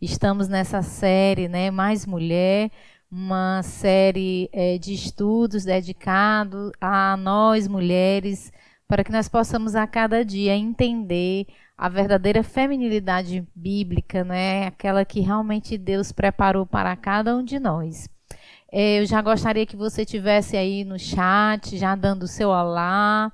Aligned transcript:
Estamos 0.00 0.48
nessa 0.48 0.80
série, 0.80 1.46
né, 1.46 1.70
Mais 1.70 2.06
Mulher, 2.06 2.70
uma 3.12 3.62
série 3.62 4.48
é, 4.50 4.78
de 4.78 4.94
estudos 4.94 5.64
dedicado 5.64 6.72
a 6.80 7.18
nós 7.18 7.68
mulheres, 7.68 8.50
para 8.88 9.04
que 9.04 9.12
nós 9.12 9.28
possamos 9.28 9.74
a 9.74 9.86
cada 9.86 10.24
dia 10.24 10.56
entender 10.56 11.46
a 11.76 11.86
verdadeira 11.86 12.42
feminilidade 12.42 13.46
bíblica, 13.54 14.24
né? 14.24 14.68
Aquela 14.68 15.04
que 15.04 15.20
realmente 15.20 15.76
Deus 15.76 16.12
preparou 16.12 16.64
para 16.64 16.96
cada 16.96 17.36
um 17.36 17.44
de 17.44 17.58
nós. 17.58 18.08
É, 18.72 19.00
eu 19.00 19.06
já 19.06 19.20
gostaria 19.20 19.66
que 19.66 19.76
você 19.76 20.06
tivesse 20.06 20.56
aí 20.56 20.82
no 20.82 20.98
chat, 20.98 21.76
já 21.76 21.94
dando 21.94 22.22
o 22.22 22.28
seu 22.28 22.48
olá, 22.48 23.30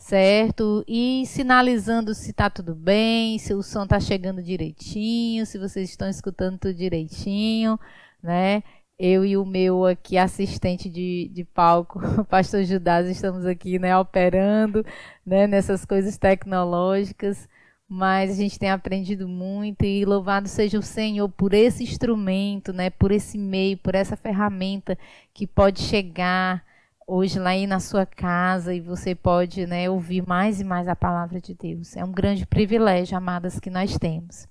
certo? 0.00 0.84
E 0.88 1.24
sinalizando 1.26 2.14
se 2.14 2.30
está 2.30 2.50
tudo 2.50 2.74
bem, 2.74 3.38
se 3.38 3.54
o 3.54 3.62
som 3.62 3.84
está 3.84 4.00
chegando 4.00 4.42
direitinho, 4.42 5.46
se 5.46 5.58
vocês 5.58 5.90
estão 5.90 6.08
escutando 6.08 6.58
tudo 6.58 6.74
direitinho, 6.74 7.78
né? 8.22 8.62
Eu 8.98 9.24
e 9.24 9.36
o 9.36 9.46
meu 9.46 9.86
aqui 9.86 10.18
assistente 10.18 10.88
de, 10.90 11.30
de 11.32 11.44
palco, 11.44 12.00
o 12.20 12.24
pastor 12.24 12.64
Judas, 12.64 13.08
estamos 13.08 13.46
aqui, 13.46 13.78
né, 13.78 13.96
operando, 13.96 14.84
né, 15.24 15.46
nessas 15.46 15.84
coisas 15.84 16.18
tecnológicas 16.18 17.48
mas 17.92 18.30
a 18.30 18.34
gente 18.34 18.56
tem 18.56 18.70
aprendido 18.70 19.26
muito 19.28 19.84
e 19.84 20.04
louvado 20.04 20.46
seja 20.48 20.78
o 20.78 20.82
Senhor 20.82 21.28
por 21.28 21.52
esse 21.52 21.82
instrumento, 21.82 22.72
né, 22.72 22.88
por 22.88 23.10
esse 23.10 23.36
meio, 23.36 23.76
por 23.78 23.96
essa 23.96 24.16
ferramenta 24.16 24.96
que 25.34 25.44
pode 25.44 25.80
chegar 25.80 26.64
hoje 27.10 27.40
lá 27.40 27.50
aí 27.50 27.66
na 27.66 27.80
sua 27.80 28.06
casa 28.06 28.72
e 28.72 28.80
você 28.80 29.16
pode, 29.16 29.66
né, 29.66 29.90
ouvir 29.90 30.24
mais 30.26 30.60
e 30.60 30.64
mais 30.64 30.86
a 30.86 30.94
palavra 30.94 31.40
de 31.40 31.54
Deus. 31.54 31.96
É 31.96 32.04
um 32.04 32.12
grande 32.12 32.46
privilégio, 32.46 33.18
amadas, 33.18 33.58
que 33.58 33.68
nós 33.68 33.98
temos. 33.98 34.46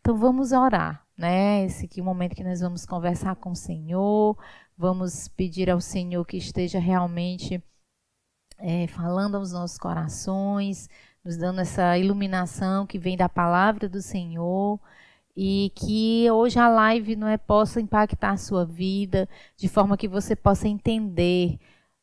Então 0.00 0.16
vamos 0.16 0.50
orar, 0.50 1.06
né? 1.16 1.64
Esse 1.64 1.84
aqui 1.84 2.00
é 2.00 2.02
o 2.02 2.06
momento 2.06 2.34
que 2.34 2.42
nós 2.42 2.60
vamos 2.60 2.84
conversar 2.84 3.36
com 3.36 3.52
o 3.52 3.56
Senhor, 3.56 4.36
vamos 4.76 5.28
pedir 5.28 5.70
ao 5.70 5.80
Senhor 5.80 6.24
que 6.26 6.36
esteja 6.36 6.80
realmente 6.80 7.62
é, 8.58 8.88
falando 8.88 9.36
aos 9.36 9.52
nossos 9.52 9.78
corações, 9.78 10.88
nos 11.24 11.36
dando 11.36 11.60
essa 11.60 11.96
iluminação 11.96 12.86
que 12.86 12.98
vem 12.98 13.16
da 13.16 13.28
palavra 13.28 13.88
do 13.88 14.02
Senhor 14.02 14.80
e 15.36 15.70
que 15.76 16.28
hoje 16.28 16.58
a 16.58 16.68
live 16.68 17.14
não 17.14 17.28
é 17.28 17.36
possa 17.36 17.80
impactar 17.80 18.32
a 18.32 18.36
sua 18.36 18.64
vida 18.64 19.28
de 19.56 19.68
forma 19.68 19.96
que 19.96 20.08
você 20.08 20.34
possa 20.34 20.66
entender 20.66 21.56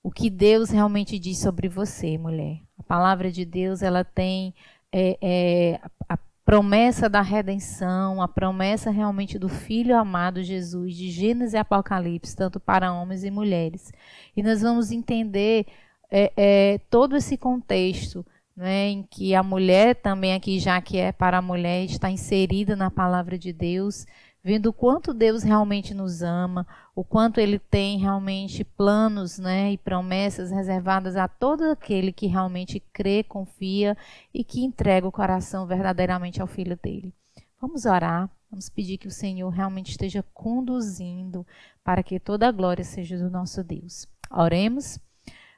o 0.08 0.10
que 0.10 0.30
Deus 0.30 0.70
realmente 0.70 1.20
diz 1.20 1.38
sobre 1.40 1.68
você, 1.68 2.18
mulher. 2.18 2.62
A 2.80 2.84
palavra 2.84 3.30
de 3.30 3.44
Deus 3.44 3.82
ela 3.82 4.06
tem 4.06 4.56
é, 4.90 5.18
é, 5.22 5.82
a 6.08 6.18
promessa 6.46 7.10
da 7.10 7.22
redenção, 7.22 8.22
a 8.22 8.28
promessa 8.30 8.90
realmente 8.90 9.38
do 9.38 9.50
Filho 9.50 9.98
amado 9.98 10.42
Jesus, 10.42 10.96
de 10.96 11.12
Gênesis 11.12 11.54
e 11.54 11.58
Apocalipse, 11.58 12.34
tanto 12.34 12.58
para 12.58 12.94
homens 12.94 13.26
e 13.26 13.30
mulheres. 13.30 13.92
E 14.34 14.42
nós 14.42 14.62
vamos 14.62 14.94
entender 14.94 15.66
é, 16.10 16.32
é 16.38 16.78
todo 16.90 17.18
esse 17.18 17.36
contexto 17.36 18.26
né, 18.56 18.88
em 18.88 19.04
que 19.04 19.36
a 19.36 19.44
mulher 19.44 19.94
também 19.94 20.34
aqui, 20.34 20.58
já 20.58 20.80
que 20.80 20.98
é 20.98 21.12
para 21.12 21.40
a 21.40 21.42
mulher, 21.42 21.84
está 21.84 22.10
inserida 22.10 22.78
na 22.78 22.90
palavra 22.90 23.38
de 23.38 23.52
Deus, 23.52 24.06
vendo 24.48 24.68
o 24.68 24.74
quanto 24.74 25.14
Deus 25.14 25.44
realmente 25.44 25.94
nos 25.94 26.22
ama, 26.22 26.66
o 26.96 27.04
quanto 27.04 27.38
Ele 27.38 27.60
tem 27.60 27.98
realmente 27.98 28.64
planos 28.64 29.38
né, 29.38 29.74
e 29.74 29.78
promessas 29.78 30.52
reservadas 30.52 31.18
a 31.18 31.28
todo 31.28 31.66
aquele 31.66 32.14
que 32.14 32.28
realmente 32.28 32.80
crê, 32.94 33.24
confia 33.24 33.98
e 34.34 34.46
que 34.46 34.64
entrega 34.64 35.06
o 35.06 35.12
coração 35.12 35.68
verdadeiramente 35.68 36.42
ao 36.42 36.48
Filho 36.48 36.80
dele. 36.82 37.14
Vamos 37.60 37.86
orar, 37.86 38.30
vamos 38.50 38.70
pedir 38.70 38.98
que 38.98 39.10
o 39.10 39.12
Senhor 39.12 39.50
realmente 39.50 39.92
esteja 39.92 40.24
conduzindo 40.34 41.46
para 41.84 42.02
que 42.02 42.18
toda 42.18 42.48
a 42.48 42.52
glória 42.52 42.86
seja 42.86 43.18
do 43.18 43.30
nosso 43.30 43.62
Deus. 43.62 44.08
Oremos. 44.32 44.98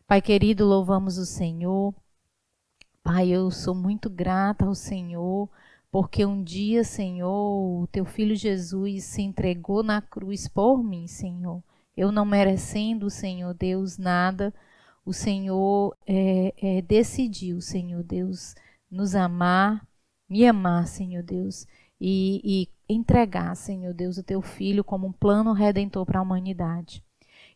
Pai 0.08 0.20
querido, 0.20 0.66
louvamos 0.66 1.20
o 1.20 1.28
Senhor 1.28 1.94
Pai, 3.04 3.30
eu 3.30 3.50
sou 3.50 3.74
muito 3.74 4.10
grata 4.10 4.66
ao 4.66 4.76
Senhor, 4.76 5.50
porque 5.92 6.26
um 6.26 6.44
dia, 6.44 6.84
Senhor, 6.84 7.82
o 7.84 7.88
teu 7.88 8.06
filho 8.06 8.36
Jesus 8.36 9.06
se 9.06 9.22
entregou 9.22 9.84
na 9.84 10.02
cruz 10.02 10.48
por 10.48 10.84
mim, 10.84 11.08
Senhor. 11.08 11.64
Eu 11.98 12.12
não 12.12 12.26
merecendo, 12.26 13.10
Senhor 13.10 13.54
Deus, 13.54 13.98
nada, 13.98 14.54
o 15.06 15.12
Senhor 15.14 15.98
é, 16.06 16.54
é, 16.78 16.82
decidiu, 16.82 17.60
Senhor 17.60 18.04
Deus, 18.04 18.54
nos 18.90 19.16
amar, 19.16 19.86
me 20.30 20.46
amar, 20.46 20.88
Senhor 20.88 21.24
Deus, 21.24 21.66
e, 22.00 22.70
e 22.90 22.94
entregar, 22.94 23.56
Senhor 23.56 23.94
Deus, 23.94 24.18
o 24.18 24.24
teu 24.24 24.42
filho 24.42 24.84
como 24.84 25.08
um 25.08 25.12
plano 25.12 25.52
redentor 25.52 26.06
para 26.06 26.20
a 26.20 26.22
humanidade. 26.22 27.04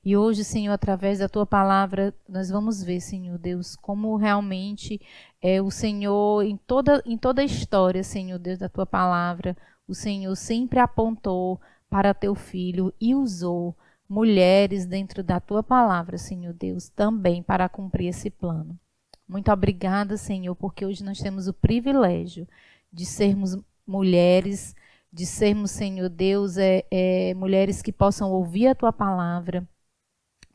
E 0.06 0.18
hoje, 0.18 0.44
Senhor, 0.44 0.74
através 0.74 1.20
da 1.20 1.30
tua 1.30 1.46
palavra, 1.46 2.14
nós 2.28 2.50
vamos 2.50 2.84
ver, 2.84 3.00
Senhor 3.00 3.38
Deus, 3.38 3.74
como 3.78 4.18
realmente 4.18 5.00
é 5.42 5.62
o 5.62 5.72
Senhor, 5.72 6.44
em 6.44 6.58
toda, 6.58 7.02
em 7.06 7.18
toda 7.18 7.42
a 7.42 7.46
história, 7.46 8.04
Senhor 8.04 8.38
Deus, 8.38 8.60
da 8.60 8.68
tua 8.68 8.86
palavra, 8.86 9.56
o 9.88 9.96
Senhor 9.96 10.36
sempre 10.36 10.80
apontou 10.80 11.60
para 11.90 12.14
teu 12.14 12.36
filho 12.36 12.94
e 13.00 13.16
usou 13.16 13.78
mulheres 14.10 14.86
dentro 14.86 15.24
da 15.24 15.40
tua 15.40 15.64
palavra, 15.64 16.18
Senhor 16.18 16.54
Deus, 16.54 16.90
também 16.90 17.42
para 17.42 17.70
cumprir 17.70 18.08
esse 18.08 18.30
plano. 18.30 18.78
Muito 19.26 19.50
obrigada, 19.54 20.18
Senhor, 20.18 20.54
porque 20.54 20.86
hoje 20.86 21.02
nós 21.02 21.20
temos 21.20 21.48
o 21.48 21.54
privilégio 21.54 22.46
de 22.92 23.06
sermos 23.06 23.58
mulheres, 23.88 24.76
de 25.14 25.26
sermos, 25.26 25.72
Senhor 25.72 26.10
Deus, 26.10 26.58
é, 26.58 26.84
é, 26.92 27.34
mulheres 27.36 27.82
que 27.82 27.94
possam 27.94 28.30
ouvir 28.32 28.68
a 28.68 28.76
tua 28.76 28.92
palavra 28.92 29.66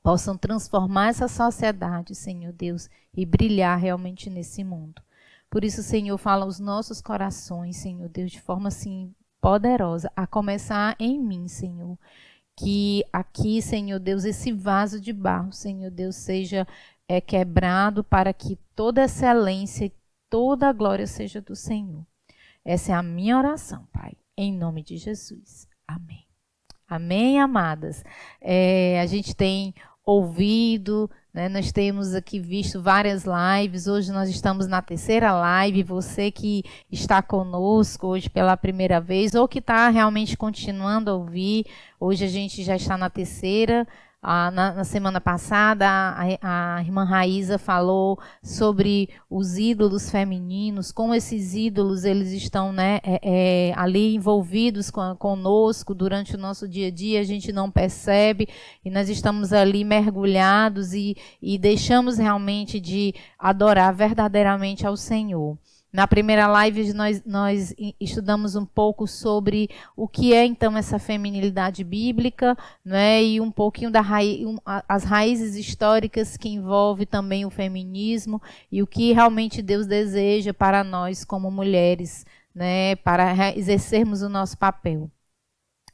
possam 0.09 0.39
transformar 0.39 1.09
essa 1.09 1.29
sociedade, 1.29 2.15
Senhor 2.15 2.51
Deus, 2.51 2.89
e 3.15 3.27
brilhar 3.27 3.79
realmente 3.79 4.31
nesse 4.31 4.65
mundo. 4.65 5.03
Por 5.51 5.63
isso, 5.63 5.83
Senhor, 5.83 6.17
fala 6.17 6.47
aos 6.47 6.59
nossos 6.59 7.03
corações, 7.03 7.77
Senhor 7.77 8.09
Deus, 8.09 8.33
de 8.33 8.41
forma 8.41 8.69
assim 8.69 9.15
poderosa, 9.39 10.11
a 10.17 10.27
começar 10.27 10.97
em 10.99 11.21
mim, 11.21 11.47
Senhor. 11.47 11.99
Que 12.57 13.05
aqui, 13.13 13.61
Senhor 13.61 13.99
Deus, 13.99 14.25
esse 14.25 14.51
vaso 14.51 14.99
de 14.99 15.13
barro, 15.13 15.53
Senhor 15.53 15.91
Deus, 15.91 16.17
seja 16.17 16.67
é, 17.07 17.21
quebrado 17.21 18.03
para 18.03 18.33
que 18.33 18.59
toda 18.75 19.05
excelência 19.05 19.85
e 19.85 19.93
toda 20.31 20.73
glória 20.73 21.07
seja 21.07 21.43
do 21.43 21.55
Senhor. 21.55 22.03
Essa 22.65 22.93
é 22.93 22.95
a 22.95 23.03
minha 23.03 23.37
oração, 23.37 23.87
Pai, 23.93 24.17
em 24.39 24.55
nome 24.55 24.83
de 24.83 24.97
Jesus. 24.97 25.69
Amém. 25.87 26.29
Amém, 26.89 27.39
amadas? 27.39 28.03
É, 28.41 28.99
a 29.03 29.05
gente 29.05 29.37
tem 29.37 29.75
ouvido, 30.11 31.11
né? 31.35 31.51
nós 31.51 31.71
temos 31.71 32.15
aqui 32.15 32.41
visto 32.41 32.81
várias 32.81 33.25
lives. 33.27 33.87
Hoje 33.87 34.11
nós 34.11 34.31
estamos 34.31 34.67
na 34.67 34.81
terceira 34.81 35.33
live. 35.33 35.83
Você 35.83 36.31
que 36.31 36.65
está 36.91 37.21
conosco 37.21 38.07
hoje 38.07 38.31
pela 38.31 38.57
primeira 38.57 39.03
vez, 39.03 39.35
ou 39.35 39.47
que 39.47 39.59
está 39.59 39.91
realmente 39.91 40.35
continuando 40.35 41.11
a 41.11 41.15
ouvir, 41.15 41.67
hoje 42.01 42.25
a 42.25 42.29
gente 42.29 42.63
já 42.63 42.75
está 42.75 42.97
na 42.97 43.11
terceira. 43.11 43.87
Ah, 44.21 44.51
na, 44.51 44.73
na, 44.75 44.85
semana 44.85 45.21
passada, 45.21 45.87
a, 45.89 46.77
a, 46.77 46.83
irmã 46.83 47.05
Raíza 47.05 47.57
falou 47.57 48.19
sobre 48.43 49.09
os 49.31 49.57
ídolos 49.57 50.11
femininos, 50.11 50.91
como 50.91 51.15
esses 51.15 51.55
ídolos 51.55 52.03
eles 52.03 52.33
estão 52.33 52.73
né, 52.73 52.99
é, 53.05 53.21
é, 53.71 53.73
ali 53.77 54.17
envolvidos 54.17 54.91
com, 54.91 55.15
conosco 55.15 55.95
durante 55.95 56.35
o 56.35 56.39
nosso 56.39 56.67
dia 56.67 56.89
a 56.89 56.91
dia, 56.91 57.21
a 57.21 57.25
gente 57.25 57.53
não 57.53 57.71
percebe 57.71 58.49
e 58.85 58.91
nós 58.91 59.09
estamos 59.09 59.53
ali 59.53 59.85
mergulhados 59.85 60.95
e, 60.95 61.17
e 61.41 61.57
deixamos 61.57 62.19
realmente 62.19 62.81
de 62.81 63.15
adorar 63.39 63.95
verdadeiramente 63.95 64.85
ao 64.85 64.97
Senhor. 64.97 65.57
Na 65.91 66.07
primeira 66.07 66.47
live, 66.47 66.93
nós, 66.93 67.23
nós 67.25 67.75
estudamos 67.99 68.55
um 68.55 68.67
pouco 68.67 69.07
sobre 69.07 69.71
o 69.97 70.07
que 70.07 70.35
é, 70.35 70.45
então, 70.45 70.77
essa 70.77 70.99
feminilidade 70.99 71.83
bíblica, 71.83 72.57
né, 72.85 73.23
e 73.25 73.41
um 73.41 73.51
pouquinho 73.51 73.91
das 73.91 74.05
raiz, 74.05 74.47
um, 74.47 74.59
raízes 75.07 75.57
históricas 75.57 76.37
que 76.37 76.51
envolve 76.51 77.07
também 77.07 77.47
o 77.47 77.51
feminismo 77.51 78.41
e 78.71 78.83
o 78.83 78.87
que 78.87 79.13
realmente 79.15 79.63
Deus 79.63 79.87
deseja 79.87 80.53
para 80.53 80.85
nós 80.85 81.25
como 81.25 81.51
mulheres, 81.51 82.27
né, 82.55 82.97
para 82.97 83.57
exercermos 83.57 84.21
o 84.21 84.29
nosso 84.29 84.59
papel. 84.59 85.11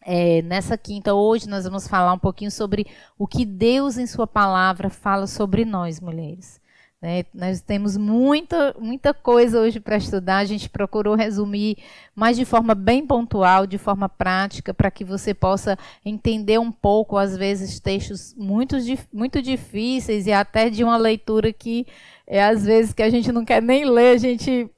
É, 0.05 0.43
nessa 0.43 0.77
quinta, 0.77 1.15
hoje, 1.15 1.49
nós 1.49 1.65
vamos 1.65 1.87
falar 1.89 2.13
um 2.13 2.19
pouquinho 2.19 2.51
sobre 2.51 2.87
o 3.17 3.27
que 3.27 3.45
Deus, 3.45 3.97
em 3.97 4.07
Sua 4.07 4.27
palavra, 4.27 4.91
fala 4.91 5.27
sobre 5.27 5.65
nós, 5.65 6.01
mulheres. 6.01 6.61
Né? 7.05 7.27
Nós 7.35 7.61
temos 7.61 7.99
muita, 7.99 8.75
muita 8.81 9.13
coisa 9.13 9.61
hoje 9.61 9.79
para 9.79 9.99
estudar, 9.99 10.39
a 10.39 10.45
gente 10.47 10.71
procurou 10.71 11.15
resumir, 11.15 11.77
mas 12.15 12.35
de 12.35 12.47
forma 12.47 12.75
bem 12.75 13.07
pontual, 13.07 13.67
de 13.67 13.77
forma 13.77 14.09
prática, 14.09 14.73
para 14.73 14.91
que 14.91 15.05
você 15.05 15.35
possa 15.35 15.79
entender 16.03 16.59
um 16.59 16.73
pouco, 16.73 17.19
às 17.19 17.37
vezes, 17.37 17.79
textos 17.79 18.35
muito, 18.39 18.77
muito 19.13 19.43
difíceis 19.43 20.27
e 20.27 20.33
até 20.33 20.71
de 20.71 20.83
uma 20.83 20.97
leitura 20.97 21.53
que, 21.53 21.87
é, 22.27 22.43
às 22.43 22.65
vezes, 22.65 22.95
que 22.95 23.03
a 23.03 23.11
gente 23.11 23.31
não 23.31 23.45
quer 23.45 23.61
nem 23.61 23.85
ler, 23.85 24.15
a 24.15 24.17
gente. 24.17 24.71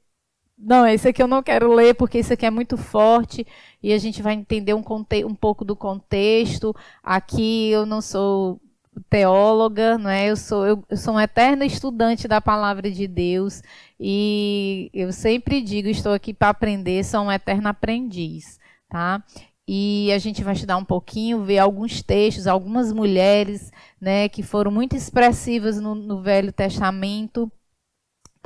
Não, 0.59 0.85
esse 0.85 1.07
aqui 1.07 1.23
eu 1.23 1.29
não 1.29 1.45
quero 1.45 1.73
ler 1.73 1.95
porque 1.95 2.19
esse 2.19 2.33
aqui 2.33 2.45
é 2.45 2.51
muito 2.51 2.77
forte. 2.77 3.47
e 3.81 3.93
a 3.93 3.99
gente 3.99 4.21
vai 4.21 4.35
entender 4.35 4.75
um, 4.75 4.83
um 5.27 5.35
pouco 5.35 5.65
do 5.65 5.77
contexto. 5.77 6.75
Aqui 7.05 7.71
eu 7.71 7.87
não 7.87 8.01
sou 8.01 8.61
teóloga, 9.09 9.99
não 9.99 10.11
é? 10.11 10.31
Eu 10.31 10.37
sou 10.37 10.67
eu, 10.67 10.85
eu, 10.89 10.97
sou 10.97 11.15
um 11.15 11.21
eterno 11.21 11.65
estudante 11.65 12.27
da 12.29 12.41
palavra 12.41 12.91
de 12.91 13.07
Deus 13.07 13.63
e 13.99 14.91
eu 14.93 15.13
sempre 15.13 15.61
digo, 15.61 15.89
estou 15.89 16.13
aqui 16.13 16.33
para 16.35 16.51
aprender, 16.51 17.05
sou 17.05 17.23
um 17.23 17.33
eterno 17.33 17.69
aprendiz, 17.69 18.59
tá? 18.89 19.23
E 19.69 20.13
a 20.13 20.19
gente 20.19 20.45
vai 20.45 20.55
estudar 20.55 20.77
um 20.77 20.85
pouquinho, 20.85 21.45
ver 21.45 21.59
alguns 21.59 22.03
textos, 22.03 22.47
algumas 22.47 22.93
mulheres, 22.93 23.73
né, 24.01 24.29
que 24.29 24.43
foram 24.43 24.71
muito 24.71 24.95
expressivas 24.95 25.81
no, 25.81 25.95
no 25.95 26.23
Velho 26.23 26.53
Testamento 26.53 27.51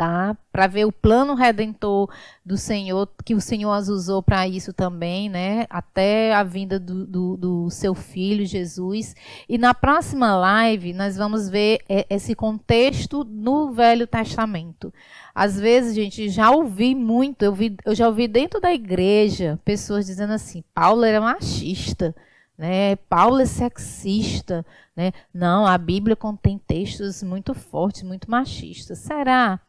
tá? 0.00 0.34
Para 0.50 0.66
ver 0.66 0.86
o 0.86 0.92
plano 0.92 1.34
redentor 1.34 2.10
do 2.42 2.56
Senhor, 2.56 3.06
que 3.22 3.34
o 3.34 3.40
Senhor 3.40 3.70
as 3.70 3.88
usou 3.88 4.22
para 4.22 4.48
isso 4.48 4.72
também, 4.72 5.28
né? 5.28 5.66
Até 5.68 6.34
a 6.34 6.42
vinda 6.42 6.80
do, 6.80 7.04
do, 7.04 7.36
do, 7.36 7.70
seu 7.70 7.94
filho 7.94 8.46
Jesus. 8.46 9.14
E 9.46 9.58
na 9.58 9.74
próxima 9.74 10.34
live 10.34 10.94
nós 10.94 11.18
vamos 11.18 11.50
ver 11.50 11.80
esse 12.08 12.34
contexto 12.34 13.24
no 13.24 13.72
Velho 13.72 14.06
Testamento. 14.06 14.90
Às 15.34 15.60
vezes, 15.60 15.94
gente, 15.94 16.30
já 16.30 16.50
ouvi 16.50 16.94
muito, 16.94 17.42
eu, 17.42 17.52
vi, 17.52 17.76
eu 17.84 17.94
já 17.94 18.08
ouvi 18.08 18.26
dentro 18.26 18.58
da 18.58 18.72
igreja 18.72 19.60
pessoas 19.66 20.06
dizendo 20.06 20.32
assim: 20.32 20.64
Paulo 20.72 21.04
era 21.04 21.20
machista. 21.20 22.16
Né? 22.56 22.96
Paulo 22.96 23.40
é 23.40 23.46
sexista, 23.46 24.64
né? 24.94 25.12
Não, 25.32 25.66
a 25.66 25.78
Bíblia 25.78 26.14
contém 26.14 26.58
textos 26.58 27.22
muito 27.22 27.54
fortes, 27.54 28.02
muito 28.02 28.30
machistas. 28.30 28.98
Será? 28.98 29.60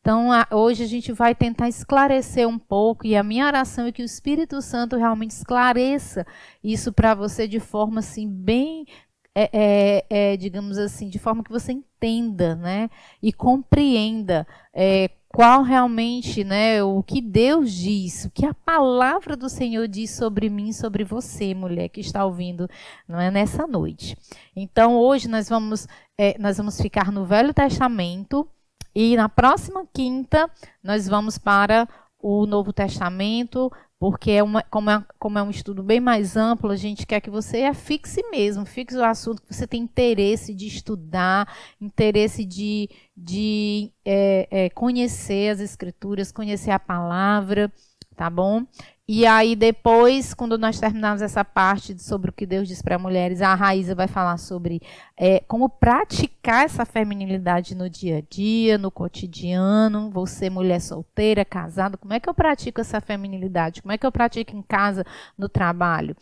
Então, 0.00 0.32
a, 0.32 0.46
hoje 0.50 0.82
a 0.82 0.86
gente 0.86 1.12
vai 1.12 1.34
tentar 1.34 1.68
esclarecer 1.68 2.48
um 2.48 2.58
pouco, 2.58 3.06
e 3.06 3.14
a 3.14 3.22
minha 3.22 3.46
oração 3.46 3.86
é 3.86 3.92
que 3.92 4.02
o 4.02 4.04
Espírito 4.04 4.62
Santo 4.62 4.96
realmente 4.96 5.32
esclareça 5.32 6.26
isso 6.64 6.92
para 6.92 7.14
você 7.14 7.46
de 7.46 7.60
forma 7.60 8.00
assim, 8.00 8.28
bem, 8.28 8.86
é, 9.34 9.50
é, 9.52 10.06
é, 10.32 10.36
digamos 10.36 10.78
assim, 10.78 11.08
de 11.08 11.18
forma 11.18 11.44
que 11.44 11.50
você 11.50 11.72
entenda 11.72 12.56
né, 12.56 12.88
e 13.22 13.32
compreenda 13.32 14.46
é, 14.74 15.10
qual 15.28 15.62
realmente 15.62 16.42
né, 16.42 16.82
o 16.82 17.02
que 17.02 17.20
Deus 17.20 17.72
diz, 17.72 18.24
o 18.24 18.30
que 18.30 18.44
a 18.44 18.54
palavra 18.54 19.36
do 19.36 19.48
Senhor 19.48 19.86
diz 19.86 20.10
sobre 20.10 20.48
mim, 20.48 20.72
sobre 20.72 21.04
você, 21.04 21.54
mulher 21.54 21.88
que 21.88 22.00
está 22.00 22.24
ouvindo 22.24 22.68
não 23.06 23.20
é, 23.20 23.30
nessa 23.30 23.66
noite. 23.66 24.16
Então, 24.56 24.96
hoje 24.96 25.28
nós 25.28 25.48
vamos, 25.48 25.86
é, 26.18 26.36
nós 26.38 26.56
vamos 26.56 26.80
ficar 26.80 27.12
no 27.12 27.24
Velho 27.24 27.54
Testamento. 27.54 28.48
E 28.94 29.16
na 29.16 29.28
próxima 29.28 29.86
quinta, 29.92 30.50
nós 30.82 31.06
vamos 31.08 31.38
para 31.38 31.88
o 32.18 32.46
Novo 32.46 32.72
Testamento, 32.72 33.70
porque 33.98 34.30
é 34.30 34.42
uma, 34.42 34.62
como, 34.62 34.90
é, 34.90 35.04
como 35.18 35.38
é 35.38 35.42
um 35.42 35.50
estudo 35.50 35.82
bem 35.82 36.00
mais 36.00 36.36
amplo, 36.36 36.70
a 36.70 36.76
gente 36.76 37.06
quer 37.06 37.20
que 37.20 37.28
você 37.28 37.64
afixe 37.64 38.22
mesmo, 38.30 38.64
fixe 38.64 38.96
o 38.96 39.04
assunto 39.04 39.42
que 39.42 39.54
você 39.54 39.66
tem 39.66 39.82
interesse 39.82 40.54
de 40.54 40.66
estudar, 40.66 41.46
interesse 41.78 42.44
de, 42.44 42.88
de 43.14 43.92
é, 44.04 44.48
é, 44.50 44.70
conhecer 44.70 45.50
as 45.50 45.60
Escrituras, 45.60 46.32
conhecer 46.32 46.70
a 46.70 46.78
palavra, 46.78 47.70
tá 48.16 48.30
bom? 48.30 48.66
E 49.12 49.26
aí 49.26 49.56
depois, 49.56 50.32
quando 50.34 50.56
nós 50.56 50.78
terminarmos 50.78 51.20
essa 51.20 51.44
parte 51.44 52.00
sobre 52.00 52.30
o 52.30 52.32
que 52.32 52.46
Deus 52.46 52.68
diz 52.68 52.80
para 52.80 52.96
mulheres, 52.96 53.42
a 53.42 53.56
Raíza 53.56 53.92
vai 53.92 54.06
falar 54.06 54.36
sobre 54.36 54.80
é, 55.16 55.40
como 55.48 55.68
praticar 55.68 56.64
essa 56.64 56.84
feminilidade 56.84 57.74
no 57.74 57.90
dia 57.90 58.18
a 58.18 58.20
dia, 58.20 58.78
no 58.78 58.88
cotidiano. 58.88 60.10
Você, 60.10 60.48
mulher 60.48 60.80
solteira, 60.80 61.44
casada, 61.44 61.96
como 61.96 62.14
é 62.14 62.20
que 62.20 62.28
eu 62.28 62.34
pratico 62.34 62.80
essa 62.80 63.00
feminilidade? 63.00 63.82
Como 63.82 63.90
é 63.90 63.98
que 63.98 64.06
eu 64.06 64.12
pratico 64.12 64.56
em 64.56 64.62
casa, 64.62 65.04
no 65.36 65.48
trabalho? 65.48 66.14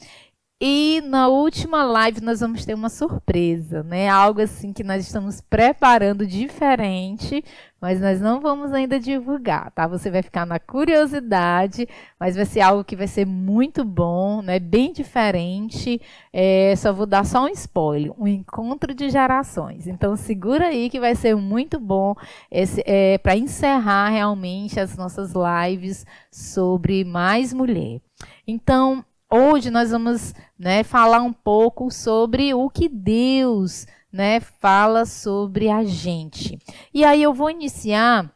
E 0.61 1.01
na 1.03 1.29
última 1.29 1.85
live 1.85 2.21
nós 2.21 2.41
vamos 2.41 2.65
ter 2.65 2.75
uma 2.75 2.89
surpresa, 2.89 3.85
né? 3.85 4.09
Algo 4.09 4.41
assim 4.41 4.73
que 4.73 4.83
nós 4.83 5.07
estamos 5.07 5.41
preparando 5.41 6.27
diferente, 6.27 7.45
mas 7.81 8.01
nós 8.01 8.21
não 8.21 8.41
vamos 8.41 8.73
ainda 8.73 8.99
divulgar, 8.99 9.71
tá? 9.71 9.87
Você 9.87 10.11
vai 10.11 10.21
ficar 10.21 10.45
na 10.45 10.59
curiosidade, 10.59 11.89
mas 12.19 12.35
vai 12.35 12.45
ser 12.45 12.61
algo 12.61 12.83
que 12.83 12.97
vai 12.97 13.07
ser 13.07 13.25
muito 13.25 13.85
bom, 13.85 14.43
né? 14.43 14.59
Bem 14.59 14.93
diferente. 14.93 16.01
É, 16.33 16.75
só 16.77 16.93
vou 16.93 17.07
dar 17.07 17.25
só 17.25 17.45
um 17.45 17.49
spoiler, 17.51 18.13
um 18.21 18.27
encontro 18.27 18.93
de 18.93 19.11
gerações. 19.11 19.87
Então 19.87 20.17
segura 20.17 20.67
aí 20.67 20.91
que 20.91 20.99
vai 20.99 21.15
ser 21.15 21.37
muito 21.37 21.79
bom 21.79 22.17
é, 22.51 23.17
para 23.19 23.37
encerrar 23.37 24.09
realmente 24.09 24.81
as 24.81 24.97
nossas 24.97 25.35
lives 25.35 26.05
sobre 26.33 27.05
mais 27.05 27.53
mulher. 27.53 28.01
Então 28.45 29.05
Hoje 29.31 29.71
nós 29.71 29.91
vamos 29.91 30.35
né, 30.59 30.83
falar 30.83 31.21
um 31.21 31.35
pouco 31.35 31.91
sobre 31.91 32.55
o 32.55 32.71
que 32.71 32.89
Deus 32.89 33.87
né, 34.11 34.41
fala 34.41 35.05
sobre 35.05 35.69
a 35.69 35.85
gente. 35.85 36.59
E 36.95 37.05
aí 37.05 37.23
eu 37.23 37.35
vou 37.35 37.51
iniciar 37.51 38.33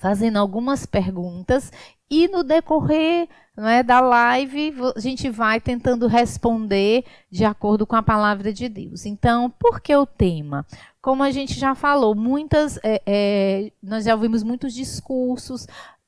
fazendo 0.00 0.38
algumas 0.38 0.86
perguntas 0.86 1.70
e 2.10 2.28
no 2.28 2.42
decorrer 2.42 3.28
né, 3.54 3.82
da 3.82 4.00
live 4.00 4.72
a 4.96 5.00
gente 5.00 5.28
vai 5.28 5.60
tentando 5.60 6.06
responder 6.06 7.04
de 7.30 7.44
acordo 7.44 7.86
com 7.86 7.96
a 7.96 8.02
palavra 8.02 8.54
de 8.54 8.70
Deus. 8.70 9.04
Então, 9.04 9.50
por 9.50 9.80
que 9.80 9.94
o 9.94 10.06
tema? 10.06 10.64
Como 11.02 11.22
a 11.22 11.30
gente 11.30 11.52
já 11.60 11.74
falou, 11.74 12.14
muitas 12.14 12.78
é, 12.82 13.02
é, 13.06 13.72
nós 13.82 14.04
já 14.04 14.14
ouvimos 14.14 14.42
muitos 14.42 14.72
discursos 14.72 15.66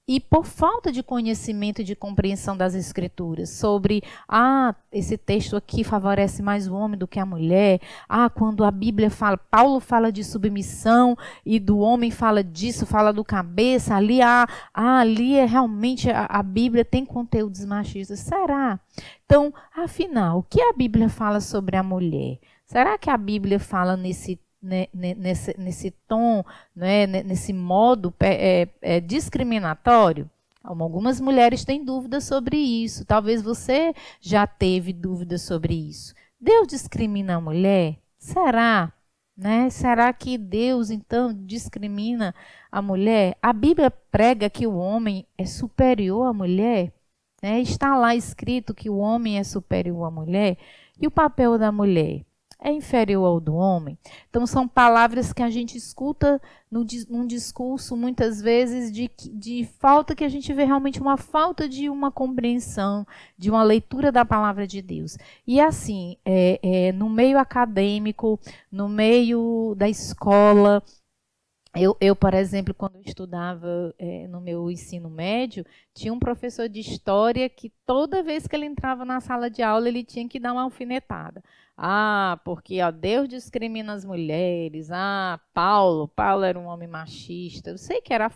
e 0.08 0.18
por 0.18 0.46
falta 0.46 0.90
de 0.90 1.02
conhecimento 1.02 1.82
e 1.82 1.84
de 1.84 1.94
compreensão 1.94 2.56
das 2.56 2.74
escrituras 2.74 3.50
sobre 3.50 4.02
ah, 4.26 4.74
esse 4.90 5.18
texto 5.18 5.54
aqui 5.54 5.84
favorece 5.84 6.42
mais 6.42 6.66
o 6.66 6.74
homem 6.74 6.98
do 6.98 7.06
que 7.06 7.20
a 7.20 7.26
mulher. 7.26 7.78
Ah, 8.08 8.30
quando 8.30 8.64
a 8.64 8.70
Bíblia 8.70 9.10
fala, 9.10 9.36
Paulo 9.36 9.80
fala 9.80 10.10
de 10.10 10.24
submissão 10.24 11.14
e 11.44 11.60
do 11.60 11.78
homem 11.78 12.10
fala 12.10 12.42
disso, 12.42 12.86
fala 12.86 13.12
do 13.12 13.22
cabeça, 13.22 13.94
ali 13.94 14.22
ah, 14.22 14.46
ah 14.72 15.00
ali 15.00 15.34
é 15.34 15.44
realmente 15.44 16.10
a, 16.10 16.24
a 16.24 16.42
Bíblia 16.42 16.86
tem 16.86 17.04
conteúdos 17.04 17.62
machistas. 17.66 18.20
Será? 18.20 18.80
Então, 19.26 19.52
afinal, 19.76 20.38
o 20.38 20.42
que 20.42 20.62
a 20.62 20.72
Bíblia 20.72 21.10
fala 21.10 21.38
sobre 21.38 21.76
a 21.76 21.82
mulher? 21.82 22.38
Será 22.64 22.96
que 22.96 23.10
a 23.10 23.16
Bíblia 23.16 23.60
fala 23.60 23.94
nesse 23.94 24.40
né, 24.62 24.88
nesse, 24.92 25.54
nesse 25.58 25.90
tom, 26.06 26.44
né, 26.74 27.06
nesse 27.06 27.52
modo 27.52 28.12
é, 28.20 28.68
é, 28.80 29.00
discriminatório? 29.00 30.28
Algumas 30.62 31.20
mulheres 31.20 31.64
têm 31.64 31.82
dúvidas 31.82 32.24
sobre 32.24 32.56
isso. 32.58 33.04
Talvez 33.04 33.40
você 33.40 33.94
já 34.20 34.46
teve 34.46 34.92
dúvidas 34.92 35.42
sobre 35.42 35.74
isso. 35.74 36.14
Deus 36.38 36.68
discrimina 36.68 37.36
a 37.36 37.40
mulher? 37.40 37.96
Será? 38.18 38.92
Né? 39.36 39.70
Será 39.70 40.12
que 40.12 40.36
Deus 40.36 40.90
então 40.90 41.32
discrimina 41.32 42.34
a 42.70 42.82
mulher? 42.82 43.36
A 43.40 43.52
Bíblia 43.52 43.90
prega 43.90 44.50
que 44.50 44.66
o 44.66 44.76
homem 44.76 45.24
é 45.38 45.46
superior 45.46 46.26
à 46.26 46.32
mulher. 46.32 46.92
Né? 47.42 47.60
Está 47.60 47.96
lá 47.96 48.14
escrito 48.14 48.74
que 48.74 48.90
o 48.90 48.98
homem 48.98 49.38
é 49.38 49.44
superior 49.44 50.04
à 50.04 50.10
mulher. 50.10 50.58
E 51.00 51.06
o 51.06 51.10
papel 51.10 51.56
da 51.56 51.72
mulher? 51.72 52.24
É 52.60 52.72
inferior 52.72 53.24
ao 53.24 53.40
do 53.40 53.54
homem. 53.54 53.96
Então, 54.28 54.46
são 54.46 54.66
palavras 54.66 55.32
que 55.32 55.42
a 55.42 55.50
gente 55.50 55.76
escuta 55.76 56.40
no, 56.70 56.84
num 57.08 57.26
discurso, 57.26 57.96
muitas 57.96 58.40
vezes, 58.42 58.92
de, 58.92 59.10
de 59.32 59.68
falta 59.78 60.14
que 60.14 60.24
a 60.24 60.28
gente 60.28 60.52
vê 60.52 60.64
realmente 60.64 61.00
uma 61.00 61.16
falta 61.16 61.68
de 61.68 61.88
uma 61.88 62.10
compreensão, 62.10 63.06
de 63.36 63.48
uma 63.48 63.62
leitura 63.62 64.10
da 64.10 64.24
palavra 64.24 64.66
de 64.66 64.82
Deus. 64.82 65.16
E 65.46 65.60
assim, 65.60 66.16
é, 66.24 66.58
é, 66.62 66.92
no 66.92 67.08
meio 67.08 67.38
acadêmico, 67.38 68.40
no 68.72 68.88
meio 68.88 69.74
da 69.76 69.88
escola, 69.88 70.82
eu, 71.76 71.96
eu, 72.00 72.16
por 72.16 72.34
exemplo, 72.34 72.74
quando 72.74 72.96
eu 72.96 73.02
estudava 73.02 73.94
é, 73.98 74.26
no 74.26 74.40
meu 74.40 74.70
ensino 74.70 75.08
médio, 75.08 75.64
tinha 75.94 76.12
um 76.12 76.18
professor 76.18 76.68
de 76.68 76.80
história 76.80 77.48
que 77.48 77.72
toda 77.86 78.22
vez 78.22 78.46
que 78.46 78.56
ele 78.56 78.66
entrava 78.66 79.04
na 79.04 79.20
sala 79.20 79.48
de 79.48 79.62
aula, 79.62 79.88
ele 79.88 80.02
tinha 80.02 80.28
que 80.28 80.40
dar 80.40 80.52
uma 80.52 80.62
alfinetada. 80.62 81.42
Ah, 81.80 82.40
porque 82.44 82.82
ó, 82.82 82.90
Deus 82.90 83.28
discrimina 83.28 83.92
as 83.92 84.04
mulheres. 84.04 84.90
Ah, 84.90 85.38
Paulo, 85.54 86.08
Paulo 86.08 86.42
era 86.42 86.58
um 86.58 86.66
homem 86.66 86.88
machista. 86.88 87.70
Eu 87.70 87.78
sei 87.78 88.00
que 88.00 88.12
era 88.12 88.28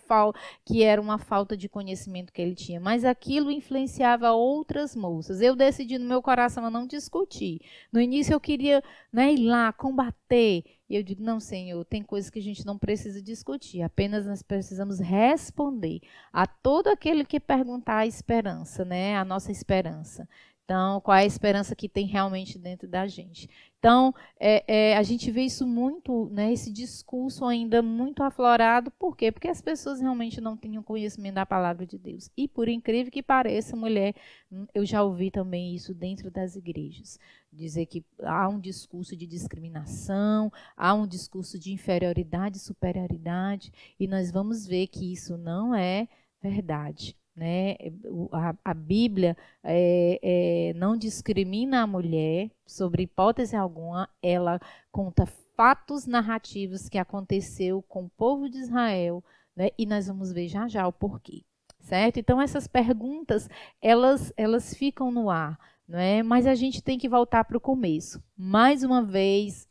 que 0.65 0.85
era 0.85 1.01
uma 1.01 1.19
falta 1.19 1.57
de 1.57 1.69
conhecimento 1.69 2.33
que 2.33 2.41
ele 2.41 2.55
tinha, 2.55 2.79
mas 2.79 3.05
aquilo 3.05 3.51
influenciava 3.51 4.31
outras 4.31 4.95
moças. 4.95 5.41
Eu 5.41 5.57
decidi 5.57 5.99
no 5.99 6.07
meu 6.07 6.23
coração 6.23 6.71
não 6.71 6.87
discutir. 6.87 7.61
No 7.93 8.01
início 8.01 8.33
eu 8.33 8.39
queria 8.39 8.81
né, 9.13 9.33
ir 9.33 9.45
lá 9.45 9.73
combater. 9.73 10.63
E 10.89 10.95
eu 10.95 11.03
digo, 11.03 11.23
não, 11.25 11.41
Senhor, 11.41 11.85
tem 11.85 12.03
coisas 12.03 12.31
que 12.31 12.39
a 12.39 12.43
gente 12.43 12.65
não 12.65 12.79
precisa 12.79 13.21
discutir, 13.23 13.81
apenas 13.81 14.27
nós 14.27 14.43
precisamos 14.43 15.01
responder 15.01 16.01
a 16.31 16.47
todo 16.47 16.89
aquele 16.89 17.25
que 17.25 17.41
perguntar 17.41 17.97
a 17.99 18.07
esperança, 18.07 18.85
né? 18.85 19.17
A 19.17 19.25
nossa 19.25 19.51
esperança 19.51 20.29
Então, 20.65 21.01
qual 21.01 21.17
é 21.17 21.23
a 21.23 21.27
esperança 21.27 21.75
que 21.75 21.89
tem 21.89 22.07
realmente 22.07 22.59
dentro 22.59 22.89
da 22.89 23.07
gente? 23.07 23.49
Então, 23.79 24.15
é, 24.39 24.93
é, 24.93 24.97
a 24.97 25.03
gente 25.03 25.31
vê 25.31 25.43
isso 25.43 25.67
muito, 25.67 26.31
né, 26.31 26.53
esse 26.53 26.73
discurso 26.73 27.45
ainda 27.45 27.83
muito 27.83 28.23
aflorado. 28.23 28.91
Por 28.93 29.17
quê? 29.17 29.33
Porque 29.33 29.49
as 29.49 29.61
pessoas 29.61 30.01
realmente 30.01 30.41
não 30.41 30.57
tinham 30.57 30.83
conhecimento 30.83 31.35
da 31.35 31.45
palavra 31.45 31.85
de 31.85 31.99
Deus. 31.99 32.31
E, 32.37 32.47
por 32.47 32.69
incrível 32.69 33.11
que 33.11 33.23
pareça, 33.23 33.77
mulher, 33.77 34.15
hum, 34.51 34.67
eu 34.73 34.87
já 34.87 35.03
ouvi 35.03 35.31
também 35.33 35.75
isso 35.75 35.93
dentro 35.93 36.31
das 36.31 36.55
igrejas. 36.55 37.19
Dizer 37.53 37.87
que 37.87 38.05
há 38.23 38.49
um 38.49 38.61
discurso 38.61 39.17
de 39.17 39.27
discriminação, 39.27 40.51
há 40.77 40.95
um 40.95 41.07
discurso 41.07 41.59
de 41.59 41.73
inferioridade 41.73 42.59
e 42.59 42.61
superioridade. 42.61 43.73
E 43.99 44.07
nós 44.07 44.31
vamos 44.31 44.65
ver 44.67 44.87
que 44.87 45.13
isso 45.13 45.37
não 45.37 45.75
é 45.75 46.09
verdade. 46.41 47.17
Né? 47.35 47.77
A, 48.31 48.55
a 48.65 48.75
Bíblia 48.75 49.37
é, 49.65 50.19
é, 50.23 50.73
não 50.75 50.97
discrimina 50.97 51.83
a 51.83 51.87
mulher 51.87 52.51
sobre 52.67 53.05
hipótese 53.05 53.57
alguma, 53.57 54.09
ela 54.23 54.61
conta 54.91 55.25
fatos 55.57 56.07
narrativos 56.07 56.89
que 56.89 56.99
aconteceu 56.99 57.83
com 57.83 58.05
o 58.05 58.11
povo 58.11 58.49
de 58.49 58.59
Israel, 58.59 59.25
né? 59.57 59.71
e 59.79 59.87
nós 59.87 60.07
vamos 60.07 60.33
ver 60.33 60.49
já 60.49 60.69
já 60.69 60.87
o 60.87 60.93
porquê. 60.93 61.43
Certo? 61.81 62.19
Então 62.19 62.41
essas 62.41 62.69
perguntas 62.69 63.49
elas 63.81 64.33
elas 64.37 64.73
ficam 64.73 65.11
no 65.11 65.29
ar, 65.29 65.59
não 65.89 65.99
é? 65.99 66.23
Mas 66.23 66.47
a 66.47 66.55
gente 66.55 66.81
tem 66.81 66.97
que 66.97 67.09
voltar 67.09 67.45
para 67.45 67.57
o 67.57 67.61
começo. 67.61 68.23
Mais 68.37 68.85
uma 68.85 69.03
vez, 69.03 69.69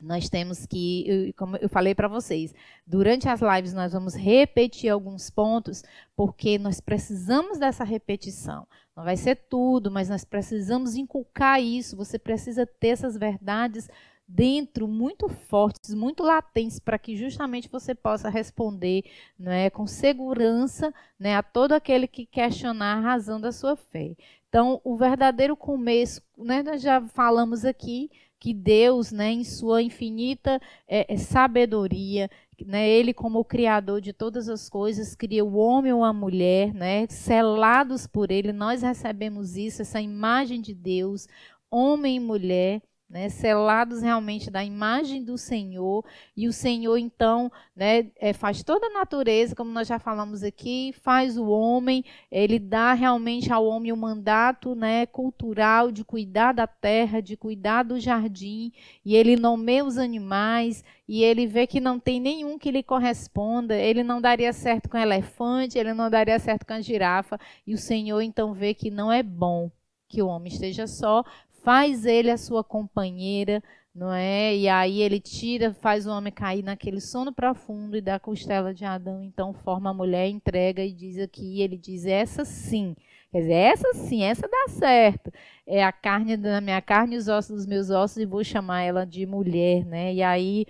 nós 0.00 0.28
temos 0.28 0.66
que, 0.66 1.32
como 1.36 1.56
eu 1.56 1.68
falei 1.68 1.94
para 1.94 2.08
vocês, 2.08 2.54
durante 2.86 3.28
as 3.28 3.40
lives 3.40 3.72
nós 3.72 3.92
vamos 3.92 4.14
repetir 4.14 4.90
alguns 4.90 5.30
pontos, 5.30 5.82
porque 6.14 6.58
nós 6.58 6.80
precisamos 6.80 7.58
dessa 7.58 7.84
repetição. 7.84 8.66
Não 8.94 9.04
vai 9.04 9.16
ser 9.16 9.36
tudo, 9.48 9.90
mas 9.90 10.08
nós 10.08 10.24
precisamos 10.24 10.96
inculcar 10.96 11.60
isso. 11.60 11.96
Você 11.96 12.18
precisa 12.18 12.66
ter 12.66 12.88
essas 12.88 13.16
verdades 13.16 13.88
dentro 14.28 14.88
muito 14.88 15.28
fortes, 15.28 15.94
muito 15.94 16.22
latentes, 16.22 16.78
para 16.78 16.98
que 16.98 17.16
justamente 17.16 17.68
você 17.68 17.94
possa 17.94 18.28
responder 18.28 19.04
né, 19.38 19.70
com 19.70 19.86
segurança 19.86 20.92
né, 21.18 21.36
a 21.36 21.42
todo 21.42 21.72
aquele 21.72 22.08
que 22.08 22.26
questionar 22.26 22.96
a 22.96 23.00
razão 23.00 23.40
da 23.40 23.52
sua 23.52 23.76
fé. 23.76 24.16
Então, 24.48 24.80
o 24.82 24.96
verdadeiro 24.96 25.56
começo, 25.56 26.22
né, 26.36 26.62
nós 26.62 26.80
já 26.80 27.00
falamos 27.08 27.64
aqui, 27.64 28.10
que 28.46 28.54
Deus, 28.54 29.10
né, 29.10 29.32
em 29.32 29.42
sua 29.42 29.82
infinita 29.82 30.60
é, 30.86 31.12
é, 31.12 31.16
sabedoria, 31.16 32.30
né, 32.64 32.88
Ele 32.88 33.12
como 33.12 33.40
o 33.40 33.44
criador 33.44 34.00
de 34.00 34.12
todas 34.12 34.48
as 34.48 34.68
coisas, 34.68 35.16
cria 35.16 35.44
o 35.44 35.56
homem 35.56 35.92
ou 35.92 36.04
a 36.04 36.12
mulher, 36.12 36.72
né, 36.72 37.08
selados 37.08 38.06
por 38.06 38.30
Ele, 38.30 38.52
nós 38.52 38.82
recebemos 38.82 39.56
isso, 39.56 39.82
essa 39.82 40.00
imagem 40.00 40.60
de 40.60 40.72
Deus, 40.72 41.26
homem 41.68 42.18
e 42.18 42.20
mulher, 42.20 42.80
né, 43.08 43.28
selados 43.28 44.02
realmente 44.02 44.50
da 44.50 44.64
imagem 44.64 45.22
do 45.22 45.38
Senhor, 45.38 46.04
e 46.36 46.48
o 46.48 46.52
Senhor, 46.52 46.96
então, 46.98 47.50
né, 47.74 48.10
é, 48.16 48.32
faz 48.32 48.64
toda 48.64 48.86
a 48.86 48.90
natureza, 48.90 49.54
como 49.54 49.70
nós 49.70 49.86
já 49.86 49.98
falamos 49.98 50.42
aqui, 50.42 50.92
faz 51.02 51.38
o 51.38 51.46
homem, 51.46 52.04
ele 52.30 52.58
dá 52.58 52.92
realmente 52.94 53.52
ao 53.52 53.64
homem 53.64 53.92
o 53.92 53.96
mandato 53.96 54.74
né, 54.74 55.06
cultural 55.06 55.92
de 55.92 56.04
cuidar 56.04 56.52
da 56.52 56.66
terra, 56.66 57.20
de 57.22 57.36
cuidar 57.36 57.84
do 57.84 58.00
jardim, 58.00 58.72
e 59.04 59.14
ele 59.14 59.36
nomeia 59.36 59.84
os 59.84 59.98
animais, 59.98 60.82
e 61.08 61.22
ele 61.22 61.46
vê 61.46 61.64
que 61.64 61.78
não 61.78 62.00
tem 62.00 62.18
nenhum 62.18 62.58
que 62.58 62.72
lhe 62.72 62.82
corresponda, 62.82 63.76
ele 63.76 64.02
não 64.02 64.20
daria 64.20 64.52
certo 64.52 64.88
com 64.88 64.96
o 64.96 65.00
elefante, 65.00 65.78
ele 65.78 65.94
não 65.94 66.10
daria 66.10 66.38
certo 66.40 66.66
com 66.66 66.72
a 66.72 66.80
girafa, 66.80 67.38
e 67.64 67.72
o 67.72 67.78
Senhor, 67.78 68.20
então, 68.20 68.52
vê 68.52 68.74
que 68.74 68.90
não 68.90 69.12
é 69.12 69.22
bom 69.22 69.70
que 70.08 70.22
o 70.22 70.28
homem 70.28 70.52
esteja 70.52 70.86
só, 70.86 71.24
faz 71.66 72.06
ele 72.06 72.30
a 72.30 72.36
sua 72.36 72.62
companheira, 72.62 73.60
não 73.92 74.12
é? 74.12 74.54
E 74.54 74.68
aí 74.68 75.02
ele 75.02 75.18
tira, 75.18 75.74
faz 75.74 76.06
o 76.06 76.10
homem 76.12 76.32
cair 76.32 76.62
naquele 76.62 77.00
sono 77.00 77.32
profundo 77.32 77.96
e 77.96 78.00
da 78.00 78.20
costela 78.20 78.72
de 78.72 78.84
Adão, 78.84 79.20
então 79.20 79.52
forma 79.52 79.90
a 79.90 79.92
mulher, 79.92 80.28
entrega 80.28 80.84
e 80.84 80.92
diz 80.92 81.18
aqui, 81.18 81.60
ele 81.60 81.76
diz 81.76 82.06
essa 82.06 82.44
sim. 82.44 82.94
Quer 83.32 83.40
dizer, 83.40 83.52
essa 83.54 83.94
sim, 83.94 84.22
essa 84.22 84.46
dá 84.48 84.68
certo. 84.68 85.32
É 85.66 85.82
a 85.82 85.90
carne 85.90 86.36
da 86.36 86.60
minha 86.60 86.80
carne 86.80 87.16
os 87.16 87.26
ossos 87.26 87.56
dos 87.56 87.66
meus 87.66 87.90
ossos 87.90 88.18
e 88.18 88.26
vou 88.26 88.44
chamar 88.44 88.82
ela 88.82 89.04
de 89.04 89.26
mulher, 89.26 89.84
né? 89.84 90.14
E 90.14 90.22
aí 90.22 90.66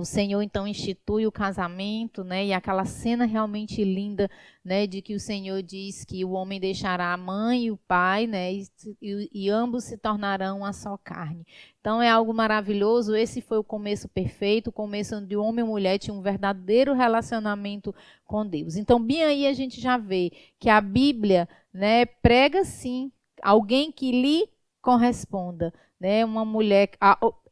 o 0.00 0.04
Senhor 0.04 0.42
então 0.42 0.66
institui 0.66 1.28
o 1.28 1.32
casamento, 1.32 2.24
né? 2.24 2.44
E 2.46 2.52
aquela 2.52 2.84
cena 2.84 3.24
realmente 3.24 3.84
linda, 3.84 4.28
né? 4.64 4.84
De 4.84 5.00
que 5.00 5.14
o 5.14 5.20
Senhor 5.20 5.62
diz 5.62 6.04
que 6.04 6.24
o 6.24 6.32
homem 6.32 6.58
deixará 6.58 7.12
a 7.12 7.16
mãe 7.16 7.66
e 7.66 7.70
o 7.70 7.76
pai, 7.76 8.26
né? 8.26 8.52
E, 8.52 8.66
e, 9.00 9.30
e, 9.32 9.48
ambos 9.48 9.84
se 9.84 9.96
tornarão 9.96 10.58
uma 10.58 10.72
só 10.72 10.96
carne. 10.96 11.46
Então 11.80 12.02
é 12.02 12.10
algo 12.10 12.34
maravilhoso. 12.34 13.14
Esse 13.14 13.40
foi 13.40 13.58
o 13.58 13.64
começo 13.64 14.08
perfeito, 14.08 14.70
o 14.70 14.72
começo 14.72 15.14
onde 15.14 15.36
o 15.36 15.42
homem 15.42 15.64
e 15.64 15.68
mulher 15.68 15.98
tinham 15.98 16.18
um 16.18 16.22
verdadeiro 16.22 16.92
relacionamento 16.92 17.94
com 18.24 18.44
Deus. 18.44 18.74
Então 18.74 19.00
bem 19.00 19.22
aí 19.22 19.46
a 19.46 19.52
gente 19.52 19.80
já 19.80 19.96
vê 19.96 20.32
que 20.58 20.68
a 20.68 20.80
Bíblia, 20.80 21.48
né? 21.72 22.06
Prega 22.06 22.64
sim 22.64 23.12
alguém 23.40 23.92
que 23.92 24.10
lhe 24.10 24.48
corresponda 24.82 25.72
né, 26.00 26.24
uma 26.24 26.44
mulher 26.44 26.90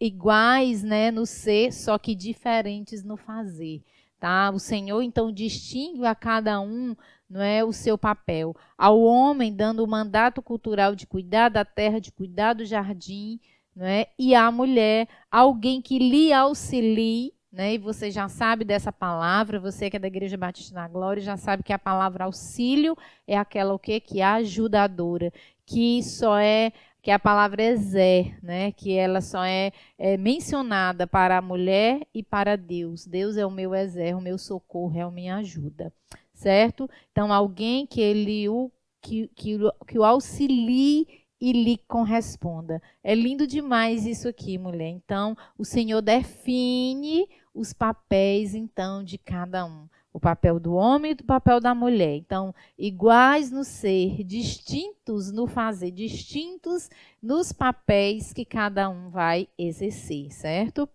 iguais, 0.00 0.82
né, 0.82 1.10
no 1.10 1.26
ser, 1.26 1.72
só 1.72 1.98
que 1.98 2.14
diferentes 2.14 3.02
no 3.02 3.16
fazer, 3.16 3.82
tá? 4.20 4.50
O 4.50 4.58
Senhor 4.58 5.02
então 5.02 5.32
distingue 5.32 6.04
a 6.04 6.14
cada 6.14 6.60
um, 6.60 6.94
não 7.28 7.40
é, 7.40 7.64
o 7.64 7.72
seu 7.72 7.96
papel. 7.96 8.54
Ao 8.76 9.00
homem 9.00 9.54
dando 9.54 9.82
o 9.82 9.88
mandato 9.88 10.42
cultural 10.42 10.94
de 10.94 11.06
cuidar 11.06 11.48
da 11.48 11.64
terra, 11.64 12.00
de 12.00 12.12
cuidar 12.12 12.52
do 12.52 12.64
jardim, 12.64 13.40
não 13.74 13.86
é? 13.86 14.08
E 14.18 14.34
à 14.34 14.50
mulher 14.50 15.08
alguém 15.30 15.80
que 15.80 15.98
lhe 15.98 16.32
auxilie 16.32 17.34
né? 17.54 17.74
E 17.74 17.78
você 17.78 18.10
já 18.10 18.28
sabe 18.28 18.64
dessa 18.64 18.92
palavra, 18.92 19.60
você 19.60 19.88
que 19.88 19.96
é 19.96 20.00
da 20.00 20.08
Igreja 20.08 20.36
Batista 20.36 20.74
da 20.74 20.88
Glória, 20.88 21.22
já 21.22 21.36
sabe 21.36 21.62
que 21.62 21.72
a 21.72 21.78
palavra 21.78 22.24
auxílio 22.24 22.96
é 23.28 23.38
aquela 23.38 23.72
o 23.72 23.78
quê? 23.78 24.00
Que 24.00 24.20
é 24.20 24.24
ajudadora, 24.24 25.32
que 25.64 26.02
só 26.02 26.36
é 26.36 26.72
que 27.04 27.10
a 27.10 27.18
palavra 27.18 27.62
exer, 27.62 28.42
né, 28.42 28.72
que 28.72 28.94
ela 28.94 29.20
só 29.20 29.44
é, 29.44 29.72
é, 29.98 30.16
mencionada 30.16 31.06
para 31.06 31.36
a 31.36 31.42
mulher 31.42 32.00
e 32.14 32.22
para 32.22 32.56
Deus. 32.56 33.06
Deus 33.06 33.36
é 33.36 33.44
o 33.44 33.50
meu 33.50 33.74
exer, 33.74 34.16
o 34.16 34.22
meu 34.22 34.38
socorro, 34.38 34.98
é 34.98 35.02
a 35.02 35.10
minha 35.10 35.36
ajuda, 35.36 35.92
certo? 36.32 36.88
Então, 37.12 37.30
alguém 37.30 37.86
que 37.86 38.00
ele 38.00 38.48
o 38.48 38.72
que, 39.02 39.28
que, 39.36 39.58
que 39.86 39.98
o 39.98 40.02
auxilie 40.02 41.06
e 41.38 41.52
lhe 41.52 41.76
corresponda. 41.86 42.80
É 43.02 43.14
lindo 43.14 43.46
demais 43.46 44.06
isso 44.06 44.26
aqui, 44.26 44.56
mulher. 44.56 44.88
Então, 44.88 45.36
o 45.58 45.64
Senhor 45.64 46.00
define 46.00 47.28
os 47.54 47.74
papéis 47.74 48.54
então 48.54 49.04
de 49.04 49.18
cada 49.18 49.66
um 49.66 49.86
o 50.14 50.20
papel 50.20 50.60
do 50.60 50.74
homem 50.74 51.10
e 51.10 51.22
o 51.22 51.26
papel 51.26 51.58
da 51.58 51.74
mulher. 51.74 52.14
Então, 52.14 52.54
iguais 52.78 53.50
no 53.50 53.64
ser, 53.64 54.22
distintos 54.22 55.32
no 55.32 55.48
fazer, 55.48 55.90
distintos 55.90 56.88
nos 57.20 57.52
papéis 57.52 58.32
que 58.32 58.44
cada 58.44 58.88
um 58.88 59.10
vai 59.10 59.48
exercer, 59.58 60.30
certo? 60.32 60.88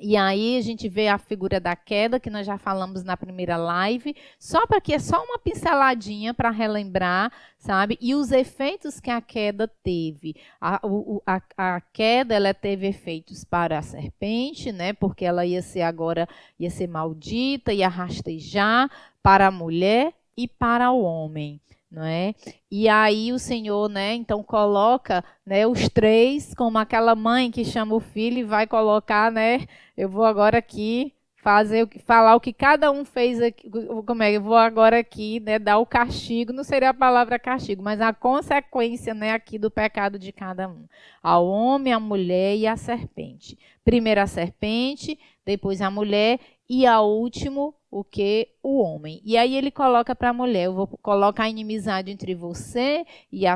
E 0.00 0.16
aí 0.16 0.58
a 0.58 0.60
gente 0.60 0.88
vê 0.88 1.06
a 1.06 1.18
figura 1.18 1.60
da 1.60 1.76
queda, 1.76 2.18
que 2.18 2.28
nós 2.28 2.44
já 2.44 2.58
falamos 2.58 3.04
na 3.04 3.16
primeira 3.16 3.56
live, 3.56 4.14
só 4.40 4.66
para 4.66 4.80
que 4.80 4.92
é 4.92 4.98
só 4.98 5.22
uma 5.22 5.38
pinceladinha 5.38 6.34
para 6.34 6.50
relembrar, 6.50 7.30
sabe? 7.56 7.96
E 8.00 8.12
os 8.12 8.32
efeitos 8.32 8.98
que 8.98 9.10
a 9.10 9.20
queda 9.20 9.68
teve. 9.84 10.34
A, 10.60 10.80
o, 10.84 11.22
a, 11.24 11.40
a, 11.56 11.80
queda 11.80 12.34
ela 12.34 12.52
teve 12.52 12.88
efeitos 12.88 13.44
para 13.44 13.78
a 13.78 13.82
serpente, 13.82 14.72
né? 14.72 14.92
Porque 14.92 15.24
ela 15.24 15.46
ia 15.46 15.62
ser 15.62 15.82
agora, 15.82 16.28
ia 16.58 16.70
ser 16.70 16.88
maldita, 16.88 17.72
ia 17.72 17.88
rastejar 17.88 18.90
para 19.22 19.46
a 19.46 19.52
mulher 19.52 20.12
e 20.36 20.48
para 20.48 20.90
o 20.90 21.02
homem 21.02 21.60
não 21.94 22.04
é? 22.04 22.34
E 22.70 22.88
aí 22.88 23.32
o 23.32 23.38
Senhor, 23.38 23.88
né, 23.88 24.14
então 24.14 24.42
coloca, 24.42 25.24
né, 25.46 25.66
os 25.66 25.88
três 25.88 26.54
como 26.54 26.78
aquela 26.78 27.14
mãe 27.14 27.50
que 27.50 27.64
chama 27.64 27.94
o 27.94 28.00
filho 28.00 28.38
e 28.38 28.44
vai 28.44 28.66
colocar, 28.66 29.30
né, 29.30 29.66
eu 29.96 30.08
vou 30.08 30.24
agora 30.24 30.58
aqui 30.58 31.14
fazer 31.44 31.86
falar 32.06 32.34
o 32.34 32.40
que 32.40 32.54
cada 32.54 32.90
um 32.90 33.04
fez 33.04 33.38
aqui, 33.38 33.70
como 34.06 34.22
é, 34.22 34.32
eu 34.32 34.40
vou 34.40 34.56
agora 34.56 34.98
aqui, 34.98 35.40
né, 35.40 35.58
dar 35.58 35.76
o 35.76 35.84
castigo, 35.84 36.54
não 36.54 36.64
seria 36.64 36.88
a 36.88 36.94
palavra 36.94 37.38
castigo, 37.38 37.82
mas 37.82 38.00
a 38.00 38.14
consequência, 38.14 39.12
né, 39.12 39.32
aqui 39.32 39.58
do 39.58 39.70
pecado 39.70 40.18
de 40.18 40.32
cada 40.32 40.66
um. 40.66 40.86
Ao 41.22 41.46
homem, 41.46 41.92
à 41.92 42.00
mulher 42.00 42.56
e 42.56 42.66
à 42.66 42.78
serpente. 42.78 43.58
Primeiro 43.84 44.22
a 44.22 44.26
serpente, 44.26 45.18
depois 45.44 45.82
a 45.82 45.90
mulher 45.90 46.40
e 46.68 46.86
a 46.86 47.00
último 47.00 47.74
o 47.90 48.02
que 48.02 48.48
o 48.60 48.80
homem. 48.80 49.20
E 49.24 49.36
aí 49.36 49.56
ele 49.56 49.70
coloca 49.70 50.16
para 50.16 50.30
a 50.30 50.32
mulher, 50.32 50.64
eu 50.64 50.74
vou 50.74 50.86
colocar 50.86 51.44
a 51.44 51.48
inimizade 51.48 52.10
entre 52.10 52.34
você 52.34 53.06
e 53.30 53.46
a, 53.46 53.54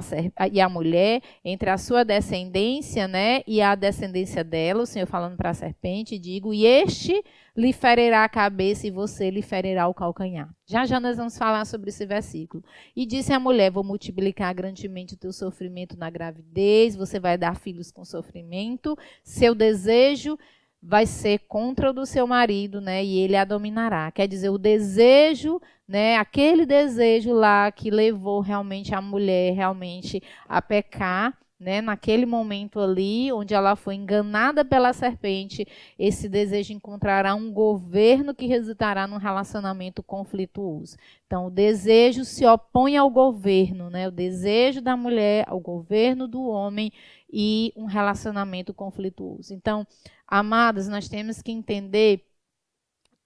e 0.53 0.61
a 0.61 0.69
mulher, 0.69 1.21
entre 1.45 1.69
a 1.71 1.77
sua 1.77 2.05
descendência, 2.05 3.09
né, 3.09 3.43
e 3.49 3.61
a 3.61 3.75
descendência 3.75 4.45
dela, 4.45 4.85
o 4.85 4.87
Senhor 4.87 5.07
falando 5.07 5.37
para 5.37 5.51
a 5.51 5.55
serpente, 5.55 6.21
digo, 6.21 6.55
e 6.55 6.65
este 6.65 7.21
lhe 7.57 7.73
ferirá 7.73 8.23
a 8.23 8.29
cabeça 8.29 8.87
e 8.87 8.93
você 8.93 9.29
lhe 9.29 9.43
ferirá 9.43 9.89
o 9.89 9.95
calcanhar. 9.95 10.49
Já 10.65 10.87
já 10.87 11.01
nós 11.01 11.17
vamos 11.17 11.37
falar 11.37 11.65
sobre 11.65 11.89
esse 11.89 12.07
versículo. 12.07 12.63
E 12.95 13.05
disse 13.05 13.33
a 13.33 13.41
mulher: 13.41 13.73
Vou 13.73 13.83
multiplicar 13.83 14.55
grandemente 14.55 15.15
o 15.15 15.19
teu 15.19 15.33
sofrimento 15.33 15.99
na 15.99 16.09
gravidez, 16.09 16.95
você 16.95 17.19
vai 17.19 17.37
dar 17.37 17.57
filhos 17.57 17.91
com 17.91 18.05
sofrimento, 18.05 18.97
seu 19.25 19.57
desejo 19.57 20.39
vai 20.83 21.07
ser 21.07 21.41
contra 21.49 21.91
o 21.91 21.93
do 21.93 22.07
seu 22.07 22.27
marido, 22.27 22.81
né? 22.81 23.05
E 23.05 23.19
ele 23.19 23.37
a 23.37 23.45
dominará. 23.45 24.11
Quer 24.11 24.29
dizer, 24.29 24.51
o 24.51 24.59
desejo, 24.59 25.61
né? 25.87 26.17
Aquele 26.17 26.65
desejo 26.65 27.33
lá 27.33 27.71
que 27.73 27.91
levou 27.91 28.41
realmente 28.41 28.95
a 28.95 29.01
mulher 29.01 29.55
realmente 29.55 30.23
a 30.49 30.63
pecar, 30.63 31.37
né? 31.59 31.81
Naquele 31.81 32.27
momento 32.27 32.81
ali, 32.81 33.33
onde 33.33 33.55
ela 33.55 33.77
foi 33.77 33.95
enganada 33.95 34.65
pela 34.65 34.93
serpente, 34.93 35.67
esse 35.99 36.29
desejo 36.29 36.73
encontrará 36.73 37.35
um 37.35 37.53
governo 37.53 38.35
que 38.35 38.47
resultará 38.47 39.07
num 39.07 39.17
relacionamento 39.17 40.03
conflituoso. 40.03 40.97
Então, 41.27 41.47
o 41.47 41.51
desejo 41.51 42.25
se 42.25 42.47
opõe 42.47 42.97
ao 42.97 43.11
governo, 43.11 43.91
né? 43.91 44.09
O 44.09 44.13
desejo 44.13 44.81
da 44.81 44.97
mulher 44.97 45.45
ao 45.49 45.61
governo 45.61 46.29
do 46.29 46.43
homem 46.43 46.93
e 47.33 47.73
um 47.77 47.85
relacionamento 47.85 48.73
conflituoso. 48.73 49.53
Então, 49.53 49.87
Amados, 50.29 50.89
nós 50.89 51.09
temos 51.09 51.41
que 51.41 51.51
entender 51.51 52.23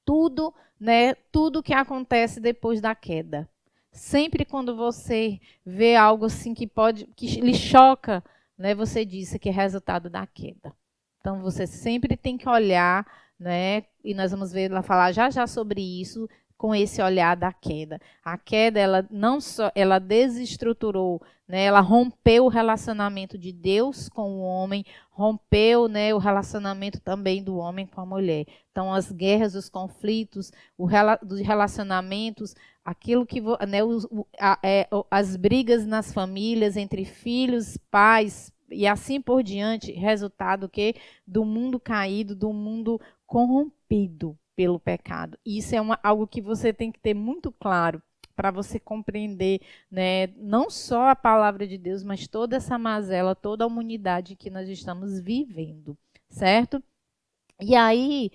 tudo, 0.05 0.55
né, 0.79 1.15
tudo 1.33 1.63
que 1.63 1.75
acontece 1.75 2.39
depois 2.39 2.81
da 2.81 2.95
queda. 2.95 3.49
Sempre 3.93 4.45
quando 4.45 4.75
você 4.75 5.39
vê 5.65 5.95
algo 5.95 6.25
assim 6.25 6.55
que 6.55 6.67
pode 6.67 7.07
que 7.15 7.41
lhe 7.41 7.55
choca, 7.55 8.25
né, 8.57 8.75
você 8.75 9.05
disse 9.05 9.39
que 9.39 9.51
é 9.51 9.53
resultado 9.53 10.09
da 10.09 10.27
queda. 10.27 10.75
Então 11.21 11.43
você 11.43 11.67
sempre 11.67 12.17
tem 12.17 12.39
que 12.39 12.49
olhar, 12.49 13.07
né, 13.39 13.85
e 14.03 14.15
nós 14.15 14.31
vamos 14.31 14.51
ver 14.51 14.71
ela 14.71 14.83
falar 14.83 15.13
já 15.13 15.29
já 15.31 15.47
sobre 15.47 15.81
isso, 15.81 16.29
com 16.57 16.75
esse 16.75 17.03
olhar 17.03 17.37
da 17.37 17.53
queda. 17.53 18.01
A 18.25 18.39
queda, 18.39 18.79
ela 18.79 19.07
não 19.11 19.41
só, 19.41 19.71
ela 19.75 19.99
desestruturou, 19.99 21.21
né, 21.47 21.65
ela 21.65 21.81
rompeu 21.81 22.45
o 22.45 22.49
relacionamento 22.49 23.37
de 23.37 23.53
Deus 23.53 24.09
com 24.09 24.31
o 24.31 24.43
homem, 24.43 24.87
rompeu, 25.11 25.89
né, 25.89 26.15
o 26.15 26.19
relacionamento 26.19 27.01
também 27.01 27.43
do 27.43 27.57
homem 27.57 27.85
com 27.85 28.01
a 28.01 28.07
mulher. 28.07 28.47
Então, 28.71 28.95
as 28.95 29.11
guerras, 29.11 29.55
os 29.55 29.69
conflitos, 29.69 30.53
o 30.79 30.89
dos 31.23 31.41
relacionamentos, 31.41 32.55
aquilo 32.85 33.27
que, 33.27 33.41
né, 33.41 33.79
a, 34.41 34.59
é, 34.63 34.89
as 35.11 35.37
brigas 35.37 35.87
nas 35.87 36.13
famílias 36.13 36.77
entre 36.77 37.05
filhos, 37.05 37.77
pais, 37.91 38.53
e 38.71 38.87
assim 38.87 39.21
por 39.21 39.43
diante, 39.43 39.93
resultado 39.93 40.69
que 40.69 40.95
do 41.27 41.45
mundo 41.45 41.79
caído, 41.79 42.35
do 42.35 42.53
mundo 42.53 43.01
corrompido 43.27 44.37
pelo 44.57 44.81
pecado. 44.81 45.39
Isso 45.45 45.75
é 45.75 45.81
uma, 45.81 45.99
algo 46.03 46.27
que 46.27 46.41
você 46.41 46.73
tem 46.73 46.91
que 46.91 47.01
ter 47.01 47.15
muito 47.15 47.53
claro 47.53 48.03
para 48.35 48.51
você 48.51 48.81
compreender, 48.81 49.61
né, 49.91 50.29
não 50.37 50.71
só 50.71 51.11
a 51.11 51.17
palavra 51.17 51.67
de 51.67 51.77
Deus, 51.77 52.03
mas 52.03 52.27
toda 52.27 52.57
essa 52.57 52.79
mazela, 52.79 53.35
toda 53.35 53.65
a 53.65 53.67
humanidade 53.67 54.35
que 54.37 54.51
nós 54.51 54.69
estamos 54.69 55.21
vivendo, 55.21 55.97
certo? 56.31 56.83
E 57.61 57.77
aí, 57.77 58.31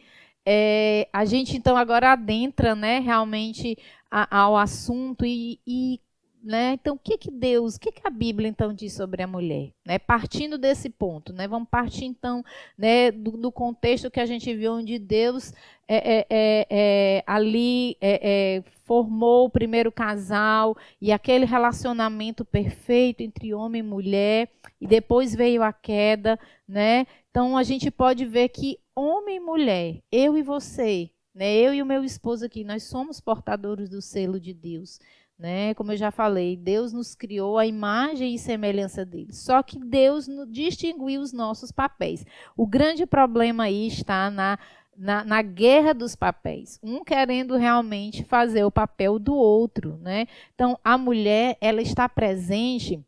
é, 0.45 1.09
a 1.11 1.25
gente 1.25 1.57
então 1.57 1.75
agora 1.75 2.13
adentra, 2.13 2.75
né, 2.75 2.99
realmente 2.99 3.77
a, 4.09 4.39
ao 4.39 4.57
assunto 4.57 5.25
e, 5.25 5.59
e 5.65 5.99
né? 6.47 6.73
Então, 6.73 6.95
o 6.95 6.99
que 6.99 7.17
que 7.17 7.29
Deus, 7.29 7.75
o 7.75 7.79
que 7.79 7.91
que 7.91 8.01
a 8.05 8.09
Bíblia 8.09 8.47
então 8.47 8.73
diz 8.73 8.93
sobre 8.93 9.21
a 9.21 9.27
mulher? 9.27 9.71
Né? 9.85 9.99
Partindo 9.99 10.57
desse 10.57 10.89
ponto, 10.89 11.33
né? 11.33 11.47
Vamos 11.47 11.67
partir 11.67 12.05
então, 12.05 12.43
né, 12.77 13.11
do, 13.11 13.31
do 13.31 13.51
contexto 13.51 14.09
que 14.09 14.19
a 14.19 14.25
gente 14.25 14.53
viu 14.55 14.73
onde 14.73 14.97
Deus 14.97 15.51
é, 15.87 16.19
é, 16.19 16.27
é, 16.29 16.67
é 16.69 17.23
ali 17.27 17.97
é, 17.99 18.19
é, 18.57 18.63
formou 18.85 19.45
o 19.45 19.49
primeiro 19.49 19.91
casal 19.91 20.77
e 21.01 21.11
aquele 21.11 21.45
relacionamento 21.45 22.45
perfeito 22.45 23.21
entre 23.21 23.53
homem 23.53 23.79
e 23.79 23.83
mulher 23.83 24.49
e 24.79 24.87
depois 24.87 25.35
veio 25.35 25.63
a 25.63 25.73
queda, 25.73 26.39
né? 26.67 27.05
Então 27.29 27.57
a 27.57 27.63
gente 27.63 27.91
pode 27.91 28.25
ver 28.25 28.49
que 28.49 28.79
homem 28.95 29.35
e 29.35 29.39
mulher, 29.39 30.01
eu 30.09 30.37
e 30.37 30.41
você, 30.41 31.09
né? 31.37 31.55
Eu 31.55 31.71
e 31.71 31.83
o 31.83 31.85
meu 31.85 32.03
esposo 32.03 32.43
aqui, 32.43 32.63
nós 32.63 32.83
somos 32.83 33.21
portadores 33.21 33.87
do 33.89 34.01
selo 34.01 34.39
de 34.39 34.55
Deus. 34.55 34.99
Né? 35.37 35.75
Como 35.75 35.91
eu 35.91 35.97
já 35.97 36.09
falei, 36.09 36.57
Deus 36.57 36.91
nos 36.91 37.13
criou 37.13 37.59
a 37.59 37.67
imagem 37.67 38.33
e 38.33 38.39
semelhança 38.39 39.05
dele. 39.05 39.31
Só 39.31 39.61
que 39.61 39.77
Deus 39.77 40.27
distinguiu 40.49 41.21
os 41.21 41.31
nossos 41.31 41.71
papéis. 41.71 42.25
O 42.55 42.65
grande 42.65 43.05
problema 43.05 43.65
aí 43.65 43.85
está 43.85 44.31
na, 44.31 44.57
na, 44.97 45.23
na, 45.23 45.43
guerra 45.43 45.93
dos 45.93 46.15
papéis, 46.15 46.79
um 46.81 47.03
querendo 47.03 47.55
realmente 47.55 48.23
fazer 48.23 48.63
o 48.63 48.71
papel 48.71 49.19
do 49.19 49.35
outro, 49.35 49.99
né? 49.99 50.25
Então, 50.55 50.79
a 50.83 50.97
mulher 50.97 51.55
ela 51.61 51.83
está 51.83 52.09
presente 52.09 53.05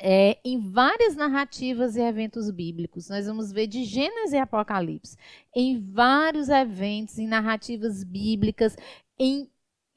é, 0.00 0.38
em 0.44 0.58
várias 0.58 1.16
narrativas 1.16 1.96
e 1.96 2.00
eventos 2.00 2.50
bíblicos. 2.50 3.08
Nós 3.08 3.26
vamos 3.26 3.52
ver 3.52 3.66
de 3.66 3.84
Gênesis 3.84 4.32
e 4.32 4.38
Apocalipse, 4.38 5.16
em 5.54 5.80
vários 5.80 6.48
eventos, 6.48 7.18
em 7.18 7.26
narrativas 7.26 8.04
bíblicas, 8.04 8.76
em 9.18 9.50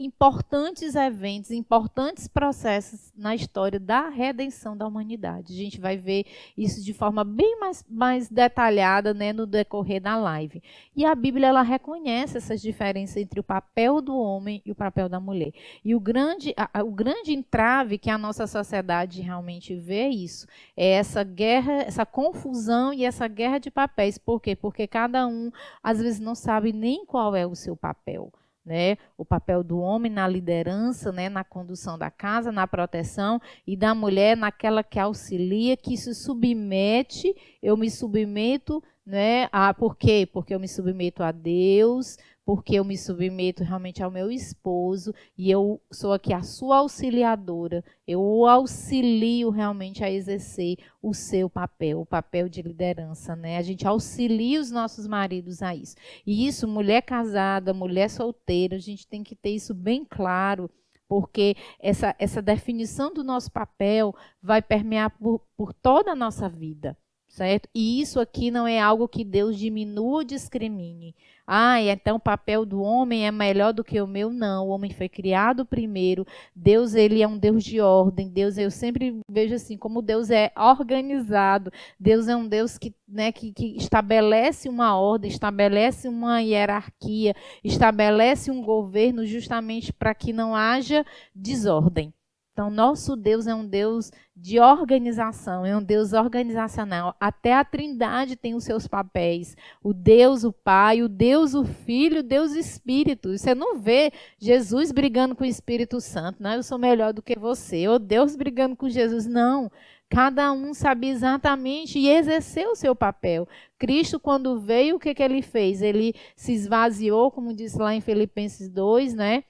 importantes 0.06 0.96
eventos, 0.96 1.52
importantes 1.52 2.28
processos 2.28 3.14
na 3.16 3.36
história 3.36 3.80
da 3.80 4.10
redenção 4.10 4.76
da 4.76 4.88
humanidade. 4.88 5.54
A 5.54 5.56
gente 5.56 5.80
vai 5.80 5.98
ver 5.98 6.26
isso 6.58 6.84
de 6.84 6.94
forma 6.94 7.24
bem 7.24 7.60
mais, 7.60 7.86
mais 7.90 8.30
detalhada 8.30 9.14
né, 9.14 9.32
no 9.32 9.46
decorrer 9.46 10.02
da 10.02 10.18
live. 10.18 10.62
E 10.96 11.06
a 11.06 11.14
Bíblia 11.14 11.48
ela 11.48 11.62
reconhece 11.62 12.38
essas 12.38 12.62
diferenças 12.62 13.18
entre 13.18 13.40
o 13.40 13.44
papel 13.44 14.02
do 14.02 14.18
homem 14.18 14.62
e 14.66 14.72
o 14.72 14.76
papel 14.76 15.08
da 15.08 15.20
mulher. 15.20 15.54
E 15.86 15.94
o 15.96 16.00
grande, 16.00 16.54
a, 16.58 16.84
o 16.84 16.92
grande 16.92 17.34
entrave 17.34 17.98
que 17.98 18.10
a 18.10 18.18
nossa 18.18 18.48
sociedade 18.48 19.22
realmente 19.22 19.76
vê 19.76 20.02
é 20.02 20.10
isso, 20.10 20.48
é 20.76 20.94
essa 20.94 21.24
guerra, 21.24 21.84
essa 21.84 22.06
confusão 22.06 22.94
e 22.94 23.06
essa 23.06 23.28
guerra 23.28 23.60
de 23.60 23.70
papéis. 23.70 24.18
Por 24.18 24.42
quê? 24.42 24.56
Porque 24.56 24.88
cada 24.88 25.28
um, 25.28 25.52
às 25.84 26.00
vezes, 26.00 26.20
não 26.20 26.34
sabe 26.34 26.74
nem 26.74 27.06
qual 27.06 27.36
é 27.36 27.46
o 27.46 27.56
seu 27.56 27.76
papel 27.76 28.32
né? 28.66 28.98
O 29.18 29.26
papel 29.26 29.64
do 29.64 29.80
homem 29.80 30.12
na 30.12 30.28
liderança, 30.28 31.12
né? 31.12 31.30
Na 31.30 31.44
condução 31.44 31.98
da 31.98 32.12
casa, 32.12 32.52
na 32.52 32.68
proteção 32.68 33.42
e 33.66 33.76
da 33.76 33.96
mulher 33.96 34.38
naquela 34.38 34.84
que 34.84 35.00
auxilia, 35.00 35.76
que 35.76 35.98
se 35.98 36.14
submete. 36.14 37.36
Eu 37.62 37.76
me 37.76 37.90
submeto, 37.90 38.84
né? 39.06 39.50
A 39.52 39.74
por 39.74 39.98
quê? 39.98 40.28
Porque 40.32 40.54
eu 40.54 40.60
me 40.60 40.68
submeto 40.68 41.24
a 41.24 41.32
Deus, 41.32 42.18
porque 42.46 42.76
eu 42.76 42.84
me 42.84 42.98
submeto 42.98 43.64
realmente 43.64 44.04
ao 44.04 44.12
meu 44.12 44.32
esposo 44.32 45.14
e 45.38 45.50
eu 45.50 45.82
sou 45.92 46.12
aqui 46.12 46.34
a 46.34 46.42
sua 46.42 46.78
auxiliadora. 46.78 47.84
Eu 48.08 48.22
o 48.22 48.48
auxilio 48.48 49.50
realmente 49.50 50.04
a 50.04 50.12
exercer 50.12 50.78
o 51.02 51.14
seu 51.14 51.50
papel, 51.50 52.02
o 52.02 52.06
papel 52.06 52.50
de 52.50 52.62
liderança, 52.62 53.36
né? 53.36 53.58
A 53.58 53.62
gente 53.62 53.88
auxilia 53.88 54.60
os 54.60 54.72
nossos 54.72 55.08
maridos 55.08 55.62
a 55.62 55.76
isso. 55.76 55.96
E 56.26 56.48
isso, 56.48 56.68
mulher 56.68 57.02
casada, 57.02 57.74
mulher 57.74 58.10
solteira, 58.10 58.76
a 58.76 58.80
gente 58.80 59.08
tem 59.08 59.24
que 59.24 59.36
ter 59.36 59.52
isso 59.52 59.74
bem 59.74 60.04
claro 60.04 60.70
porque 61.08 61.58
essa, 61.78 62.16
essa 62.18 62.42
definição 62.42 63.14
do 63.14 63.22
nosso 63.22 63.52
papel 63.52 64.16
vai 64.42 64.62
permear 64.62 65.10
por, 65.10 65.42
por 65.58 65.74
toda 65.74 66.14
a 66.14 66.16
nossa 66.16 66.48
vida 66.48 66.98
certo? 67.32 67.70
E 67.74 68.02
isso 68.02 68.20
aqui 68.20 68.52
não 68.52 68.68
é 68.68 68.80
algo 68.80 69.08
que 69.08 69.24
Deus 69.24 69.58
diminua 69.58 70.18
ou 70.18 70.24
discrimine. 70.24 71.16
Ah, 71.48 71.82
então 71.82 72.18
o 72.18 72.20
papel 72.20 72.66
do 72.66 72.82
homem 72.82 73.26
é 73.26 73.32
melhor 73.32 73.74
do 73.74 73.84
que 73.84 74.00
o 74.00 74.08
meu? 74.08 74.32
Não, 74.32 74.68
o 74.68 74.70
homem 74.70 74.92
foi 74.92 75.10
criado 75.10 75.66
primeiro. 75.66 76.26
Deus, 76.56 76.94
ele 76.94 77.22
é 77.22 77.28
um 77.28 77.38
Deus 77.38 77.64
de 77.64 77.80
ordem. 77.82 78.30
Deus, 78.30 78.58
eu 78.58 78.70
sempre 78.70 79.20
vejo 79.30 79.56
assim, 79.56 79.78
como 79.78 80.02
Deus 80.02 80.30
é 80.30 80.52
organizado. 80.56 81.72
Deus 82.00 82.28
é 82.28 82.36
um 82.36 82.48
Deus 82.48 82.78
que, 82.78 82.94
né, 83.08 83.32
que, 83.32 83.52
que 83.54 83.78
estabelece 83.78 84.70
uma 84.70 84.98
ordem, 84.98 85.32
estabelece 85.32 86.08
uma 86.08 86.42
hierarquia, 86.42 87.36
estabelece 87.64 88.52
um 88.52 88.62
governo 88.62 89.26
justamente 89.26 89.92
para 89.92 90.14
que 90.14 90.32
não 90.34 90.56
haja 90.56 91.06
desordem. 91.34 92.14
Então, 92.54 92.70
nosso 92.70 93.16
Deus 93.16 93.48
é 93.48 93.56
um 93.56 93.66
Deus 93.66 94.12
de 94.36 94.60
organização, 94.60 95.66
é 95.66 95.76
um 95.76 95.82
Deus 95.82 96.12
organizacional. 96.12 97.16
Até 97.18 97.54
a 97.54 97.64
Trindade 97.64 98.36
tem 98.36 98.56
os 98.56 98.66
seus 98.66 98.88
papéis. 98.88 99.56
O 99.82 99.94
Deus, 99.94 100.44
o 100.44 100.52
Pai, 100.52 101.02
o 101.02 101.08
Deus, 101.08 101.54
o 101.54 101.64
Filho, 101.64 102.20
o 102.20 102.24
Deus, 102.24 102.52
o 102.52 102.58
Espírito. 102.58 103.38
Você 103.38 103.56
não 103.56 103.80
vê 103.80 104.12
Jesus 104.38 104.92
brigando 104.92 105.34
com 105.34 105.46
o 105.46 105.48
Espírito 105.48 106.02
Santo, 106.02 106.44
não, 106.44 106.54
eu 106.54 106.64
sou 106.64 106.78
melhor 106.78 107.14
do 107.14 107.22
que 107.22 107.40
você. 107.40 107.88
Ou 107.88 107.98
Deus 107.98 108.36
brigando 108.36 108.76
com 108.76 108.90
Jesus, 108.90 109.26
não. 109.26 109.72
Cada 110.10 110.52
um 110.52 110.74
sabe 110.74 111.08
exatamente 111.08 111.98
e 111.98 112.10
exerceu 112.10 112.72
o 112.72 112.76
seu 112.76 112.94
papel. 112.94 113.48
Cristo, 113.80 114.20
quando 114.20 114.60
veio, 114.60 114.98
o 114.98 115.00
que, 115.00 115.14
que 115.16 115.24
ele 115.24 115.42
fez? 115.42 115.82
Ele 115.82 116.14
se 116.36 116.52
esvaziou, 116.52 117.32
como 117.32 117.54
diz 117.54 117.76
lá 117.76 117.96
em 117.96 118.02
Filipenses 118.02 118.68
2, 118.68 119.14
né? 119.14 119.46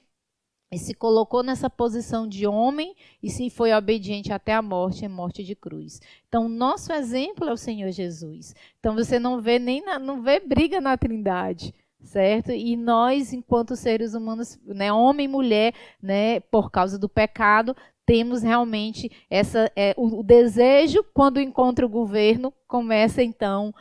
E 0.71 0.77
se 0.77 0.93
colocou 0.93 1.43
nessa 1.43 1.69
posição 1.69 2.25
de 2.25 2.47
homem 2.47 2.95
e 3.21 3.29
se 3.29 3.49
foi 3.49 3.73
obediente 3.73 4.31
até 4.31 4.53
a 4.53 4.61
morte, 4.61 5.03
e 5.03 5.09
morte 5.09 5.43
de 5.43 5.53
cruz. 5.53 5.99
Então, 6.29 6.47
nosso 6.47 6.93
exemplo 6.93 7.47
é 7.49 7.51
o 7.51 7.57
Senhor 7.57 7.91
Jesus. 7.91 8.55
Então, 8.79 8.95
você 8.95 9.19
não 9.19 9.41
vê 9.41 9.59
nem 9.59 9.83
na, 9.83 9.99
não 9.99 10.21
vê 10.21 10.39
briga 10.39 10.79
na 10.79 10.95
Trindade, 10.95 11.75
certo? 12.01 12.51
E 12.51 12.77
nós, 12.77 13.33
enquanto 13.33 13.75
seres 13.75 14.13
humanos, 14.13 14.57
né, 14.65 14.93
homem 14.93 15.25
e 15.25 15.27
mulher, 15.27 15.73
né, 16.01 16.39
por 16.39 16.71
causa 16.71 16.97
do 16.97 17.09
pecado, 17.09 17.75
temos 18.05 18.41
realmente 18.41 19.11
essa 19.29 19.71
é, 19.75 19.93
o, 19.97 20.19
o 20.19 20.23
desejo 20.23 21.03
quando 21.13 21.39
encontra 21.39 21.85
o 21.85 21.89
governo 21.89 22.51
começa 22.67 23.21
então 23.23 23.73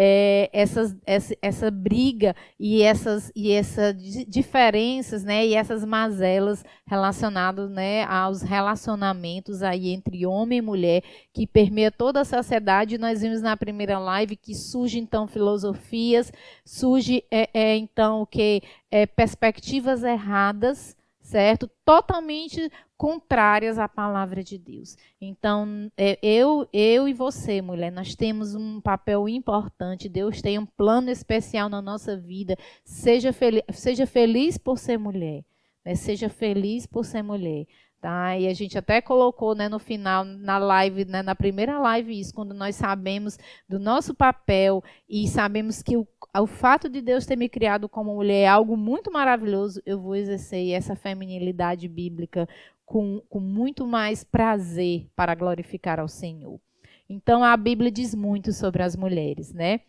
é, 0.00 0.48
essas, 0.52 0.96
essa, 1.04 1.34
essa 1.42 1.70
briga 1.72 2.36
e 2.56 2.82
essas, 2.82 3.32
e 3.34 3.50
essas 3.50 3.96
diferenças, 4.28 5.24
né, 5.24 5.44
e 5.44 5.54
essas 5.54 5.84
mazelas 5.84 6.64
relacionadas, 6.86 7.68
né, 7.68 8.04
aos 8.04 8.40
relacionamentos 8.42 9.60
aí 9.60 9.88
entre 9.88 10.24
homem 10.24 10.60
e 10.60 10.62
mulher 10.62 11.02
que 11.32 11.48
permeia 11.48 11.90
toda 11.90 12.20
a 12.20 12.24
sociedade. 12.24 12.96
Nós 12.96 13.22
vimos 13.22 13.42
na 13.42 13.56
primeira 13.56 13.98
live 13.98 14.36
que 14.36 14.54
surge 14.54 15.00
então 15.00 15.26
filosofias, 15.26 16.32
surge 16.64 17.24
é, 17.28 17.50
é 17.52 17.76
então 17.76 18.22
o 18.22 18.26
que 18.26 18.62
é, 18.92 19.04
perspectivas 19.04 20.04
erradas 20.04 20.96
certo? 21.28 21.68
Totalmente 21.84 22.70
contrárias 22.96 23.78
à 23.78 23.86
palavra 23.86 24.42
de 24.42 24.56
Deus. 24.56 24.96
Então, 25.20 25.90
é, 25.96 26.18
eu, 26.22 26.66
eu 26.72 27.06
e 27.06 27.12
você, 27.12 27.60
mulher, 27.60 27.92
nós 27.92 28.14
temos 28.14 28.54
um 28.54 28.80
papel 28.80 29.28
importante. 29.28 30.08
Deus 30.08 30.40
tem 30.40 30.58
um 30.58 30.64
plano 30.64 31.10
especial 31.10 31.68
na 31.68 31.82
nossa 31.82 32.16
vida. 32.16 32.56
Seja, 32.82 33.30
fel 33.32 33.62
seja 33.72 34.06
feliz 34.06 34.56
por 34.56 34.78
ser 34.78 34.98
mulher. 34.98 35.44
Né? 35.84 35.94
Seja 35.94 36.30
feliz 36.30 36.86
por 36.86 37.04
ser 37.04 37.22
mulher. 37.22 37.66
Tá? 38.00 38.38
E 38.38 38.46
a 38.46 38.54
gente 38.54 38.78
até 38.78 39.00
colocou 39.00 39.56
né, 39.56 39.68
no 39.68 39.80
final, 39.80 40.24
na 40.24 40.56
live, 40.56 41.04
né, 41.04 41.20
na 41.20 41.34
primeira 41.34 41.80
live, 41.80 42.20
isso, 42.20 42.32
quando 42.32 42.54
nós 42.54 42.76
sabemos 42.76 43.36
do 43.68 43.80
nosso 43.80 44.14
papel 44.14 44.84
e 45.08 45.26
sabemos 45.26 45.82
que 45.82 45.96
o, 45.96 46.06
o 46.36 46.46
fato 46.46 46.88
de 46.88 47.00
Deus 47.00 47.26
ter 47.26 47.34
me 47.34 47.48
criado 47.48 47.88
como 47.88 48.14
mulher 48.14 48.42
é 48.42 48.46
algo 48.46 48.76
muito 48.76 49.10
maravilhoso, 49.10 49.82
eu 49.84 50.00
vou 50.00 50.14
exercer 50.14 50.70
essa 50.70 50.94
feminilidade 50.94 51.88
bíblica 51.88 52.48
com, 52.86 53.20
com 53.28 53.40
muito 53.40 53.84
mais 53.84 54.22
prazer 54.22 55.08
para 55.16 55.34
glorificar 55.34 55.98
ao 55.98 56.08
Senhor. 56.08 56.60
Então 57.08 57.42
a 57.42 57.56
Bíblia 57.56 57.90
diz 57.90 58.14
muito 58.14 58.52
sobre 58.52 58.82
as 58.82 58.94
mulheres, 58.94 59.52
né? 59.52 59.80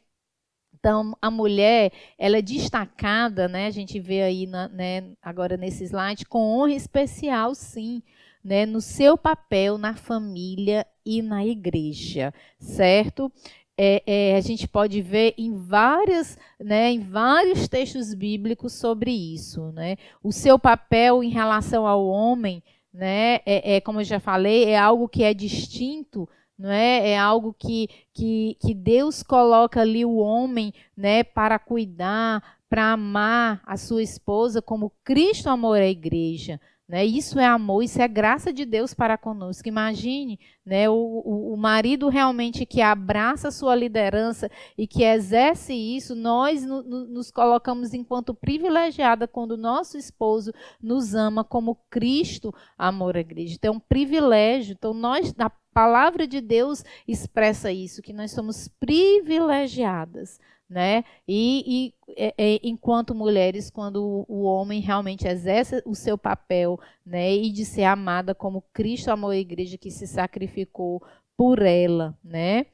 Então, 0.80 1.14
a 1.22 1.30
mulher, 1.30 1.92
ela 2.18 2.38
é 2.38 2.42
destacada, 2.42 3.50
né? 3.50 3.68
A 3.68 3.72
gente 3.72 4.00
vê 4.00 4.22
aí 4.22 4.48
na, 4.48 4.70
né, 4.70 5.12
agora 5.22 5.58
nesse 5.58 5.84
slide, 5.84 6.26
com 6.26 6.40
honra 6.40 6.74
especial, 6.74 7.54
sim, 7.54 8.02
né? 8.44 8.66
No 8.66 8.80
seu 8.80 9.18
papel 9.18 9.78
na 9.78 9.94
família 9.94 10.88
e 11.06 11.22
na 11.22 11.46
igreja, 11.46 12.34
certo? 12.58 13.30
É, 13.78 14.04
é, 14.06 14.36
a 14.38 14.42
gente 14.42 14.68
pode 14.68 15.02
ver 15.02 15.34
em 15.38 15.54
várias, 15.54 16.38
né, 16.60 16.92
em 16.92 17.00
vários 17.00 17.68
textos 17.68 18.14
bíblicos 18.14 18.74
sobre 18.74 19.12
isso, 19.12 19.72
né? 19.74 19.98
O 20.24 20.32
seu 20.32 20.58
papel 20.58 21.22
em 21.24 21.30
relação 21.30 21.86
ao 21.86 22.08
homem, 22.08 22.64
né? 22.94 23.36
É, 23.46 23.76
é 23.76 23.82
como 23.82 24.00
eu 24.00 24.06
já 24.06 24.20
falei, 24.20 24.66
é 24.66 24.78
algo 24.78 25.10
que 25.10 25.24
é 25.24 25.34
distinto 25.34 26.28
não 26.60 26.70
é? 26.70 27.12
É 27.12 27.18
algo 27.18 27.56
que, 27.58 27.88
que, 28.14 28.58
que 28.60 28.74
Deus 28.74 29.24
coloca 29.24 29.80
ali 29.80 30.04
o 30.04 30.18
homem, 30.18 30.74
né, 30.96 31.24
para 31.24 31.58
cuidar, 31.58 32.60
para 32.70 32.92
amar 32.92 33.62
a 33.66 33.78
sua 33.78 34.04
esposa 34.04 34.62
como 34.62 34.92
Cristo 35.04 35.50
amou 35.50 35.72
a 35.72 35.86
igreja. 35.86 36.60
Né? 36.90 37.06
Isso 37.06 37.40
é 37.40 37.46
amor, 37.46 37.84
isso 37.84 38.02
é 38.02 38.08
graça 38.08 38.52
de 38.52 38.66
Deus 38.66 38.96
para 38.96 39.16
conosco. 39.16 39.68
Imagine 39.68 40.40
né, 40.66 40.90
o, 40.90 41.54
o, 41.54 41.56
marido 41.56 42.10
realmente 42.10 42.66
que 42.66 42.82
abraça 42.82 43.50
a 43.50 43.52
sua 43.52 43.76
liderança 43.76 44.50
e 44.76 44.88
que 44.88 45.04
exerce 45.04 45.72
isso, 45.72 46.16
nós 46.16 46.66
no, 46.66 46.82
no, 46.82 47.08
nos 47.08 47.30
colocamos 47.30 47.94
enquanto 47.94 48.34
privilegiada 48.34 49.28
quando 49.28 49.56
nosso 49.56 50.00
esposo 50.00 50.52
nos 50.82 51.14
ama 51.14 51.44
como 51.44 51.78
Cristo 51.92 52.52
amou 52.76 53.12
a 53.14 53.20
igreja. 53.20 53.54
Então, 53.54 53.76
é 53.76 53.78
um 53.78 53.80
privilégio. 53.80 54.74
Então, 54.74 54.92
nós, 54.92 55.32
a 55.38 55.52
palavra 55.72 56.26
de 56.26 56.42
Deus 56.42 56.84
expressa 57.08 57.72
isso, 57.72 58.02
que 58.02 58.14
nós 58.14 58.32
somos 58.32 58.68
privilegiadas 58.68 60.40
né? 60.70 61.04
E, 61.28 61.94
e 62.08 62.14
é, 62.16 62.34
é, 62.38 62.60
enquanto 62.64 63.16
mulheres, 63.16 63.70
quando 63.70 64.26
o, 64.28 64.44
homem 64.44 64.80
realmente 64.82 65.28
exerce 65.28 65.82
o 65.86 65.96
seu 65.96 66.18
papel, 66.18 66.80
né? 67.06 67.34
E 67.34 67.52
de 67.52 67.66
ser 67.66 67.86
amada 67.86 68.36
como 68.36 68.64
Cristo 68.74 69.10
amou 69.10 69.32
a 69.32 69.38
igreja 69.38 69.78
que 69.78 69.90
se 69.90 70.06
sacrificou 70.06 71.02
por 71.36 71.62
ela, 71.62 72.18
né? 72.24 72.68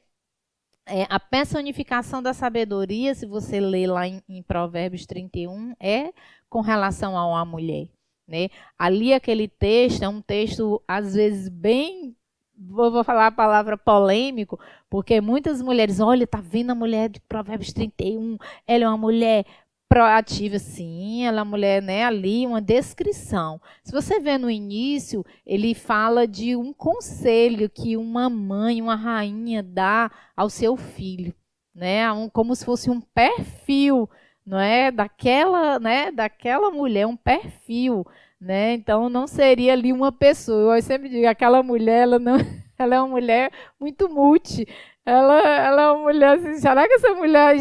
É, 0.88 1.04
a 1.08 1.18
personificação 1.18 2.22
da 2.22 2.32
sabedoria, 2.32 3.14
se 3.14 3.26
você 3.26 3.58
ler 3.58 3.88
lá 3.88 4.06
em, 4.06 4.22
em 4.28 4.42
Provérbios 4.42 5.04
31, 5.06 5.74
é 5.80 6.12
com 6.48 6.60
relação 6.60 7.16
a 7.18 7.26
uma 7.26 7.44
mulher. 7.44 7.88
Né? 8.28 8.48
Ali 8.78 9.12
aquele 9.12 9.48
texto 9.48 10.02
é 10.02 10.08
um 10.08 10.20
texto 10.20 10.82
às 10.86 11.14
vezes 11.14 11.48
bem 11.48 12.15
vou 12.58 13.04
falar 13.04 13.26
a 13.28 13.32
palavra 13.32 13.76
polêmico, 13.76 14.58
porque 14.88 15.20
muitas 15.20 15.60
mulheres, 15.60 16.00
olha, 16.00 16.26
tá 16.26 16.40
vendo 16.40 16.70
a 16.70 16.74
mulher 16.74 17.08
de 17.08 17.20
Provérbios 17.20 17.72
31, 17.72 18.38
ela 18.66 18.84
é 18.84 18.88
uma 18.88 18.96
mulher 18.96 19.44
proativa, 19.88 20.58
sim, 20.58 21.24
ela 21.24 21.38
é 21.38 21.42
uma 21.42 21.50
mulher, 21.50 21.80
né, 21.82 22.04
ali, 22.04 22.46
uma 22.46 22.60
descrição. 22.60 23.60
Se 23.84 23.92
você 23.92 24.18
vê 24.18 24.36
no 24.36 24.50
início, 24.50 25.24
ele 25.44 25.74
fala 25.74 26.26
de 26.26 26.56
um 26.56 26.72
conselho 26.72 27.70
que 27.70 27.96
uma 27.96 28.28
mãe, 28.28 28.82
uma 28.82 28.96
rainha 28.96 29.62
dá 29.62 30.10
ao 30.36 30.50
seu 30.50 30.76
filho, 30.76 31.34
né, 31.74 32.10
um, 32.12 32.28
como 32.28 32.54
se 32.56 32.64
fosse 32.64 32.90
um 32.90 33.00
perfil, 33.00 34.08
não 34.44 34.58
é, 34.58 34.90
daquela, 34.90 35.78
né, 35.78 36.10
daquela 36.10 36.70
mulher, 36.70 37.06
um 37.06 37.16
perfil, 37.16 38.04
né? 38.40 38.74
Então 38.74 39.08
não 39.08 39.26
seria 39.26 39.72
ali 39.72 39.92
uma 39.92 40.12
pessoa. 40.12 40.78
Eu 40.78 40.82
sempre 40.82 41.08
digo, 41.08 41.26
aquela 41.26 41.62
mulher, 41.62 42.02
ela 42.02 42.18
não, 42.18 42.36
ela 42.78 42.94
é 42.96 43.00
uma 43.00 43.08
mulher 43.08 43.50
muito 43.80 44.08
multi. 44.08 44.66
Ela, 45.04 45.38
ela 45.40 45.82
é 45.82 45.90
uma 45.92 46.02
mulher 46.02 46.36
assim, 46.36 46.54
será 46.56 46.84
que 46.88 46.94
essa 46.94 47.14
mulher, 47.14 47.54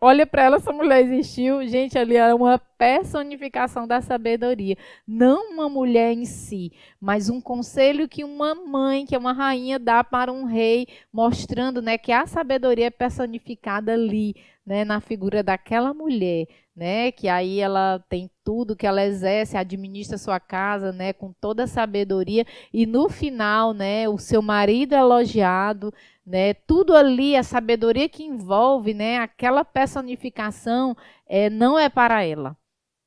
olha 0.00 0.26
para 0.26 0.44
ela, 0.44 0.56
essa 0.56 0.72
mulher 0.72 1.02
existiu? 1.04 1.66
Gente, 1.68 1.98
ali 1.98 2.16
é 2.16 2.32
uma 2.32 2.58
personificação 2.78 3.86
da 3.86 4.00
sabedoria. 4.00 4.74
Não 5.06 5.52
uma 5.52 5.68
mulher 5.68 6.12
em 6.14 6.24
si, 6.24 6.72
mas 6.98 7.28
um 7.28 7.42
conselho 7.42 8.08
que 8.08 8.24
uma 8.24 8.54
mãe, 8.54 9.04
que 9.04 9.14
é 9.14 9.18
uma 9.18 9.34
rainha, 9.34 9.78
dá 9.78 10.02
para 10.02 10.32
um 10.32 10.44
rei, 10.44 10.86
mostrando 11.12 11.82
né, 11.82 11.98
que 11.98 12.10
a 12.10 12.26
sabedoria 12.26 12.86
é 12.86 12.90
personificada 12.90 13.92
ali, 13.92 14.34
né, 14.64 14.82
na 14.82 14.98
figura 14.98 15.42
daquela 15.42 15.92
mulher 15.92 16.46
né? 16.78 17.10
Que 17.10 17.28
aí 17.28 17.58
ela 17.58 17.98
tem 18.08 18.30
tudo 18.44 18.76
que 18.76 18.86
ela 18.86 19.04
exerce, 19.04 19.56
administra 19.56 20.16
sua 20.16 20.38
casa, 20.38 20.92
né? 20.92 21.12
Com 21.12 21.32
toda 21.32 21.64
a 21.64 21.66
sabedoria 21.66 22.46
e 22.72 22.86
no 22.86 23.08
final, 23.08 23.74
né? 23.74 24.08
O 24.08 24.16
seu 24.16 24.40
marido 24.40 24.94
é 24.94 24.98
elogiado, 24.98 25.92
né? 26.24 26.54
Tudo 26.54 26.96
ali, 26.96 27.34
a 27.34 27.42
sabedoria 27.42 28.08
que 28.08 28.22
envolve, 28.22 28.94
né? 28.94 29.18
Aquela 29.18 29.64
personificação 29.64 30.96
é, 31.26 31.50
não 31.50 31.76
é 31.76 31.88
para 31.88 32.22
ela, 32.22 32.56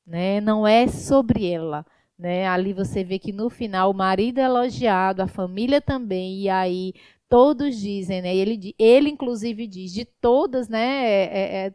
né? 0.06 0.38
Não 0.42 0.66
é 0.66 0.86
sobre 0.86 1.50
ela. 1.50 1.86
Né? 2.18 2.46
Ali 2.46 2.72
você 2.72 3.02
vê 3.02 3.18
que 3.18 3.32
no 3.32 3.50
final 3.50 3.90
o 3.90 3.94
marido 3.94 4.38
é 4.38 4.44
elogiado, 4.44 5.22
a 5.22 5.26
família 5.26 5.80
também, 5.80 6.42
e 6.42 6.48
aí 6.48 6.92
todos 7.28 7.80
dizem, 7.80 8.22
né? 8.22 8.36
Ele, 8.36 8.74
ele 8.78 9.08
inclusive 9.08 9.66
diz 9.66 9.92
de 9.92 10.04
todas, 10.04 10.68
né? 10.68 11.04
É, 11.04 11.24
é, 11.24 11.66
é 11.66 11.74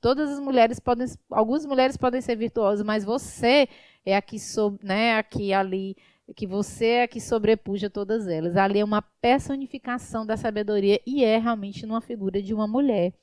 todas 0.00 0.30
as 0.30 0.38
mulheres 0.40 0.78
podem, 0.78 1.06
algumas 1.30 1.64
mulheres 1.66 1.96
podem 1.96 2.20
ser 2.20 2.36
virtuosas, 2.36 2.84
mas 2.84 3.04
você 3.04 3.68
é 4.04 4.16
a 4.16 4.22
que, 4.22 4.36
né, 4.82 5.16
aqui 5.16 5.52
ali, 5.52 5.96
que 6.36 6.46
você 6.46 6.86
é 6.86 7.02
a 7.04 7.08
que 7.08 7.20
sobrepuja 7.20 7.90
todas 7.90 8.26
elas. 8.28 8.56
Ali 8.56 8.80
é 8.80 8.84
uma 8.84 9.02
personificação 9.02 10.24
da 10.26 10.36
sabedoria 10.36 11.00
e 11.06 11.24
é 11.24 11.38
realmente 11.38 11.86
numa 11.86 12.00
figura 12.00 12.42
de 12.42 12.54
uma 12.54 12.66
mulher. 12.66 13.14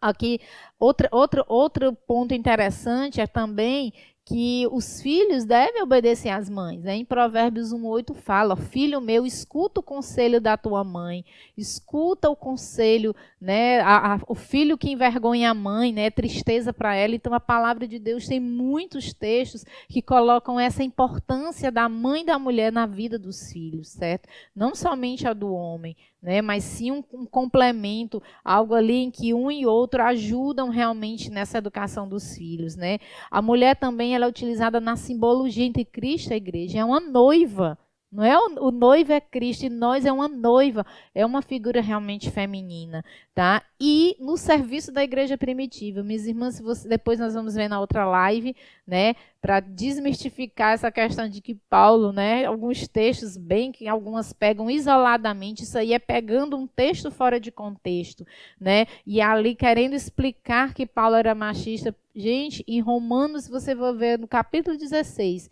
Aqui, 0.00 0.40
outra, 0.78 1.08
outra, 1.12 1.44
outro 1.48 1.94
ponto 1.94 2.32
interessante 2.34 3.20
é 3.20 3.26
também 3.26 3.92
que 4.30 4.64
os 4.70 5.02
filhos 5.02 5.44
devem 5.44 5.82
obedecer 5.82 6.28
às 6.28 6.48
mães. 6.48 6.84
Né? 6.84 6.94
Em 6.94 7.04
Provérbios 7.04 7.72
1,8 7.72 8.14
fala: 8.14 8.54
Filho 8.54 9.00
meu, 9.00 9.26
escuta 9.26 9.80
o 9.80 9.82
conselho 9.82 10.40
da 10.40 10.56
tua 10.56 10.84
mãe, 10.84 11.24
escuta 11.58 12.30
o 12.30 12.36
conselho, 12.36 13.12
né? 13.40 13.80
A, 13.80 14.14
a, 14.14 14.20
o 14.28 14.36
filho 14.36 14.78
que 14.78 14.88
envergonha 14.88 15.50
a 15.50 15.54
mãe, 15.54 15.92
né? 15.92 16.10
Tristeza 16.10 16.72
para 16.72 16.94
ela. 16.94 17.16
Então 17.16 17.34
a 17.34 17.40
palavra 17.40 17.88
de 17.88 17.98
Deus 17.98 18.28
tem 18.28 18.38
muitos 18.38 19.12
textos 19.12 19.64
que 19.88 20.00
colocam 20.00 20.60
essa 20.60 20.84
importância 20.84 21.72
da 21.72 21.88
mãe 21.88 22.24
da 22.24 22.38
mulher 22.38 22.70
na 22.70 22.86
vida 22.86 23.18
dos 23.18 23.52
filhos, 23.52 23.88
certo? 23.88 24.28
Não 24.54 24.76
somente 24.76 25.26
a 25.26 25.32
do 25.32 25.52
homem, 25.52 25.96
né? 26.22 26.42
Mas 26.42 26.64
sim 26.64 26.90
um, 26.90 27.02
um 27.12 27.26
complemento, 27.26 28.22
algo 28.44 28.74
ali 28.74 28.96
em 28.96 29.10
que 29.10 29.32
um 29.34 29.50
e 29.50 29.66
outro 29.66 30.02
ajudam 30.02 30.68
realmente 30.68 31.30
nessa 31.30 31.58
educação 31.58 32.08
dos 32.08 32.36
filhos, 32.36 32.76
né? 32.76 32.98
A 33.30 33.40
mulher 33.40 33.76
também 33.76 34.14
ela 34.14 34.26
é 34.26 34.28
utilizada 34.28 34.80
na 34.80 34.96
simbologia 34.96 35.64
entre 35.64 35.84
Cristo 35.84 36.30
e 36.30 36.34
a 36.34 36.36
igreja, 36.36 36.78
é 36.78 36.84
uma 36.84 37.00
noiva. 37.00 37.78
Não 38.12 38.24
é 38.24 38.36
o, 38.36 38.66
o, 38.66 38.70
noivo 38.72 39.12
é 39.12 39.20
Cristo 39.20 39.66
e 39.66 39.68
nós 39.68 40.04
é 40.04 40.10
uma 40.10 40.26
noiva, 40.26 40.84
é 41.14 41.24
uma 41.24 41.40
figura 41.40 41.80
realmente 41.80 42.28
feminina, 42.28 43.04
tá? 43.32 43.62
E 43.80 44.16
no 44.18 44.36
serviço 44.36 44.90
da 44.90 45.04
igreja 45.04 45.38
primitiva, 45.38 46.02
minhas 46.02 46.26
irmãs, 46.26 46.58
você, 46.58 46.88
depois 46.88 47.20
nós 47.20 47.34
vamos 47.34 47.54
ver 47.54 47.68
na 47.68 47.78
outra 47.78 48.04
live, 48.04 48.56
né, 48.84 49.14
para 49.40 49.60
desmistificar 49.60 50.72
essa 50.72 50.90
questão 50.90 51.28
de 51.28 51.40
que 51.40 51.54
Paulo, 51.54 52.12
né, 52.12 52.44
alguns 52.46 52.88
textos 52.88 53.36
bem 53.36 53.70
que 53.70 53.86
algumas 53.86 54.32
pegam 54.32 54.68
isoladamente, 54.68 55.62
isso 55.62 55.78
aí 55.78 55.92
é 55.92 55.98
pegando 56.00 56.56
um 56.56 56.66
texto 56.66 57.12
fora 57.12 57.38
de 57.38 57.52
contexto, 57.52 58.26
né? 58.60 58.86
E 59.06 59.20
ali 59.20 59.54
querendo 59.54 59.94
explicar 59.94 60.74
que 60.74 60.84
Paulo 60.84 61.14
era 61.14 61.34
machista. 61.34 61.94
Gente, 62.14 62.64
em 62.66 62.80
Romanos 62.80 63.48
você 63.48 63.72
vai 63.72 63.94
ver 63.94 64.18
no 64.18 64.26
capítulo 64.26 64.76
16, 64.76 65.48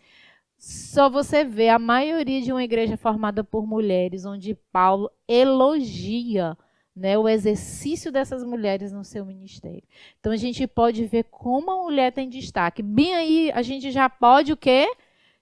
só 0.58 1.08
você 1.08 1.44
vê 1.44 1.68
a 1.68 1.78
maioria 1.78 2.42
de 2.42 2.50
uma 2.50 2.64
igreja 2.64 2.96
formada 2.96 3.44
por 3.44 3.64
mulheres, 3.64 4.24
onde 4.24 4.54
Paulo 4.72 5.08
elogia 5.28 6.58
né, 6.98 7.16
o 7.16 7.28
exercício 7.28 8.10
dessas 8.10 8.42
mulheres 8.42 8.90
no 8.90 9.04
seu 9.04 9.24
ministério. 9.24 9.84
Então 10.18 10.32
a 10.32 10.36
gente 10.36 10.66
pode 10.66 11.04
ver 11.06 11.24
como 11.30 11.70
a 11.70 11.84
mulher 11.84 12.12
tem 12.12 12.28
destaque. 12.28 12.82
Bem 12.82 13.14
aí, 13.14 13.52
a 13.54 13.62
gente 13.62 13.92
já 13.92 14.10
pode 14.10 14.52
o 14.52 14.56
quê? 14.56 14.92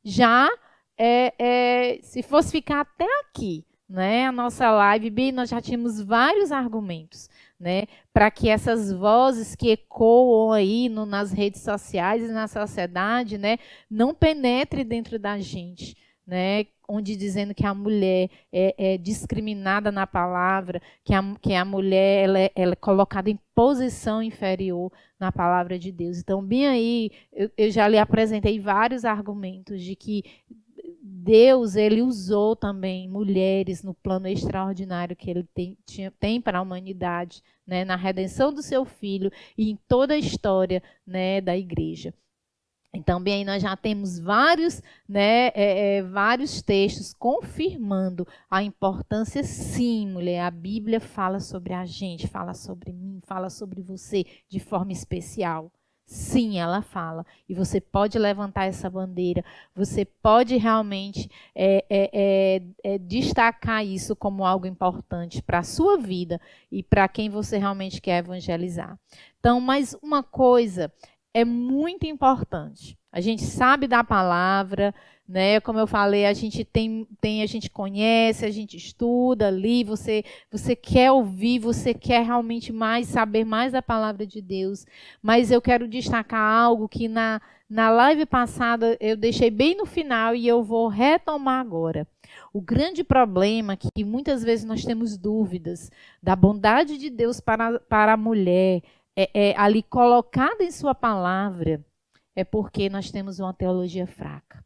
Já, 0.04 0.50
é, 0.98 1.32
é, 1.38 1.98
se 2.02 2.22
fosse 2.22 2.52
ficar 2.52 2.80
até 2.80 3.08
aqui, 3.20 3.64
né, 3.88 4.26
a 4.26 4.32
nossa 4.32 4.70
live, 4.70 5.08
bem, 5.08 5.32
nós 5.32 5.48
já 5.48 5.60
tínhamos 5.60 6.00
vários 6.00 6.52
argumentos 6.52 7.30
né, 7.58 7.84
para 8.12 8.30
que 8.30 8.48
essas 8.48 8.92
vozes 8.92 9.54
que 9.54 9.70
ecoam 9.70 10.52
aí 10.52 10.88
no, 10.88 11.06
nas 11.06 11.32
redes 11.32 11.62
sociais 11.62 12.22
e 12.22 12.32
na 12.32 12.46
sociedade, 12.46 13.38
né, 13.38 13.58
não 13.90 14.14
penetre 14.14 14.84
dentro 14.84 15.18
da 15.18 15.38
gente, 15.38 15.96
né, 16.26 16.66
onde 16.88 17.16
dizendo 17.16 17.54
que 17.54 17.66
a 17.66 17.74
mulher 17.74 18.30
é, 18.52 18.94
é 18.94 18.98
discriminada 18.98 19.90
na 19.90 20.06
palavra, 20.06 20.80
que 21.04 21.14
a, 21.14 21.22
que 21.40 21.54
a 21.54 21.64
mulher 21.64 22.24
ela 22.24 22.38
é, 22.38 22.50
ela 22.54 22.72
é, 22.72 22.76
colocada 22.76 23.30
em 23.30 23.38
posição 23.54 24.22
inferior 24.22 24.92
na 25.18 25.32
palavra 25.32 25.78
de 25.78 25.90
Deus. 25.90 26.18
Então, 26.18 26.42
bem 26.42 26.66
aí, 26.66 27.10
eu, 27.32 27.50
eu 27.56 27.70
já 27.70 27.88
lhe 27.88 27.98
apresentei 27.98 28.60
vários 28.60 29.04
argumentos 29.04 29.82
de 29.82 29.96
que 29.96 30.22
Deus 31.08 31.76
ele 31.76 32.02
usou 32.02 32.56
também 32.56 33.08
mulheres 33.08 33.82
no 33.82 33.94
plano 33.94 34.26
extraordinário 34.26 35.14
que 35.14 35.30
ele 35.30 35.44
tem, 35.54 35.78
tinha, 35.86 36.10
tem 36.10 36.40
para 36.40 36.58
a 36.58 36.62
humanidade, 36.62 37.42
né, 37.64 37.84
na 37.84 37.94
redenção 37.94 38.52
do 38.52 38.60
seu 38.60 38.84
filho 38.84 39.30
e 39.56 39.70
em 39.70 39.78
toda 39.86 40.14
a 40.14 40.18
história 40.18 40.82
né, 41.06 41.40
da 41.40 41.56
igreja. 41.56 42.12
Então, 42.92 43.22
bem, 43.22 43.44
nós 43.44 43.62
já 43.62 43.76
temos 43.76 44.18
vários, 44.18 44.82
né, 45.08 45.48
é, 45.48 45.98
é, 45.98 46.02
vários 46.02 46.60
textos 46.62 47.14
confirmando 47.14 48.26
a 48.50 48.62
importância, 48.62 49.44
sim, 49.44 50.08
mulher. 50.08 50.40
A 50.40 50.50
Bíblia 50.50 50.98
fala 50.98 51.38
sobre 51.38 51.72
a 51.72 51.84
gente, 51.84 52.26
fala 52.26 52.54
sobre 52.54 52.92
mim, 52.92 53.20
fala 53.24 53.50
sobre 53.50 53.80
você 53.80 54.24
de 54.48 54.58
forma 54.58 54.92
especial. 54.92 55.70
Sim, 56.06 56.56
ela 56.56 56.82
fala. 56.82 57.26
E 57.48 57.54
você 57.54 57.80
pode 57.80 58.16
levantar 58.16 58.66
essa 58.66 58.88
bandeira, 58.88 59.44
você 59.74 60.04
pode 60.04 60.56
realmente 60.56 61.28
é, 61.52 61.84
é, 61.90 62.10
é, 62.12 62.94
é 62.94 62.98
destacar 62.98 63.84
isso 63.84 64.14
como 64.14 64.46
algo 64.46 64.66
importante 64.66 65.42
para 65.42 65.58
a 65.58 65.64
sua 65.64 65.98
vida 65.98 66.40
e 66.70 66.80
para 66.80 67.08
quem 67.08 67.28
você 67.28 67.58
realmente 67.58 68.00
quer 68.00 68.18
evangelizar. 68.18 68.96
Então, 69.40 69.60
mais 69.60 69.96
uma 70.00 70.22
coisa 70.22 70.92
é 71.34 71.44
muito 71.44 72.06
importante. 72.06 72.96
A 73.10 73.20
gente 73.20 73.42
sabe 73.42 73.88
da 73.88 74.04
palavra, 74.04 74.94
né? 75.28 75.60
Como 75.60 75.78
eu 75.78 75.86
falei, 75.86 76.26
a 76.26 76.32
gente 76.32 76.64
tem, 76.64 77.06
tem 77.20 77.42
a 77.42 77.46
gente 77.46 77.68
conhece, 77.70 78.44
a 78.44 78.50
gente 78.50 78.76
estuda 78.76 79.48
ali, 79.48 79.82
você 79.84 80.24
você 80.50 80.76
quer 80.76 81.10
ouvir, 81.12 81.58
você 81.58 81.92
quer 81.92 82.24
realmente 82.24 82.72
mais 82.72 83.08
saber 83.08 83.44
mais 83.44 83.72
da 83.72 83.82
palavra 83.82 84.26
de 84.26 84.40
Deus, 84.40 84.86
mas 85.22 85.50
eu 85.50 85.60
quero 85.60 85.88
destacar 85.88 86.40
algo 86.40 86.88
que 86.88 87.08
na 87.08 87.40
na 87.68 87.90
live 87.90 88.26
passada 88.26 88.96
eu 89.00 89.16
deixei 89.16 89.50
bem 89.50 89.76
no 89.76 89.84
final 89.86 90.34
e 90.36 90.46
eu 90.46 90.62
vou 90.62 90.86
retomar 90.88 91.60
agora. 91.60 92.06
O 92.52 92.60
grande 92.60 93.02
problema 93.02 93.72
é 93.72 93.76
que 93.76 94.04
muitas 94.04 94.42
vezes 94.42 94.64
nós 94.64 94.84
temos 94.84 95.16
dúvidas 95.16 95.90
da 96.22 96.36
bondade 96.36 96.96
de 96.96 97.10
Deus 97.10 97.40
para, 97.40 97.80
para 97.80 98.12
a 98.12 98.16
mulher, 98.16 98.82
é, 99.16 99.50
é 99.50 99.58
ali 99.58 99.82
colocada 99.82 100.62
em 100.62 100.70
sua 100.70 100.94
palavra, 100.94 101.84
é 102.36 102.44
porque 102.44 102.88
nós 102.88 103.10
temos 103.10 103.40
uma 103.40 103.52
teologia 103.52 104.06
fraca. 104.06 104.65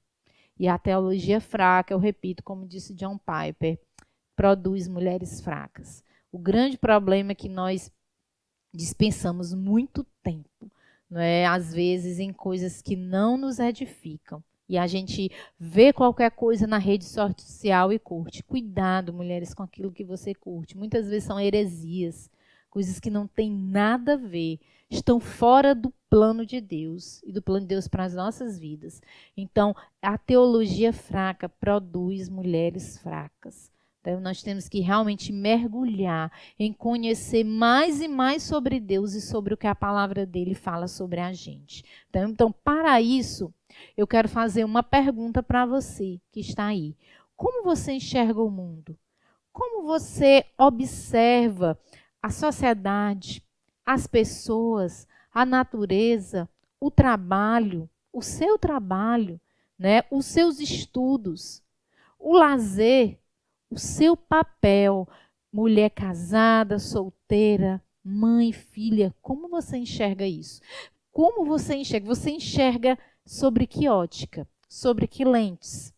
E 0.60 0.68
a 0.68 0.76
teologia 0.76 1.40
fraca, 1.40 1.94
eu 1.94 1.98
repito, 1.98 2.42
como 2.42 2.68
disse 2.68 2.92
John 2.92 3.16
Piper, 3.16 3.80
produz 4.36 4.86
mulheres 4.86 5.40
fracas. 5.40 6.04
O 6.30 6.38
grande 6.38 6.76
problema 6.76 7.32
é 7.32 7.34
que 7.34 7.48
nós 7.48 7.90
dispensamos 8.70 9.54
muito 9.54 10.04
tempo, 10.22 10.70
não 11.08 11.18
é? 11.18 11.46
às 11.46 11.72
vezes, 11.72 12.18
em 12.18 12.30
coisas 12.30 12.82
que 12.82 12.94
não 12.94 13.38
nos 13.38 13.58
edificam. 13.58 14.44
E 14.68 14.76
a 14.76 14.86
gente 14.86 15.30
vê 15.58 15.94
qualquer 15.94 16.30
coisa 16.30 16.66
na 16.66 16.76
rede 16.76 17.06
social 17.06 17.90
e 17.90 17.98
curte. 17.98 18.42
Cuidado, 18.42 19.14
mulheres, 19.14 19.54
com 19.54 19.62
aquilo 19.62 19.90
que 19.90 20.04
você 20.04 20.34
curte. 20.34 20.76
Muitas 20.76 21.08
vezes 21.08 21.24
são 21.24 21.40
heresias, 21.40 22.30
coisas 22.70 23.00
que 23.00 23.10
não 23.10 23.26
têm 23.26 23.50
nada 23.50 24.14
a 24.14 24.16
ver 24.16 24.58
estão 24.88 25.20
fora 25.20 25.74
do 25.74 25.92
plano 26.08 26.44
de 26.44 26.60
Deus 26.60 27.22
e 27.22 27.32
do 27.32 27.42
plano 27.42 27.60
de 27.60 27.68
Deus 27.68 27.86
para 27.86 28.04
as 28.04 28.14
nossas 28.14 28.58
vidas. 28.58 29.00
Então, 29.36 29.74
a 30.00 30.16
teologia 30.16 30.92
fraca 30.92 31.48
produz 31.48 32.28
mulheres 32.28 32.98
fracas. 32.98 33.70
Então, 34.00 34.18
nós 34.18 34.42
temos 34.42 34.68
que 34.68 34.80
realmente 34.80 35.30
mergulhar 35.30 36.32
em 36.58 36.72
conhecer 36.72 37.44
mais 37.44 38.00
e 38.00 38.08
mais 38.08 38.42
sobre 38.42 38.80
Deus 38.80 39.12
e 39.12 39.20
sobre 39.20 39.52
o 39.52 39.56
que 39.56 39.66
a 39.66 39.74
palavra 39.74 40.24
dele 40.24 40.54
fala 40.54 40.88
sobre 40.88 41.20
a 41.20 41.32
gente. 41.32 41.84
Então, 42.08 42.30
então 42.30 42.52
para 42.64 43.00
isso, 43.00 43.52
eu 43.96 44.06
quero 44.06 44.28
fazer 44.28 44.64
uma 44.64 44.82
pergunta 44.82 45.42
para 45.42 45.66
você 45.66 46.18
que 46.32 46.40
está 46.40 46.66
aí. 46.66 46.96
Como 47.36 47.62
você 47.62 47.92
enxerga 47.92 48.42
o 48.42 48.50
mundo? 48.50 48.98
Como 49.52 49.86
você 49.86 50.46
observa 50.58 51.78
a 52.22 52.30
sociedade, 52.30 53.44
as 53.84 54.06
pessoas, 54.06 55.06
a 55.32 55.44
natureza, 55.44 56.48
o 56.78 56.90
trabalho, 56.90 57.88
o 58.12 58.22
seu 58.22 58.58
trabalho, 58.58 59.40
né, 59.78 60.02
os 60.10 60.26
seus 60.26 60.60
estudos, 60.60 61.62
o 62.18 62.36
lazer, 62.36 63.18
o 63.70 63.78
seu 63.78 64.16
papel, 64.16 65.08
mulher 65.52 65.90
casada, 65.90 66.78
solteira, 66.78 67.82
mãe, 68.04 68.52
filha, 68.52 69.14
como 69.22 69.48
você 69.48 69.78
enxerga 69.78 70.26
isso? 70.26 70.60
Como 71.12 71.44
você 71.44 71.74
enxerga? 71.74 72.06
Você 72.06 72.30
enxerga 72.30 72.98
sobre 73.24 73.66
que 73.66 73.88
ótica? 73.88 74.46
Sobre 74.68 75.06
que 75.06 75.24
lentes? 75.24 75.92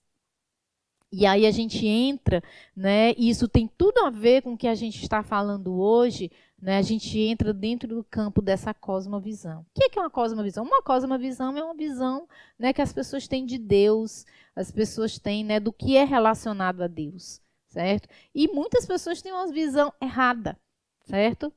E 1.12 1.26
aí 1.26 1.46
a 1.46 1.50
gente 1.50 1.86
entra, 1.86 2.42
né? 2.74 3.12
E 3.18 3.28
isso 3.28 3.46
tem 3.46 3.68
tudo 3.76 3.98
a 3.98 4.10
ver 4.10 4.42
com 4.42 4.54
o 4.54 4.56
que 4.56 4.66
a 4.66 4.74
gente 4.74 5.02
está 5.02 5.22
falando 5.22 5.78
hoje 5.78 6.30
né, 6.62 6.78
a 6.78 6.82
gente 6.82 7.18
entra 7.18 7.52
dentro 7.52 7.88
do 7.88 8.04
campo 8.04 8.40
dessa 8.40 8.72
cosmovisão. 8.72 9.66
O 9.74 9.80
que 9.80 9.98
é 9.98 10.00
uma 10.00 10.08
cosmovisão? 10.08 10.64
Uma 10.64 10.80
cosmovisão 10.80 11.58
é 11.58 11.64
uma 11.64 11.74
visão 11.74 12.28
né, 12.56 12.72
que 12.72 12.80
as 12.80 12.92
pessoas 12.92 13.26
têm 13.26 13.44
de 13.44 13.58
Deus, 13.58 14.24
as 14.54 14.70
pessoas 14.70 15.18
têm 15.18 15.44
né, 15.44 15.58
do 15.58 15.72
que 15.72 15.96
é 15.96 16.04
relacionado 16.04 16.82
a 16.82 16.86
Deus, 16.86 17.42
certo? 17.66 18.08
E 18.32 18.46
muitas 18.46 18.86
pessoas 18.86 19.20
têm 19.20 19.32
uma 19.32 19.48
visão 19.48 19.92
errada, 20.00 20.56
certo? 21.00 21.52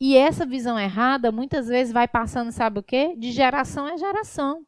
E 0.00 0.16
essa 0.16 0.46
visão 0.46 0.78
errada 0.78 1.30
muitas 1.30 1.68
vezes 1.68 1.92
vai 1.92 2.08
passando, 2.08 2.50
sabe 2.50 2.78
o 2.78 2.82
quê? 2.82 3.14
De 3.14 3.32
geração 3.32 3.84
a 3.84 3.98
geração, 3.98 4.66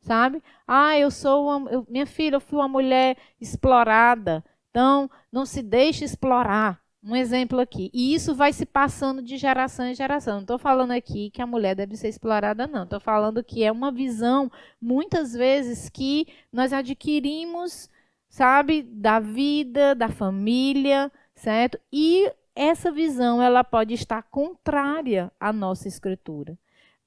sabe? 0.00 0.42
Ah, 0.66 0.96
eu 0.98 1.10
sou 1.10 1.46
uma, 1.48 1.70
eu, 1.70 1.86
minha 1.88 2.06
filha, 2.06 2.36
eu 2.36 2.40
fui 2.40 2.58
uma 2.58 2.68
mulher 2.68 3.16
explorada, 3.40 4.44
então 4.70 5.10
não 5.32 5.44
se 5.46 5.62
deixe 5.62 6.04
explorar 6.04 6.80
Um 7.02 7.14
exemplo 7.14 7.60
aqui. 7.60 7.90
E 7.94 8.12
isso 8.14 8.34
vai 8.34 8.52
se 8.52 8.66
passando 8.66 9.22
de 9.22 9.36
geração 9.36 9.86
em 9.86 9.94
geração. 9.94 10.34
Não 10.34 10.40
estou 10.42 10.58
falando 10.58 10.90
aqui 10.90 11.30
que 11.30 11.40
a 11.40 11.46
mulher 11.46 11.74
deve 11.76 11.96
ser 11.96 12.08
explorada, 12.08 12.66
não. 12.66 12.82
Estou 12.84 13.00
falando 13.00 13.42
que 13.42 13.62
é 13.62 13.70
uma 13.70 13.92
visão, 13.92 14.50
muitas 14.80 15.32
vezes, 15.32 15.88
que 15.88 16.26
nós 16.52 16.72
adquirimos, 16.72 17.88
sabe, 18.28 18.82
da 18.82 19.20
vida, 19.20 19.94
da 19.94 20.08
família, 20.08 21.10
certo? 21.34 21.78
E 21.92 22.30
essa 22.54 22.90
visão, 22.90 23.40
ela 23.40 23.62
pode 23.62 23.94
estar 23.94 24.22
contrária 24.24 25.30
à 25.38 25.52
nossa 25.52 25.86
escritura. 25.86 26.58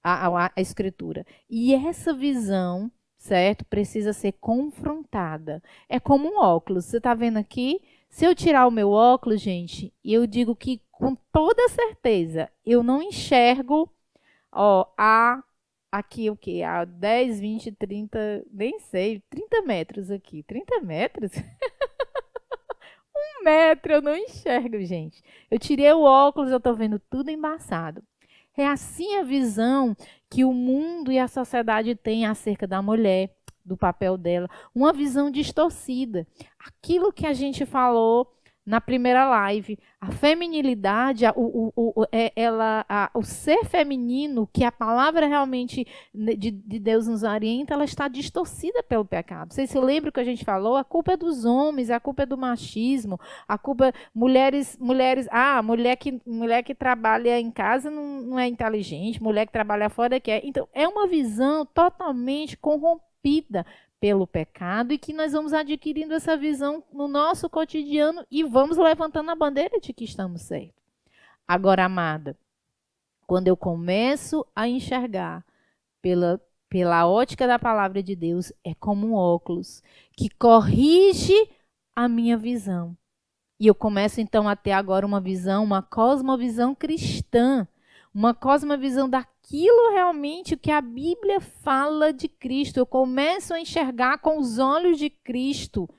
A, 0.03 0.27
a, 0.27 0.51
a 0.55 0.61
escritura. 0.61 1.25
E 1.49 1.73
essa 1.75 2.13
visão, 2.13 2.91
certo, 3.17 3.63
precisa 3.65 4.13
ser 4.13 4.33
confrontada. 4.33 5.61
É 5.87 5.99
como 5.99 6.27
um 6.27 6.39
óculos. 6.39 6.85
Você 6.85 6.97
está 6.97 7.13
vendo 7.13 7.37
aqui? 7.37 7.79
Se 8.09 8.25
eu 8.25 8.35
tirar 8.35 8.67
o 8.67 8.71
meu 8.71 8.91
óculos, 8.91 9.39
gente, 9.41 9.93
eu 10.03 10.27
digo 10.27 10.55
que 10.55 10.81
com 10.91 11.15
toda 11.31 11.69
certeza 11.69 12.49
eu 12.65 12.83
não 12.83 13.01
enxergo, 13.01 13.89
ó, 14.51 14.85
a 14.97 15.41
aqui 15.91 16.29
o 16.29 16.37
que? 16.37 16.63
A 16.63 16.85
10, 16.85 17.39
20, 17.39 17.71
30, 17.73 18.45
nem 18.51 18.79
sei, 18.79 19.21
30 19.29 19.61
metros 19.63 20.09
aqui. 20.09 20.43
30 20.43 20.81
metros? 20.81 21.31
um 23.15 23.43
metro 23.43 23.93
eu 23.93 24.01
não 24.01 24.15
enxergo, 24.15 24.79
gente. 24.83 25.23
Eu 25.49 25.59
tirei 25.59 25.91
o 25.91 26.01
óculos, 26.01 26.51
eu 26.51 26.59
tô 26.59 26.73
vendo 26.73 26.99
tudo 26.99 27.29
embaçado. 27.29 28.01
É 28.55 28.67
assim 28.67 29.15
a 29.17 29.23
visão 29.23 29.95
que 30.29 30.43
o 30.43 30.53
mundo 30.53 31.11
e 31.11 31.19
a 31.19 31.27
sociedade 31.27 31.95
têm 31.95 32.25
acerca 32.25 32.67
da 32.67 32.81
mulher 32.81 33.33
do 33.63 33.77
papel 33.77 34.17
dela, 34.17 34.49
uma 34.73 34.91
visão 34.91 35.29
distorcida. 35.29 36.27
Aquilo 36.59 37.13
que 37.13 37.25
a 37.27 37.33
gente 37.33 37.65
falou 37.65 38.31
na 38.65 38.80
primeira 38.80 39.28
live, 39.28 39.78
a 40.00 40.12
feminilidade, 40.12 41.26
a, 41.26 41.34
o, 41.36 41.71
o, 41.76 42.02
o, 42.02 42.06
é, 42.12 42.32
ela, 42.36 42.86
a, 42.88 43.10
o 43.13 43.24
ser 43.24 43.65
feminino, 43.65 44.47
que 44.52 44.63
a 44.63 44.71
palavra 44.71 45.28
realmente 45.28 45.86
de, 46.13 46.52
de, 46.52 46.80
Deus 46.80 47.08
nos 47.08 47.24
orienta, 47.24 47.74
ela 47.74 47.84
está 47.84 48.08
distorcida 48.08 48.84
pelo 48.84 49.04
pecado. 49.04 49.54
Vocês 49.54 49.69
se 49.69 49.80
lembram 49.80 50.12
que 50.12 50.19
a 50.19 50.24
gente 50.24 50.45
falou? 50.45 50.76
A 50.76 50.84
culpa 50.84 51.13
é 51.13 51.17
dos 51.17 51.43
homens, 51.43 51.89
a 51.89 52.00
culpa 52.00 52.24
é 52.24 52.26
do 52.26 52.38
machismo, 52.38 53.19
a 53.47 53.58
culpa 53.58 53.91
mulheres, 54.13 54.78
mulheres, 54.80 55.28
ah, 55.32 55.62
mulher 55.62 55.95
que 55.95 56.21
mulher 56.26 56.63
que 56.63 56.76
trabalha 56.76 57.39
em 57.39 57.52
casa 57.52 57.89
não, 57.89 58.21
não 58.21 58.39
é 58.39 58.47
inteligente, 58.47 59.21
mulher 59.21 59.45
que 59.45 59.54
trabalha 59.54 59.89
fora 59.89 60.19
que 60.19 60.32
é. 60.32 60.41
Então 60.43 60.67
é 60.74 60.88
uma 60.88 61.08
visão 61.08 61.65
totalmente 61.65 62.58
corrompida 62.58 63.12
corrompida 63.21 63.65
pelo 64.01 64.25
pecado 64.25 64.91
e 64.91 64.97
que 64.97 65.13
nós 65.13 65.31
vamos 65.31 65.53
adquirindo 65.53 66.15
essa 66.15 66.35
visão 66.35 66.83
no 66.91 67.07
nosso 67.07 67.47
cotidiano 67.47 68.25
e 68.31 68.43
vamos 68.43 68.75
levantando 68.75 69.29
a 69.29 69.35
bandeira 69.35 69.79
de 69.79 69.93
que 69.93 70.03
estamos 70.03 70.41
certos. 70.41 70.83
Agora, 71.47 71.85
amada, 71.85 72.35
quando 73.27 73.47
eu 73.47 73.55
começo 73.55 74.43
a 74.55 74.67
enxergar 74.67 75.45
pela, 76.01 76.41
pela 76.67 77.07
ótica 77.07 77.45
da 77.45 77.59
palavra 77.59 78.01
de 78.01 78.15
Deus, 78.15 78.51
é 78.63 78.73
como 78.73 79.05
um 79.05 79.13
óculos 79.13 79.83
que 80.17 80.29
corrige 80.31 81.47
a 81.95 82.09
minha 82.09 82.35
visão. 82.35 82.97
E 83.59 83.67
eu 83.67 83.75
começo 83.75 84.19
então 84.19 84.49
a 84.49 84.55
ter 84.55 84.71
agora 84.71 85.05
uma 85.05 85.21
visão, 85.21 85.63
uma 85.63 85.83
cosmovisão 85.83 86.73
cristã, 86.73 87.67
uma 88.13 88.34
cosmovisão 88.34 89.10
da 89.10 89.26
aquilo 89.52 89.91
realmente 89.91 90.56
que 90.56 90.71
a 90.71 90.80
Bíblia 90.80 91.41
fala 91.41 92.13
de 92.13 92.30
Cristo. 92.30 92.78
Eu 92.78 92.86
começo 92.86 93.54
a 93.54 93.60
enxergar 93.60 94.19
com 94.19 94.39
os 94.39 94.58
olhos 94.58 94.97
de 94.97 95.10
Cristo. 95.10 95.89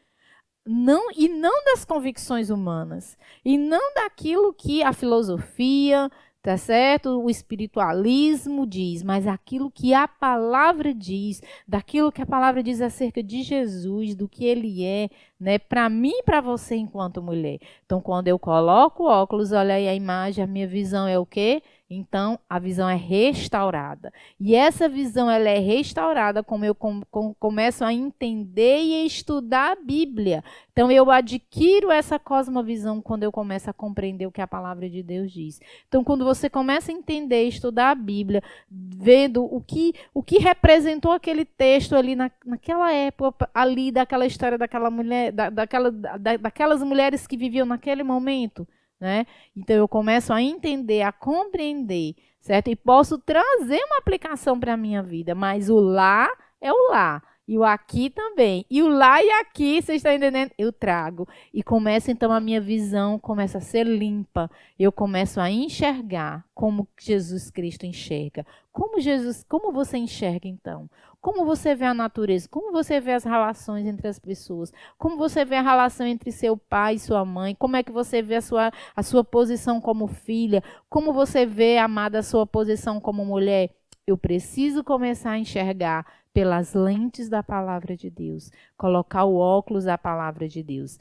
Não, 0.65 1.11
e 1.17 1.29
não 1.29 1.65
das 1.65 1.85
convicções 1.85 2.49
humanas, 2.49 3.19
e 3.45 3.59
não 3.59 3.95
daquilo 3.95 4.55
que 4.55 4.81
a 4.81 4.93
filosofia, 4.93 6.09
tá 6.41 6.57
certo? 6.57 7.21
O 7.21 7.29
espiritualismo 7.29 8.65
diz, 8.65 9.03
mas 9.03 9.27
aquilo 9.27 9.73
que 9.73 9.93
a 9.93 10.07
palavra 10.07 10.95
diz, 10.95 11.43
daquilo 11.67 12.13
que 12.13 12.23
a 12.23 12.27
palavra 12.27 12.63
diz 12.63 12.81
acerca 12.81 13.23
de 13.23 13.43
Jesus, 13.43 14.15
do 14.15 14.29
que 14.29 14.45
ele 14.45 14.85
é, 14.85 15.11
né, 15.39 15.59
para 15.59 15.89
mim 15.89 16.13
e 16.15 16.23
para 16.23 16.41
você 16.41 16.77
enquanto 16.77 17.21
mulher. 17.21 17.59
Então, 17.85 18.01
quando 18.01 18.29
eu 18.29 18.39
coloco 18.39 19.05
óculos, 19.05 19.51
olha 19.51 19.75
aí 19.75 19.89
a 19.89 19.95
imagem, 19.95 20.45
a 20.45 20.47
minha 20.47 20.67
visão 20.67 21.09
é 21.09 21.19
o 21.19 21.27
quê? 21.27 21.61
Então, 21.95 22.39
a 22.49 22.59
visão 22.59 22.89
é 22.89 22.95
restaurada. 22.95 24.13
E 24.41 24.55
essa 24.55 24.89
visão 24.89 25.31
ela 25.31 25.49
é 25.49 25.59
restaurada 25.59 26.43
como 26.43 26.65
eu 26.65 26.75
com, 26.75 27.03
com, 27.11 27.35
começo 27.35 27.85
a 27.85 27.93
entender 27.93 28.79
e 28.81 29.07
estudar 29.07 29.73
a 29.73 29.77
Bíblia. 29.77 30.43
Então, 30.73 30.91
eu 30.91 31.11
adquiro 31.11 31.91
essa 31.91 32.19
cosmovisão 32.19 33.03
quando 33.03 33.25
eu 33.25 33.31
começo 33.31 33.69
a 33.69 33.75
compreender 33.75 34.27
o 34.27 34.33
que 34.33 34.41
a 34.41 34.47
palavra 34.47 34.89
de 34.89 35.03
Deus 35.03 35.31
diz. 35.31 35.61
Então, 35.87 36.03
quando 36.03 36.25
você 36.25 36.49
começa 36.49 36.91
a 36.91 36.95
entender 36.95 37.45
e 37.45 37.49
estudar 37.49 37.91
a 37.91 37.95
Bíblia, 37.95 38.43
vendo 38.71 39.45
o 39.45 39.61
que, 39.61 39.95
o 40.15 40.23
que 40.23 40.39
representou 40.39 41.13
aquele 41.13 41.45
texto 41.45 41.95
ali 41.95 42.17
na, 42.17 42.31
naquela 42.47 42.91
época, 42.91 43.51
ali 43.53 43.93
daquela 43.93 44.25
história 44.25 44.57
daquela 44.57 44.91
mulher, 44.91 45.31
da, 45.31 45.51
daquela, 45.51 45.91
da, 45.91 46.37
daquelas 46.39 46.83
mulheres 46.83 47.27
que 47.27 47.37
viviam 47.37 47.67
naquele 47.67 48.03
momento 48.03 48.67
né? 49.03 49.27
Então 49.57 49.75
eu 49.75 49.89
começo 49.89 50.33
a 50.33 50.41
entender, 50.41 51.03
a 51.03 51.11
compreender, 51.11 52.15
certo? 52.41 52.69
E 52.69 52.77
posso 52.77 53.19
trazer 53.19 53.83
uma 53.85 53.99
aplicação 53.99 54.59
para 54.61 54.75
a 54.75 54.77
minha 54.77 55.03
vida, 55.03 55.35
mas 55.35 55.69
o 55.69 55.81
lá 55.81 56.31
é 56.61 56.73
o 56.73 56.91
lá. 56.91 57.21
E 57.49 57.59
o 57.59 57.65
aqui 57.65 58.09
também. 58.09 58.65
E 58.71 58.81
o 58.81 58.89
lá 58.89 59.21
e 59.21 59.29
aqui, 59.33 59.83
vocês 59.83 59.97
estão 59.97 60.13
entendendo? 60.13 60.53
Eu 60.57 60.73
trago. 60.73 61.27
E 61.53 61.65
começa 61.65 62.13
então 62.13 62.31
a 62.31 62.39
minha 62.39 62.61
visão 62.61 63.19
começa 63.19 63.59
a 63.59 63.61
ser 63.61 63.85
limpa. 63.85 64.49
Eu 64.79 64.93
começo 64.93 65.41
a 65.41 65.51
enxergar 65.51 66.45
como 66.55 66.87
Jesus 66.97 67.51
Cristo 67.51 67.85
enxerga. 67.85 68.47
Como 68.71 69.01
Jesus, 69.01 69.45
como 69.49 69.73
você 69.73 69.99
enxerga 69.99 70.47
então? 70.47 70.89
Como 71.23 71.45
você 71.45 71.73
vê 71.73 71.85
a 71.85 71.95
natureza? 71.95 72.49
Como 72.49 72.73
você 72.73 73.01
vê 73.01 73.13
as 73.13 73.23
relações 73.23 73.87
entre 73.87 74.09
as 74.09 74.19
pessoas? 74.19 74.73
Como 74.99 75.17
você 75.17 75.45
vê 75.45 75.55
a 75.55 75.63
relação 75.63 76.05
entre 76.05 76.33
seu 76.33 76.57
pai 76.57 76.97
e 76.97 76.99
sua 76.99 77.25
mãe? 77.25 77.55
Como 77.55 77.77
é 77.77 77.83
que 77.85 77.93
você 77.93 78.21
vê 78.21 78.35
a 78.35 78.41
sua, 78.41 78.73
a 78.95 79.03
sua 79.05 79.23
posição 79.23 79.81
como 79.81 80.09
filha? 80.09 80.65
Como 80.91 81.13
você 81.13 81.47
vê, 81.47 81.79
amada, 81.79 82.19
a 82.19 82.23
sua 82.25 82.45
posição 82.45 83.01
como 83.01 83.25
mulher? 83.25 83.71
Eu 84.05 84.19
preciso 84.19 84.83
começar 84.83 85.31
a 85.31 85.39
enxergar 85.39 86.05
pelas 86.35 86.75
lentes 86.75 87.29
da 87.29 87.41
palavra 87.41 87.97
de 87.97 88.11
Deus, 88.11 88.51
colocar 88.77 89.25
o 89.25 89.37
óculos 89.37 89.85
da 89.85 89.97
palavra 89.97 90.49
de 90.49 90.61
Deus. 90.61 90.99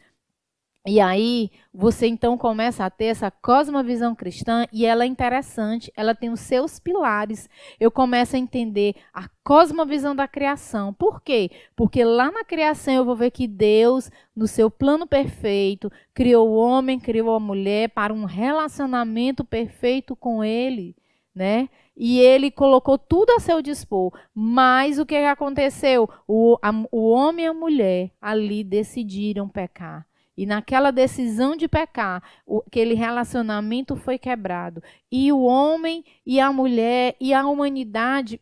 E 0.83 0.99
aí, 0.99 1.51
você 1.71 2.07
então 2.07 2.35
começa 2.35 2.83
a 2.83 2.89
ter 2.89 3.05
essa 3.05 3.29
cosmovisão 3.29 4.15
cristã 4.15 4.65
e 4.73 4.83
ela 4.83 5.03
é 5.03 5.07
interessante, 5.07 5.93
ela 5.95 6.15
tem 6.15 6.31
os 6.31 6.39
seus 6.39 6.79
pilares. 6.79 7.47
Eu 7.79 7.91
começo 7.91 8.35
a 8.35 8.39
entender 8.39 8.95
a 9.13 9.29
cosmovisão 9.43 10.15
da 10.15 10.27
criação. 10.27 10.91
Por 10.91 11.21
quê? 11.21 11.51
Porque 11.75 12.03
lá 12.03 12.31
na 12.31 12.43
criação 12.43 12.95
eu 12.95 13.05
vou 13.05 13.15
ver 13.15 13.29
que 13.29 13.47
Deus, 13.47 14.09
no 14.35 14.47
seu 14.47 14.71
plano 14.71 15.05
perfeito, 15.05 15.91
criou 16.15 16.49
o 16.49 16.55
homem, 16.55 16.99
criou 16.99 17.35
a 17.35 17.39
mulher 17.39 17.89
para 17.89 18.11
um 18.11 18.25
relacionamento 18.25 19.43
perfeito 19.45 20.15
com 20.15 20.43
ele, 20.43 20.95
né? 21.33 21.69
E 21.95 22.19
ele 22.19 22.49
colocou 22.49 22.97
tudo 22.97 23.29
a 23.33 23.39
seu 23.39 23.61
dispor. 23.61 24.11
Mas 24.33 24.97
o 24.97 25.05
que 25.05 25.15
aconteceu? 25.15 26.09
O, 26.27 26.57
a, 26.59 26.71
o 26.91 27.07
homem 27.11 27.45
e 27.45 27.49
a 27.49 27.53
mulher 27.53 28.11
ali 28.19 28.63
decidiram 28.63 29.47
pecar. 29.47 30.07
E 30.41 30.45
naquela 30.47 30.89
decisão 30.89 31.55
de 31.55 31.67
pecar, 31.67 32.23
o, 32.47 32.63
aquele 32.65 32.95
relacionamento 32.95 33.95
foi 33.95 34.17
quebrado. 34.17 34.81
E 35.11 35.31
o 35.31 35.43
homem 35.43 36.03
e 36.25 36.39
a 36.39 36.51
mulher 36.51 37.15
e 37.21 37.31
a 37.31 37.45
humanidade 37.45 38.41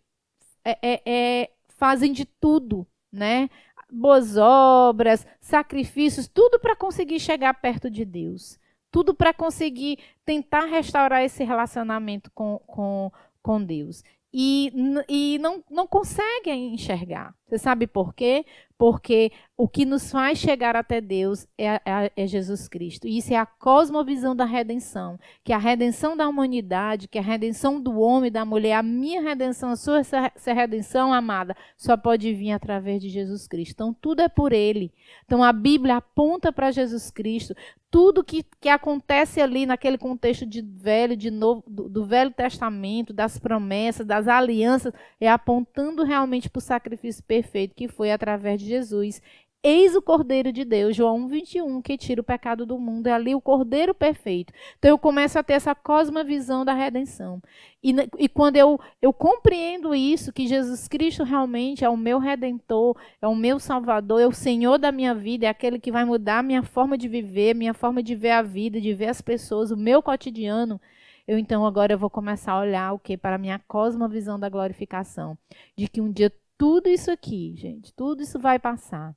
é, 0.64 0.80
é, 0.82 1.02
é, 1.06 1.50
fazem 1.68 2.14
de 2.14 2.24
tudo, 2.24 2.88
né? 3.12 3.50
Boas 3.92 4.38
obras, 4.38 5.28
sacrifícios, 5.42 6.26
tudo 6.26 6.58
para 6.58 6.74
conseguir 6.74 7.20
chegar 7.20 7.54
perto 7.56 7.92
de 7.92 8.06
Deus. 8.06 8.58
Tudo 8.90 9.14
para 9.14 9.34
conseguir 9.34 10.00
tentar 10.24 10.68
restaurar 10.68 11.22
esse 11.22 11.44
relacionamento 11.44 12.32
com, 12.32 12.60
com, 12.66 13.12
com 13.44 13.62
Deus. 13.62 14.06
E, 14.34 14.72
e 15.10 15.38
não, 15.40 15.62
não 15.70 15.86
conseguem 15.86 16.74
enxergar. 16.74 17.36
Você 17.46 17.58
sabe 17.58 17.88
por 17.88 18.14
quê? 18.14 18.46
Porque 18.80 19.34
o 19.60 19.68
que 19.68 19.86
nos 19.86 20.10
faz 20.10 20.38
chegar 20.38 20.74
até 20.74 21.02
Deus 21.02 21.46
é, 21.58 21.82
é, 21.86 22.12
é, 22.16 22.26
Jesus 22.26 22.70
Cristo. 22.70 23.10
E 23.10 23.18
isso 23.18 23.34
é 23.34 23.36
a 23.36 23.46
cosmovisão 23.46 24.34
da 24.34 24.46
redenção, 24.46 25.20
que 25.44 25.52
a 25.52 25.58
redenção 25.58 26.16
da 26.16 26.30
humanidade, 26.30 27.10
que 27.10 27.20
a 27.20 27.22
redenção 27.22 27.82
do 27.82 28.00
homem, 28.00 28.32
da 28.32 28.46
mulher, 28.46 28.76
a 28.76 28.82
minha 28.82 29.22
redenção, 29.22 29.72
a 29.72 29.76
sua 29.76 30.00
essa 30.00 30.54
redenção, 30.54 31.14
amada, 31.14 31.58
só 31.76 31.98
pode 31.98 32.34
vir 32.34 32.54
através 32.54 33.02
de 33.02 33.10
Jesus 33.10 33.50
Cristo. 33.50 33.74
Então, 33.74 33.94
tudo 33.94 34.22
é 34.22 34.30
por 34.30 34.54
Ele. 34.54 34.94
Então, 35.26 35.44
a 35.44 35.52
Bíblia 35.52 35.98
aponta 35.98 36.54
para 36.54 36.72
Jesus 36.72 37.12
Cristo. 37.12 37.54
Tudo 37.92 38.24
que, 38.24 38.46
que 38.62 38.70
acontece 38.70 39.42
ali 39.42 39.66
naquele 39.66 39.98
contexto 39.98 40.46
de 40.46 40.62
velho, 40.62 41.18
de 41.18 41.32
novo, 41.32 41.64
do, 41.68 41.90
do 41.90 42.06
Velho 42.06 42.32
Testamento, 42.32 43.12
das 43.12 43.40
promessas, 43.40 44.06
das 44.06 44.28
alianças, 44.28 44.94
é 45.20 45.28
apontando 45.28 46.04
realmente 46.04 46.50
para 46.50 46.60
o 46.60 46.62
sacrifício 46.62 47.24
perfeito 47.24 47.76
que 47.76 47.88
foi 47.88 48.12
através 48.12 48.62
de 48.62 48.69
Jesus 48.70 49.22
Eis 49.62 49.94
o 49.94 50.02
Cordeiro 50.02 50.54
de 50.54 50.64
Deus, 50.64 50.96
João 50.96 51.28
21, 51.28 51.82
que 51.82 51.98
tira 51.98 52.22
o 52.22 52.24
pecado 52.24 52.66
do 52.66 52.80
mundo. 52.80 53.08
É 53.08 53.12
ali 53.12 53.36
o 53.36 53.42
Cordeiro 53.42 53.94
perfeito. 53.94 54.54
Então 54.78 54.90
eu 54.90 54.98
começo 54.98 55.38
a 55.38 55.44
ter 55.44 55.52
essa 55.52 55.76
cosmovisão 55.76 56.64
da 56.64 56.74
redenção. 56.74 57.42
E, 57.84 57.94
e 58.18 58.30
quando 58.30 58.56
eu, 58.56 58.80
eu 59.02 59.12
compreendo 59.12 59.94
isso, 59.94 60.32
que 60.32 60.48
Jesus 60.48 60.88
Cristo 60.88 61.26
realmente 61.26 61.84
é 61.84 61.90
o 61.90 61.98
meu 61.98 62.20
redentor, 62.20 62.96
é 63.22 63.28
o 63.28 63.36
meu 63.36 63.60
salvador, 63.60 64.22
é 64.22 64.28
o 64.28 64.32
Senhor 64.32 64.78
da 64.78 64.94
minha 64.94 65.14
vida, 65.14 65.46
é 65.46 65.50
aquele 65.50 65.78
que 65.78 65.92
vai 65.92 66.06
mudar 66.06 66.40
a 66.40 66.44
minha 66.44 66.64
forma 66.64 66.98
de 66.98 67.10
viver, 67.10 67.54
minha 67.54 67.74
forma 67.74 68.02
de 68.02 68.16
ver 68.16 68.32
a 68.32 68.42
vida, 68.42 68.80
de 68.80 68.94
ver 68.94 69.08
as 69.08 69.22
pessoas, 69.22 69.72
o 69.72 69.78
meu 69.78 70.02
cotidiano. 70.02 70.80
Eu 71.28 71.38
então 71.38 71.66
agora 71.66 71.94
eu 71.94 72.00
vou 72.00 72.10
começar 72.10 72.54
a 72.54 72.62
olhar 72.62 72.94
o 72.94 73.00
que 73.00 73.18
para 73.18 73.36
a 73.36 73.38
minha 73.38 73.60
cosmovisão 73.68 74.40
da 74.40 74.48
glorificação, 74.48 75.38
de 75.76 75.90
que 75.90 76.00
um 76.00 76.10
dia 76.10 76.32
tudo 76.60 76.90
isso 76.90 77.10
aqui, 77.10 77.56
gente, 77.56 77.92
tudo 77.94 78.22
isso 78.22 78.38
vai 78.38 78.60
passar 78.60 79.16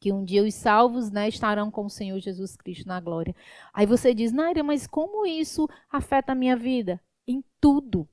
que 0.00 0.12
um 0.12 0.22
dia 0.22 0.42
os 0.42 0.52
salvos 0.52 1.10
né, 1.10 1.28
estarão 1.28 1.70
com 1.70 1.86
o 1.86 1.90
Senhor 1.90 2.18
Jesus 2.18 2.56
Cristo 2.56 2.86
na 2.86 3.00
glória. 3.00 3.34
Aí 3.72 3.86
você 3.86 4.12
diz, 4.12 4.32
Naira, 4.32 4.62
mas 4.62 4.86
como 4.86 5.24
isso 5.24 5.66
afeta 5.90 6.32
a 6.32 6.34
minha 6.34 6.54
vida? 6.54 7.00
Em 7.26 7.42
tudo. 7.58 8.06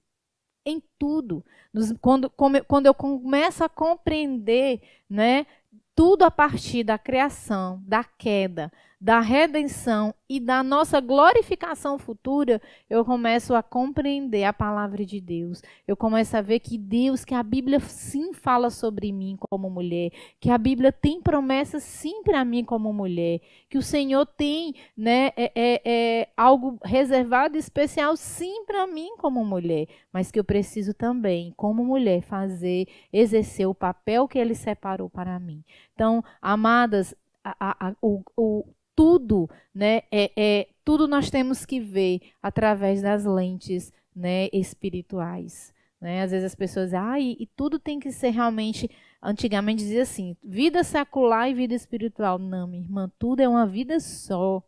Em 0.65 0.81
tudo. 0.97 1.43
Nos, 1.73 1.91
quando, 1.99 2.29
quando 2.29 2.85
eu 2.85 2.93
começo 2.93 3.61
a 3.61 3.67
compreender 3.67 4.81
né, 5.09 5.45
tudo 5.93 6.23
a 6.23 6.31
partir 6.31 6.85
da 6.85 6.97
criação, 6.97 7.83
da 7.85 8.05
queda, 8.05 8.71
da 9.01 9.19
redenção 9.19 10.13
e 10.29 10.39
da 10.39 10.61
nossa 10.61 11.01
glorificação 11.01 11.97
futura, 11.97 12.61
eu 12.87 13.03
começo 13.03 13.55
a 13.55 13.63
compreender 13.63 14.43
a 14.43 14.53
palavra 14.53 15.03
de 15.03 15.19
Deus. 15.19 15.59
Eu 15.87 15.97
começo 15.97 16.37
a 16.37 16.41
ver 16.41 16.59
que 16.59 16.77
Deus, 16.77 17.25
que 17.25 17.33
a 17.33 17.41
Bíblia 17.41 17.79
sim 17.79 18.31
fala 18.31 18.69
sobre 18.69 19.11
mim 19.11 19.35
como 19.39 19.71
mulher, 19.71 20.11
que 20.39 20.51
a 20.51 20.57
Bíblia 20.57 20.91
tem 20.91 21.19
promessas 21.19 21.81
sim 21.81 22.21
para 22.21 22.45
mim 22.45 22.63
como 22.63 22.93
mulher, 22.93 23.41
que 23.67 23.77
o 23.79 23.81
Senhor 23.81 24.23
tem 24.23 24.75
né, 24.95 25.31
é, 25.35 25.51
é, 25.55 25.81
é 25.83 26.29
algo 26.37 26.77
reservado 26.85 27.57
especial 27.57 28.15
sim 28.15 28.65
para 28.65 28.85
mim 28.85 29.17
como 29.17 29.43
mulher, 29.43 29.87
mas 30.13 30.29
que 30.29 30.39
eu 30.39 30.43
preciso 30.43 30.93
também, 30.93 31.55
como 31.57 31.83
mulher, 31.83 32.21
fazer, 32.21 32.87
exercer 33.11 33.67
o 33.67 33.73
papel 33.73 34.27
que 34.27 34.37
Ele 34.37 34.53
separou 34.53 35.09
para 35.09 35.39
mim. 35.39 35.63
Então, 35.95 36.23
amadas, 36.39 37.15
a, 37.43 37.87
a, 37.87 37.95
o, 37.99 38.21
o 38.37 38.63
tudo, 39.01 39.49
né, 39.73 40.03
é, 40.11 40.31
é, 40.37 40.67
tudo 40.85 41.07
nós 41.07 41.31
temos 41.31 41.65
que 41.65 41.79
ver 41.79 42.21
através 42.39 43.01
das 43.01 43.25
lentes, 43.25 43.91
né, 44.15 44.47
espirituais. 44.53 45.73
Né? 45.99 46.21
Às 46.21 46.29
vezes 46.29 46.45
as 46.45 46.53
pessoas 46.53 46.93
ah, 46.93 47.19
e, 47.19 47.35
e 47.39 47.47
tudo 47.47 47.79
tem 47.79 47.99
que 47.99 48.11
ser 48.11 48.29
realmente, 48.29 48.91
antigamente 49.19 49.81
dizia 49.81 50.03
assim, 50.03 50.37
vida 50.43 50.83
secular 50.83 51.49
e 51.49 51.55
vida 51.55 51.73
espiritual. 51.73 52.37
Não, 52.37 52.67
minha 52.67 52.83
irmã, 52.83 53.11
tudo 53.17 53.39
é 53.39 53.49
uma 53.49 53.65
vida 53.65 53.99
só. 53.99 54.61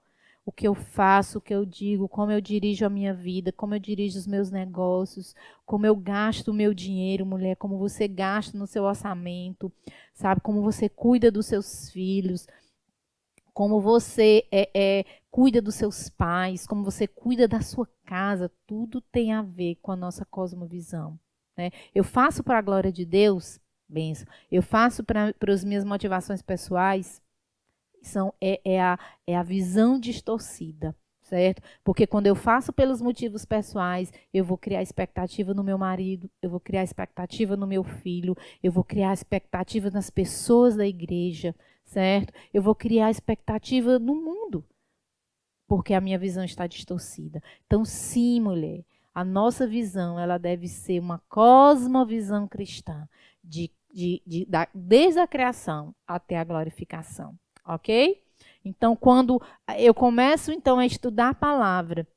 O 0.43 0.51
que 0.51 0.67
eu 0.67 0.73
faço, 0.73 1.37
o 1.37 1.41
que 1.41 1.53
eu 1.53 1.63
digo, 1.63 2.09
como 2.09 2.31
eu 2.31 2.41
dirijo 2.41 2.87
a 2.87 2.89
minha 2.89 3.13
vida, 3.13 3.51
como 3.51 3.75
eu 3.75 3.79
dirijo 3.79 4.17
os 4.17 4.25
meus 4.25 4.49
negócios, 4.49 5.35
como 5.63 5.85
eu 5.85 5.95
gasto 5.95 6.47
o 6.47 6.53
meu 6.53 6.73
dinheiro, 6.73 7.23
mulher, 7.23 7.55
como 7.55 7.77
você 7.77 8.07
gasta 8.07 8.57
no 8.57 8.65
seu 8.65 8.83
orçamento, 8.83 9.71
sabe? 10.11 10.41
Como 10.41 10.63
você 10.63 10.89
cuida 10.89 11.31
dos 11.31 11.45
seus 11.45 11.91
filhos, 11.91 12.47
como 13.53 13.79
você 13.79 14.45
é, 14.51 14.69
é, 14.73 15.05
cuida 15.29 15.61
dos 15.61 15.75
seus 15.75 16.09
pais, 16.09 16.65
como 16.65 16.83
você 16.83 17.07
cuida 17.07 17.47
da 17.47 17.61
sua 17.61 17.87
casa, 18.05 18.51
tudo 18.65 18.99
tem 18.99 19.31
a 19.31 19.41
ver 19.41 19.75
com 19.81 19.91
a 19.91 19.95
nossa 19.95 20.25
cosmovisão. 20.25 21.19
Né? 21.57 21.71
Eu 21.93 22.03
faço 22.03 22.43
para 22.43 22.57
a 22.57 22.61
glória 22.61 22.91
de 22.91 23.05
Deus, 23.05 23.59
benção. 23.87 24.27
Eu 24.51 24.63
faço 24.63 25.03
para 25.03 25.33
as 25.47 25.63
minhas 25.63 25.83
motivações 25.83 26.41
pessoais, 26.41 27.21
são, 28.01 28.33
é, 28.41 28.59
é, 28.65 28.81
a, 28.81 28.99
é 29.25 29.35
a 29.35 29.43
visão 29.43 29.99
distorcida 29.99 30.95
certo? 31.23 31.61
Porque 31.83 32.05
quando 32.05 32.27
eu 32.27 32.35
faço 32.35 32.71
pelos 32.71 33.01
motivos 33.01 33.45
pessoais, 33.45 34.11
eu 34.33 34.45
vou 34.45 34.57
criar 34.57 34.83
expectativa 34.83 35.53
no 35.53 35.63
meu 35.63 35.77
marido, 35.77 36.29
eu 36.41 36.49
vou 36.49 36.59
criar 36.59 36.83
expectativa 36.83 37.57
no 37.57 37.65
meu 37.65 37.83
filho, 37.83 38.35
eu 38.61 38.71
vou 38.71 38.83
criar 38.83 39.13
expectativa 39.13 39.89
nas 39.89 40.09
pessoas 40.09 40.75
da 40.75 40.85
igreja, 40.85 41.55
certo? 41.93 42.33
Eu 42.53 42.61
vou 42.61 42.73
criar 42.75 43.11
expectativa 43.11 43.99
no 43.99 44.15
mundo, 44.15 44.65
porque 45.67 45.93
a 45.93 46.01
minha 46.01 46.17
visão 46.17 46.43
está 46.43 46.65
distorcida. 46.67 47.41
Então, 47.65 47.85
sim, 47.85 48.41
mulher, 48.41 48.83
a 49.13 49.23
nossa 49.23 49.67
visão 49.67 50.19
ela 50.19 50.37
deve 50.37 50.67
ser 50.67 50.99
uma 50.99 51.21
cosmovisão 51.29 52.47
cristã, 52.47 53.07
de, 53.43 53.71
de, 53.93 54.21
de, 54.25 54.45
da, 54.45 54.67
desde 54.73 55.19
a 55.19 55.27
criação 55.27 55.93
até 56.07 56.37
a 56.37 56.43
glorificação, 56.43 57.37
ok? 57.65 58.21
Então, 58.65 58.95
quando 58.95 59.41
eu 59.77 59.93
começo 59.93 60.51
então 60.51 60.79
a 60.79 60.85
estudar 60.85 61.29
a 61.29 61.35
palavra 61.35 62.07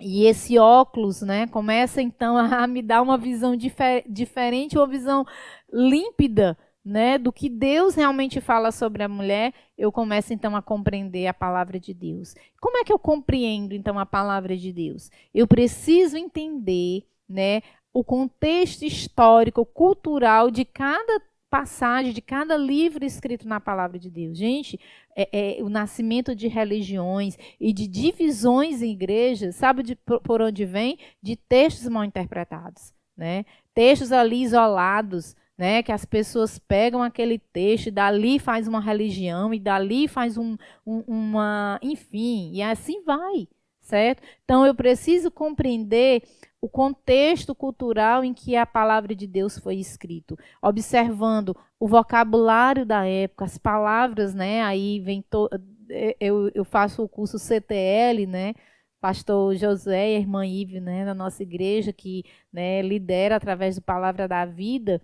e 0.00 0.24
esse 0.24 0.58
óculos, 0.58 1.22
né, 1.22 1.46
começa 1.46 2.02
então 2.02 2.36
a 2.38 2.66
me 2.66 2.82
dar 2.82 3.02
uma 3.02 3.16
visão 3.16 3.54
difer 3.54 4.04
diferente, 4.08 4.76
uma 4.76 4.86
visão 4.86 5.24
límpida 5.72 6.58
né, 6.86 7.18
do 7.18 7.32
que 7.32 7.48
Deus 7.48 7.96
realmente 7.96 8.40
fala 8.40 8.70
sobre 8.70 9.02
a 9.02 9.08
mulher, 9.08 9.52
eu 9.76 9.90
começo 9.90 10.32
então 10.32 10.54
a 10.54 10.62
compreender 10.62 11.26
a 11.26 11.34
palavra 11.34 11.80
de 11.80 11.92
Deus. 11.92 12.32
Como 12.60 12.78
é 12.78 12.84
que 12.84 12.92
eu 12.92 12.98
compreendo 12.98 13.74
então 13.74 13.98
a 13.98 14.06
palavra 14.06 14.56
de 14.56 14.72
Deus? 14.72 15.10
Eu 15.34 15.48
preciso 15.48 16.16
entender, 16.16 17.02
né, 17.28 17.60
o 17.92 18.04
contexto 18.04 18.84
histórico, 18.84 19.66
cultural 19.66 20.48
de 20.48 20.64
cada 20.64 21.20
passagem, 21.50 22.12
de 22.12 22.20
cada 22.20 22.56
livro 22.56 23.04
escrito 23.04 23.48
na 23.48 23.58
palavra 23.58 23.98
de 23.98 24.08
Deus. 24.08 24.38
Gente, 24.38 24.78
é, 25.16 25.58
é, 25.58 25.62
o 25.64 25.68
nascimento 25.68 26.36
de 26.36 26.46
religiões 26.46 27.36
e 27.58 27.72
de 27.72 27.88
divisões 27.88 28.80
em 28.80 28.92
igrejas, 28.92 29.56
sabe 29.56 29.82
de, 29.82 29.96
por 29.96 30.40
onde 30.40 30.64
vem? 30.64 31.00
De 31.20 31.34
textos 31.34 31.88
mal 31.88 32.04
interpretados, 32.04 32.94
né? 33.16 33.44
Textos 33.74 34.12
ali 34.12 34.42
isolados, 34.42 35.34
né? 35.56 35.82
Que 35.82 35.92
as 35.92 36.04
pessoas 36.04 36.58
pegam 36.58 37.02
aquele 37.02 37.38
texto 37.38 37.86
e 37.86 37.90
dali 37.90 38.38
faz 38.38 38.68
uma 38.68 38.80
religião 38.80 39.52
e 39.54 39.58
dali 39.58 40.08
faz 40.08 40.36
um, 40.36 40.56
um, 40.86 41.00
uma, 41.06 41.78
enfim, 41.82 42.50
e 42.52 42.62
assim 42.62 43.02
vai, 43.04 43.48
certo? 43.80 44.22
Então 44.44 44.66
eu 44.66 44.74
preciso 44.74 45.30
compreender 45.30 46.22
o 46.60 46.68
contexto 46.68 47.54
cultural 47.54 48.24
em 48.24 48.34
que 48.34 48.56
a 48.56 48.66
palavra 48.66 49.14
de 49.14 49.26
Deus 49.26 49.58
foi 49.58 49.76
escrito, 49.76 50.36
observando 50.60 51.56
o 51.78 51.86
vocabulário 51.86 52.84
da 52.84 53.06
época, 53.06 53.44
as 53.44 53.58
palavras, 53.58 54.34
né? 54.34 54.62
Aí 54.62 55.00
vem 55.00 55.22
to... 55.22 55.48
eu, 56.20 56.50
eu 56.54 56.64
faço 56.64 57.02
o 57.02 57.08
curso 57.08 57.38
CTL, 57.38 58.26
né? 58.26 58.54
pastor 59.00 59.54
José 59.54 60.12
e 60.12 60.16
a 60.16 60.18
irmã 60.18 60.44
Ive, 60.44 60.80
né, 60.80 61.04
na 61.04 61.14
nossa 61.14 61.42
igreja, 61.42 61.92
que 61.92 62.24
né, 62.52 62.82
lidera 62.82 63.36
através 63.36 63.76
do 63.76 63.82
Palavra 63.82 64.26
da 64.26 64.44
Vida, 64.44 65.00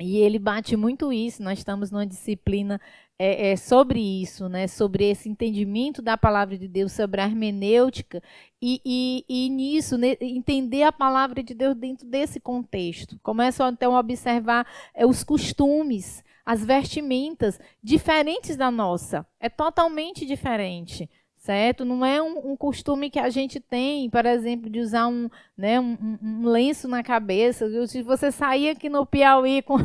e 0.00 0.16
ele 0.18 0.38
bate 0.38 0.76
muito 0.76 1.12
isso. 1.12 1.42
Nós 1.42 1.58
estamos 1.58 1.90
numa 1.90 2.06
disciplina 2.06 2.80
é, 3.18 3.52
é, 3.52 3.56
sobre 3.56 4.00
isso, 4.00 4.48
né? 4.48 4.66
Sobre 4.66 5.04
esse 5.08 5.28
entendimento 5.28 6.02
da 6.02 6.16
palavra 6.16 6.58
de 6.58 6.66
Deus, 6.66 6.92
sobre 6.92 7.20
a 7.20 7.24
hermenêutica 7.24 8.22
e, 8.60 8.80
e, 8.84 9.24
e 9.28 9.48
nisso 9.48 9.96
né? 9.96 10.16
entender 10.20 10.82
a 10.82 10.92
palavra 10.92 11.42
de 11.42 11.54
Deus 11.54 11.76
dentro 11.76 12.06
desse 12.06 12.40
contexto. 12.40 13.18
Começam 13.22 13.68
então 13.68 13.94
a 13.94 14.00
observar 14.00 14.66
é, 14.92 15.06
os 15.06 15.22
costumes, 15.22 16.24
as 16.44 16.64
vestimentas 16.64 17.60
diferentes 17.82 18.56
da 18.56 18.70
nossa. 18.70 19.24
É 19.38 19.48
totalmente 19.48 20.26
diferente 20.26 21.08
certo? 21.44 21.84
Não 21.84 22.04
é 22.04 22.22
um, 22.22 22.52
um, 22.52 22.56
costume 22.56 23.10
que 23.10 23.18
a 23.18 23.28
gente 23.28 23.60
tem, 23.60 24.08
por 24.08 24.24
exemplo, 24.24 24.70
de 24.70 24.80
usar 24.80 25.06
um, 25.08 25.28
né, 25.56 25.78
um, 25.78 26.18
um 26.22 26.46
lenço 26.46 26.88
na 26.88 27.02
cabeça. 27.02 27.68
Se 27.86 28.02
você 28.02 28.32
sair 28.32 28.70
aqui 28.70 28.88
no 28.88 29.04
Piauí 29.04 29.60
com, 29.62 29.76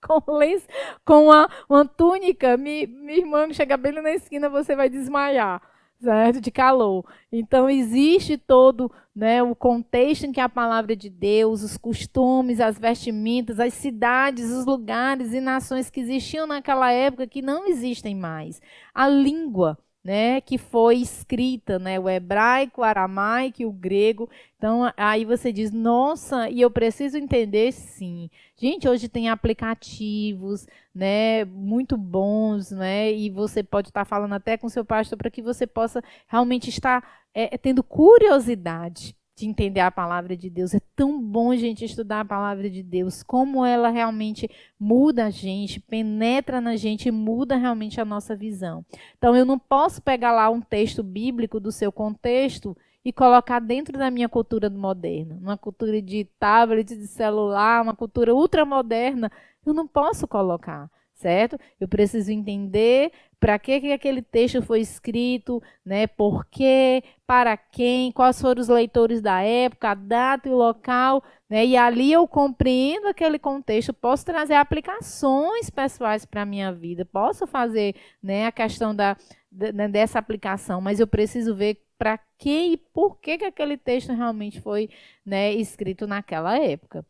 com 0.00 0.32
lenço, 0.32 0.68
com 1.04 1.24
uma, 1.24 1.50
uma 1.68 1.84
túnica, 1.84 2.56
mi, 2.56 2.86
minha 2.86 3.18
irmã 3.18 3.52
chega 3.52 3.76
bem 3.76 3.90
na 3.92 4.12
esquina, 4.12 4.48
você 4.48 4.76
vai 4.76 4.88
desmaiar. 4.88 5.60
Certo? 6.00 6.40
De 6.40 6.50
calor. 6.50 7.04
Então, 7.32 7.68
existe 7.70 8.36
todo 8.36 8.90
né, 9.14 9.42
o 9.42 9.54
contexto 9.54 10.24
em 10.24 10.32
que 10.32 10.40
a 10.40 10.48
palavra 10.48 10.96
de 10.96 11.08
Deus, 11.10 11.62
os 11.62 11.76
costumes, 11.76 12.60
as 12.60 12.78
vestimentas, 12.78 13.60
as 13.60 13.74
cidades, 13.74 14.50
os 14.50 14.66
lugares 14.66 15.32
e 15.32 15.40
nações 15.40 15.90
que 15.90 16.00
existiam 16.00 16.46
naquela 16.46 16.90
época 16.92 17.26
que 17.26 17.42
não 17.42 17.68
existem 17.68 18.16
mais. 18.16 18.60
A 18.92 19.08
língua, 19.08 19.78
né, 20.04 20.40
que 20.40 20.58
foi 20.58 20.96
escrita, 20.96 21.78
né, 21.78 21.98
o 21.98 22.08
hebraico, 22.08 22.80
o 22.80 22.84
aramaico 22.84 23.62
e 23.62 23.66
o 23.66 23.72
grego. 23.72 24.28
Então, 24.56 24.92
aí 24.96 25.24
você 25.24 25.52
diz, 25.52 25.70
nossa, 25.70 26.48
e 26.50 26.60
eu 26.60 26.70
preciso 26.70 27.16
entender 27.16 27.72
sim. 27.72 28.28
Gente, 28.56 28.88
hoje 28.88 29.08
tem 29.08 29.28
aplicativos, 29.28 30.66
né, 30.94 31.44
muito 31.44 31.96
bons, 31.96 32.70
né, 32.72 33.12
e 33.12 33.30
você 33.30 33.62
pode 33.62 33.88
estar 33.88 34.04
falando 34.04 34.34
até 34.34 34.56
com 34.56 34.68
seu 34.68 34.84
pastor 34.84 35.16
para 35.16 35.30
que 35.30 35.42
você 35.42 35.66
possa 35.66 36.02
realmente 36.26 36.68
estar 36.68 37.22
é, 37.34 37.56
tendo 37.56 37.82
curiosidade 37.82 39.16
de 39.42 39.48
entender 39.48 39.80
a 39.80 39.90
palavra 39.90 40.36
de 40.36 40.48
Deus. 40.48 40.72
É 40.72 40.80
tão 40.94 41.20
bom, 41.20 41.54
gente, 41.56 41.84
estudar 41.84 42.20
a 42.20 42.24
palavra 42.24 42.70
de 42.70 42.82
Deus, 42.82 43.22
como 43.22 43.64
ela 43.64 43.88
realmente 43.88 44.48
muda 44.78 45.26
a 45.26 45.30
gente, 45.30 45.80
penetra 45.80 46.60
na 46.60 46.76
gente 46.76 47.10
muda 47.10 47.56
realmente 47.56 48.00
a 48.00 48.04
nossa 48.04 48.36
visão. 48.36 48.84
Então, 49.18 49.34
eu 49.34 49.44
não 49.44 49.58
posso 49.58 50.00
pegar 50.00 50.32
lá 50.32 50.48
um 50.48 50.60
texto 50.60 51.02
bíblico 51.02 51.58
do 51.58 51.72
seu 51.72 51.90
contexto 51.90 52.76
e 53.04 53.12
colocar 53.12 53.58
dentro 53.58 53.98
da 53.98 54.10
minha 54.10 54.28
cultura 54.28 54.70
moderna, 54.70 55.36
uma 55.42 55.58
cultura 55.58 56.00
de 56.00 56.24
tablet, 56.38 56.96
de 56.96 57.08
celular, 57.08 57.82
uma 57.82 57.96
cultura 57.96 58.32
ultramoderna, 58.32 59.30
eu 59.66 59.74
não 59.74 59.88
posso 59.88 60.26
colocar 60.28 60.88
certo? 61.22 61.58
Eu 61.80 61.88
preciso 61.88 62.30
entender 62.32 63.12
para 63.38 63.58
que, 63.58 63.80
que 63.80 63.92
aquele 63.92 64.22
texto 64.22 64.62
foi 64.62 64.80
escrito, 64.80 65.62
né? 65.84 66.06
Por 66.06 66.44
quê, 66.46 67.02
para 67.26 67.56
quem, 67.56 68.12
quais 68.12 68.40
foram 68.40 68.60
os 68.60 68.68
leitores 68.68 69.20
da 69.20 69.40
época, 69.42 69.90
a 69.90 69.94
data 69.94 70.48
e 70.48 70.52
o 70.52 70.56
local, 70.56 71.22
né? 71.48 71.64
E 71.66 71.76
ali 71.76 72.12
eu 72.12 72.26
compreendo 72.28 73.08
aquele 73.08 73.38
contexto, 73.38 73.92
posso 73.92 74.24
trazer 74.24 74.54
aplicações 74.54 75.70
pessoais 75.70 76.24
para 76.24 76.42
a 76.42 76.46
minha 76.46 76.72
vida, 76.72 77.04
posso 77.04 77.46
fazer 77.46 77.94
né, 78.22 78.46
a 78.46 78.52
questão 78.52 78.94
da, 78.94 79.16
né, 79.50 79.88
dessa 79.88 80.18
aplicação, 80.18 80.80
mas 80.80 81.00
eu 81.00 81.06
preciso 81.06 81.54
ver 81.54 81.82
para 81.98 82.18
que 82.38 82.72
e 82.72 82.76
por 82.76 83.18
que, 83.20 83.38
que 83.38 83.44
aquele 83.44 83.76
texto 83.76 84.12
realmente 84.12 84.60
foi 84.60 84.90
né, 85.24 85.52
escrito 85.52 86.06
naquela 86.06 86.58
época. 86.58 87.06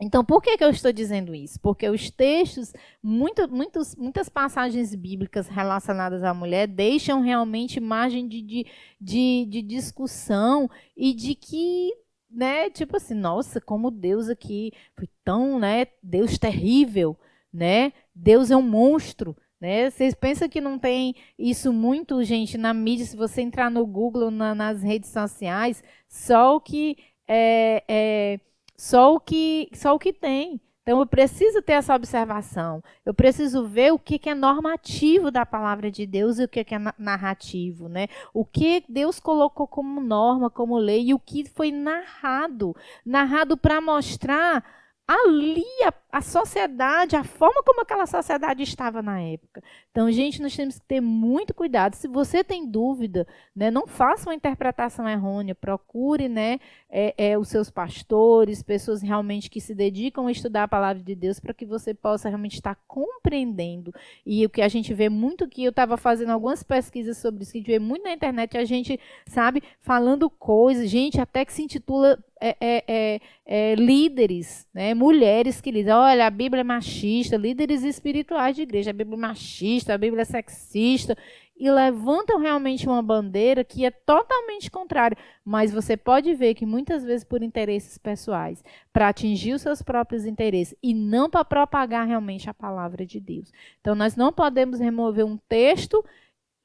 Então, 0.00 0.24
por 0.24 0.40
que, 0.40 0.56
que 0.56 0.62
eu 0.62 0.70
estou 0.70 0.92
dizendo 0.92 1.34
isso? 1.34 1.58
Porque 1.60 1.88
os 1.88 2.08
textos, 2.10 2.72
muito, 3.02 3.48
muitos, 3.50 3.96
muitas 3.96 4.28
passagens 4.28 4.94
bíblicas 4.94 5.48
relacionadas 5.48 6.22
à 6.22 6.32
mulher 6.32 6.68
deixam 6.68 7.20
realmente 7.20 7.80
margem 7.80 8.28
de, 8.28 8.40
de, 8.40 8.66
de, 9.00 9.46
de 9.46 9.62
discussão 9.62 10.70
e 10.96 11.12
de 11.12 11.34
que 11.34 11.92
né, 12.30 12.68
tipo 12.70 12.96
assim, 12.96 13.14
nossa, 13.14 13.60
como 13.60 13.90
Deus 13.90 14.28
aqui 14.28 14.72
foi 14.94 15.08
tão, 15.24 15.58
né, 15.58 15.86
Deus 16.02 16.38
terrível, 16.38 17.18
né? 17.52 17.92
Deus 18.14 18.50
é 18.50 18.56
um 18.56 18.62
monstro, 18.62 19.36
né? 19.60 19.90
Vocês 19.90 20.14
pensam 20.14 20.48
que 20.48 20.60
não 20.60 20.78
tem 20.78 21.14
isso 21.38 21.72
muito, 21.72 22.22
gente, 22.22 22.58
na 22.58 22.74
mídia, 22.74 23.06
se 23.06 23.16
você 23.16 23.40
entrar 23.40 23.70
no 23.70 23.86
Google, 23.86 24.30
na, 24.30 24.54
nas 24.54 24.82
redes 24.82 25.10
sociais, 25.10 25.82
só 26.08 26.56
o 26.56 26.60
que 26.60 26.98
é, 27.26 27.82
é 27.88 28.40
só 28.78 29.14
o 29.14 29.20
que, 29.20 29.68
só 29.74 29.94
o 29.94 29.98
que 29.98 30.12
tem. 30.12 30.60
Então 30.82 31.00
eu 31.00 31.06
preciso 31.06 31.60
ter 31.60 31.72
essa 31.72 31.94
observação. 31.94 32.82
Eu 33.04 33.12
preciso 33.12 33.66
ver 33.66 33.92
o 33.92 33.98
que, 33.98 34.18
que 34.18 34.30
é 34.30 34.34
normativo 34.34 35.30
da 35.30 35.44
palavra 35.44 35.90
de 35.90 36.06
Deus 36.06 36.38
e 36.38 36.44
o 36.44 36.48
que, 36.48 36.64
que 36.64 36.74
é 36.74 36.78
narrativo, 36.96 37.90
né? 37.90 38.06
O 38.32 38.42
que 38.42 38.82
Deus 38.88 39.20
colocou 39.20 39.66
como 39.66 40.00
norma, 40.00 40.48
como 40.48 40.78
lei 40.78 41.08
e 41.08 41.14
o 41.14 41.18
que 41.18 41.44
foi 41.44 41.70
narrado, 41.70 42.74
narrado 43.04 43.54
para 43.54 43.82
mostrar 43.82 44.64
ali 45.08 45.64
a, 45.86 46.18
a, 46.18 46.20
sociedade, 46.20 47.16
a 47.16 47.24
forma 47.24 47.62
como 47.62 47.80
aquela 47.80 48.06
sociedade 48.06 48.62
estava 48.62 49.00
na 49.00 49.22
época. 49.22 49.62
Então, 49.90 50.12
gente, 50.12 50.42
nós 50.42 50.54
temos 50.54 50.78
que 50.78 50.84
ter 50.84 51.00
muito 51.00 51.54
cuidado. 51.54 51.94
Se 51.94 52.06
você 52.06 52.44
tem 52.44 52.70
dúvida, 52.70 53.26
né, 53.56 53.70
não 53.70 53.86
faça 53.86 54.28
uma 54.28 54.34
interpretação 54.34 55.08
errônea. 55.08 55.54
Procure 55.54 56.28
né, 56.28 56.60
é, 56.90 57.14
é, 57.16 57.38
os 57.38 57.48
seus 57.48 57.70
pastores, 57.70 58.62
pessoas 58.62 59.00
realmente 59.00 59.48
que 59.48 59.62
se 59.62 59.74
dedicam 59.74 60.26
a 60.26 60.30
estudar 60.30 60.64
a 60.64 60.68
palavra 60.68 61.02
de 61.02 61.14
Deus, 61.14 61.40
para 61.40 61.54
que 61.54 61.64
você 61.64 61.94
possa 61.94 62.28
realmente 62.28 62.56
estar 62.56 62.76
compreendendo. 62.86 63.94
E 64.26 64.44
o 64.44 64.50
que 64.50 64.60
a 64.60 64.68
gente 64.68 64.92
vê 64.92 65.08
muito 65.08 65.48
que 65.48 65.64
eu 65.64 65.70
estava 65.70 65.96
fazendo 65.96 66.32
algumas 66.32 66.62
pesquisas 66.62 67.16
sobre 67.16 67.44
isso, 67.44 67.52
que 67.52 67.58
a 67.58 67.60
gente 67.62 67.70
vê 67.70 67.78
muito 67.78 68.02
na 68.02 68.12
internet, 68.12 68.58
a 68.58 68.64
gente, 68.66 69.00
sabe, 69.26 69.62
falando 69.80 70.28
coisas, 70.28 70.90
gente 70.90 71.18
até 71.18 71.46
que 71.46 71.52
se 71.54 71.62
intitula 71.62 72.22
é, 72.40 72.56
é, 72.60 72.84
é, 72.86 73.20
é, 73.46 73.74
líderes, 73.74 74.66
né, 74.72 74.94
mulheres 74.94 75.60
que 75.60 75.72
dizem, 75.72 75.92
olha, 75.92 76.26
a 76.26 76.30
Bíblia 76.30 76.60
é 76.60 76.64
machista, 76.64 77.36
líderes 77.36 77.82
espirituais 77.82 78.54
de 78.54 78.62
igreja, 78.62 78.90
a 78.90 78.94
Bíblia 78.94 79.16
é 79.16 79.20
machista, 79.20 79.94
a 79.94 79.98
Bíblia 79.98 80.22
é 80.22 80.24
sexista, 80.24 81.16
e 81.58 81.68
levantam 81.70 82.38
realmente 82.38 82.86
uma 82.86 83.02
bandeira 83.02 83.64
que 83.64 83.84
é 83.84 83.90
totalmente 83.90 84.70
contrária. 84.70 85.18
Mas 85.44 85.72
você 85.72 85.96
pode 85.96 86.32
ver 86.34 86.54
que 86.54 86.64
muitas 86.64 87.02
vezes 87.02 87.24
por 87.24 87.42
interesses 87.42 87.98
pessoais, 87.98 88.62
para 88.92 89.08
atingir 89.08 89.54
os 89.54 89.62
seus 89.62 89.82
próprios 89.82 90.24
interesses 90.24 90.76
e 90.80 90.94
não 90.94 91.28
para 91.28 91.44
propagar 91.44 92.06
realmente 92.06 92.48
a 92.48 92.54
palavra 92.54 93.04
de 93.04 93.18
Deus. 93.18 93.52
Então 93.80 93.94
nós 93.94 94.14
não 94.14 94.32
podemos 94.32 94.78
remover 94.78 95.26
um 95.26 95.36
texto 95.48 96.04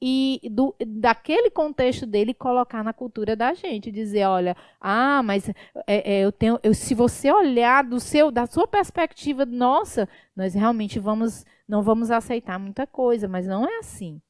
e 0.00 0.40
do, 0.50 0.74
daquele 0.86 1.50
contexto 1.50 2.06
dele 2.06 2.34
colocar 2.34 2.82
na 2.84 2.92
cultura 2.92 3.34
da 3.34 3.54
gente, 3.54 3.90
dizer, 3.90 4.26
olha, 4.26 4.56
ah, 4.80 5.22
mas 5.22 5.48
é, 5.48 5.54
é, 5.86 6.20
eu 6.24 6.30
tenho, 6.30 6.58
eu, 6.62 6.74
se 6.74 6.94
você 6.94 7.32
olhar 7.32 7.84
do 7.84 7.98
seu, 7.98 8.30
da 8.30 8.46
sua 8.46 8.66
perspectiva, 8.66 9.46
nossa, 9.46 10.08
nós 10.36 10.54
realmente 10.54 10.98
vamos, 10.98 11.44
não 11.66 11.82
vamos 11.82 12.10
aceitar 12.10 12.58
muita 12.58 12.86
coisa, 12.86 13.26
mas 13.28 13.46
não 13.46 13.66
é 13.66 13.78
assim. 13.78 14.20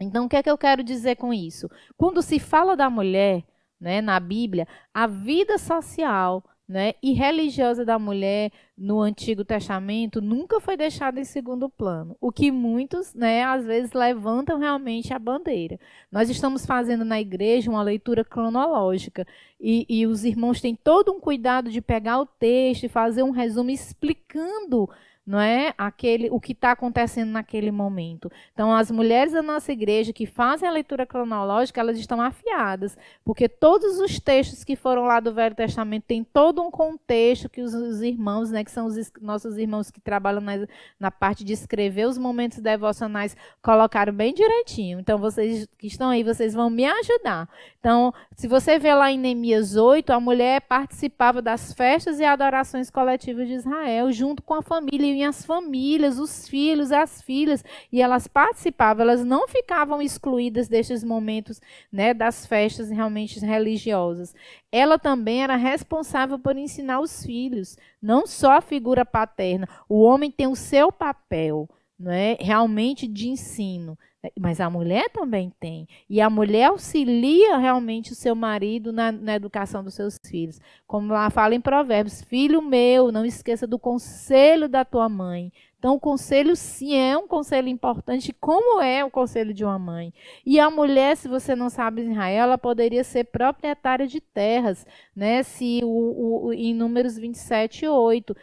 Então, 0.00 0.26
o 0.26 0.28
que 0.28 0.36
é 0.36 0.42
que 0.42 0.50
eu 0.50 0.58
quero 0.58 0.82
dizer 0.82 1.16
com 1.16 1.32
isso? 1.32 1.68
Quando 1.96 2.20
se 2.20 2.38
fala 2.38 2.76
da 2.76 2.90
mulher, 2.90 3.44
né, 3.80 4.00
na 4.00 4.18
Bíblia, 4.18 4.66
a 4.92 5.06
vida 5.06 5.58
social 5.58 6.42
né, 6.68 6.94
e 7.00 7.12
religiosa 7.12 7.84
da 7.84 7.98
mulher 7.98 8.50
no 8.76 9.00
Antigo 9.00 9.44
Testamento 9.44 10.20
nunca 10.20 10.60
foi 10.60 10.76
deixada 10.76 11.20
em 11.20 11.24
segundo 11.24 11.68
plano, 11.68 12.16
o 12.20 12.32
que 12.32 12.50
muitos, 12.50 13.14
né, 13.14 13.44
às 13.44 13.64
vezes 13.64 13.92
levantam 13.92 14.58
realmente 14.58 15.14
a 15.14 15.18
bandeira. 15.18 15.78
Nós 16.10 16.28
estamos 16.28 16.66
fazendo 16.66 17.04
na 17.04 17.20
igreja 17.20 17.70
uma 17.70 17.82
leitura 17.82 18.24
cronológica 18.24 19.26
e, 19.60 19.86
e 19.88 20.06
os 20.06 20.24
irmãos 20.24 20.60
têm 20.60 20.74
todo 20.74 21.12
um 21.12 21.20
cuidado 21.20 21.70
de 21.70 21.80
pegar 21.80 22.20
o 22.20 22.26
texto 22.26 22.84
e 22.84 22.88
fazer 22.88 23.22
um 23.22 23.30
resumo 23.30 23.70
explicando 23.70 24.88
não 25.26 25.40
é 25.40 25.74
aquele 25.76 26.30
o 26.30 26.38
que 26.38 26.52
está 26.52 26.70
acontecendo 26.70 27.30
naquele 27.30 27.72
momento. 27.72 28.30
Então, 28.52 28.72
as 28.72 28.90
mulheres 28.92 29.32
da 29.32 29.42
nossa 29.42 29.72
igreja 29.72 30.12
que 30.12 30.24
fazem 30.24 30.68
a 30.68 30.72
leitura 30.72 31.04
cronológica, 31.04 31.80
elas 31.80 31.98
estão 31.98 32.20
afiadas, 32.20 32.96
porque 33.24 33.48
todos 33.48 33.98
os 33.98 34.20
textos 34.20 34.62
que 34.62 34.76
foram 34.76 35.02
lá 35.02 35.18
do 35.18 35.34
Velho 35.34 35.56
Testamento 35.56 36.04
têm 36.04 36.22
todo 36.22 36.62
um 36.62 36.70
contexto 36.70 37.48
que 37.48 37.60
os, 37.60 37.74
os 37.74 38.02
irmãos, 38.02 38.52
né, 38.52 38.62
que 38.62 38.70
são 38.70 38.86
os 38.86 38.96
nossos 39.20 39.58
irmãos 39.58 39.90
que 39.90 40.00
trabalham 40.00 40.40
na, 40.40 40.52
na 41.00 41.10
parte 41.10 41.42
de 41.42 41.52
escrever 41.52 42.06
os 42.06 42.16
momentos 42.16 42.58
devocionais, 42.58 43.36
colocaram 43.60 44.12
bem 44.12 44.32
direitinho. 44.32 45.00
Então, 45.00 45.18
vocês 45.18 45.66
que 45.76 45.88
estão 45.88 46.10
aí, 46.10 46.22
vocês 46.22 46.54
vão 46.54 46.70
me 46.70 46.84
ajudar. 46.84 47.48
Então, 47.80 48.14
se 48.36 48.46
você 48.46 48.78
vê 48.78 48.94
lá 48.94 49.10
em 49.10 49.18
Neemias 49.18 49.74
8, 49.74 50.12
a 50.12 50.20
mulher 50.20 50.60
participava 50.60 51.42
das 51.42 51.72
festas 51.72 52.20
e 52.20 52.24
adorações 52.24 52.90
coletivas 52.90 53.48
de 53.48 53.54
Israel, 53.54 54.12
junto 54.12 54.42
com 54.42 54.54
a 54.54 54.62
família 54.62 55.15
as 55.24 55.44
famílias, 55.44 56.18
os 56.18 56.48
filhos, 56.48 56.92
as 56.92 57.22
filhas, 57.22 57.64
e 57.92 58.02
elas 58.02 58.26
participavam, 58.26 59.02
elas 59.02 59.24
não 59.24 59.46
ficavam 59.48 60.02
excluídas 60.02 60.68
destes 60.68 61.02
momentos 61.04 61.60
né, 61.90 62.12
das 62.12 62.46
festas 62.46 62.90
realmente 62.90 63.38
religiosas. 63.40 64.34
Ela 64.70 64.98
também 64.98 65.42
era 65.42 65.56
responsável 65.56 66.38
por 66.38 66.56
ensinar 66.56 67.00
os 67.00 67.24
filhos, 67.24 67.76
não 68.00 68.26
só 68.26 68.52
a 68.52 68.60
figura 68.60 69.04
paterna. 69.04 69.68
O 69.88 70.02
homem 70.02 70.30
tem 70.30 70.46
o 70.46 70.56
seu 70.56 70.92
papel, 70.92 71.68
não 71.98 72.12
é, 72.12 72.36
realmente 72.40 73.06
de 73.06 73.28
ensino. 73.28 73.98
Mas 74.38 74.60
a 74.60 74.70
mulher 74.70 75.08
também 75.10 75.52
tem. 75.60 75.88
E 76.08 76.20
a 76.20 76.30
mulher 76.30 76.66
auxilia 76.66 77.56
realmente 77.56 78.12
o 78.12 78.14
seu 78.14 78.34
marido 78.34 78.92
na, 78.92 79.12
na, 79.12 79.34
educação 79.34 79.82
dos 79.82 79.94
seus 79.94 80.18
filhos. 80.24 80.60
Como 80.86 81.12
lá 81.12 81.30
fala 81.30 81.54
em 81.54 81.60
Provérbios: 81.60 82.22
Filho 82.22 82.62
meu, 82.62 83.12
não 83.12 83.24
esqueça 83.24 83.66
do 83.66 83.78
conselho 83.78 84.68
da 84.68 84.84
tua 84.84 85.08
mãe. 85.08 85.52
Então, 85.78 85.94
o 85.94 86.00
conselho, 86.00 86.56
sim, 86.56 86.96
é 86.96 87.16
um 87.16 87.28
conselho 87.28 87.68
importante, 87.68 88.34
como 88.40 88.80
é 88.80 89.04
o 89.04 89.10
conselho 89.10 89.52
de 89.54 89.64
uma 89.64 89.78
mãe. 89.78 90.12
E 90.44 90.58
a 90.58 90.70
mulher, 90.70 91.16
se 91.16 91.28
você 91.28 91.54
não 91.54 91.68
sabe 91.68 92.02
Israel, 92.02 92.44
ela 92.44 92.58
poderia 92.58 93.04
ser 93.04 93.24
proprietária 93.24 94.06
de 94.06 94.20
terras, 94.20 94.86
né? 95.14 95.42
Se 95.42 95.80
o, 95.84 96.46
o, 96.46 96.52
em 96.52 96.74
Números 96.74 97.16
27, 97.16 97.86
8 97.86 98.34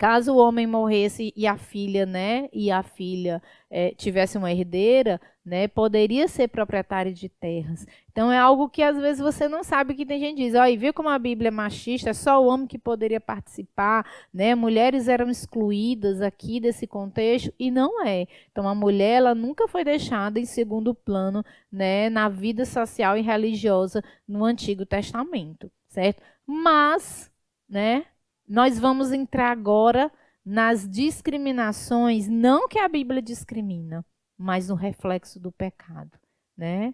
Caso 0.00 0.32
o 0.32 0.38
homem 0.38 0.66
morresse 0.66 1.30
e 1.36 1.46
a 1.46 1.58
filha, 1.58 2.06
né, 2.06 2.48
e 2.54 2.70
a 2.70 2.82
filha 2.82 3.42
é, 3.70 3.90
tivesse 3.90 4.38
uma 4.38 4.50
herdeira, 4.50 5.20
né, 5.44 5.68
poderia 5.68 6.26
ser 6.26 6.48
proprietária 6.48 7.12
de 7.12 7.28
terras. 7.28 7.86
Então 8.10 8.32
é 8.32 8.38
algo 8.38 8.70
que 8.70 8.82
às 8.82 8.96
vezes 8.96 9.20
você 9.20 9.46
não 9.46 9.62
sabe 9.62 9.92
que 9.92 10.06
tem 10.06 10.18
gente 10.18 10.36
que 10.36 10.44
diz, 10.44 10.54
olha, 10.54 10.74
viu 10.74 10.94
como 10.94 11.10
a 11.10 11.18
Bíblia 11.18 11.48
é 11.48 11.50
machista, 11.50 12.08
é 12.08 12.14
só 12.14 12.42
o 12.42 12.46
homem 12.46 12.66
que 12.66 12.78
poderia 12.78 13.20
participar, 13.20 14.10
né? 14.32 14.54
Mulheres 14.54 15.06
eram 15.06 15.28
excluídas 15.28 16.22
aqui 16.22 16.60
desse 16.60 16.86
contexto 16.86 17.52
e 17.58 17.70
não 17.70 18.02
é. 18.02 18.26
Então 18.50 18.66
a 18.66 18.74
mulher 18.74 19.16
ela 19.18 19.34
nunca 19.34 19.68
foi 19.68 19.84
deixada 19.84 20.40
em 20.40 20.46
segundo 20.46 20.94
plano, 20.94 21.44
né, 21.70 22.08
na 22.08 22.26
vida 22.30 22.64
social 22.64 23.18
e 23.18 23.20
religiosa 23.20 24.02
no 24.26 24.46
Antigo 24.46 24.86
Testamento, 24.86 25.70
certo? 25.90 26.22
Mas, 26.46 27.30
né, 27.68 28.06
nós 28.50 28.78
vamos 28.78 29.12
entrar 29.12 29.52
agora 29.52 30.10
nas 30.44 30.88
discriminações, 30.88 32.26
não 32.26 32.66
que 32.68 32.78
a 32.78 32.88
Bíblia 32.88 33.22
discrimina, 33.22 34.04
mas 34.36 34.68
no 34.68 34.74
reflexo 34.74 35.38
do 35.38 35.52
pecado, 35.52 36.18
né? 36.56 36.92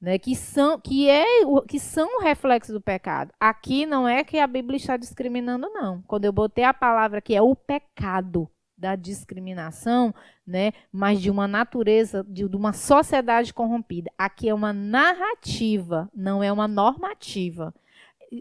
né, 0.00 0.18
que 0.18 0.36
são 0.36 0.78
que 0.78 1.08
é 1.08 1.24
que 1.66 1.80
são 1.80 2.18
o 2.18 2.22
reflexo 2.22 2.72
do 2.72 2.80
pecado. 2.80 3.32
Aqui 3.40 3.86
não 3.86 4.06
é 4.06 4.22
que 4.22 4.38
a 4.38 4.46
Bíblia 4.46 4.76
está 4.76 4.96
discriminando 4.96 5.68
não. 5.70 6.02
Quando 6.02 6.26
eu 6.26 6.32
botei 6.32 6.64
a 6.64 6.74
palavra 6.74 7.20
que 7.20 7.34
é 7.34 7.42
o 7.42 7.56
pecado 7.56 8.48
da 8.78 8.94
discriminação, 8.94 10.14
né, 10.46 10.72
mas 10.92 11.20
de 11.20 11.30
uma 11.30 11.48
natureza 11.48 12.22
de, 12.28 12.46
de 12.46 12.56
uma 12.56 12.72
sociedade 12.72 13.52
corrompida. 13.52 14.12
Aqui 14.18 14.48
é 14.48 14.54
uma 14.54 14.72
narrativa, 14.72 16.10
não 16.14 16.42
é 16.42 16.52
uma 16.52 16.68
normativa. 16.68 17.74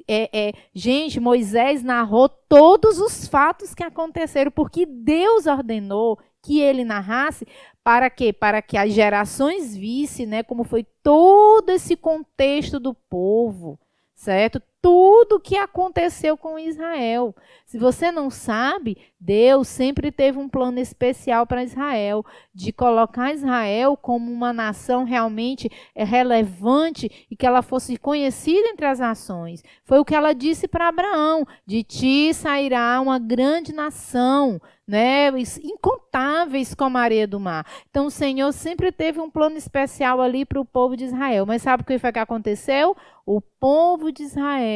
É, 0.08 0.30
é, 0.34 0.54
gente, 0.74 1.20
Moisés 1.20 1.84
narrou 1.84 2.28
todos 2.28 3.00
os 3.00 3.28
fatos 3.28 3.74
que 3.74 3.84
aconteceram, 3.84 4.52
porque 4.52 4.86
Deus 4.86 5.46
ordenou 5.46 6.20
que 6.42 6.60
ele 6.60 6.84
narrasse 6.84 7.48
para 7.84 8.10
quê? 8.10 8.34
Para 8.34 8.62
que 8.62 8.78
as 8.78 8.92
gerações 8.94 9.76
vissem, 9.76 10.26
né, 10.26 10.44
como 10.44 10.64
foi 10.64 10.84
todo 11.04 11.70
esse 11.70 11.96
contexto 11.96 12.80
do 12.80 12.94
povo, 12.94 13.80
certo? 14.16 14.62
Tudo 14.86 15.40
que 15.40 15.58
aconteceu 15.58 16.38
com 16.38 16.60
Israel. 16.60 17.36
Se 17.66 17.80
você 17.80 18.12
não 18.12 18.30
sabe, 18.30 18.96
Deus 19.20 19.68
sempre 19.68 20.12
teve 20.12 20.38
um 20.38 20.48
plano 20.48 20.80
especial 20.80 21.48
para 21.48 21.64
Israel, 21.64 22.24
de 22.54 22.72
colocar 22.72 23.34
Israel 23.34 23.98
como 23.98 24.32
uma 24.32 24.54
nação 24.54 25.04
realmente 25.04 25.72
é, 25.96 26.04
relevante 26.04 27.26
e 27.32 27.36
que 27.36 27.48
ela 27.48 27.64
fosse 27.64 27.98
conhecida 27.98 28.68
entre 28.68 28.86
as 28.86 29.00
nações. 29.00 29.64
Foi 29.84 29.98
o 29.98 30.06
que 30.06 30.14
ela 30.14 30.34
disse 30.34 30.68
para 30.68 30.90
Abraão: 30.90 31.44
de 31.66 31.82
ti 31.82 32.32
sairá 32.36 33.02
uma 33.02 33.18
grande 33.18 33.74
nação, 33.74 34.62
né, 34.88 35.30
incontáveis 35.64 36.76
como 36.76 37.00
a 37.00 37.02
areia 37.02 37.28
do 37.28 37.40
mar. 37.40 37.66
Então 37.90 38.06
o 38.06 38.12
Senhor 38.12 38.52
sempre 38.52 38.92
teve 38.92 39.20
um 39.20 39.32
plano 39.32 39.58
especial 39.58 40.22
ali 40.22 40.46
para 40.46 40.62
o 40.62 40.66
povo 40.66 40.96
de 40.96 41.06
Israel. 41.06 41.48
Mas 41.48 41.64
sabe 41.64 41.82
o 41.82 41.86
que 41.86 41.98
foi 41.98 42.12
que 42.12 42.20
aconteceu? 42.20 42.96
O 43.26 43.42
povo 43.42 44.12
de 44.12 44.22
Israel 44.22 44.75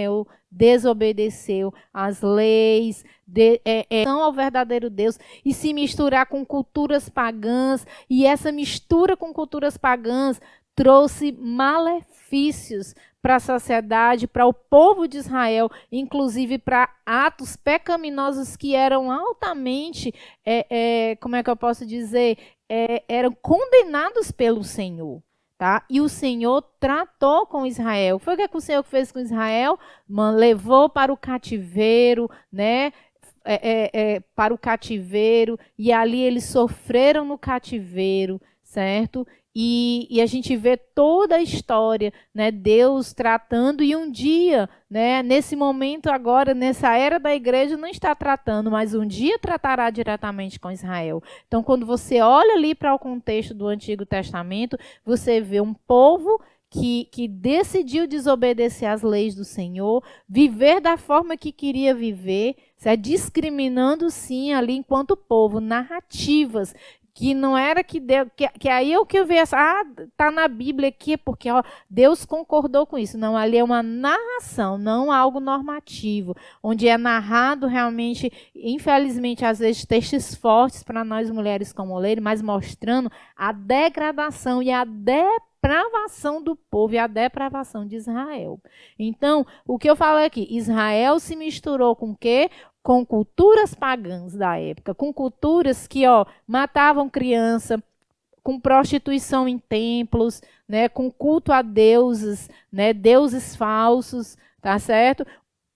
desobedeceu 0.52 1.74
às 1.94 2.22
leis, 2.22 3.04
de, 3.26 3.62
é, 3.64 3.86
é, 3.90 4.06
ao 4.06 4.34
verdadeiro 4.34 4.90
Deus 4.90 5.20
e 5.46 5.54
se 5.54 5.74
misturar 5.74 6.26
com 6.26 6.46
culturas 6.46 7.10
pagãs. 7.10 7.86
E 8.10 8.26
essa 8.26 8.52
mistura 8.52 9.16
com 9.16 9.32
culturas 9.34 9.78
pagãs 9.78 10.42
trouxe 10.76 11.32
malefícios 11.32 12.96
para 13.22 13.36
a 13.36 13.40
sociedade, 13.40 14.28
para 14.28 14.46
o 14.46 14.54
povo 14.54 15.08
de 15.08 15.18
Israel, 15.18 15.70
inclusive 15.92 16.58
para 16.58 16.90
atos 17.06 17.56
pecaminosos 17.56 18.56
que 18.56 18.76
eram 18.76 19.12
altamente, 19.12 20.14
é, 20.46 20.66
é, 20.70 21.16
como 21.18 21.36
é 21.36 21.44
que 21.44 21.50
eu 21.50 21.58
posso 21.58 21.86
dizer, 21.86 22.38
é, 22.70 23.04
eram 23.10 23.32
condenados 23.42 24.32
pelo 24.32 24.64
Senhor. 24.64 25.22
Tá? 25.60 25.84
E 25.90 26.00
o 26.00 26.08
Senhor 26.08 26.62
tratou 26.80 27.46
com 27.46 27.66
Israel. 27.66 28.18
Foi 28.18 28.34
o 28.34 28.38
que, 28.38 28.44
é 28.44 28.48
que 28.48 28.56
o 28.56 28.62
Senhor 28.62 28.82
fez 28.82 29.12
com 29.12 29.20
Israel? 29.20 29.78
Man, 30.08 30.32
levou 30.32 30.88
para 30.88 31.12
o 31.12 31.18
cativeiro, 31.18 32.32
né? 32.50 32.94
É, 33.44 33.56
é, 33.56 33.90
é, 33.94 34.20
para 34.34 34.54
o 34.54 34.58
cativeiro, 34.58 35.60
e 35.78 35.92
ali 35.92 36.22
eles 36.22 36.46
sofreram 36.46 37.26
no 37.26 37.38
cativeiro, 37.38 38.40
certo? 38.64 39.28
E, 39.62 40.08
e, 40.10 40.22
a 40.22 40.26
gente 40.26 40.56
vê 40.56 40.78
toda 40.78 41.36
a 41.36 41.42
história, 41.42 42.14
né? 42.34 42.50
Deus 42.50 43.12
tratando, 43.12 43.84
e 43.84 43.94
um 43.94 44.10
dia, 44.10 44.70
né, 44.90 45.22
nesse 45.22 45.54
momento 45.54 46.08
agora, 46.08 46.54
nessa 46.54 46.96
era 46.96 47.20
da 47.20 47.36
igreja, 47.36 47.76
não 47.76 47.90
está 47.90 48.16
tratando, 48.16 48.72
mas 48.72 48.96
um 48.96 49.06
dia 49.06 49.38
tratará 49.38 49.90
diretamente 49.90 50.58
com 50.58 50.72
Israel. 50.72 51.22
Então, 51.46 51.62
quando 51.62 51.86
você 51.86 52.22
olha 52.22 52.54
ali 52.54 52.74
para 52.74 52.96
o 52.96 53.00
contexto 53.00 53.54
do 53.54 53.68
Antigo 53.68 54.06
Testamento, 54.06 54.78
você 55.06 55.42
vê 55.42 55.60
um 55.60 55.74
povo 55.74 56.40
que, 56.70 57.06
que 57.12 57.28
decidiu 57.28 58.08
desobedecer 58.08 58.88
às 58.88 59.02
leis 59.02 59.36
do 59.36 59.44
Senhor, 59.44 60.02
viver 60.28 60.80
da 60.80 60.98
forma 60.98 61.36
que 61.36 61.52
queria 61.52 61.94
viver, 61.96 62.56
é 62.86 62.96
discriminando 62.96 64.10
sim 64.10 64.54
ali 64.54 64.74
enquanto 64.74 65.18
povo, 65.18 65.60
narrativas 65.60 66.74
que 67.20 67.34
não 67.34 67.58
era 67.58 67.84
que 67.84 68.00
Deus, 68.00 68.30
que, 68.34 68.48
que 68.48 68.70
aí 68.70 68.94
é 68.94 68.98
o 68.98 69.06
que 69.06 69.20
eu 69.20 69.26
vejo, 69.26 69.54
ah, 69.54 69.84
tá 70.16 70.32
na 70.32 70.48
Bíblia 70.48 70.88
aqui, 70.88 71.18
porque 71.18 71.52
ó, 71.52 71.62
Deus 71.90 72.24
concordou 72.24 72.86
com 72.86 72.98
isso. 72.98 73.18
Não, 73.18 73.36
ali 73.36 73.58
é 73.58 73.64
uma 73.64 73.84
narração, 73.84 74.78
não 74.78 75.12
algo 75.12 75.42
normativo, 75.42 76.34
onde 76.64 76.88
é 76.88 76.98
narrado 76.98 77.68
realmente, 77.68 78.32
infelizmente, 78.56 79.44
às 79.44 79.60
vezes 79.60 79.86
textos 79.86 80.34
fortes 80.34 80.82
para 80.82 81.04
nós 81.04 81.30
mulheres 81.30 81.74
como 81.74 81.94
oleiro, 81.94 82.22
mas 82.22 82.42
mostrando 82.42 83.12
a 83.36 83.52
degradação 83.52 84.64
e 84.64 84.72
a 84.72 84.86
depravação 84.86 86.42
do 86.42 86.56
povo 86.56 86.94
e 86.94 86.98
a 86.98 87.06
depravação 87.06 87.86
de 87.86 87.98
Israel. 87.98 88.62
Então, 88.98 89.46
o 89.68 89.78
que 89.78 89.90
eu 89.90 89.96
falo 89.98 90.24
aqui, 90.24 90.48
Israel 90.50 91.20
se 91.20 91.36
misturou 91.36 91.98
com 91.98 92.12
o 92.12 92.18
quê? 92.18 92.50
Com 92.82 93.06
culturas 93.06 93.76
pagãs 93.76 94.34
da 94.34 94.58
época, 94.58 94.96
com 94.96 95.14
culturas 95.14 95.88
que 95.88 96.08
ó, 96.08 96.26
matavam 96.48 97.10
criança, 97.10 97.82
com 98.42 98.60
prostituição 98.60 99.48
em 99.48 99.60
templos, 99.60 100.42
né, 100.68 100.90
com 100.90 101.12
culto 101.12 101.52
a 101.52 101.62
deuses, 101.62 102.50
né, 102.72 102.94
deuses 102.94 103.56
falsos, 103.56 104.38
tá 104.62 104.80
certo? 104.80 105.26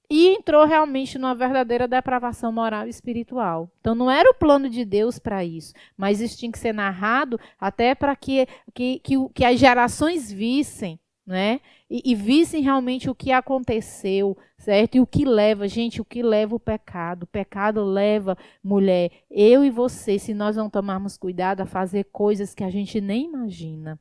E 0.09 0.29
entrou 0.29 0.65
realmente 0.65 1.17
numa 1.17 1.33
verdadeira 1.33 1.87
depravação 1.87 2.51
moral 2.51 2.85
e 2.85 2.89
espiritual. 2.89 3.69
Então 3.79 3.95
não 3.95 4.09
era 4.09 4.29
o 4.29 4.35
plano 4.35 4.69
de 4.69 4.85
Deus 4.85 5.17
para 5.17 5.43
isso, 5.43 5.73
mas 5.97 6.21
isso 6.21 6.37
tinha 6.37 6.51
que 6.51 6.59
ser 6.59 6.73
narrado 6.73 7.39
até 7.59 7.95
para 7.95 8.15
que, 8.15 8.47
que, 8.73 8.99
que, 8.99 9.15
que 9.33 9.45
as 9.45 9.59
gerações 9.59 10.31
vissem 10.31 10.99
né? 11.25 11.61
E, 11.89 12.01
e 12.11 12.15
vissem 12.15 12.61
realmente 12.61 13.09
o 13.09 13.15
que 13.15 13.31
aconteceu, 13.31 14.37
certo? 14.57 14.95
E 14.95 14.99
o 14.99 15.07
que 15.07 15.25
leva, 15.25 15.67
gente, 15.67 16.01
o 16.01 16.05
que 16.05 16.21
leva 16.21 16.55
o 16.55 16.59
pecado. 16.59 17.23
O 17.23 17.27
pecado 17.27 17.83
leva, 17.83 18.37
mulher, 18.63 19.11
eu 19.29 19.63
e 19.63 19.69
você, 19.69 20.19
se 20.19 20.33
nós 20.33 20.55
não 20.55 20.69
tomarmos 20.69 21.17
cuidado 21.17 21.61
a 21.61 21.65
fazer 21.65 22.05
coisas 22.05 22.53
que 22.53 22.63
a 22.63 22.69
gente 22.69 22.99
nem 22.99 23.25
imagina. 23.25 23.99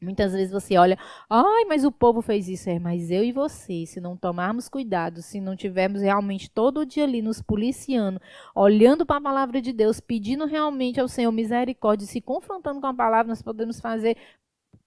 Muitas 0.00 0.32
vezes 0.32 0.52
você 0.52 0.78
olha, 0.78 0.96
ai, 1.28 1.64
mas 1.64 1.84
o 1.84 1.90
povo 1.90 2.22
fez 2.22 2.48
isso, 2.48 2.70
é, 2.70 2.78
mas 2.78 3.10
eu 3.10 3.24
e 3.24 3.32
você, 3.32 3.84
se 3.84 4.00
não 4.00 4.16
tomarmos 4.16 4.68
cuidado, 4.68 5.20
se 5.20 5.40
não 5.40 5.56
tivermos 5.56 6.02
realmente 6.02 6.48
todo 6.48 6.86
dia 6.86 7.02
ali 7.02 7.20
nos 7.20 7.42
policiando, 7.42 8.20
olhando 8.54 9.04
para 9.04 9.16
a 9.16 9.20
palavra 9.20 9.60
de 9.60 9.72
Deus, 9.72 9.98
pedindo 9.98 10.46
realmente 10.46 11.00
ao 11.00 11.08
Senhor 11.08 11.32
misericórdia, 11.32 12.06
se 12.06 12.20
confrontando 12.20 12.80
com 12.80 12.86
a 12.86 12.94
palavra, 12.94 13.28
nós 13.28 13.42
podemos 13.42 13.80
fazer 13.80 14.16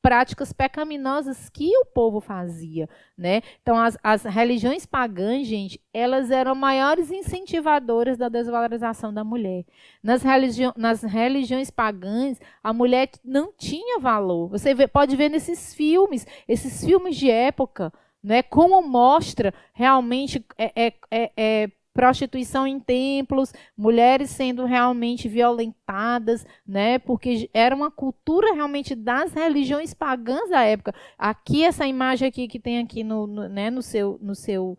práticas 0.01 0.51
pecaminosas 0.51 1.47
que 1.49 1.69
o 1.77 1.85
povo 1.85 2.19
fazia, 2.19 2.89
né? 3.17 3.41
Então 3.61 3.77
as, 3.77 3.97
as 4.03 4.23
religiões 4.23 4.85
pagãs, 4.85 5.45
gente, 5.47 5.79
elas 5.93 6.31
eram 6.31 6.55
maiores 6.55 7.11
incentivadoras 7.11 8.17
da 8.17 8.27
desvalorização 8.27 9.13
da 9.13 9.23
mulher. 9.23 9.63
Nas, 10.01 10.23
religi 10.23 10.63
nas 10.75 11.03
religiões 11.03 11.69
pagãs, 11.69 12.39
a 12.63 12.73
mulher 12.73 13.09
não 13.23 13.53
tinha 13.55 13.99
valor. 13.99 14.49
Você 14.49 14.73
vê, 14.73 14.87
pode 14.87 15.15
ver 15.15 15.29
nesses 15.29 15.73
filmes, 15.73 16.25
esses 16.47 16.83
filmes 16.83 17.15
de 17.15 17.29
época, 17.29 17.93
né? 18.23 18.41
Como 18.41 18.81
mostra 18.81 19.53
realmente 19.73 20.43
é, 20.57 20.87
é, 20.87 20.93
é, 21.11 21.31
é 21.37 21.71
prostituição 21.93 22.65
em 22.65 22.79
templos, 22.79 23.53
mulheres 23.77 24.29
sendo 24.29 24.65
realmente 24.65 25.27
violentadas, 25.27 26.45
né? 26.65 26.99
Porque 26.99 27.49
era 27.53 27.75
uma 27.75 27.91
cultura 27.91 28.53
realmente 28.53 28.95
das 28.95 29.33
religiões 29.33 29.93
pagãs 29.93 30.49
da 30.49 30.63
época. 30.63 30.93
Aqui 31.17 31.63
essa 31.63 31.85
imagem 31.85 32.27
aqui 32.27 32.47
que 32.47 32.59
tem 32.59 32.79
aqui 32.79 33.03
no, 33.03 33.27
no 33.27 33.49
né, 33.49 33.69
no 33.69 33.81
seu 33.81 34.17
no 34.21 34.35
seu 34.35 34.77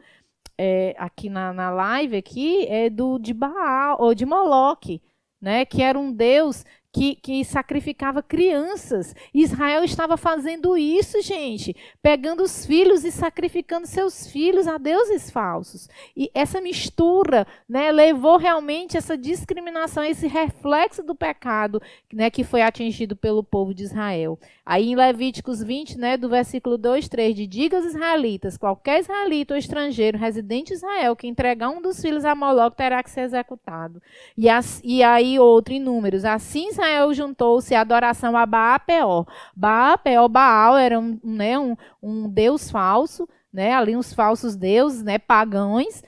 é, 0.58 0.94
aqui 0.98 1.28
na, 1.28 1.52
na 1.52 1.70
live 1.70 2.16
aqui 2.16 2.66
é 2.66 2.88
do 2.88 3.18
de 3.18 3.34
Baal 3.34 3.98
ou 4.00 4.14
de 4.14 4.24
Moloque, 4.24 5.02
né? 5.40 5.64
Que 5.64 5.82
era 5.82 5.98
um 5.98 6.12
deus 6.12 6.64
que, 6.92 7.14
que 7.16 7.44
sacrificava 7.44 8.22
crianças. 8.22 9.16
Israel 9.32 9.82
estava 9.82 10.16
fazendo 10.16 10.76
isso, 10.76 11.22
gente, 11.22 11.74
pegando 12.02 12.42
os 12.42 12.66
filhos 12.66 13.04
e 13.04 13.10
sacrificando 13.10 13.86
seus 13.86 14.26
filhos 14.26 14.68
a 14.68 14.76
deuses 14.76 15.30
falsos. 15.30 15.88
E 16.14 16.30
essa 16.34 16.60
mistura 16.60 17.46
né, 17.66 17.90
levou 17.90 18.36
realmente 18.36 18.96
essa 18.96 19.16
discriminação, 19.16 20.04
esse 20.04 20.26
reflexo 20.26 21.02
do 21.02 21.14
pecado 21.14 21.80
né, 22.12 22.30
que 22.30 22.44
foi 22.44 22.60
atingido 22.60 23.16
pelo 23.16 23.42
povo 23.42 23.72
de 23.72 23.84
Israel. 23.84 24.38
Aí 24.64 24.90
em 24.90 24.96
Levíticos 24.96 25.62
20, 25.62 25.98
né, 25.98 26.16
do 26.16 26.28
versículo 26.28 26.76
2, 26.76 27.08
3, 27.08 27.34
de 27.34 27.46
diga 27.46 27.78
aos 27.78 27.86
israelitas, 27.86 28.56
qualquer 28.56 29.00
israelita 29.00 29.54
ou 29.54 29.58
estrangeiro 29.58 30.18
residente 30.18 30.72
em 30.72 30.76
Israel 30.76 31.16
que 31.16 31.26
entregar 31.26 31.70
um 31.70 31.80
dos 31.80 32.00
filhos 32.00 32.24
a 32.24 32.34
Moloque 32.34 32.76
terá 32.76 33.02
que 33.02 33.10
ser 33.10 33.22
executado. 33.22 34.00
E, 34.36 34.48
as, 34.48 34.80
e 34.84 35.02
aí 35.02 35.38
outro 35.38 35.72
em 35.72 35.80
números, 35.80 36.24
assim 36.24 36.70
juntou-se 37.12 37.74
à 37.74 37.80
adoração 37.80 38.36
a 38.36 38.46
Baal-Peor. 38.46 39.26
Baal-Peor, 39.54 40.28
Baal 40.28 40.76
era 40.76 40.98
um, 40.98 41.18
né, 41.22 41.58
um, 41.58 41.76
um 42.02 42.28
deus 42.28 42.70
falso, 42.70 43.28
né, 43.52 43.74
ali 43.74 43.96
uns 43.96 44.14
falsos 44.14 44.56
deuses, 44.56 45.02
né, 45.02 45.18
pagãos, 45.18 46.02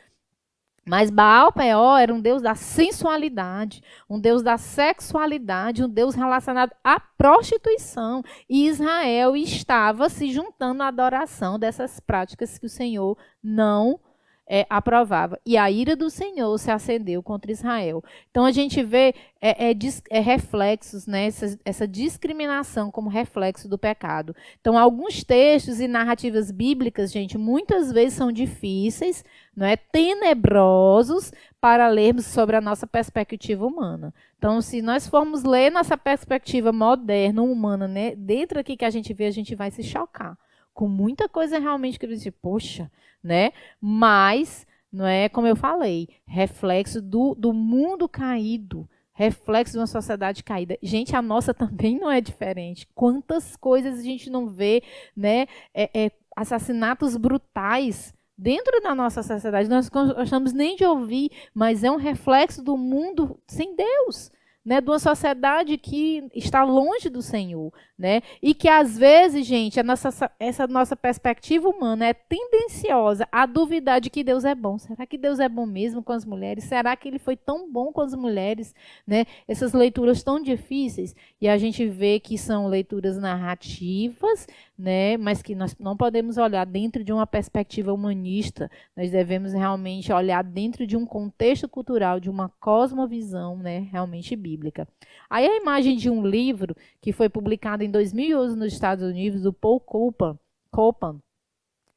Mas 0.86 1.10
Baal 1.10 1.50
Peor 1.50 1.98
era 1.98 2.12
um 2.12 2.20
deus 2.20 2.42
da 2.42 2.54
sensualidade, 2.54 3.82
um 4.08 4.20
deus 4.20 4.42
da 4.42 4.58
sexualidade, 4.58 5.82
um 5.82 5.88
deus 5.88 6.14
relacionado 6.14 6.72
à 6.84 7.00
prostituição. 7.00 8.22
E 8.48 8.66
Israel 8.66 9.34
estava 9.34 10.10
se 10.10 10.30
juntando 10.30 10.82
à 10.82 10.88
adoração 10.88 11.58
dessas 11.58 12.00
práticas 12.00 12.58
que 12.58 12.66
o 12.66 12.70
Senhor 12.70 13.16
não 13.42 13.98
é, 14.46 14.66
aprovava. 14.68 15.38
E 15.44 15.56
a 15.56 15.70
ira 15.70 15.96
do 15.96 16.10
Senhor 16.10 16.56
se 16.58 16.70
acendeu 16.70 17.22
contra 17.22 17.50
Israel. 17.50 18.02
Então 18.30 18.44
a 18.44 18.52
gente 18.52 18.82
vê 18.82 19.14
é, 19.40 19.70
é, 19.70 19.76
é 20.10 20.20
reflexos, 20.20 21.06
né, 21.06 21.26
essa, 21.26 21.58
essa, 21.64 21.88
discriminação 21.88 22.90
como 22.90 23.08
reflexo 23.10 23.68
do 23.68 23.78
pecado. 23.78 24.34
Então, 24.60 24.78
alguns 24.78 25.22
textos 25.22 25.80
e 25.80 25.86
narrativas 25.86 26.50
bíblicas, 26.50 27.12
gente, 27.12 27.36
muitas 27.36 27.92
vezes 27.92 28.14
são 28.14 28.32
difíceis, 28.32 29.22
não 29.54 29.66
é, 29.66 29.76
tenebrosos 29.76 31.30
para 31.60 31.88
lermos 31.88 32.24
sobre 32.26 32.56
a 32.56 32.60
nossa 32.60 32.86
perspectiva 32.86 33.66
humana. 33.66 34.14
Então, 34.38 34.62
se 34.62 34.80
nós 34.80 35.06
formos 35.06 35.44
ler 35.44 35.70
nossa 35.70 35.96
perspectiva 35.96 36.72
moderna, 36.72 37.42
humana, 37.42 37.86
né, 37.86 38.14
dentro 38.16 38.58
aqui 38.58 38.76
que 38.76 38.84
a 38.84 38.90
gente 38.90 39.12
vê, 39.12 39.26
a 39.26 39.30
gente 39.30 39.54
vai 39.54 39.70
se 39.70 39.82
chocar 39.82 40.38
com 40.74 40.88
muita 40.88 41.28
coisa 41.28 41.58
realmente 41.58 41.98
que 41.98 42.04
eu 42.04 42.10
disse, 42.10 42.30
poxa, 42.30 42.90
né? 43.22 43.52
Mas, 43.80 44.66
não 44.92 45.06
é 45.06 45.28
como 45.28 45.46
eu 45.46 45.56
falei, 45.56 46.08
reflexo 46.26 47.00
do, 47.00 47.34
do 47.34 47.52
mundo 47.52 48.08
caído, 48.08 48.88
reflexo 49.12 49.74
de 49.74 49.78
uma 49.78 49.86
sociedade 49.86 50.42
caída. 50.42 50.76
Gente, 50.82 51.14
a 51.14 51.22
nossa 51.22 51.54
também 51.54 51.98
não 51.98 52.10
é 52.10 52.20
diferente. 52.20 52.88
Quantas 52.94 53.56
coisas 53.56 54.00
a 54.00 54.02
gente 54.02 54.28
não 54.28 54.48
vê, 54.48 54.82
né? 55.16 55.46
É, 55.72 55.88
é, 55.94 56.10
assassinatos 56.36 57.16
brutais 57.16 58.12
dentro 58.36 58.80
da 58.82 58.94
nossa 58.94 59.22
sociedade. 59.22 59.68
Nós 59.68 59.88
gostamos 59.88 60.52
nem 60.52 60.74
de 60.74 60.84
ouvir, 60.84 61.30
mas 61.54 61.84
é 61.84 61.90
um 61.90 61.96
reflexo 61.96 62.62
do 62.62 62.76
mundo 62.76 63.38
sem 63.46 63.76
Deus 63.76 64.32
né, 64.64 64.80
de 64.80 64.88
uma 64.88 64.98
sociedade 64.98 65.76
que 65.76 66.26
está 66.34 66.64
longe 66.64 67.10
do 67.10 67.20
Senhor, 67.20 67.72
né? 67.96 68.22
E 68.42 68.54
que 68.54 68.68
às 68.68 68.98
vezes, 68.98 69.46
gente, 69.46 69.80
nossa, 69.82 70.30
essa 70.38 70.66
nossa 70.66 70.96
perspectiva 70.96 71.68
humana 71.68 72.06
é 72.06 72.12
tendenciosa 72.12 73.28
a 73.30 73.46
duvidar 73.46 74.00
de 74.00 74.10
que 74.10 74.24
Deus 74.24 74.44
é 74.44 74.54
bom. 74.54 74.78
Será 74.78 75.06
que 75.06 75.16
Deus 75.16 75.38
é 75.38 75.48
bom 75.48 75.64
mesmo 75.64 76.02
com 76.02 76.12
as 76.12 76.24
mulheres? 76.24 76.64
Será 76.64 76.96
que 76.96 77.06
ele 77.06 77.18
foi 77.20 77.36
tão 77.36 77.70
bom 77.70 77.92
com 77.92 78.00
as 78.00 78.14
mulheres, 78.14 78.74
né? 79.06 79.24
Essas 79.46 79.72
leituras 79.72 80.22
tão 80.22 80.42
difíceis 80.42 81.14
e 81.40 81.48
a 81.48 81.56
gente 81.56 81.86
vê 81.86 82.18
que 82.18 82.36
são 82.36 82.66
leituras 82.66 83.16
narrativas, 83.16 84.46
né? 84.76 85.16
Mas 85.16 85.40
que 85.40 85.54
nós 85.54 85.76
não 85.78 85.96
podemos 85.96 86.36
olhar 86.36 86.66
dentro 86.66 87.04
de 87.04 87.12
uma 87.12 87.26
perspectiva 87.26 87.92
humanista. 87.92 88.68
Nós 88.96 89.10
devemos 89.10 89.52
realmente 89.52 90.12
olhar 90.12 90.42
dentro 90.42 90.84
de 90.84 90.96
um 90.96 91.06
contexto 91.06 91.68
cultural, 91.68 92.18
de 92.18 92.28
uma 92.28 92.48
cosmovisão, 92.60 93.56
né? 93.56 93.86
Realmente 93.92 94.34
bíblica. 94.34 94.88
Aí 95.30 95.46
a 95.46 95.56
imagem 95.56 95.96
de 95.96 96.10
um 96.10 96.26
livro 96.26 96.76
que 97.00 97.12
foi 97.12 97.28
publicado 97.28 97.83
em 97.84 97.90
2011 97.90 98.56
nos 98.56 98.72
Estados 98.72 99.04
Unidos 99.04 99.42
do 99.42 99.52
Paul 99.52 99.80
Copan, 99.80 100.38
Copan 100.70 101.20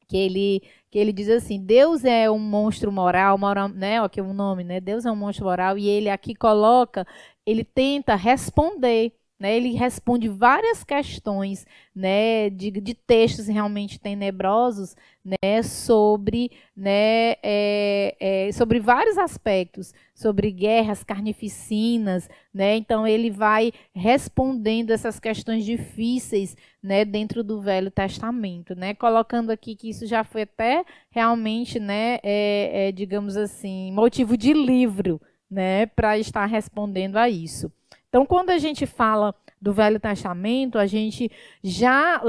que 0.08 0.16
ele 0.16 0.62
que 0.90 0.98
ele 0.98 1.12
diz 1.12 1.28
assim: 1.28 1.60
Deus 1.60 2.04
é 2.04 2.30
um 2.30 2.38
monstro 2.38 2.90
moral, 2.90 3.36
moral 3.36 3.68
né? 3.68 4.00
Aqui 4.00 4.18
é 4.18 4.22
o 4.22 4.32
nome, 4.32 4.64
né? 4.64 4.80
Deus 4.80 5.04
é 5.04 5.12
um 5.12 5.16
monstro 5.16 5.44
moral 5.44 5.76
e 5.76 5.86
ele 5.86 6.08
aqui 6.08 6.34
coloca, 6.34 7.06
ele 7.44 7.62
tenta 7.62 8.14
responder 8.14 9.12
né, 9.38 9.56
ele 9.56 9.72
responde 9.74 10.28
várias 10.28 10.82
questões 10.82 11.64
né, 11.94 12.50
de, 12.50 12.70
de 12.70 12.94
textos 12.94 13.46
realmente 13.46 14.00
tenebrosos 14.00 14.96
né, 15.24 15.62
sobre, 15.62 16.50
né, 16.76 17.36
é, 17.42 18.16
é, 18.18 18.52
sobre 18.52 18.80
vários 18.80 19.16
aspectos, 19.16 19.94
sobre 20.12 20.50
guerras 20.50 21.04
carnificinas. 21.04 22.28
Né, 22.52 22.76
então, 22.76 23.06
ele 23.06 23.30
vai 23.30 23.72
respondendo 23.94 24.90
essas 24.90 25.20
questões 25.20 25.64
difíceis 25.64 26.56
né, 26.82 27.04
dentro 27.04 27.44
do 27.44 27.60
Velho 27.60 27.90
Testamento, 27.90 28.74
colocando 28.98 29.50
aqui 29.50 29.76
que 29.76 29.90
isso 29.90 30.06
já 30.06 30.24
foi 30.24 30.42
até 30.42 30.84
realmente, 31.10 31.78
é, 31.80 32.88
é 32.88 32.92
digamos 32.92 33.36
assim, 33.36 33.92
motivo 33.92 34.36
de 34.36 34.52
livro 34.52 35.20
né, 35.50 35.86
para 35.86 36.18
estar 36.18 36.46
respondendo 36.46 37.16
a 37.16 37.28
isso. 37.28 37.72
Então, 38.08 38.24
quando 38.24 38.50
a 38.50 38.58
gente 38.58 38.86
fala 38.86 39.34
do 39.60 39.72
Velho 39.72 40.00
Testamento, 40.00 40.78
a 40.78 40.86
gente 40.86 41.30
já, 41.62 42.20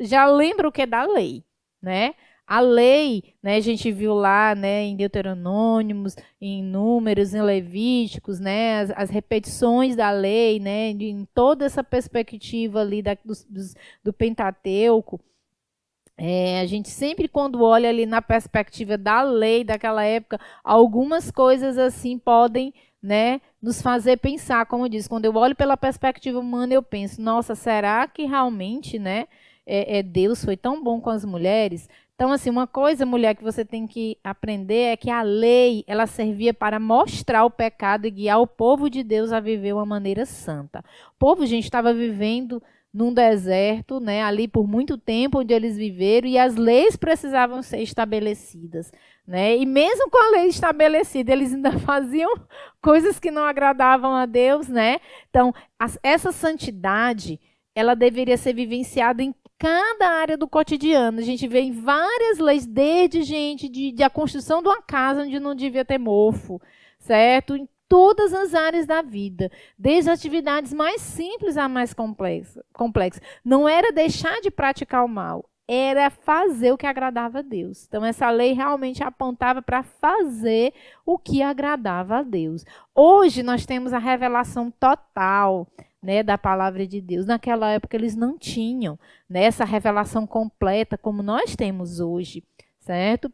já 0.00 0.26
lembra 0.26 0.68
o 0.68 0.72
que 0.72 0.82
é 0.82 0.86
da 0.86 1.04
lei, 1.04 1.44
né? 1.80 2.14
A 2.46 2.60
lei, 2.60 3.34
né, 3.42 3.56
a 3.56 3.60
gente 3.60 3.92
viu 3.92 4.14
lá, 4.14 4.54
né, 4.54 4.82
em 4.84 4.96
Deuteronômicos, 4.96 6.16
em 6.40 6.62
Números, 6.62 7.34
em 7.34 7.42
Levíticos, 7.42 8.40
né, 8.40 8.80
as, 8.80 8.90
as 8.92 9.10
repetições 9.10 9.94
da 9.94 10.10
lei, 10.10 10.58
né, 10.58 10.88
em 10.92 11.28
toda 11.34 11.66
essa 11.66 11.84
perspectiva 11.84 12.80
ali 12.80 13.02
da, 13.02 13.14
do, 13.22 13.34
do 14.02 14.12
Pentateuco. 14.14 15.20
É, 16.16 16.60
a 16.60 16.66
gente 16.66 16.88
sempre, 16.88 17.28
quando 17.28 17.62
olha 17.62 17.90
ali 17.90 18.06
na 18.06 18.22
perspectiva 18.22 18.96
da 18.96 19.20
lei 19.22 19.62
daquela 19.62 20.02
época, 20.02 20.40
algumas 20.64 21.30
coisas 21.30 21.76
assim 21.76 22.18
podem 22.18 22.72
né, 23.02 23.40
nos 23.62 23.80
fazer 23.80 24.16
pensar, 24.18 24.66
como 24.66 24.84
eu 24.84 24.88
disse, 24.88 25.08
quando 25.08 25.24
eu 25.24 25.34
olho 25.36 25.54
pela 25.54 25.76
perspectiva 25.76 26.38
humana, 26.38 26.74
eu 26.74 26.82
penso, 26.82 27.20
nossa, 27.22 27.54
será 27.54 28.06
que 28.08 28.24
realmente, 28.24 28.98
né, 28.98 29.26
é, 29.66 29.98
é, 29.98 30.02
Deus 30.02 30.44
foi 30.44 30.56
tão 30.56 30.82
bom 30.82 31.00
com 31.00 31.10
as 31.10 31.24
mulheres? 31.24 31.88
Então, 32.14 32.32
assim, 32.32 32.50
uma 32.50 32.66
coisa, 32.66 33.06
mulher, 33.06 33.36
que 33.36 33.44
você 33.44 33.64
tem 33.64 33.86
que 33.86 34.18
aprender 34.24 34.92
é 34.92 34.96
que 34.96 35.08
a 35.08 35.22
lei, 35.22 35.84
ela 35.86 36.04
servia 36.04 36.52
para 36.52 36.80
mostrar 36.80 37.44
o 37.44 37.50
pecado 37.50 38.06
e 38.06 38.10
guiar 38.10 38.40
o 38.40 38.46
povo 38.46 38.90
de 38.90 39.04
Deus 39.04 39.30
a 39.30 39.38
viver 39.38 39.72
uma 39.72 39.86
maneira 39.86 40.26
santa. 40.26 40.80
O 41.14 41.18
povo, 41.18 41.46
gente, 41.46 41.64
estava 41.64 41.94
vivendo 41.94 42.60
num 42.92 43.14
deserto, 43.14 44.00
né, 44.00 44.22
ali 44.22 44.48
por 44.48 44.66
muito 44.66 44.98
tempo 44.98 45.38
onde 45.38 45.54
eles 45.54 45.76
viveram 45.76 46.26
e 46.26 46.36
as 46.36 46.56
leis 46.56 46.96
precisavam 46.96 47.62
ser 47.62 47.82
estabelecidas. 47.82 48.90
Né? 49.28 49.58
E 49.58 49.66
mesmo 49.66 50.08
com 50.08 50.16
a 50.16 50.30
lei 50.30 50.46
estabelecida, 50.46 51.32
eles 51.32 51.52
ainda 51.52 51.76
faziam 51.80 52.32
coisas 52.80 53.20
que 53.20 53.30
não 53.30 53.42
agradavam 53.44 54.14
a 54.14 54.24
Deus, 54.24 54.68
né? 54.68 55.00
Então, 55.28 55.54
essa 56.02 56.32
santidade, 56.32 57.38
ela 57.74 57.94
deveria 57.94 58.38
ser 58.38 58.54
vivenciada 58.54 59.22
em 59.22 59.34
cada 59.58 60.08
área 60.08 60.34
do 60.34 60.48
cotidiano. 60.48 61.18
A 61.18 61.22
gente 61.22 61.46
vê 61.46 61.60
em 61.60 61.72
várias 61.72 62.38
leis, 62.38 62.64
desde 62.64 63.22
gente 63.22 63.68
de, 63.68 63.92
de 63.92 64.02
a 64.02 64.08
construção 64.08 64.62
de 64.62 64.68
uma 64.68 64.80
casa 64.80 65.20
onde 65.24 65.38
não 65.38 65.54
devia 65.54 65.84
ter 65.84 65.98
mofo, 65.98 66.58
certo? 66.98 67.54
Em 67.54 67.68
todas 67.86 68.32
as 68.32 68.54
áreas 68.54 68.86
da 68.86 69.02
vida, 69.02 69.52
desde 69.78 70.08
atividades 70.10 70.72
mais 70.72 71.02
simples 71.02 71.58
a 71.58 71.68
mais 71.68 71.92
complexas. 71.92 72.64
Complexa. 72.72 73.20
Não 73.44 73.68
era 73.68 73.92
deixar 73.92 74.40
de 74.40 74.50
praticar 74.50 75.04
o 75.04 75.08
mal, 75.08 75.44
era 75.68 76.08
fazer 76.08 76.72
o 76.72 76.78
que 76.78 76.86
agradava 76.86 77.40
a 77.40 77.42
Deus. 77.42 77.84
Então, 77.86 78.02
essa 78.02 78.30
lei 78.30 78.54
realmente 78.54 79.04
apontava 79.04 79.60
para 79.60 79.82
fazer 79.82 80.72
o 81.04 81.18
que 81.18 81.42
agradava 81.42 82.18
a 82.18 82.22
Deus. 82.22 82.64
Hoje, 82.94 83.42
nós 83.42 83.66
temos 83.66 83.92
a 83.92 83.98
revelação 83.98 84.70
total 84.70 85.68
né, 86.02 86.22
da 86.22 86.38
palavra 86.38 86.86
de 86.86 87.02
Deus. 87.02 87.26
Naquela 87.26 87.70
época, 87.70 87.96
eles 87.96 88.16
não 88.16 88.38
tinham 88.38 88.98
né, 89.28 89.42
essa 89.42 89.64
revelação 89.64 90.26
completa 90.26 90.96
como 90.96 91.22
nós 91.22 91.54
temos 91.54 92.00
hoje, 92.00 92.42
certo? 92.80 93.30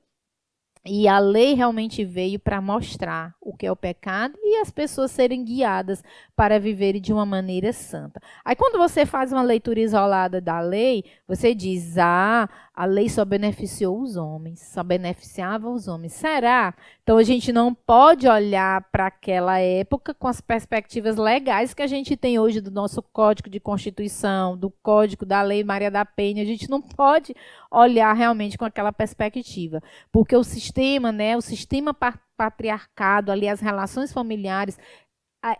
E 0.86 1.08
a 1.08 1.18
lei 1.18 1.54
realmente 1.54 2.04
veio 2.04 2.38
para 2.38 2.60
mostrar 2.60 3.34
o 3.40 3.56
que 3.56 3.64
é 3.64 3.72
o 3.72 3.76
pecado 3.76 4.34
e 4.42 4.60
as 4.60 4.70
pessoas 4.70 5.10
serem 5.10 5.42
guiadas 5.42 6.04
para 6.36 6.60
viverem 6.60 7.00
de 7.00 7.10
uma 7.10 7.24
maneira 7.24 7.72
santa. 7.72 8.20
Aí, 8.44 8.54
quando 8.54 8.76
você 8.76 9.06
faz 9.06 9.32
uma 9.32 9.42
leitura 9.42 9.80
isolada 9.80 10.42
da 10.42 10.60
lei, 10.60 11.02
você 11.26 11.54
diz: 11.54 11.96
ah, 11.96 12.50
a 12.76 12.86
lei 12.86 13.08
só 13.08 13.24
beneficiou 13.24 14.00
os 14.00 14.16
homens, 14.16 14.60
só 14.60 14.82
beneficiava 14.82 15.70
os 15.70 15.86
homens. 15.86 16.12
Será? 16.12 16.74
Então, 17.04 17.16
a 17.16 17.22
gente 17.22 17.52
não 17.52 17.72
pode 17.72 18.26
olhar 18.26 18.82
para 18.90 19.06
aquela 19.06 19.60
época 19.60 20.12
com 20.12 20.26
as 20.26 20.40
perspectivas 20.40 21.16
legais 21.16 21.72
que 21.72 21.82
a 21.82 21.86
gente 21.86 22.16
tem 22.16 22.36
hoje 22.36 22.60
do 22.60 22.72
nosso 22.72 23.00
Código 23.00 23.48
de 23.48 23.60
Constituição, 23.60 24.56
do 24.58 24.70
Código 24.82 25.24
da 25.24 25.40
Lei 25.40 25.62
Maria 25.62 25.88
da 25.88 26.04
Penha. 26.04 26.42
A 26.42 26.46
gente 26.46 26.68
não 26.68 26.82
pode 26.82 27.32
olhar 27.70 28.12
realmente 28.12 28.58
com 28.58 28.64
aquela 28.64 28.92
perspectiva, 28.92 29.80
porque 30.10 30.34
o 30.34 30.42
sistema, 30.42 31.12
né, 31.12 31.36
o 31.36 31.40
sistema 31.40 31.96
patriarcado, 32.36 33.30
ali 33.30 33.48
as 33.48 33.60
relações 33.60 34.12
familiares 34.12 34.76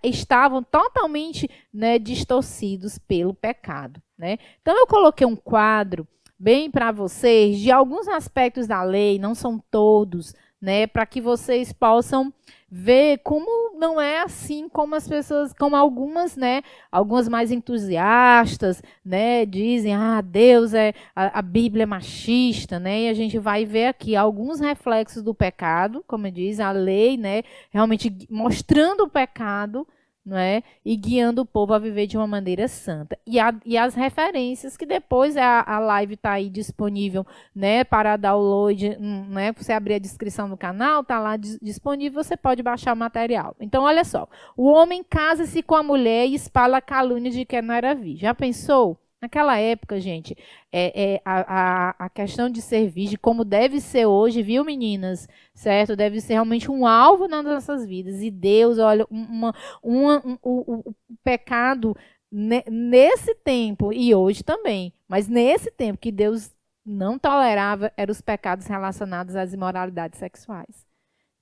estavam 0.03 0.62
totalmente 0.62 1.49
né, 1.73 1.97
distorcidos 1.99 2.99
pelo 2.99 3.35
pecado. 3.35 4.03
Né? 4.19 4.39
Então 4.62 4.77
eu 4.77 4.87
coloquei 4.87 5.27
um 5.27 5.37
quadro 5.37 6.09
bem 6.45 6.70
para 6.70 6.92
vocês 6.92 7.59
de 7.59 7.70
alguns 7.70 8.07
aspectos 8.07 8.66
da 8.66 8.82
lei, 8.82 9.18
não 9.18 9.34
são 9.34 9.59
todos, 9.70 10.34
né, 10.61 10.86
para 10.86 11.07
que 11.07 11.18
vocês 11.18 11.72
possam 11.72 12.30
ver 12.70 13.20
como 13.24 13.78
não 13.78 13.99
é 13.99 14.20
assim 14.20 14.68
como 14.68 14.95
as 14.95 15.09
pessoas, 15.09 15.55
como 15.55 15.74
algumas, 15.74 16.36
né, 16.36 16.61
algumas 16.92 17.30
mais 17.30 17.51
entusiastas, 17.51 18.82
né, 19.03 19.47
dizem, 19.47 19.95
ah, 19.95 20.20
Deus 20.20 20.74
é, 20.74 20.92
a, 21.16 21.38
a 21.38 21.40
Bíblia 21.40 21.84
é 21.84 21.86
machista, 21.86 22.78
né, 22.78 23.05
e 23.05 23.09
a 23.09 23.14
gente 23.14 23.38
vai 23.38 23.64
ver 23.64 23.86
aqui 23.86 24.14
alguns 24.14 24.61
reflexos 24.61 25.22
do 25.22 25.34
pecado, 25.34 26.05
como 26.07 26.30
diz, 26.30 26.61
a 26.61 26.72
lei, 26.72 27.16
né, 27.16 27.42
realmente 27.70 28.14
mostrando 28.28 29.05
o 29.05 29.09
pecado, 29.09 29.88
não 30.25 30.37
é? 30.37 30.62
E 30.85 30.97
guiando 30.97 31.43
o 31.43 31.47
povo 31.47 31.75
a 31.75 31.79
viver 31.79 32.07
de 32.07 32.16
uma 32.16 32.27
maneira 32.27 32.66
santa. 32.66 33.18
E, 33.27 33.39
a, 33.39 33.55
e 33.64 33.77
as 33.77 33.95
referências, 33.95 34.77
que 34.77 34.87
depois 34.87 35.37
a, 35.37 35.62
a 35.66 35.79
live 35.79 36.14
está 36.14 36.33
aí 36.33 36.49
disponível, 36.49 37.27
né? 37.55 37.85
Para 37.85 38.16
download, 38.16 38.97
hum, 38.99 39.27
né? 39.29 39.53
Você 39.53 39.72
abrir 39.72 39.95
a 39.95 39.99
descrição 39.99 40.49
do 40.49 40.57
canal, 40.57 41.03
está 41.03 41.18
lá 41.20 41.37
disponível, 41.37 42.22
você 42.22 42.37
pode 42.37 42.62
baixar 42.62 42.95
o 42.95 42.97
material. 42.97 43.55
Então, 43.61 43.85
olha 43.85 44.05
só. 44.05 44.29
O 44.57 44.66
homem 44.70 45.05
casa-se 45.05 45.62
com 45.62 45.75
a 45.75 45.83
mulher 45.83 46.27
e 46.27 46.35
espalha 46.35 46.81
calúnia 46.81 47.31
de 47.31 47.45
que 47.45 47.61
não 47.61 47.75
era 47.75 47.95
virgem. 47.95 48.22
Já 48.22 48.35
pensou? 48.35 48.99
Naquela 49.25 49.59
época, 49.59 49.99
gente, 49.99 50.37
é, 50.70 51.14
é 51.14 51.22
a, 51.25 51.89
a, 51.89 52.05
a, 52.05 52.11
questão 52.11 52.51
de 52.51 52.61
ser 52.61 52.91
virgem, 52.91 53.16
como 53.16 53.43
deve 53.43 53.81
ser 53.81 54.05
hoje, 54.05 54.43
viu, 54.43 54.62
meninas? 54.62 55.27
Certo? 55.55 55.97
Deve 55.97 56.20
ser 56.20 56.35
realmente 56.35 56.70
um 56.70 56.87
alvo 56.87 57.27
nas 57.27 57.43
nossas 57.43 57.87
vidas. 57.87 58.20
E 58.20 58.31
Deus, 58.31 58.79
olha, 58.79 59.07
uma, 59.09 59.55
uma, 59.83 60.22
um, 60.27 60.39
o 60.43 60.95
pecado 61.22 61.97
nesse 62.31 63.35
tempo, 63.37 63.95
e 63.95 64.14
hoje 64.14 64.43
também, 64.43 64.93
mas 65.09 65.27
nesse 65.27 65.70
tempo 65.70 65.99
que 65.99 66.12
Deus 66.12 66.55
não 66.85 67.18
tolerava, 67.18 67.91
eram 67.97 68.12
os 68.12 68.20
pecados 68.20 68.66
relacionados 68.66 69.37
às 69.37 69.55
imoralidades 69.55 70.18
sexuais. 70.18 70.85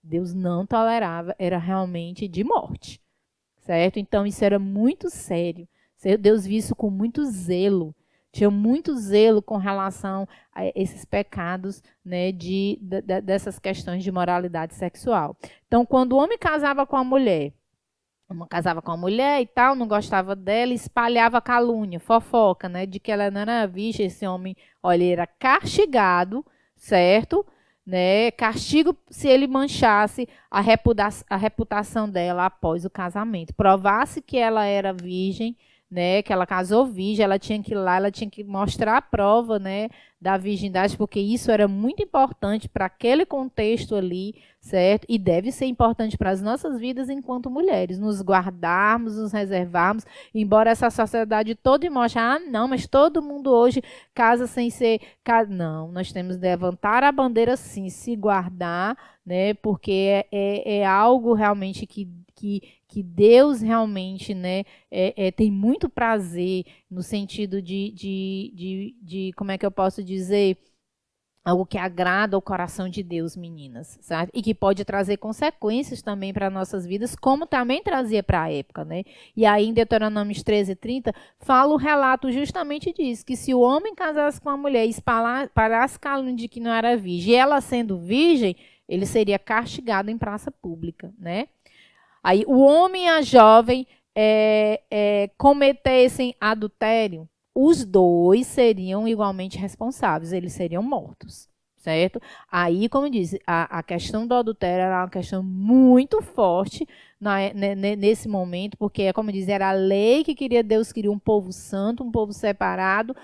Deus 0.01 0.33
não 0.33 0.64
tolerava, 0.64 1.35
era 1.37 1.59
realmente 1.59 2.28
de 2.28 2.45
morte. 2.45 3.03
Certo? 3.59 3.99
Então, 3.99 4.24
isso 4.24 4.45
era 4.45 4.61
muito 4.61 5.11
sério. 5.11 5.68
Deus 6.18 6.46
viu 6.46 6.59
isso 6.59 6.74
com 6.74 6.90
muito 6.90 7.24
zelo. 7.24 7.94
Tinha 8.32 8.50
muito 8.50 8.96
zelo 8.96 9.42
com 9.42 9.59
relação 9.59 10.26
a 10.55 10.66
esses 10.74 11.05
pecados, 11.05 11.82
né, 12.03 12.32
de, 12.32 12.78
de, 12.80 13.20
dessas 13.20 13.59
questões 13.59 14.03
de 14.03 14.11
moralidade 14.11 14.74
sexual. 14.74 15.36
Então, 15.66 15.84
quando 15.84 16.14
o 16.14 16.16
homem 16.16 16.38
casava 16.38 16.86
com 16.86 16.96
a 16.96 17.05
mulher, 17.05 17.53
casava 18.48 18.80
com 18.80 18.90
a 18.90 18.96
mulher 18.96 19.42
e 19.42 19.46
tal, 19.46 19.74
não 19.74 19.86
gostava 19.86 20.34
dela, 20.34 20.72
espalhava 20.72 21.40
calúnia, 21.40 22.00
fofoca, 22.00 22.68
né, 22.68 22.86
de 22.86 22.98
que 22.98 23.12
ela 23.12 23.30
não 23.30 23.42
era 23.42 23.66
vista, 23.66 24.03
esse 24.03 24.26
homem, 24.26 24.57
olha, 24.82 25.03
ele 25.03 25.12
era 25.12 25.26
castigado, 25.26 26.44
certo? 26.74 27.44
Né, 27.84 28.30
castigo 28.30 28.96
se 29.11 29.28
ele 29.28 29.46
manchasse 29.46 30.28
a 30.50 30.61
reputação, 30.61 31.26
a 31.28 31.36
reputação 31.36 32.09
dela 32.09 32.46
após 32.46 32.84
o 32.84 32.90
casamento, 32.90 33.53
provasse 33.55 34.22
que 34.22 34.38
ela 34.38 34.64
era 34.64 34.92
virgem, 34.92 35.57
né, 35.93 36.22
que 36.22 36.32
ela 36.32 36.47
casou 36.47 36.86
virgem, 36.86 37.22
ela 37.22 37.38
tinha 37.38 37.62
que 37.62 37.72
ir 37.72 37.76
lá, 37.76 37.97
ela 37.97 38.11
tinha 38.11 38.30
que 38.30 38.43
mostrar 38.43 38.97
a 38.97 39.03
prova, 39.03 39.59
né, 39.59 39.90
da 40.18 40.38
virgindade, 40.38 40.97
porque 40.97 41.20
isso 41.20 41.51
era 41.51 41.68
muito 41.68 42.03
importante 42.03 42.66
para 42.66 42.86
aquele 42.86 43.26
contexto 43.26 43.95
ali, 43.95 44.34
certo? 44.59 45.05
E 45.07 45.18
deve 45.18 45.53
ser 45.53 45.66
importante 45.66 46.16
para 46.16 46.30
as 46.30 46.40
nossas 46.40 46.80
vidas 46.80 47.11
enquanto 47.11 47.51
mulheres, 47.51 47.99
nos 47.99 48.22
guardarmos, 48.22 49.18
nos 49.18 49.32
reservarmos, 49.32 50.07
embora 50.34 50.70
essa 50.70 50.88
sociedade 50.88 51.55
toda 51.55 51.90
mostre, 51.90 52.20
ah, 52.20 52.38
não, 52.38 52.66
mas 52.66 52.86
todo 52.86 53.20
mundo 53.20 53.51
hoje 53.51 53.82
casa 54.14 54.47
sem 54.47 54.70
ser, 54.70 54.99
não, 55.51 55.93
nós 55.93 56.11
temos 56.11 56.36
que 56.36 56.43
levantar 56.43 57.05
a 57.05 57.12
bandeira 57.12 57.55
sim, 57.55 57.90
se 57.90 58.16
guardar, 58.16 58.97
né, 59.26 59.53
porque 59.55 59.93
é, 59.93 60.26
é, 60.32 60.78
é 60.78 60.86
algo 60.86 61.34
realmente 61.34 61.86
que 61.86 62.09
que, 62.43 62.61
que 62.93 63.03
Deus 63.03 63.62
realmente 63.62 64.34
né, 64.34 64.64
é, 64.90 65.28
é, 65.28 65.30
tem 65.30 65.51
muito 65.51 65.88
prazer 65.88 66.66
no 66.90 67.03
sentido 67.03 67.62
de, 67.62 67.90
de, 67.93 68.53
de, 68.55 68.97
de, 69.01 69.32
como 69.34 69.51
é 69.51 69.57
que 69.57 69.64
eu 69.64 69.70
posso 69.70 70.05
dizer, 70.05 70.59
algo 71.43 71.64
que 71.64 71.78
agrada 71.78 72.36
o 72.36 72.43
coração 72.43 72.90
de 72.90 73.03
Deus, 73.03 73.34
meninas, 73.34 73.99
sabe? 74.03 74.30
E 74.34 74.43
que 74.43 74.53
pode 74.53 74.84
trazer 74.84 75.16
consequências 75.16 76.03
também 76.03 76.34
para 76.34 76.51
nossas 76.51 76.84
vidas, 76.84 77.16
como 77.16 77.47
também 77.47 77.82
trazia 77.82 78.22
para 78.22 78.43
a 78.43 78.53
época, 78.53 78.84
né? 78.84 79.05
E 79.34 79.47
aí 79.47 79.66
em 79.66 79.72
Deuteronômio 79.72 80.45
13 80.45 80.72
e 80.72 80.76
30, 80.76 81.14
fala 81.38 81.72
o 81.72 81.78
relato 81.78 82.30
justamente 82.30 82.93
disso, 82.93 83.24
que 83.24 83.38
se 83.38 83.55
o 83.55 83.61
homem 83.61 83.95
casasse 83.95 84.38
com 84.38 84.51
a 84.51 84.57
mulher 84.57 84.84
e 84.84 84.90
espalhasse 84.90 85.99
calúnia 85.99 86.36
de 86.36 86.47
que 86.47 86.61
não 86.61 86.70
era 86.70 86.95
virgem, 86.95 87.32
e 87.32 87.36
ela 87.36 87.59
sendo 87.62 87.99
virgem, 87.99 88.55
ele 88.86 89.07
seria 89.07 89.38
castigado 89.38 90.11
em 90.11 90.18
praça 90.18 90.51
pública, 90.51 91.11
né? 91.18 91.49
Aí 92.23 92.45
o 92.47 92.61
homem 92.61 93.07
e 93.07 93.09
a 93.09 93.23
jovem 93.23 93.87
é, 94.14 94.83
é, 94.91 95.31
cometessem 95.37 96.35
adultério, 96.41 97.29
os 97.55 97.85
dois 97.85 98.47
seriam 98.47 99.07
igualmente 99.07 99.59
responsáveis, 99.59 100.33
eles 100.33 100.53
seriam 100.53 100.83
mortos, 100.83 101.49
certo? 101.77 102.20
Aí, 102.51 102.89
como 102.89 103.07
eu 103.07 103.11
disse, 103.11 103.41
a, 103.47 103.79
a 103.79 103.83
questão 103.83 104.27
do 104.27 104.35
adultério 104.35 104.85
era 104.85 105.03
uma 105.03 105.11
questão 105.11 105.43
muito 105.43 106.23
forte 106.23 106.87
na, 107.20 107.39
nesse 107.97 108.29
momento, 108.29 108.77
porque, 108.79 109.12
como 109.12 109.31
eu 109.31 109.35
disse, 109.35 109.51
era 109.51 109.68
a 109.68 109.73
lei 109.73 110.25
que 110.25 110.35
queria, 110.35 110.62
Deus 110.62 110.93
queria 110.93 111.11
um 111.12 111.18
povo 111.18 111.53
santo, 111.53 112.03
um 112.05 112.11
povo 112.11 112.33
separado, 112.33 113.14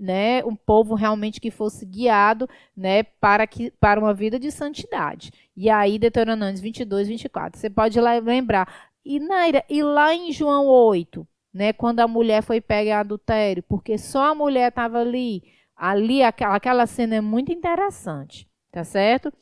né, 0.00 0.44
um 0.44 0.54
povo 0.54 0.94
realmente 0.94 1.40
que 1.40 1.50
fosse 1.50 1.84
guiado, 1.84 2.48
né, 2.76 3.02
para 3.02 3.46
que 3.46 3.70
para 3.80 4.00
uma 4.00 4.14
vida 4.14 4.38
de 4.38 4.50
santidade. 4.50 5.30
E 5.56 5.68
aí 5.68 5.98
Deuteronômio 5.98 6.56
22, 6.56 7.08
24. 7.08 7.58
Você 7.58 7.70
pode 7.70 7.98
lembrar. 8.00 8.90
E 9.04 9.18
Naira, 9.18 9.64
e 9.68 9.82
lá 9.82 10.14
em 10.14 10.32
João 10.32 10.66
8, 10.66 11.26
né, 11.52 11.72
quando 11.72 12.00
a 12.00 12.08
mulher 12.08 12.42
foi 12.42 12.60
pega 12.60 12.90
em 12.90 12.92
adultério, 12.92 13.62
porque 13.62 13.96
só 13.98 14.30
a 14.30 14.34
mulher 14.34 14.68
estava 14.68 15.00
ali, 15.00 15.42
ali 15.74 16.22
aquela, 16.22 16.56
aquela 16.56 16.86
cena 16.86 17.16
é 17.16 17.20
muito 17.20 17.50
interessante, 17.52 18.48
tá 18.70 18.84
certo? 18.84 19.32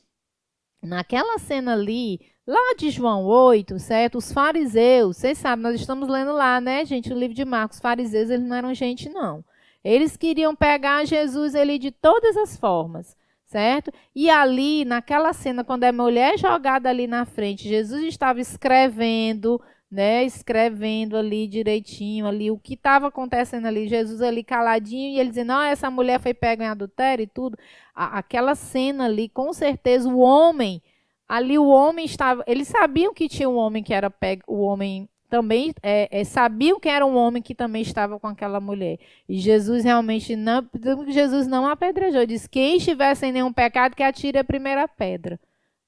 Naquela 0.83 1.39
cena 1.39 1.73
ali, 1.73 2.21
lá 2.47 2.75
de 2.79 2.91
João 2.91 3.25
8, 3.25 3.79
certo? 3.79 4.19
Os 4.19 4.33
fariseus, 4.33 5.17
vocês 5.17 5.39
sabem, 5.39 5.63
nós 5.65 5.81
estamos 5.81 6.09
lendo 6.09 6.33
lá, 6.33 6.61
né, 6.61 6.85
gente, 6.85 7.13
o 7.13 7.19
livro 7.19 7.35
de 7.35 7.45
Marcos. 7.45 7.79
Os 7.79 7.83
fariseus, 7.83 8.31
eles 8.31 8.47
não 8.47 8.57
eram 8.57 8.73
gente, 8.73 9.09
não. 9.09 9.45
Eles 9.87 10.17
queriam 10.17 10.57
pegar 10.57 11.05
Jesus 11.05 11.55
ali 11.55 11.79
de 11.79 11.93
todas 11.93 12.37
as 12.37 12.57
formas, 12.57 13.17
certo? 13.45 13.93
E 14.13 14.29
ali, 14.29 14.85
naquela 14.85 15.33
cena, 15.33 15.63
quando 15.63 15.85
a 15.85 15.93
mulher 15.93 16.37
jogada 16.37 16.89
ali 16.89 17.07
na 17.07 17.25
frente, 17.25 17.69
Jesus 17.69 18.03
estava 18.03 18.41
escrevendo, 18.41 19.61
né? 19.89 20.25
Escrevendo 20.25 21.17
ali 21.17 21.47
direitinho, 21.47 22.27
ali 22.27 22.51
o 22.51 22.59
que 22.59 22.75
estava 22.75 23.07
acontecendo 23.07 23.67
ali, 23.67 23.87
Jesus 23.87 24.21
ali 24.23 24.43
caladinho 24.43 25.15
e 25.15 25.21
ele 25.21 25.29
dizendo, 25.29 25.49
não, 25.49 25.63
essa 25.63 25.89
mulher 25.89 26.19
foi 26.19 26.35
pega 26.35 26.65
em 26.65 26.69
adultério 26.69 27.23
e 27.23 27.29
tudo. 27.29 27.57
A, 27.95 28.19
aquela 28.19 28.57
cena 28.57 29.05
ali, 29.05 29.29
com 29.29 29.53
certeza, 29.53 30.09
o 30.09 30.19
homem, 30.19 30.83
ali 31.29 31.57
o 31.57 31.69
homem 31.69 32.05
estava, 32.05 32.43
eles 32.49 32.67
sabiam 32.67 33.15
que 33.15 33.29
tinha 33.29 33.49
um 33.49 33.57
homem 33.57 33.85
que 33.85 33.95
era 33.95 34.11
pego, 34.11 34.43
o 34.49 34.63
homem 34.63 35.09
também 35.29 35.75
é, 35.83 36.09
é, 36.21 36.25
sabiam 36.25 36.81
que 36.81 36.89
era 36.89 37.05
um 37.05 37.17
homem 37.17 37.43
que 37.43 37.55
também 37.55 37.83
estava 37.83 38.19
com 38.19 38.27
aquela 38.27 38.61
mulher. 38.61 38.99
E 39.29 39.39
Jesus 39.39 39.85
realmente 39.85 40.37
não, 40.37 40.67
Jesus 41.09 41.47
não 41.47 41.67
apedrejou. 41.67 42.27
Diz: 42.27 42.47
quem 42.47 42.77
estiver 42.77 43.15
sem 43.15 43.33
nenhum 43.33 43.53
pecado, 43.53 43.97
que 43.97 44.03
atire 44.03 44.39
a 44.39 44.45
primeira 44.45 44.87
pedra, 44.89 45.39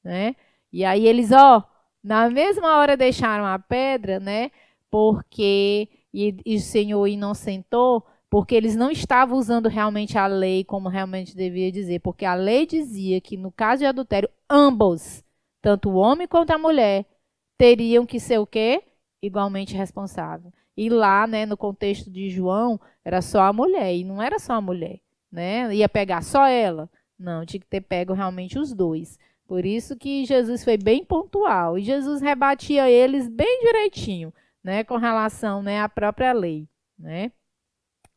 né? 0.05 0.37
E 0.73 0.85
aí 0.85 1.07
eles, 1.07 1.33
ó, 1.33 1.65
na 2.03 2.31
mesma 2.31 2.79
hora 2.79 2.97
deixaram 2.97 3.47
a 3.47 3.59
pedra, 3.59 4.21
né? 4.21 4.51
Porque 4.91 5.89
e, 6.13 6.37
e 6.45 6.57
o 6.57 6.61
Senhor 6.61 7.07
inocentou, 7.07 8.05
porque 8.31 8.55
eles 8.55 8.77
não 8.77 8.91
estavam 8.91 9.39
usando 9.39 9.69
realmente 9.69 10.19
a 10.19 10.27
lei 10.27 10.65
como 10.65 10.89
realmente 10.89 11.37
devia 11.37 11.71
dizer, 11.73 12.01
porque 12.01 12.25
a 12.25 12.35
lei 12.35 12.67
dizia 12.67 13.21
que 13.21 13.37
no 13.37 13.51
caso 13.53 13.81
de 13.81 13.87
adultério, 13.87 14.29
ambos, 14.51 15.25
tanto 15.63 15.91
o 15.91 15.97
homem 15.97 16.27
quanto 16.27 16.51
a 16.51 16.59
mulher, 16.59 17.07
teriam 17.57 18.07
que 18.07 18.21
ser 18.21 18.39
o 18.39 18.47
quê? 18.47 18.83
Igualmente 19.23 19.75
responsável. 19.75 20.53
E 20.77 20.89
lá, 20.89 21.27
né, 21.27 21.45
no 21.45 21.57
contexto 21.57 22.11
de 22.11 22.31
João, 22.31 22.81
era 23.05 23.21
só 23.21 23.43
a 23.43 23.53
mulher, 23.53 23.95
e 23.95 24.05
não 24.05 24.23
era 24.23 24.39
só 24.39 24.55
a 24.55 24.61
mulher, 24.61 25.01
né? 25.31 25.75
Ia 25.75 25.89
pegar 25.89 26.23
só 26.23 26.47
ela. 26.47 26.89
Não, 27.19 27.45
tinha 27.45 27.61
que 27.61 27.67
ter 27.67 27.81
pego 27.81 28.13
realmente 28.13 28.59
os 28.59 28.73
dois. 28.73 29.19
Por 29.47 29.65
isso 29.65 29.97
que 29.97 30.25
Jesus 30.25 30.63
foi 30.63 30.77
bem 30.77 31.05
pontual 31.05 31.79
e 31.79 31.83
Jesus 31.83 32.21
rebatia 32.21 32.89
eles 32.91 33.29
bem 33.29 33.61
direitinho, 33.61 34.33
né, 34.63 34.85
com 34.85 34.97
relação, 34.99 35.63
né, 35.63 35.81
à 35.81 35.89
própria 35.89 36.33
lei, 36.33 36.69
né? 36.99 37.33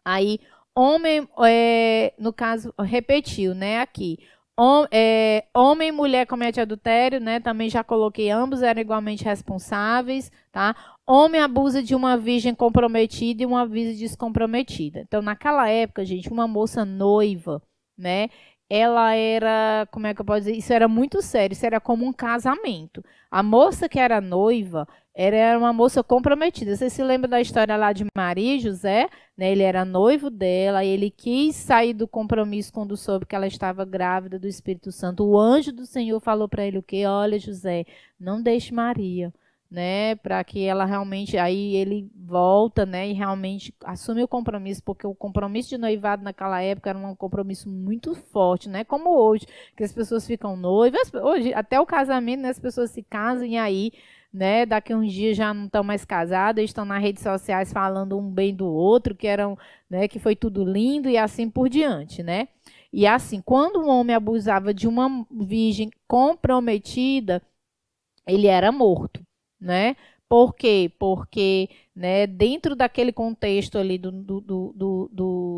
Aí 0.06 0.40
homem, 0.76 1.28
é, 1.46 2.14
no 2.18 2.34
caso, 2.34 2.74
repetiu, 2.80 3.56
né, 3.56 3.80
aqui. 3.80 4.20
Hom, 4.60 4.86
é, 4.92 5.46
homem 5.56 5.90
e 5.90 5.92
mulher 5.92 6.28
comete 6.28 6.60
adultério, 6.60 7.20
né? 7.20 7.40
Também 7.40 7.70
já 7.70 7.84
coloquei, 7.84 8.30
ambos 8.30 8.62
eram 8.62 8.82
igualmente 8.82 9.24
responsáveis, 9.24 10.32
tá? 10.52 10.76
Homem 11.08 11.42
abusa 11.42 11.82
de 11.82 11.96
uma 11.96 12.18
virgem 12.18 12.54
comprometida 12.54 13.44
e 13.44 13.46
uma 13.46 13.66
virgem 13.66 13.98
descomprometida. 13.98 15.00
Então, 15.02 15.22
naquela 15.22 15.70
época, 15.70 16.06
gente, 16.06 16.30
uma 16.30 16.48
moça 16.48 16.86
noiva, 16.86 17.62
né? 17.98 18.30
Ela 18.74 19.14
era, 19.14 19.86
como 19.92 20.08
é 20.08 20.14
que 20.14 20.22
eu 20.22 20.26
posso 20.26 20.40
dizer? 20.40 20.56
Isso 20.56 20.72
era 20.72 20.88
muito 20.88 21.22
sério, 21.22 21.54
isso 21.54 21.66
era 21.66 21.82
como 21.82 22.06
um 22.06 22.14
casamento. 22.14 23.04
A 23.30 23.44
moça 23.44 23.90
que 23.90 24.00
era 24.00 24.22
noiva 24.22 24.88
era 25.14 25.60
uma 25.60 25.74
moça 25.74 26.02
comprometida. 26.02 26.74
Você 26.74 26.90
se 26.90 27.04
lembra 27.04 27.28
da 27.28 27.42
história 27.42 27.76
lá 27.76 27.92
de 27.92 28.06
Maria 28.16 28.56
e 28.56 28.60
José? 28.62 29.10
Né? 29.38 29.52
Ele 29.52 29.64
era 29.64 29.84
noivo 29.84 30.30
dela 30.30 30.86
e 30.86 30.88
ele 30.88 31.12
quis 31.12 31.54
sair 31.58 31.94
do 31.94 32.08
compromisso 32.08 32.72
quando 32.72 32.96
soube 32.96 33.26
que 33.26 33.36
ela 33.36 33.46
estava 33.46 33.84
grávida 33.84 34.40
do 34.40 34.48
Espírito 34.48 34.90
Santo. 34.90 35.26
O 35.26 35.38
anjo 35.38 35.74
do 35.74 35.86
Senhor 35.86 36.22
falou 36.22 36.48
para 36.48 36.66
ele 36.66 36.78
o 36.78 36.84
quê? 36.84 37.06
Olha, 37.06 37.38
José, 37.38 37.86
não 38.18 38.42
deixe 38.42 38.74
Maria 38.74 39.34
né, 39.72 40.16
para 40.16 40.44
que 40.44 40.66
ela 40.66 40.84
realmente 40.84 41.38
aí 41.38 41.76
ele 41.78 42.12
volta, 42.14 42.86
né, 42.86 43.08
e 43.08 43.14
realmente 43.14 43.74
assume 43.86 44.22
o 44.22 44.28
compromisso, 44.28 44.84
porque 44.84 45.08
o 45.08 45.16
compromisso 45.16 45.70
de 45.70 45.78
noivado 45.78 46.24
naquela 46.24 46.62
época 46.62 46.90
era 46.90 47.00
um 47.00 47.16
compromisso 47.16 47.70
muito 47.70 48.14
forte, 48.14 48.68
né, 48.68 48.84
como 48.84 49.10
hoje, 49.18 49.48
que 49.78 49.84
as 49.84 49.94
pessoas 49.94 50.28
ficam 50.28 50.58
noivas, 50.58 51.10
hoje 51.14 51.54
até 51.54 51.80
o 51.80 51.86
casamento, 51.86 52.42
né, 52.42 52.50
as 52.50 52.60
pessoas 52.60 52.92
se 52.92 53.02
casam 53.02 53.46
e 53.46 53.58
aí, 53.58 53.94
né, 54.34 54.66
daqui 54.66 54.94
uns 54.94 55.12
dias 55.14 55.38
já 55.38 55.54
não 55.54 55.66
estão 55.66 55.84
mais 55.86 56.04
casadas, 56.04 56.66
estão 56.66 56.84
nas 56.84 57.02
redes 57.02 57.24
sociais 57.24 57.72
falando 57.72 58.20
um 58.20 58.30
bem 58.30 58.54
do 58.54 58.68
outro, 58.68 59.16
que 59.16 59.28
eram, 59.28 59.58
né, 59.90 60.06
que 60.06 60.20
foi 60.20 60.36
tudo 60.36 60.66
lindo 60.66 61.08
e 61.10 61.18
assim 61.18 61.50
por 61.50 61.70
diante, 61.70 62.22
né? 62.24 62.50
E 62.94 63.08
assim, 63.08 63.42
quando 63.42 63.80
um 63.80 63.90
homem 63.90 64.16
abusava 64.16 64.74
de 64.74 64.88
uma 64.88 65.26
virgem 65.32 65.90
comprometida, 66.08 67.42
ele 68.28 68.48
era 68.48 68.72
morto 68.72 69.22
né? 69.62 69.96
Por 70.28 70.56
quê? 70.56 70.92
Porque 70.98 71.70
né, 71.96 72.26
dentro 72.26 72.76
daquele 72.76 73.12
contexto 73.12 73.78
ali 73.78 73.98
do, 73.98 74.12
do, 74.12 74.42
do, 74.42 74.74
do, 74.74 75.10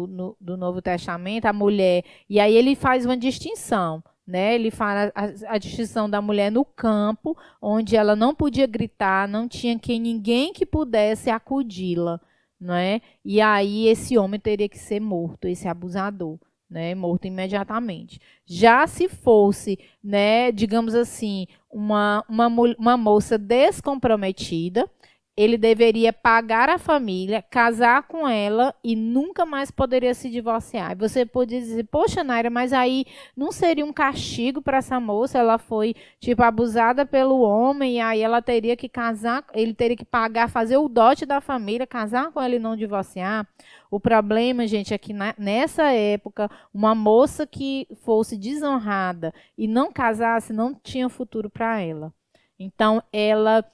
do, 0.08 0.38
do 0.41 0.58
Novo 0.58 0.82
Testamento, 0.82 1.45
a 1.45 1.54
mulher, 1.54 2.04
e 2.30 2.39
aí 2.39 2.56
ele 2.56 2.76
faz 2.76 3.06
uma 3.06 3.16
distinção. 3.16 4.04
Né, 4.26 4.56
ele 4.56 4.72
fala 4.72 5.12
a, 5.14 5.54
a, 5.54 5.58
distinção 5.58 6.10
da 6.10 6.22
mulher 6.22 6.49
no 6.49 6.64
campo, 6.64 7.38
onde 7.62 7.97
ela 7.97 8.16
não 8.16 8.34
podia 8.34 8.66
gritar, 8.66 9.28
não 9.28 9.49
tinha 9.49 9.78
quem 9.78 9.99
ninguém 9.99 10.54
que 10.54 10.66
pudesse 10.66 11.30
acudi-la, 11.30 12.22
né? 12.58 13.01
E 13.26 13.41
aí 13.41 13.86
esse 13.86 14.18
homem 14.18 14.39
teria 14.39 14.70
que 14.70 14.78
ser 14.80 15.01
morto, 15.01 15.45
esse 15.45 15.68
abusador 15.68 16.39
né, 16.74 16.95
morto 16.95 17.28
imediatamente. 17.28 18.19
Já 18.45 18.88
se 18.88 19.07
fosse, 19.07 19.78
né, 20.03 20.51
digamos 20.51 20.95
assim, 20.95 21.45
uma, 21.71 22.26
uma, 22.28 22.47
uma 22.47 22.97
moça 22.97 23.38
descomprometida, 23.38 24.89
ele 25.36 25.57
deveria 25.57 26.13
pagar 26.13 26.69
a 26.69 26.77
família, 26.77 27.41
casar 27.41 28.03
com 28.03 28.27
ela 28.27 28.73
e 28.84 28.95
nunca 28.95 29.45
mais 29.45 29.71
poderia 29.71 30.13
se 30.13 30.29
divorciar. 30.29 30.91
E 30.91 30.95
você 30.95 31.25
pode 31.25 31.59
dizer, 31.59 31.86
poxa, 31.86 32.23
Naira, 32.23 32.51
mas 32.51 32.71
aí 32.71 33.05
não 33.36 33.51
seria 33.51 33.84
um 33.84 33.91
castigo 33.91 34.61
para 34.61 34.77
essa 34.77 34.99
moça? 34.99 35.39
Ela 35.39 35.57
foi, 35.57 35.95
tipo, 36.19 36.43
abusada 36.43 37.03
pelo 37.03 37.41
homem 37.41 37.95
e 37.95 37.99
aí 37.99 38.21
ela 38.21 38.43
teria 38.43 38.75
que 38.75 38.88
casar, 38.88 39.43
ele 39.53 39.73
teria 39.73 39.97
que 39.97 40.05
pagar, 40.05 40.49
fazer 40.49 40.77
o 40.77 40.88
dote 40.88 41.25
da 41.25 41.41
família, 41.41 41.88
casar 41.88 42.31
com 42.31 42.39
ela 42.39 42.55
e 42.55 42.59
não 42.59 42.75
divorciar. 42.75 43.47
O 43.89 43.99
problema, 43.99 44.67
gente, 44.67 44.93
é 44.93 44.97
que 44.99 45.13
na, 45.13 45.34
nessa 45.38 45.91
época, 45.91 46.49
uma 46.71 46.93
moça 46.93 47.47
que 47.47 47.88
fosse 48.03 48.38
desonrada 48.38 49.34
e 49.57 49.67
não 49.67 49.91
casasse, 49.91 50.53
não 50.53 50.75
tinha 50.75 51.09
futuro 51.09 51.49
para 51.49 51.81
ela. 51.81 52.13
Então, 52.59 53.01
ela 53.11 53.65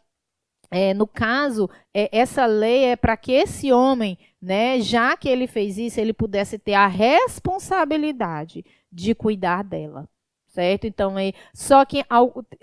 é, 0.72 0.94
no 0.94 1.08
caso, 1.08 1.70
é, 1.94 2.10
essa 2.18 2.46
lei 2.46 2.86
é 2.86 2.96
para 2.96 3.18
que 3.18 3.32
esse 3.32 3.72
homem, 3.72 4.18
né, 4.42 4.80
já 4.82 5.18
que 5.18 5.28
ele 5.28 5.48
fez 5.48 5.78
isso, 5.78 6.00
ele 6.00 6.14
pudesse 6.14 6.60
ter 6.60 6.76
a 6.76 6.88
responsabilidade 6.88 8.64
de 8.92 9.16
cuidar 9.16 9.64
dela. 9.64 10.08
Certo? 10.48 10.86
Então, 10.86 11.18
é, 11.18 11.32
só 11.54 11.86
que 11.86 12.04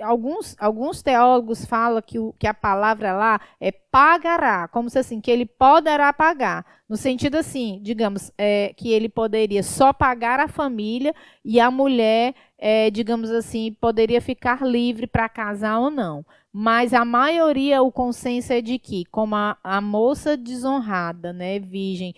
alguns, 0.00 0.56
alguns 0.58 1.02
teólogos 1.02 1.64
falam 1.64 2.02
que, 2.02 2.18
o, 2.18 2.34
que 2.36 2.46
a 2.48 2.52
palavra 2.52 3.12
lá 3.12 3.40
é 3.60 3.70
pagará, 3.70 4.66
como 4.66 4.90
se 4.90 4.98
assim, 4.98 5.20
que 5.20 5.30
ele 5.30 5.46
poderá 5.46 6.12
pagar. 6.12 6.66
No 6.88 6.96
sentido 6.96 7.36
assim, 7.36 7.78
digamos, 7.80 8.32
é, 8.36 8.74
que 8.76 8.92
ele 8.92 9.08
poderia 9.08 9.62
só 9.62 9.92
pagar 9.92 10.40
a 10.40 10.48
família 10.48 11.14
e 11.44 11.60
a 11.60 11.70
mulher, 11.70 12.34
é, 12.58 12.90
digamos 12.90 13.30
assim, 13.30 13.72
poderia 13.80 14.20
ficar 14.20 14.66
livre 14.66 15.06
para 15.06 15.28
casar 15.28 15.78
ou 15.78 15.88
não. 15.88 16.26
Mas 16.58 16.94
a 16.94 17.04
maioria, 17.04 17.82
o 17.82 17.92
consenso 17.92 18.50
é 18.50 18.62
de 18.62 18.78
que, 18.78 19.04
como 19.10 19.36
a, 19.36 19.58
a 19.62 19.78
moça 19.78 20.38
desonrada, 20.38 21.30
né, 21.30 21.58
virgem, 21.58 22.14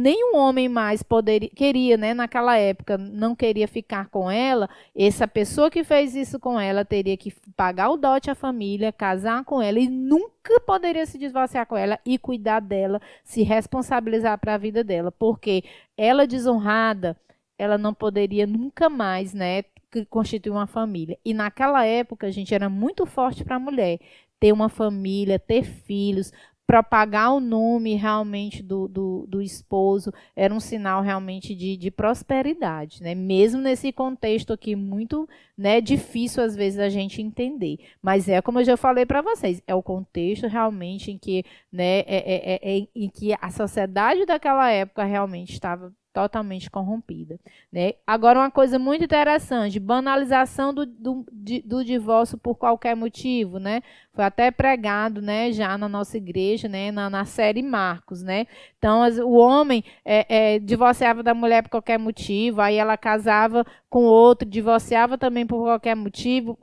nenhum 0.00 0.38
homem 0.38 0.70
mais 0.70 1.02
poderia, 1.02 1.50
queria, 1.50 1.98
né, 1.98 2.14
naquela 2.14 2.56
época, 2.56 2.96
não 2.96 3.36
queria 3.36 3.68
ficar 3.68 4.08
com 4.08 4.30
ela, 4.30 4.70
essa 4.96 5.28
pessoa 5.28 5.70
que 5.70 5.84
fez 5.84 6.16
isso 6.16 6.40
com 6.40 6.58
ela 6.58 6.82
teria 6.82 7.14
que 7.14 7.30
pagar 7.54 7.90
o 7.90 7.98
dote 7.98 8.30
à 8.30 8.34
família, 8.34 8.90
casar 8.90 9.44
com 9.44 9.60
ela 9.60 9.78
e 9.78 9.86
nunca 9.86 10.58
poderia 10.60 11.04
se 11.04 11.18
divorciar 11.18 11.66
com 11.66 11.76
ela 11.76 12.00
e 12.06 12.16
cuidar 12.16 12.60
dela, 12.60 13.02
se 13.22 13.42
responsabilizar 13.42 14.38
para 14.38 14.54
a 14.54 14.58
vida 14.58 14.82
dela, 14.82 15.12
porque 15.12 15.62
ela 15.94 16.26
desonrada, 16.26 17.14
ela 17.58 17.76
não 17.76 17.92
poderia 17.92 18.46
nunca 18.46 18.88
mais, 18.88 19.34
né, 19.34 19.62
que 19.90 20.04
constitui 20.04 20.52
uma 20.52 20.66
família. 20.66 21.18
E 21.24 21.32
naquela 21.34 21.84
época, 21.84 22.26
a 22.26 22.30
gente 22.30 22.54
era 22.54 22.68
muito 22.68 23.06
forte 23.06 23.44
para 23.44 23.56
a 23.56 23.60
mulher 23.60 23.98
ter 24.40 24.52
uma 24.52 24.68
família, 24.68 25.38
ter 25.38 25.64
filhos, 25.64 26.32
propagar 26.68 27.32
o 27.32 27.40
nome 27.40 27.94
realmente 27.94 28.62
do, 28.62 28.86
do, 28.86 29.24
do, 29.26 29.40
esposo 29.40 30.12
era 30.36 30.52
um 30.52 30.60
sinal 30.60 31.00
realmente 31.00 31.54
de, 31.54 31.78
de 31.78 31.90
prosperidade, 31.90 33.02
né? 33.02 33.14
Mesmo 33.14 33.62
nesse 33.62 33.90
contexto 33.90 34.52
aqui 34.52 34.76
muito 34.76 35.26
né, 35.56 35.80
difícil 35.80 36.42
às 36.42 36.54
vezes 36.54 36.78
a 36.78 36.90
gente 36.90 37.22
entender. 37.22 37.78
Mas 38.02 38.28
é 38.28 38.42
como 38.42 38.60
eu 38.60 38.64
já 38.66 38.76
falei 38.76 39.06
para 39.06 39.22
vocês, 39.22 39.62
é 39.66 39.74
o 39.74 39.82
contexto 39.82 40.46
realmente 40.46 41.10
em 41.10 41.16
que, 41.16 41.42
né, 41.72 42.00
é, 42.00 42.04
é, 42.06 42.54
é, 42.54 42.78
é, 42.80 42.88
em 42.94 43.08
que 43.08 43.34
a 43.40 43.50
sociedade 43.50 44.26
daquela 44.26 44.70
época 44.70 45.04
realmente 45.04 45.54
estava 45.54 45.90
totalmente 46.12 46.70
corrompida. 46.70 47.38
Né? 47.72 47.94
Agora, 48.06 48.38
uma 48.38 48.50
coisa 48.50 48.78
muito 48.78 49.04
interessante, 49.04 49.78
banalização 49.78 50.72
do, 50.74 50.84
do, 50.84 51.26
do 51.64 51.84
divórcio 51.84 52.36
por 52.36 52.56
qualquer 52.56 52.96
motivo, 52.96 53.58
né? 53.58 53.82
Foi 54.12 54.24
até 54.24 54.50
pregado, 54.50 55.22
né, 55.22 55.52
já 55.52 55.78
na 55.78 55.88
nossa 55.88 56.16
igreja, 56.16 56.68
né, 56.68 56.90
na, 56.90 57.08
na 57.08 57.24
série 57.24 57.62
Marcos, 57.62 58.22
né? 58.22 58.46
Então, 58.78 59.02
as, 59.02 59.18
o 59.18 59.32
homem 59.32 59.84
é, 60.04 60.54
é, 60.54 60.58
divorciava 60.58 61.22
da 61.22 61.34
mulher 61.34 61.62
por 61.62 61.70
qualquer 61.70 61.98
motivo, 61.98 62.60
aí 62.60 62.76
ela 62.76 62.96
casava 62.96 63.64
com 63.88 64.04
outro, 64.04 64.48
divorciava 64.48 65.16
também 65.16 65.46
por 65.46 65.62
qualquer 65.62 65.94
motivo. 65.94 66.58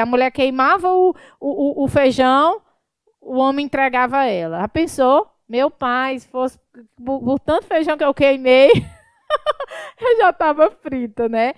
A 0.00 0.06
mulher 0.06 0.30
queimava 0.30 0.92
o, 0.92 1.14
o, 1.40 1.84
o 1.84 1.88
feijão, 1.88 2.60
o 3.20 3.36
homem 3.38 3.66
entregava 3.66 4.24
ela. 4.24 4.60
Já 4.60 4.68
pensou? 4.68 5.39
Meu 5.50 5.68
pai, 5.68 6.16
se 6.16 6.28
fosse 6.28 6.60
por, 7.04 7.40
tanto 7.40 7.66
feijão 7.66 7.98
que 7.98 8.04
eu 8.04 8.14
queimei, 8.14 8.70
eu 10.00 10.16
já 10.18 10.30
estava 10.30 10.70
frita, 10.70 11.28
né? 11.28 11.54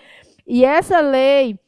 E 0.46 0.64
essa 0.64 0.98
lei 1.00 1.58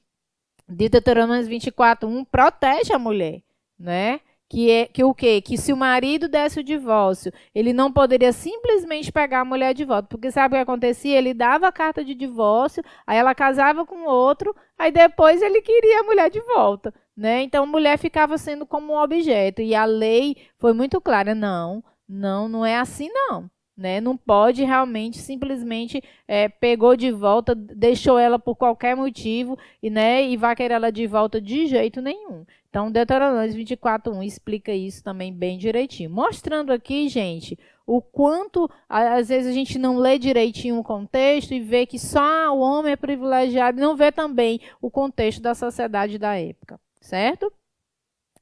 de 0.66 0.88
Deuteronômio 0.88 1.46
24:1 1.46 2.24
protege 2.24 2.94
a 2.94 2.98
mulher, 2.98 3.42
né? 3.78 4.20
Que 4.48 4.70
é 4.70 4.86
que 4.86 5.04
o 5.04 5.12
quê? 5.12 5.42
Que 5.42 5.58
se 5.58 5.70
o 5.70 5.76
marido 5.76 6.26
desse 6.26 6.60
o 6.60 6.64
divórcio, 6.64 7.30
ele 7.54 7.74
não 7.74 7.92
poderia 7.92 8.32
simplesmente 8.32 9.12
pegar 9.12 9.40
a 9.40 9.44
mulher 9.44 9.74
de 9.74 9.84
volta, 9.84 10.08
porque 10.08 10.30
sabe 10.30 10.54
o 10.54 10.56
que 10.56 10.62
acontecia? 10.62 11.18
Ele 11.18 11.34
dava 11.34 11.68
a 11.68 11.72
carta 11.72 12.02
de 12.02 12.14
divórcio, 12.14 12.82
aí 13.06 13.18
ela 13.18 13.34
casava 13.34 13.84
com 13.84 14.06
outro, 14.06 14.56
aí 14.78 14.90
depois 14.90 15.42
ele 15.42 15.60
queria 15.60 16.00
a 16.00 16.04
mulher 16.04 16.30
de 16.30 16.40
volta, 16.40 16.94
né? 17.14 17.42
Então 17.42 17.64
a 17.64 17.66
mulher 17.66 17.98
ficava 17.98 18.38
sendo 18.38 18.64
como 18.64 18.94
um 18.94 18.98
objeto 18.98 19.60
e 19.60 19.74
a 19.74 19.84
lei 19.84 20.38
foi 20.56 20.72
muito 20.72 21.02
clara, 21.02 21.34
não. 21.34 21.84
Não, 22.08 22.48
não 22.48 22.64
é 22.64 22.76
assim 22.76 23.08
não. 23.12 23.50
Né? 23.76 24.00
Não 24.00 24.16
pode 24.16 24.62
realmente 24.62 25.18
simplesmente 25.18 26.00
é, 26.28 26.48
pegou 26.48 26.96
de 26.96 27.10
volta, 27.10 27.54
deixou 27.56 28.18
ela 28.18 28.38
por 28.38 28.54
qualquer 28.54 28.94
motivo 28.94 29.58
e, 29.82 29.90
né, 29.90 30.24
e 30.24 30.36
vai 30.36 30.54
querer 30.54 30.74
ela 30.74 30.92
de 30.92 31.08
volta 31.08 31.40
de 31.40 31.66
jeito 31.66 32.00
nenhum. 32.00 32.44
Então, 32.70 32.90
Deuteronômio 32.90 33.52
24.1 33.52 34.24
explica 34.24 34.72
isso 34.72 35.02
também 35.02 35.32
bem 35.32 35.58
direitinho. 35.58 36.10
Mostrando 36.10 36.72
aqui, 36.72 37.08
gente, 37.08 37.58
o 37.86 38.00
quanto, 38.00 38.68
às 38.88 39.28
vezes, 39.28 39.48
a 39.48 39.52
gente 39.52 39.78
não 39.78 39.96
lê 39.96 40.18
direitinho 40.18 40.78
o 40.78 40.84
contexto 40.84 41.52
e 41.52 41.60
vê 41.60 41.84
que 41.84 41.98
só 41.98 42.52
o 42.52 42.60
homem 42.60 42.92
é 42.92 42.96
privilegiado 42.96 43.80
não 43.80 43.96
vê 43.96 44.10
também 44.10 44.60
o 44.80 44.90
contexto 44.90 45.42
da 45.42 45.54
sociedade 45.54 46.18
da 46.18 46.36
época, 46.36 46.80
certo? 47.00 47.52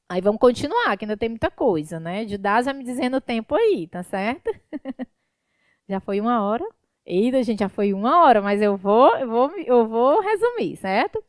Aí 0.09 0.21
vamos 0.21 0.39
continuar, 0.39 0.97
que 0.97 1.05
ainda 1.05 1.17
tem 1.17 1.29
muita 1.29 1.49
coisa, 1.49 1.99
né? 1.99 2.25
Dar 2.37 2.63
já 2.63 2.73
me 2.73 2.83
dizendo 2.83 3.17
o 3.17 3.21
tempo 3.21 3.55
aí, 3.55 3.87
tá 3.87 4.03
certo? 4.03 4.53
já 5.89 5.99
foi 5.99 6.19
uma 6.19 6.43
hora? 6.43 6.65
Eita, 7.05 7.43
gente, 7.43 7.59
já 7.59 7.67
foi 7.67 7.93
uma 7.93 8.23
hora, 8.23 8.41
mas 8.41 8.61
eu 8.61 8.77
vou, 8.77 9.13
eu 9.17 9.27
vou, 9.27 9.51
eu 9.59 9.87
vou 9.87 10.21
resumir, 10.21 10.77
certo? 10.77 11.21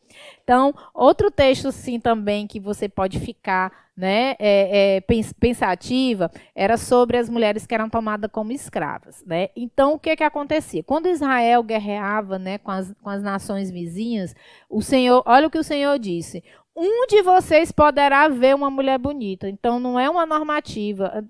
Então, 0.44 0.72
outro 0.94 1.32
texto, 1.32 1.72
sim, 1.72 1.98
também 1.98 2.46
que 2.46 2.60
você 2.60 2.88
pode 2.88 3.18
ficar 3.18 3.72
né, 3.96 4.34
é, 4.38 4.96
é, 4.96 5.00
pensativa 5.38 6.30
era 6.54 6.76
sobre 6.76 7.16
as 7.16 7.28
mulheres 7.28 7.66
que 7.66 7.74
eram 7.74 7.88
tomadas 7.88 8.30
como 8.30 8.52
escravas. 8.52 9.24
Né? 9.26 9.48
Então, 9.56 9.94
o 9.94 9.98
que, 9.98 10.14
que 10.14 10.24
acontecia? 10.24 10.82
Quando 10.82 11.08
Israel 11.08 11.62
guerreava 11.62 12.38
né, 12.38 12.58
com, 12.58 12.70
as, 12.70 12.92
com 13.02 13.10
as 13.10 13.22
nações 13.22 13.70
vizinhas, 13.70 14.34
o 14.68 14.82
Senhor, 14.82 15.22
olha 15.26 15.46
o 15.46 15.50
que 15.50 15.58
o 15.58 15.64
Senhor 15.64 15.98
disse: 15.98 16.42
um 16.76 17.06
de 17.06 17.22
vocês 17.22 17.70
poderá 17.70 18.28
ver 18.28 18.54
uma 18.54 18.70
mulher 18.70 18.98
bonita. 18.98 19.48
Então 19.48 19.78
não 19.78 19.98
é 19.98 20.08
uma 20.10 20.26
normativa. 20.26 21.24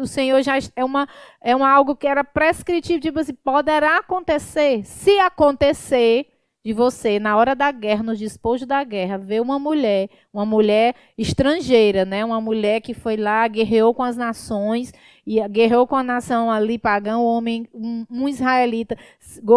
O 0.00 0.06
Senhor 0.06 0.42
já 0.42 0.54
é 0.76 0.84
uma 0.84 1.08
é 1.40 1.56
uma 1.56 1.70
algo 1.70 1.96
que 1.96 2.06
era 2.06 2.22
prescritivo, 2.22 3.00
tipo 3.00 3.18
assim, 3.18 3.34
poderá 3.34 3.98
acontecer. 3.98 4.84
Se 4.84 5.18
acontecer 5.20 6.26
de 6.64 6.72
você 6.72 7.18
na 7.18 7.36
hora 7.36 7.54
da 7.54 7.70
guerra, 7.72 8.02
no 8.02 8.16
despojo 8.16 8.66
da 8.66 8.84
guerra, 8.84 9.16
ver 9.16 9.40
uma 9.40 9.58
mulher, 9.58 10.10
uma 10.32 10.44
mulher 10.44 10.94
estrangeira, 11.16 12.04
né? 12.04 12.24
Uma 12.24 12.40
mulher 12.40 12.80
que 12.82 12.92
foi 12.92 13.16
lá, 13.16 13.48
guerreou 13.48 13.94
com 13.94 14.02
as 14.02 14.16
nações 14.16 14.92
e 15.28 15.46
guerreou 15.46 15.86
com 15.86 15.94
a 15.94 16.02
nação 16.02 16.50
ali 16.50 16.78
pagã, 16.78 17.18
um 17.18 17.24
homem, 17.24 17.68
um, 17.74 18.06
um 18.10 18.26
israelita, 18.26 18.96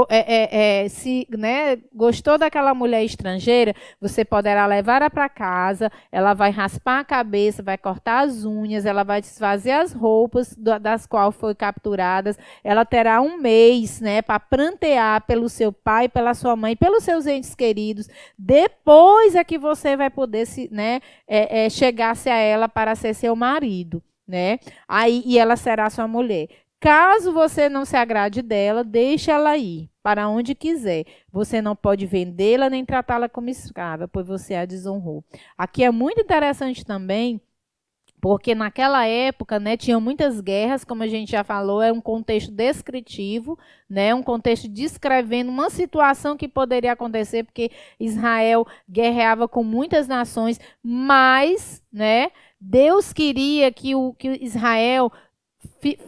é, 0.09 0.17
é, 0.19 0.83
é, 0.83 0.89
se 0.89 1.25
né, 1.29 1.77
gostou 1.95 2.37
daquela 2.37 2.73
mulher 2.73 3.05
estrangeira, 3.05 3.73
você 4.01 4.25
poderá 4.25 4.65
levá-la 4.65 5.09
para 5.09 5.29
casa, 5.29 5.89
ela 6.11 6.33
vai 6.33 6.51
raspar 6.51 6.99
a 6.99 7.05
cabeça, 7.05 7.63
vai 7.63 7.77
cortar 7.77 8.25
as 8.25 8.43
unhas, 8.43 8.85
ela 8.85 9.05
vai 9.05 9.21
desfazer 9.21 9.71
as 9.71 9.93
roupas 9.93 10.53
das 10.57 11.07
quais 11.07 11.33
foi 11.37 11.55
capturadas, 11.55 12.37
ela 12.65 12.83
terá 12.83 13.21
um 13.21 13.37
mês 13.37 14.01
né, 14.01 14.21
para 14.21 14.41
prantear 14.41 15.25
pelo 15.25 15.47
seu 15.47 15.71
pai, 15.71 16.09
pela 16.09 16.33
sua 16.33 16.53
mãe, 16.53 16.75
pelos 16.75 17.05
seus 17.05 17.25
entes 17.25 17.55
queridos, 17.55 18.09
depois 18.37 19.35
é 19.35 19.43
que 19.45 19.57
você 19.57 19.95
vai 19.95 20.09
poder 20.09 20.45
se, 20.45 20.67
né, 20.69 20.99
é, 21.25 21.63
é, 21.63 21.69
chegar-se 21.69 22.29
a 22.29 22.35
ela 22.35 22.67
para 22.67 22.93
ser 22.93 23.13
seu 23.13 23.37
marido 23.37 24.03
né? 24.31 24.59
Aí 24.87 25.21
e 25.25 25.37
ela 25.37 25.57
será 25.57 25.89
sua 25.89 26.07
mulher. 26.07 26.47
Caso 26.79 27.31
você 27.31 27.69
não 27.69 27.85
se 27.85 27.95
agrade 27.95 28.41
dela, 28.41 28.83
deixe 28.83 29.29
ela 29.29 29.55
ir 29.57 29.89
para 30.01 30.27
onde 30.27 30.55
quiser. 30.55 31.05
Você 31.31 31.61
não 31.61 31.75
pode 31.75 32.07
vendê-la 32.07 32.69
nem 32.69 32.83
tratá-la 32.83 33.29
como 33.29 33.49
escrava, 33.49 34.07
pois 34.07 34.27
você 34.27 34.55
a 34.55 34.65
desonrou. 34.65 35.23
Aqui 35.55 35.83
é 35.83 35.91
muito 35.91 36.21
interessante 36.21 36.83
também, 36.83 37.39
porque 38.19 38.55
naquela 38.55 39.05
época, 39.05 39.59
né, 39.59 39.75
tinha 39.75 39.99
muitas 39.99 40.41
guerras, 40.41 40.83
como 40.83 41.03
a 41.03 41.07
gente 41.07 41.31
já 41.31 41.43
falou, 41.43 41.81
é 41.81 41.91
um 41.91 42.01
contexto 42.01 42.51
descritivo, 42.51 43.57
né, 43.89 44.13
um 44.13 44.23
contexto 44.23 44.67
descrevendo 44.67 45.51
uma 45.51 45.69
situação 45.71 46.37
que 46.37 46.47
poderia 46.47 46.93
acontecer, 46.93 47.43
porque 47.43 47.71
Israel 47.99 48.65
guerreava 48.89 49.47
com 49.47 49.63
muitas 49.63 50.07
nações, 50.07 50.59
mas, 50.83 51.81
né, 51.91 52.29
Deus 52.61 53.11
queria 53.11 53.71
que 53.71 53.95
o 53.95 54.13
que 54.13 54.37
Israel 54.39 55.11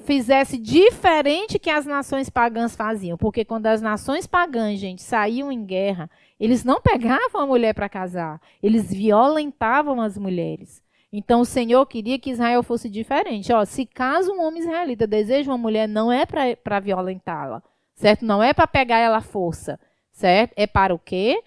fizesse 0.06 0.56
diferente 0.58 1.58
que 1.58 1.70
as 1.70 1.86
nações 1.86 2.30
pagãs 2.30 2.76
faziam, 2.76 3.18
porque 3.18 3.44
quando 3.44 3.66
as 3.66 3.82
nações 3.82 4.28
pagãs, 4.28 4.80
gente, 4.80 5.02
saíam 5.02 5.52
em 5.52 5.66
guerra, 5.66 6.10
eles 6.40 6.64
não 6.64 6.80
pegavam 6.80 7.42
a 7.42 7.48
mulher 7.48 7.74
para 7.74 7.90
casar, 7.90 8.40
eles 8.62 8.94
violentavam 8.94 10.00
as 10.00 10.16
mulheres. 10.16 10.82
Então 11.12 11.42
o 11.42 11.46
Senhor 11.46 11.86
queria 11.88 12.20
que 12.20 12.32
Israel 12.32 12.62
fosse 12.64 12.90
diferente. 12.90 13.52
Ó, 13.52 13.66
se 13.66 13.86
caso 13.86 14.32
um 14.32 14.42
homem 14.44 14.62
israelita 14.62 15.08
deseja 15.08 15.52
uma 15.52 15.58
mulher, 15.58 15.88
não 15.88 16.12
é 16.12 16.26
para 16.26 16.80
violentá-la, 16.80 17.62
certo? 17.96 18.26
Não 18.26 18.42
é 18.44 18.54
para 18.54 18.68
pegar 18.68 18.98
ela 18.98 19.18
à 19.18 19.22
força, 19.22 19.80
certo? 20.12 20.54
É 20.56 20.68
para 20.68 20.94
o 20.94 21.00
quê? 21.00 21.42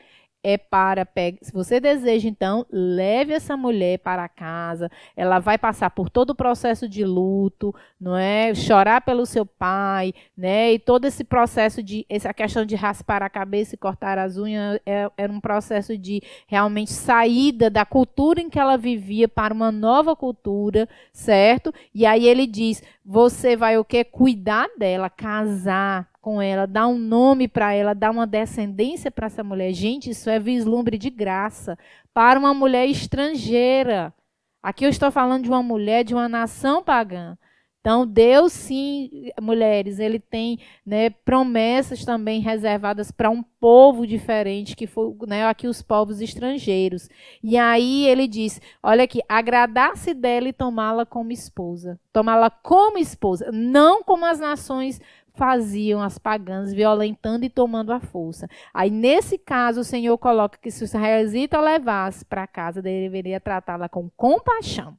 É 0.47 0.57
para. 0.57 1.05
Se 1.43 1.53
você 1.53 1.81
deseja, 1.81 2.29
então, 2.29 2.65
leve 2.71 3.33
essa 3.33 3.57
mulher 3.57 3.99
para 3.99 4.29
casa. 4.29 4.89
Ela 5.17 5.41
vai 5.41 5.59
passar 5.59 5.91
por 5.91 6.09
todo 6.09 6.31
o 6.31 6.35
processo 6.37 6.89
de 6.89 7.05
luto, 7.05 7.75
não 8.01 8.17
é? 8.17 8.55
Chorar 8.55 9.01
pelo 9.01 9.27
seu 9.27 9.45
pai, 9.45 10.15
né? 10.37 10.73
E 10.73 10.79
todo 10.79 11.05
esse 11.05 11.25
processo 11.25 11.83
de 11.83 12.07
essa 12.09 12.33
questão 12.33 12.65
de 12.65 12.77
raspar 12.77 13.25
a 13.25 13.29
cabeça 13.29 13.75
e 13.75 13.79
cortar 13.79 14.19
as 14.19 14.37
unhas 14.37 14.79
é, 14.87 15.11
era 15.17 15.33
um 15.33 15.41
processo 15.41 15.99
de 15.99 16.23
realmente 16.47 16.93
saída 16.93 17.69
da 17.69 17.85
cultura 17.85 18.41
em 18.41 18.49
que 18.49 18.61
ela 18.61 18.79
vivia 18.79 19.27
para 19.27 19.53
uma 19.53 19.73
nova 19.73 20.15
cultura, 20.15 20.89
certo? 21.13 21.75
E 21.93 22.07
aí 22.07 22.25
ele 22.25 22.47
diz: 22.47 22.85
você 23.05 23.57
vai 23.57 23.79
o 23.79 23.85
quê? 23.85 24.05
Cuidar 24.05 24.69
dela, 24.79 25.11
casar, 25.11 26.09
com 26.27 26.43
ela, 26.43 26.67
dar 26.67 26.89
um 26.89 26.99
nome 26.99 27.47
para 27.47 27.73
ela, 27.73 27.95
dar 27.95 28.11
uma 28.11 28.27
descendência 28.27 29.13
para 29.13 29.29
essa 29.29 29.45
mulher. 29.45 29.73
Gente, 29.73 30.11
isso 30.11 30.29
é 30.29 30.41
vislumbre 30.41 30.99
de 30.99 31.09
graça 31.09 31.79
para 32.13 32.37
uma 32.37 32.53
mulher 32.53 32.89
estrangeira. 32.89 34.13
Aqui 34.61 34.85
eu 34.85 34.91
estou 34.91 35.09
falando 35.13 35.45
de 35.45 35.49
uma 35.49 35.63
mulher 35.63 36.03
de 36.03 36.15
uma 36.15 36.29
nação 36.29 36.83
pagã. 36.83 37.39
Então, 37.87 38.05
Deus, 38.05 38.53
sim, 38.53 39.31
mulheres, 39.41 40.01
ele 40.01 40.19
tem 40.19 40.59
né, 40.85 41.09
promessas 41.11 42.05
também 42.05 42.41
reservadas 42.41 43.13
para 43.13 43.31
um 43.31 43.45
povo 43.61 44.05
diferente, 44.05 44.75
que 44.75 44.89
foi 44.89 45.15
né, 45.29 45.47
aqui 45.47 45.69
os 45.69 45.83
povos 45.83 46.21
estrangeiros. 46.21 47.09
E 47.41 47.57
aí 47.57 48.09
ele 48.09 48.27
diz: 48.27 48.61
olha 48.83 49.05
aqui, 49.05 49.21
agradar-se 49.29 50.13
dela 50.13 50.49
e 50.49 50.53
tomá-la 50.53 51.07
como 51.07 51.31
esposa. 51.31 51.97
Tomá-la 52.13 52.51
como 52.51 52.99
esposa, 52.99 53.53
não 53.53 54.03
como 54.03 54.25
as 54.25 54.41
nações 54.41 55.01
faziam 55.37 56.03
as 56.03 56.19
pagãs, 56.19 56.73
violentando 56.73 57.45
e 57.45 57.51
tomando 57.51 57.93
a 57.93 58.01
força. 58.01 58.49
Aí, 58.73 58.91
nesse 58.91 59.39
caso, 59.39 59.81
o 59.81 59.85
Senhor 59.85 60.17
coloca 60.19 60.59
que 60.59 60.71
se 60.71 60.83
o 60.83 60.87
israelita 60.87 61.61
levasse 61.61 62.25
para 62.25 62.47
casa, 62.47 62.83
deveria 62.83 63.41
tratá-la 63.41 63.89
com 63.89 64.11
compaixão. 64.17 64.99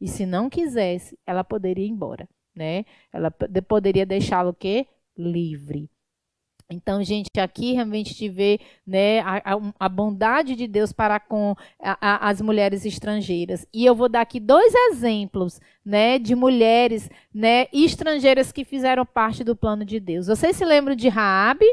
E 0.00 0.06
se 0.06 0.24
não 0.24 0.48
quisesse, 0.48 1.18
ela 1.26 1.44
poderia 1.44 1.84
ir 1.84 1.90
embora, 1.90 2.28
né? 2.54 2.84
Ela 3.12 3.30
poderia 3.66 4.06
deixá-lo 4.06 4.50
o 4.50 4.54
quê? 4.54 4.86
Livre. 5.16 5.90
Então, 6.70 7.02
gente, 7.02 7.28
aqui 7.40 7.72
realmente 7.72 8.14
te 8.14 8.28
vê 8.28 8.60
né, 8.86 9.20
a, 9.20 9.42
a, 9.78 9.88
bondade 9.88 10.54
de 10.54 10.68
Deus 10.68 10.92
para 10.92 11.18
com 11.18 11.56
a, 11.82 12.28
as 12.28 12.40
mulheres 12.40 12.86
estrangeiras. 12.86 13.66
E 13.74 13.84
eu 13.84 13.94
vou 13.94 14.08
dar 14.08 14.20
aqui 14.20 14.38
dois 14.38 14.72
exemplos 14.90 15.60
né, 15.84 16.18
de 16.18 16.36
mulheres 16.36 17.10
né, 17.34 17.66
estrangeiras 17.72 18.52
que 18.52 18.64
fizeram 18.64 19.04
parte 19.04 19.42
do 19.42 19.56
plano 19.56 19.84
de 19.84 19.98
Deus. 19.98 20.28
Vocês 20.28 20.56
se 20.56 20.64
lembram 20.64 20.94
de 20.94 21.08
Raabe, 21.08 21.66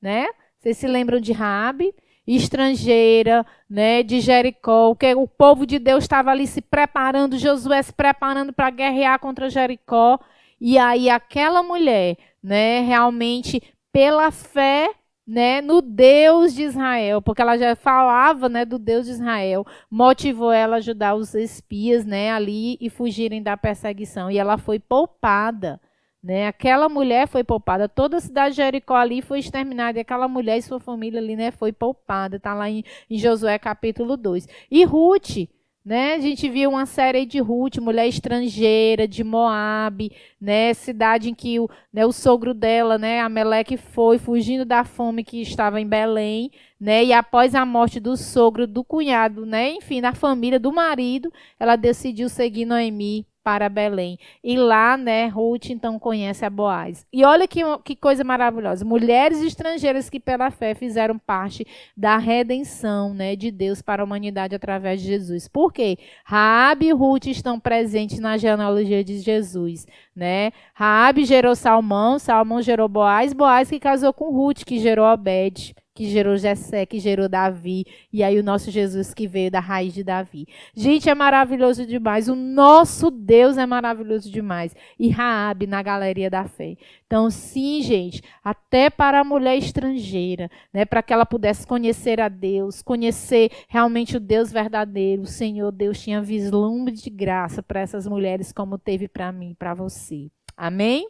né? 0.00 0.26
Vocês 0.58 0.76
se 0.76 0.86
lembram 0.86 1.18
de 1.18 1.32
Raabe? 1.32 1.94
estrangeira, 2.24 3.44
né, 3.68 4.02
de 4.02 4.20
Jericó, 4.20 4.94
que 4.94 5.12
o 5.12 5.26
povo 5.26 5.66
de 5.66 5.80
Deus 5.80 6.04
estava 6.04 6.30
ali 6.30 6.46
se 6.46 6.60
preparando, 6.60 7.36
Josué 7.36 7.82
se 7.82 7.92
preparando 7.92 8.52
para 8.52 8.70
guerrear 8.70 9.18
contra 9.18 9.50
Jericó, 9.50 10.20
e 10.60 10.78
aí 10.78 11.10
aquela 11.10 11.64
mulher, 11.64 12.16
né, 12.40 12.80
realmente 12.82 13.60
pela 13.92 14.30
fé 14.30 14.94
né, 15.26 15.60
no 15.60 15.80
Deus 15.80 16.54
de 16.54 16.62
Israel, 16.62 17.22
porque 17.22 17.40
ela 17.40 17.56
já 17.56 17.76
falava, 17.76 18.48
né, 18.48 18.64
do 18.64 18.78
Deus 18.78 19.06
de 19.06 19.12
Israel, 19.12 19.64
motivou 19.90 20.50
ela 20.50 20.76
a 20.76 20.78
ajudar 20.78 21.14
os 21.14 21.34
espias, 21.34 22.04
né, 22.04 22.32
ali 22.32 22.76
e 22.80 22.90
fugirem 22.90 23.42
da 23.42 23.56
perseguição, 23.56 24.30
e 24.30 24.38
ela 24.38 24.58
foi 24.58 24.80
poupada, 24.80 25.80
né? 26.22 26.46
Aquela 26.46 26.88
mulher 26.88 27.26
foi 27.28 27.42
poupada, 27.44 27.88
toda 27.88 28.16
a 28.16 28.20
cidade 28.20 28.54
de 28.54 28.62
Jericó 28.62 28.94
ali 28.94 29.22
foi 29.22 29.38
exterminada, 29.38 29.98
e 29.98 30.02
aquela 30.02 30.26
mulher 30.26 30.58
e 30.58 30.62
sua 30.62 30.80
família 30.80 31.20
ali, 31.20 31.36
né, 31.36 31.50
foi 31.50 31.72
poupada, 31.72 32.36
está 32.36 32.52
lá 32.54 32.68
em, 32.68 32.84
em 33.08 33.18
Josué 33.18 33.58
capítulo 33.58 34.16
2. 34.16 34.48
E 34.70 34.84
Ruth, 34.84 35.48
né? 35.84 36.14
A 36.14 36.20
gente 36.20 36.48
viu 36.48 36.70
uma 36.70 36.86
série 36.86 37.26
de 37.26 37.40
Ruth, 37.40 37.78
mulher 37.78 38.06
estrangeira, 38.06 39.06
de 39.08 39.24
Moab, 39.24 40.10
né? 40.40 40.72
cidade 40.74 41.28
em 41.30 41.34
que 41.34 41.58
o, 41.58 41.68
né, 41.92 42.06
o 42.06 42.12
sogro 42.12 42.54
dela, 42.54 42.98
né, 42.98 43.20
Ameleque, 43.20 43.76
foi 43.76 44.18
fugindo 44.18 44.64
da 44.64 44.84
fome 44.84 45.24
que 45.24 45.40
estava 45.42 45.80
em 45.80 45.86
Belém, 45.86 46.50
né? 46.80 47.04
e 47.04 47.12
após 47.12 47.54
a 47.54 47.66
morte 47.66 47.98
do 48.00 48.16
sogro, 48.16 48.66
do 48.66 48.84
cunhado, 48.84 49.44
né? 49.44 49.72
enfim, 49.72 50.00
da 50.00 50.14
família, 50.14 50.60
do 50.60 50.72
marido, 50.72 51.32
ela 51.58 51.76
decidiu 51.76 52.28
seguir 52.28 52.64
Noemi 52.64 53.26
para 53.42 53.68
Belém. 53.68 54.18
E 54.42 54.56
lá, 54.56 54.96
né, 54.96 55.26
Ruth 55.26 55.70
então 55.70 55.98
conhece 55.98 56.44
a 56.44 56.50
Boaz. 56.50 57.06
E 57.12 57.24
olha 57.24 57.46
que, 57.48 57.60
que 57.84 57.96
coisa 57.96 58.24
maravilhosa. 58.24 58.84
Mulheres 58.84 59.42
estrangeiras 59.42 60.08
que 60.08 60.20
pela 60.20 60.50
fé 60.50 60.74
fizeram 60.74 61.18
parte 61.18 61.66
da 61.96 62.18
redenção, 62.18 63.12
né, 63.12 63.36
de 63.36 63.50
Deus 63.50 63.82
para 63.82 64.02
a 64.02 64.04
humanidade 64.04 64.54
através 64.54 65.00
de 65.00 65.08
Jesus. 65.08 65.48
Por 65.48 65.72
quê? 65.72 65.98
Raabe 66.24 66.86
e 66.86 66.92
Ruth 66.92 67.26
estão 67.26 67.58
presentes 67.58 68.18
na 68.18 68.36
genealogia 68.36 69.02
de 69.02 69.18
Jesus, 69.18 69.86
né? 70.14 70.52
Raabe 70.74 71.24
gerou 71.24 71.54
Salmão, 71.54 72.18
Salmão 72.18 72.62
gerou 72.62 72.88
Boaz, 72.88 73.32
Boaz 73.32 73.68
que 73.68 73.80
casou 73.80 74.12
com 74.12 74.30
Ruth, 74.30 74.64
que 74.64 74.78
gerou 74.78 75.06
Obed, 75.06 75.74
que 75.94 76.08
gerou 76.08 76.36
Jessé, 76.36 76.86
que 76.86 76.98
gerou 76.98 77.28
Davi, 77.28 77.84
e 78.12 78.22
aí 78.22 78.38
o 78.38 78.42
nosso 78.42 78.70
Jesus 78.70 79.12
que 79.12 79.26
veio 79.26 79.50
da 79.50 79.60
raiz 79.60 79.92
de 79.92 80.02
Davi. 80.02 80.46
Gente, 80.74 81.08
é 81.08 81.14
maravilhoso 81.14 81.86
demais. 81.86 82.28
O 82.28 82.34
nosso 82.34 83.10
Deus 83.10 83.58
é 83.58 83.66
maravilhoso 83.66 84.30
demais. 84.30 84.74
E 84.98 85.08
Raabe 85.10 85.66
na 85.66 85.82
galeria 85.82 86.30
da 86.30 86.44
fé. 86.44 86.76
Então, 87.06 87.30
sim, 87.30 87.82
gente, 87.82 88.22
até 88.42 88.88
para 88.88 89.20
a 89.20 89.24
mulher 89.24 89.56
estrangeira, 89.58 90.50
né, 90.72 90.84
para 90.84 91.02
que 91.02 91.12
ela 91.12 91.26
pudesse 91.26 91.66
conhecer 91.66 92.20
a 92.20 92.28
Deus, 92.28 92.80
conhecer 92.80 93.50
realmente 93.68 94.16
o 94.16 94.20
Deus 94.20 94.50
verdadeiro, 94.50 95.22
o 95.22 95.26
Senhor 95.26 95.70
Deus 95.70 96.00
tinha 96.00 96.22
vislumbre 96.22 96.94
de 96.94 97.10
graça 97.10 97.62
para 97.62 97.80
essas 97.80 98.06
mulheres 98.06 98.52
como 98.52 98.78
teve 98.78 99.08
para 99.08 99.30
mim, 99.30 99.54
para 99.58 99.74
você. 99.74 100.30
Amém? 100.56 101.06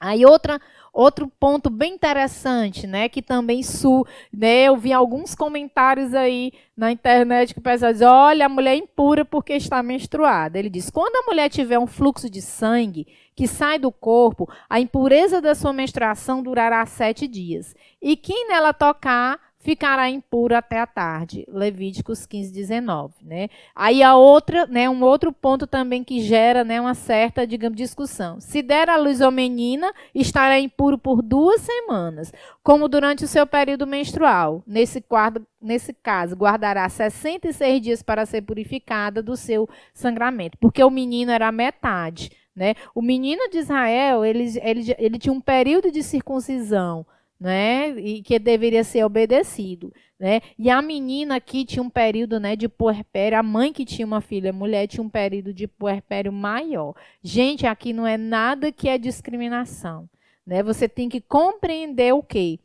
Aí 0.00 0.24
outra, 0.24 0.58
outro 0.92 1.28
ponto 1.28 1.68
bem 1.68 1.92
interessante, 1.92 2.86
né, 2.86 3.08
que 3.08 3.20
também 3.20 3.62
su, 3.62 4.06
né, 4.32 4.64
eu 4.64 4.76
vi 4.76 4.92
alguns 4.92 5.34
comentários 5.34 6.14
aí 6.14 6.52
na 6.74 6.90
internet 6.90 7.52
que 7.52 7.60
o 7.60 7.62
pessoal 7.62 7.92
diz, 7.92 8.00
olha, 8.00 8.46
a 8.46 8.48
mulher 8.48 8.72
é 8.72 8.76
impura 8.76 9.24
porque 9.24 9.52
está 9.52 9.82
menstruada. 9.82 10.58
Ele 10.58 10.70
diz, 10.70 10.88
quando 10.88 11.16
a 11.16 11.30
mulher 11.30 11.50
tiver 11.50 11.78
um 11.78 11.86
fluxo 11.86 12.30
de 12.30 12.40
sangue 12.40 13.06
que 13.36 13.46
sai 13.46 13.78
do 13.78 13.92
corpo, 13.92 14.48
a 14.68 14.80
impureza 14.80 15.40
da 15.40 15.54
sua 15.54 15.72
menstruação 15.72 16.42
durará 16.42 16.84
sete 16.86 17.28
dias. 17.28 17.74
E 18.00 18.16
quem 18.16 18.48
nela 18.48 18.72
tocar 18.72 19.38
ficará 19.60 20.08
impuro 20.10 20.56
até 20.56 20.80
a 20.80 20.86
tarde. 20.86 21.44
Levíticos 21.48 22.26
15, 22.26 22.52
19. 22.52 23.14
Né? 23.22 23.48
Aí 23.74 24.02
a 24.02 24.16
outra, 24.16 24.66
né, 24.66 24.88
um 24.88 25.02
outro 25.04 25.32
ponto 25.32 25.66
também 25.66 26.02
que 26.02 26.20
gera 26.20 26.64
né, 26.64 26.80
uma 26.80 26.94
certa, 26.94 27.46
digamos, 27.46 27.76
discussão. 27.76 28.40
Se 28.40 28.62
der 28.62 28.88
a 28.88 28.96
luz 28.96 29.20
ao 29.20 29.30
menina, 29.30 29.92
estará 30.14 30.58
impuro 30.58 30.98
por 30.98 31.22
duas 31.22 31.60
semanas, 31.60 32.32
como 32.62 32.88
durante 32.88 33.24
o 33.24 33.28
seu 33.28 33.46
período 33.46 33.86
menstrual. 33.86 34.62
Nesse, 34.66 35.00
quadro, 35.00 35.46
nesse 35.60 35.92
caso, 35.92 36.34
guardará 36.34 36.88
66 36.88 37.80
dias 37.80 38.02
para 38.02 38.26
ser 38.26 38.42
purificada 38.42 39.22
do 39.22 39.36
seu 39.36 39.68
sangramento, 39.92 40.56
porque 40.58 40.82
o 40.82 40.90
menino 40.90 41.30
era 41.30 41.52
metade. 41.52 42.32
Né? 42.56 42.74
O 42.94 43.00
menino 43.00 43.48
de 43.50 43.58
Israel, 43.58 44.24
ele, 44.24 44.58
ele, 44.62 44.94
ele 44.98 45.18
tinha 45.18 45.32
um 45.32 45.40
período 45.40 45.90
de 45.90 46.02
circuncisão, 46.02 47.06
né? 47.40 47.88
E 47.98 48.22
que 48.22 48.38
deveria 48.38 48.84
ser 48.84 49.02
obedecido, 49.04 49.92
né? 50.18 50.42
E 50.58 50.68
a 50.68 50.82
menina 50.82 51.36
aqui 51.36 51.64
tinha 51.64 51.82
um 51.82 51.88
período, 51.88 52.38
né, 52.38 52.54
de 52.54 52.68
puerpério, 52.68 53.38
a 53.38 53.42
mãe 53.42 53.72
que 53.72 53.86
tinha 53.86 54.06
uma 54.06 54.20
filha 54.20 54.52
mulher 54.52 54.86
tinha 54.86 55.02
um 55.02 55.08
período 55.08 55.54
de 55.54 55.66
puerpério 55.66 56.30
maior. 56.30 56.94
Gente, 57.22 57.66
aqui 57.66 57.94
não 57.94 58.06
é 58.06 58.18
nada 58.18 58.70
que 58.70 58.88
é 58.88 58.98
discriminação, 58.98 60.08
né? 60.46 60.62
Você 60.62 60.86
tem 60.88 61.08
que 61.08 61.20
compreender 61.20 62.12
o 62.12 62.22
quê? 62.22 62.60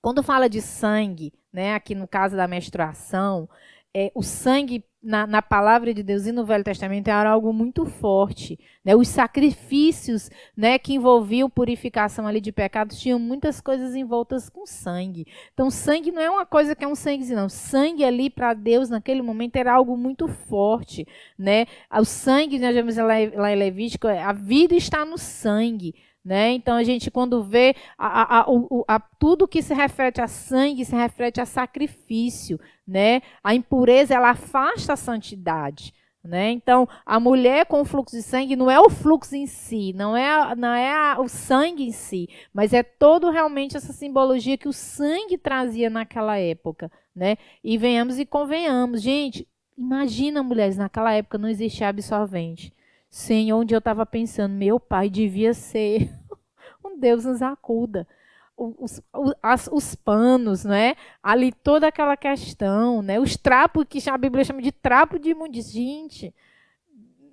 Quando 0.00 0.22
fala 0.22 0.48
de 0.48 0.60
sangue, 0.62 1.32
né, 1.52 1.74
aqui 1.74 1.94
no 1.94 2.06
caso 2.06 2.36
da 2.36 2.46
menstruação, 2.48 3.48
é, 3.94 4.10
o 4.14 4.22
sangue 4.22 4.84
na, 5.02 5.26
na, 5.26 5.42
palavra 5.42 5.92
de 5.92 6.02
Deus 6.02 6.26
e 6.26 6.32
no 6.32 6.44
Velho 6.44 6.62
Testamento 6.62 7.08
era 7.08 7.30
algo 7.30 7.52
muito 7.52 7.84
forte. 7.84 8.58
Né? 8.84 8.94
Os 8.94 9.08
sacrifícios 9.08 10.30
né, 10.56 10.78
que 10.78 10.94
envolviam 10.94 11.50
purificação 11.50 12.26
ali 12.26 12.40
de 12.40 12.52
pecados 12.52 13.00
tinham 13.00 13.18
muitas 13.18 13.60
coisas 13.60 13.96
envoltas 13.96 14.48
com 14.48 14.64
sangue. 14.64 15.26
Então, 15.52 15.70
sangue 15.70 16.12
não 16.12 16.22
é 16.22 16.30
uma 16.30 16.46
coisa 16.46 16.76
que 16.76 16.84
é 16.84 16.88
um 16.88 16.94
sangue, 16.94 17.34
não. 17.34 17.48
Sangue 17.48 18.04
ali 18.04 18.30
para 18.30 18.54
Deus 18.54 18.88
naquele 18.88 19.22
momento 19.22 19.56
era 19.56 19.74
algo 19.74 19.96
muito 19.96 20.28
forte. 20.28 21.06
Né? 21.36 21.66
O 21.92 22.04
sangue, 22.04 22.58
nós 22.60 22.74
vemos 22.74 22.96
lá, 22.96 23.14
lá 23.34 23.52
em 23.52 23.56
Levítico, 23.56 24.06
a 24.06 24.32
vida 24.32 24.74
está 24.74 25.04
no 25.04 25.18
sangue. 25.18 25.94
Né? 26.24 26.52
Então 26.52 26.76
a 26.76 26.84
gente 26.84 27.10
quando 27.10 27.42
vê 27.42 27.74
a, 27.98 28.40
a, 28.40 28.46
a, 28.86 29.00
tudo 29.00 29.48
que 29.48 29.60
se 29.60 29.74
refere 29.74 30.20
a 30.20 30.28
sangue 30.28 30.84
se 30.84 30.94
refere 30.94 31.40
a 31.40 31.44
sacrifício, 31.44 32.60
né? 32.86 33.22
A 33.42 33.56
impureza 33.56 34.14
ela 34.14 34.30
afasta 34.30 34.92
a 34.92 34.96
santidade. 34.96 35.92
Né? 36.24 36.52
Então, 36.52 36.88
a 37.04 37.18
mulher 37.18 37.66
com 37.66 37.84
fluxo 37.84 38.14
de 38.14 38.22
sangue 38.22 38.54
não 38.54 38.70
é 38.70 38.78
o 38.78 38.88
fluxo 38.88 39.34
em 39.34 39.44
si, 39.44 39.92
não 39.92 40.16
é, 40.16 40.54
não 40.54 40.68
é 40.68 40.92
a, 40.92 41.20
o 41.20 41.28
sangue 41.28 41.82
em 41.82 41.90
si, 41.90 42.28
mas 42.54 42.72
é 42.72 42.84
todo 42.84 43.28
realmente 43.28 43.76
essa 43.76 43.92
simbologia 43.92 44.56
que 44.56 44.68
o 44.68 44.72
sangue 44.72 45.36
trazia 45.36 45.90
naquela 45.90 46.38
época. 46.38 46.92
Né? 47.14 47.36
E 47.62 47.76
venhamos 47.76 48.20
e 48.20 48.24
convenhamos. 48.24 49.02
Gente, 49.02 49.48
imagina, 49.76 50.44
mulheres, 50.44 50.76
naquela 50.76 51.12
época 51.12 51.38
não 51.38 51.48
existia 51.48 51.88
absorvente. 51.88 52.72
Senhor, 53.12 53.58
onde 53.60 53.74
eu 53.74 53.78
estava 53.78 54.06
pensando, 54.06 54.54
meu 54.54 54.80
pai 54.80 55.10
devia 55.10 55.52
ser 55.52 56.10
um 56.82 56.98
Deus 56.98 57.26
nos 57.26 57.42
acuda. 57.42 58.08
Os, 58.56 59.02
os, 59.12 59.34
as, 59.42 59.68
os 59.70 59.94
panos, 59.94 60.64
né? 60.64 60.96
Ali 61.22 61.52
toda 61.52 61.88
aquela 61.88 62.16
questão, 62.16 63.02
né? 63.02 63.20
Os 63.20 63.36
trapos 63.36 63.84
que 63.86 63.98
a 64.08 64.16
Bíblia 64.16 64.44
chama 64.44 64.62
de 64.62 64.72
trapo 64.72 65.18
de 65.18 65.30
imundícia. 65.30 65.74
Gente, 65.74 66.34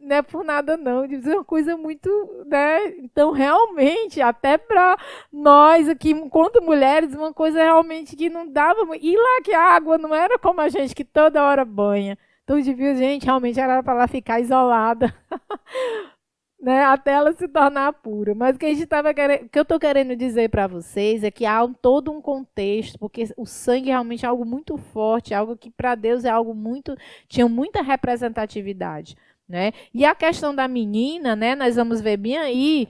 não 0.02 0.18
é 0.18 0.22
por 0.22 0.44
nada 0.44 0.76
não, 0.76 1.06
é 1.06 1.08
uma 1.08 1.46
coisa 1.46 1.78
muito, 1.78 2.10
né? 2.46 2.98
Então, 2.98 3.32
realmente, 3.32 4.20
até 4.20 4.58
para 4.58 4.98
nós 5.32 5.88
aqui, 5.88 6.12
enquanto 6.12 6.62
mulheres, 6.62 7.16
uma 7.16 7.34
coisa 7.34 7.64
realmente 7.64 8.18
que 8.18 8.30
não 8.30 8.46
dava. 8.46 8.82
E 8.98 9.16
lá 9.16 9.42
que 9.46 9.54
a 9.54 9.62
água 9.62 9.98
não 9.98 10.14
era 10.14 10.38
como 10.38 10.60
a 10.60 10.68
gente 10.68 10.94
que 10.94 11.06
toda 11.06 11.42
hora 11.42 11.64
banha. 11.64 12.18
Então, 12.50 12.60
devia, 12.60 12.96
gente, 12.96 13.26
realmente 13.28 13.60
era 13.60 13.84
para 13.84 13.94
ela 13.94 14.08
ficar 14.08 14.40
isolada. 14.40 15.14
né, 16.60 16.84
até 16.84 17.12
ela 17.12 17.32
se 17.32 17.48
tornar 17.48 17.94
pura. 17.94 18.34
Mas 18.34 18.56
o 18.56 18.60
que, 18.60 18.66
a 18.66 18.70
gente 18.70 18.88
tava 18.88 19.14
querendo, 19.14 19.46
o 19.46 19.50
que 19.50 19.60
eu 19.60 19.62
estou 19.62 19.80
querendo 19.80 20.16
dizer 20.16 20.50
para 20.50 20.66
vocês 20.66 21.24
é 21.24 21.30
que 21.30 21.46
há 21.46 21.64
um, 21.64 21.72
todo 21.72 22.12
um 22.12 22.20
contexto, 22.20 22.98
porque 22.98 23.26
o 23.38 23.46
sangue 23.46 23.90
realmente 23.90 24.26
é 24.26 24.28
algo 24.28 24.44
muito 24.46 24.78
forte, 24.78 25.32
algo 25.32 25.56
que 25.56 25.70
para 25.70 25.94
Deus 25.94 26.26
é 26.26 26.30
algo 26.32 26.56
muito. 26.56 26.98
tinha 27.28 27.48
muita 27.48 27.84
representatividade. 27.84 29.16
Né? 29.48 29.72
E 29.94 30.04
a 30.04 30.16
questão 30.16 30.56
da 30.56 30.68
menina, 30.68 31.36
né, 31.36 31.54
nós 31.54 31.76
vamos 31.76 32.02
ver 32.02 32.18
bem 32.18 32.36
aí, 32.36 32.88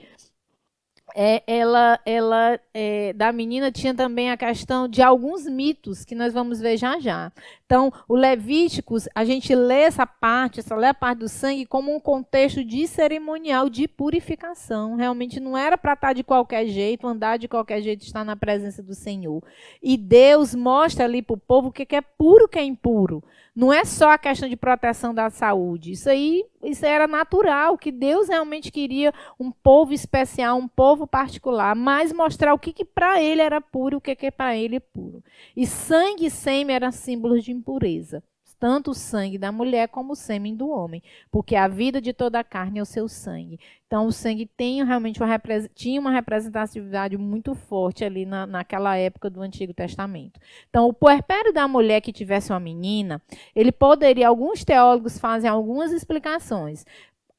é, 1.14 1.42
ela, 1.46 1.98
ela 2.04 2.58
é, 2.72 3.12
da 3.12 3.32
menina 3.32 3.70
tinha 3.70 3.94
também 3.94 4.30
a 4.30 4.36
questão 4.36 4.88
de 4.88 5.02
alguns 5.02 5.46
mitos 5.46 6.04
que 6.04 6.14
nós 6.14 6.32
vamos 6.32 6.60
ver 6.60 6.76
já 6.76 6.98
já. 6.98 7.32
Então, 7.66 7.92
o 8.08 8.16
Levíticos, 8.16 9.08
a 9.14 9.24
gente 9.24 9.54
lê 9.54 9.82
essa 9.82 10.06
parte, 10.06 10.60
essa 10.60 10.74
lê 10.74 10.88
a 10.88 10.94
parte 10.94 11.20
do 11.20 11.28
sangue 11.28 11.64
como 11.64 11.94
um 11.94 12.00
contexto 12.00 12.64
de 12.64 12.86
cerimonial 12.86 13.68
de 13.68 13.86
purificação. 13.86 14.96
Realmente 14.96 15.38
não 15.38 15.56
era 15.56 15.78
para 15.78 15.92
estar 15.92 16.12
de 16.12 16.24
qualquer 16.24 16.66
jeito, 16.66 17.06
andar 17.06 17.38
de 17.38 17.46
qualquer 17.46 17.80
jeito, 17.80 18.02
estar 18.02 18.24
na 18.24 18.34
presença 18.34 18.82
do 18.82 18.94
Senhor. 18.94 19.42
E 19.82 19.96
Deus 19.96 20.54
mostra 20.54 21.04
ali 21.04 21.22
para 21.22 21.34
o 21.34 21.38
povo 21.38 21.68
o 21.68 21.72
que 21.72 21.94
é 21.94 22.00
puro, 22.00 22.46
o 22.46 22.48
que 22.48 22.58
é 22.58 22.64
impuro. 22.64 23.22
Não 23.54 23.72
é 23.72 23.84
só 23.84 24.10
a 24.10 24.18
questão 24.18 24.48
de 24.48 24.56
proteção 24.56 25.12
da 25.12 25.28
saúde. 25.30 25.92
Isso 25.92 26.08
aí, 26.08 26.44
isso 26.62 26.86
era 26.86 27.06
natural, 27.06 27.76
que 27.76 27.90
Deus 27.90 28.28
realmente 28.28 28.70
queria 28.70 29.12
um 29.38 29.50
povo 29.50 29.92
especial, 29.92 30.56
um 30.56 30.68
povo 30.68 31.06
particular, 31.06 31.74
mas 31.74 32.12
mostrar 32.12 32.54
o 32.54 32.58
que, 32.58 32.72
que 32.72 32.84
para 32.84 33.22
ele 33.22 33.42
era 33.42 33.60
puro, 33.60 33.98
o 33.98 34.00
que, 34.00 34.14
que 34.14 34.30
para 34.30 34.56
ele 34.56 34.76
é 34.76 34.80
puro. 34.80 35.22
E 35.56 35.66
sangue 35.66 36.26
e 36.26 36.30
sêmen 36.30 36.76
eram 36.76 36.92
símbolos 36.92 37.44
de 37.44 37.52
impureza 37.52 38.22
tanto 38.60 38.90
o 38.90 38.94
sangue 38.94 39.38
da 39.38 39.50
mulher 39.50 39.88
como 39.88 40.12
o 40.12 40.16
sêmen 40.16 40.54
do 40.54 40.68
homem, 40.68 41.02
porque 41.32 41.56
a 41.56 41.66
vida 41.66 41.98
de 41.98 42.12
toda 42.12 42.38
a 42.38 42.44
carne 42.44 42.78
é 42.78 42.82
o 42.82 42.86
seu 42.86 43.08
sangue. 43.08 43.58
Então, 43.86 44.06
o 44.06 44.12
sangue 44.12 44.44
tem 44.44 44.84
realmente 44.84 45.20
uma, 45.20 45.40
tinha 45.74 45.98
uma 45.98 46.10
representatividade 46.10 47.16
muito 47.16 47.54
forte 47.54 48.04
ali 48.04 48.26
na, 48.26 48.46
naquela 48.46 48.96
época 48.96 49.30
do 49.30 49.40
Antigo 49.40 49.72
Testamento. 49.72 50.38
Então, 50.68 50.86
o 50.86 50.92
puerpério 50.92 51.52
da 51.52 51.66
mulher 51.66 52.02
que 52.02 52.12
tivesse 52.12 52.52
uma 52.52 52.60
menina, 52.60 53.20
ele 53.56 53.72
poderia, 53.72 54.28
alguns 54.28 54.62
teólogos 54.62 55.18
fazem 55.18 55.48
algumas 55.48 55.90
explicações. 55.90 56.84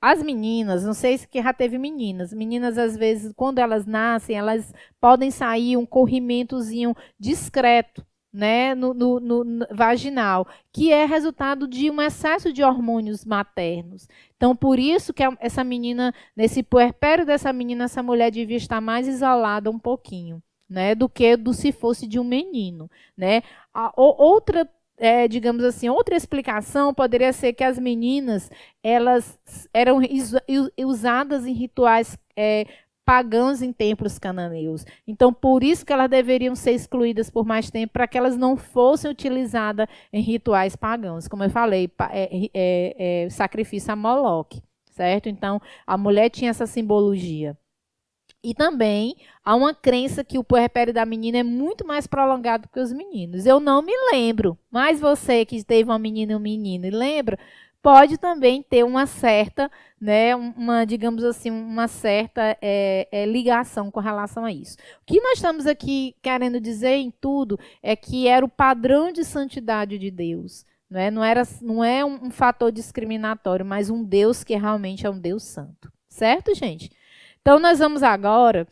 As 0.02 0.24
meninas, 0.24 0.84
não 0.84 0.96
sei 0.96 1.20
se 1.20 1.28
já 1.32 1.54
teve 1.54 1.78
meninas, 1.78 2.34
meninas 2.34 2.80
às 2.80 2.98
vezes, 2.98 3.32
quando 3.36 3.60
elas 3.60 3.86
nascem, 3.86 4.36
elas 4.36 4.74
podem 5.00 5.30
sair 5.30 5.78
um 5.78 5.86
corrimentozinho 5.86 6.96
discreto 7.20 8.04
né, 8.34 8.74
no, 8.74 8.94
no, 8.94 9.20
no, 9.20 9.68
vaginal, 9.72 10.48
que 10.72 10.92
é 10.92 11.06
resultado 11.06 11.68
de 11.68 11.90
um 11.92 12.02
excesso 12.02 12.54
de 12.54 12.64
hormônios 12.64 13.26
maternos. 13.26 14.08
Então, 14.38 14.56
por 14.56 14.80
isso 14.80 15.14
que 15.14 15.24
essa 15.40 15.64
menina, 15.64 16.14
nesse 16.36 16.64
puerpério 16.64 17.26
dessa 17.26 17.52
menina, 17.52 17.86
essa 17.86 18.02
mulher 18.02 18.32
devia 18.32 18.58
estar 18.58 18.80
mais 18.80 19.08
isolada 19.08 19.70
um 19.70 19.80
pouquinho, 19.80 20.42
né, 20.70 20.96
do 20.96 21.10
que 21.10 21.36
do 21.36 21.54
se 21.54 21.72
fosse 21.72 22.08
de 22.08 22.20
um 22.20 22.24
menino, 22.24 22.90
né. 23.18 23.44
A, 23.74 23.92
outra 23.96 24.70
é, 24.98 25.28
digamos 25.28 25.64
assim, 25.64 25.90
outra 25.90 26.16
explicação 26.16 26.94
poderia 26.94 27.34
ser 27.34 27.54
que 27.54 27.64
as 27.64 27.80
meninas 27.80 28.52
elas 28.84 29.40
eram 29.74 30.00
usadas 30.78 31.48
em 31.48 31.54
rituais 31.54 32.16
é, 32.38 32.68
pagãos 33.12 33.62
em 33.62 33.74
templos 33.74 34.18
cananeus. 34.18 34.86
Então, 35.06 35.34
por 35.34 35.66
isso 35.66 35.86
que 35.86 35.92
elas 35.92 36.10
deveriam 36.10 36.56
ser 36.56 36.72
excluídas 36.72 37.30
por 37.30 37.46
mais 37.46 37.70
tempo, 37.70 37.92
para 37.92 38.08
que 38.08 38.18
elas 38.18 38.38
não 38.38 38.56
fossem 38.56 39.12
utilizadas 39.12 39.86
em 40.14 40.22
rituais 40.22 40.78
pagãos. 40.78 41.28
Como 41.28 41.44
eu 41.44 41.50
falei, 41.50 41.92
é, 42.10 42.50
é, 42.54 43.26
é, 43.26 43.30
sacrifício 43.30 43.92
a 43.92 43.98
Moloque, 43.98 44.64
certo? 44.92 45.28
Então, 45.28 45.62
a 45.86 45.98
mulher 45.98 46.30
tinha 46.30 46.52
essa 46.52 46.66
simbologia. 46.66 47.58
E 48.42 48.54
também 48.54 49.18
há 49.44 49.58
uma 49.58 49.74
crença 49.74 50.24
que 50.24 50.38
o 50.38 50.44
puerpério 50.44 50.94
da 50.94 51.06
menina 51.06 51.40
é 51.40 51.44
muito 51.44 51.86
mais 51.86 52.08
prolongado 52.08 52.70
que 52.70 52.80
os 52.80 52.94
meninos. 52.94 53.46
Eu 53.46 53.60
não 53.60 53.82
me 53.82 53.92
lembro, 54.14 54.58
mas 54.72 55.02
você 55.02 55.44
que 55.44 55.62
teve 55.66 55.90
uma 55.90 56.00
menina 56.00 56.32
e 56.32 56.36
um 56.38 56.40
menino 56.40 56.86
e 56.86 56.90
lembra, 56.90 57.38
pode 57.82 58.18
também 58.18 58.62
ter 58.62 58.84
uma 58.84 59.06
certa, 59.06 59.70
né, 60.00 60.36
uma, 60.36 60.86
digamos 60.86 61.24
assim, 61.24 61.50
uma 61.50 61.88
certa 61.88 62.58
é, 62.62 63.08
é, 63.12 63.26
ligação 63.26 63.90
com 63.90 64.00
relação 64.00 64.46
a 64.46 64.52
isso. 64.52 64.78
O 65.02 65.06
que 65.06 65.20
nós 65.20 65.34
estamos 65.34 65.66
aqui 65.66 66.16
querendo 66.22 66.60
dizer 66.60 66.96
em 66.96 67.12
tudo 67.12 67.60
é 67.82 67.96
que 67.96 68.28
era 68.28 68.46
o 68.46 68.50
padrão 68.50 69.12
de 69.12 69.24
santidade 69.24 69.98
de 69.98 70.12
Deus. 70.12 70.66
Né? 70.90 71.10
Não, 71.10 71.24
era, 71.24 71.44
não 71.62 71.84
é 71.84 72.04
um, 72.06 72.28
um 72.28 72.32
fator 72.32 72.72
discriminatório, 72.72 73.66
mas 73.66 73.90
um 73.90 74.04
Deus 74.04 74.44
que 74.44 74.56
realmente 74.56 75.06
é 75.06 75.10
um 75.10 75.20
Deus 75.20 75.44
santo. 75.44 75.92
Certo, 76.10 76.54
gente? 76.54 76.92
Então, 77.42 77.60
nós 77.60 77.80
vamos 77.80 78.04
agora 78.04 78.68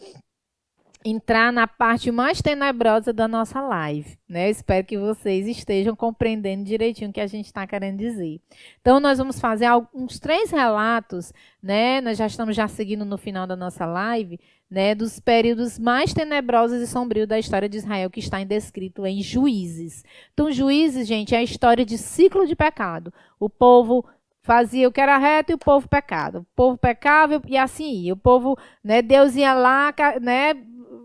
entrar 1.04 1.54
na 1.54 1.66
parte 1.66 2.12
mais 2.12 2.42
tenebrosa 2.42 3.14
da 3.14 3.28
nossa 3.28 3.62
live, 3.62 4.18
né? 4.28 4.48
Eu 4.48 4.52
espero 4.52 4.86
que 4.86 4.98
vocês 4.98 5.48
estejam 5.48 5.96
compreendendo 5.96 6.66
direitinho 6.66 7.10
o 7.10 7.14
que 7.14 7.22
a 7.22 7.28
gente 7.28 7.46
está 7.46 7.66
querendo 7.66 7.98
dizer. 7.98 8.42
Então, 8.82 9.00
nós 9.00 9.18
vamos 9.18 9.40
fazer 9.40 9.66
alguns 9.66 10.20
três 10.20 10.52
relatos, 10.52 11.32
né? 11.64 12.02
Nós 12.02 12.18
já 12.18 12.28
estamos 12.28 12.56
já 12.56 12.68
seguindo 12.68 13.06
no 13.06 13.18
final 13.18 13.48
da 13.48 13.56
nossa 13.56 13.86
live, 13.86 14.40
né? 14.70 14.94
Dos 14.94 15.22
períodos 15.22 15.80
mais 15.80 16.14
tenebrosos 16.14 16.82
e 16.82 16.88
sombrios 16.88 17.28
da 17.28 17.40
história 17.40 17.70
de 17.70 17.78
Israel 17.78 18.10
que 18.10 18.20
está 18.20 18.44
descrito 18.44 19.06
em 19.06 19.22
Juízes. 19.22 20.04
Então, 20.34 20.52
Juízes, 20.52 21.08
gente, 21.08 21.34
é 21.34 21.38
a 21.38 21.44
história 21.44 21.86
de 21.86 21.98
ciclo 21.98 22.46
de 22.46 22.58
pecado. 22.58 23.14
O 23.40 23.50
povo 23.50 24.06
fazia 24.42 24.88
o 24.88 24.92
que 24.92 25.00
era 25.00 25.18
reto 25.18 25.52
e 25.52 25.56
o 25.56 25.60
povo 25.60 25.88
pecado. 25.88 26.40
O 26.40 26.46
povo 26.56 26.78
pecava 26.78 27.42
e 27.48 27.58
assim 27.58 27.92
ia. 28.02 28.14
O 28.14 28.18
povo, 28.18 28.58
né, 28.84 29.02
Deus 29.02 29.36
ia 29.36 29.54
lá, 29.54 29.94
né, 30.20 30.56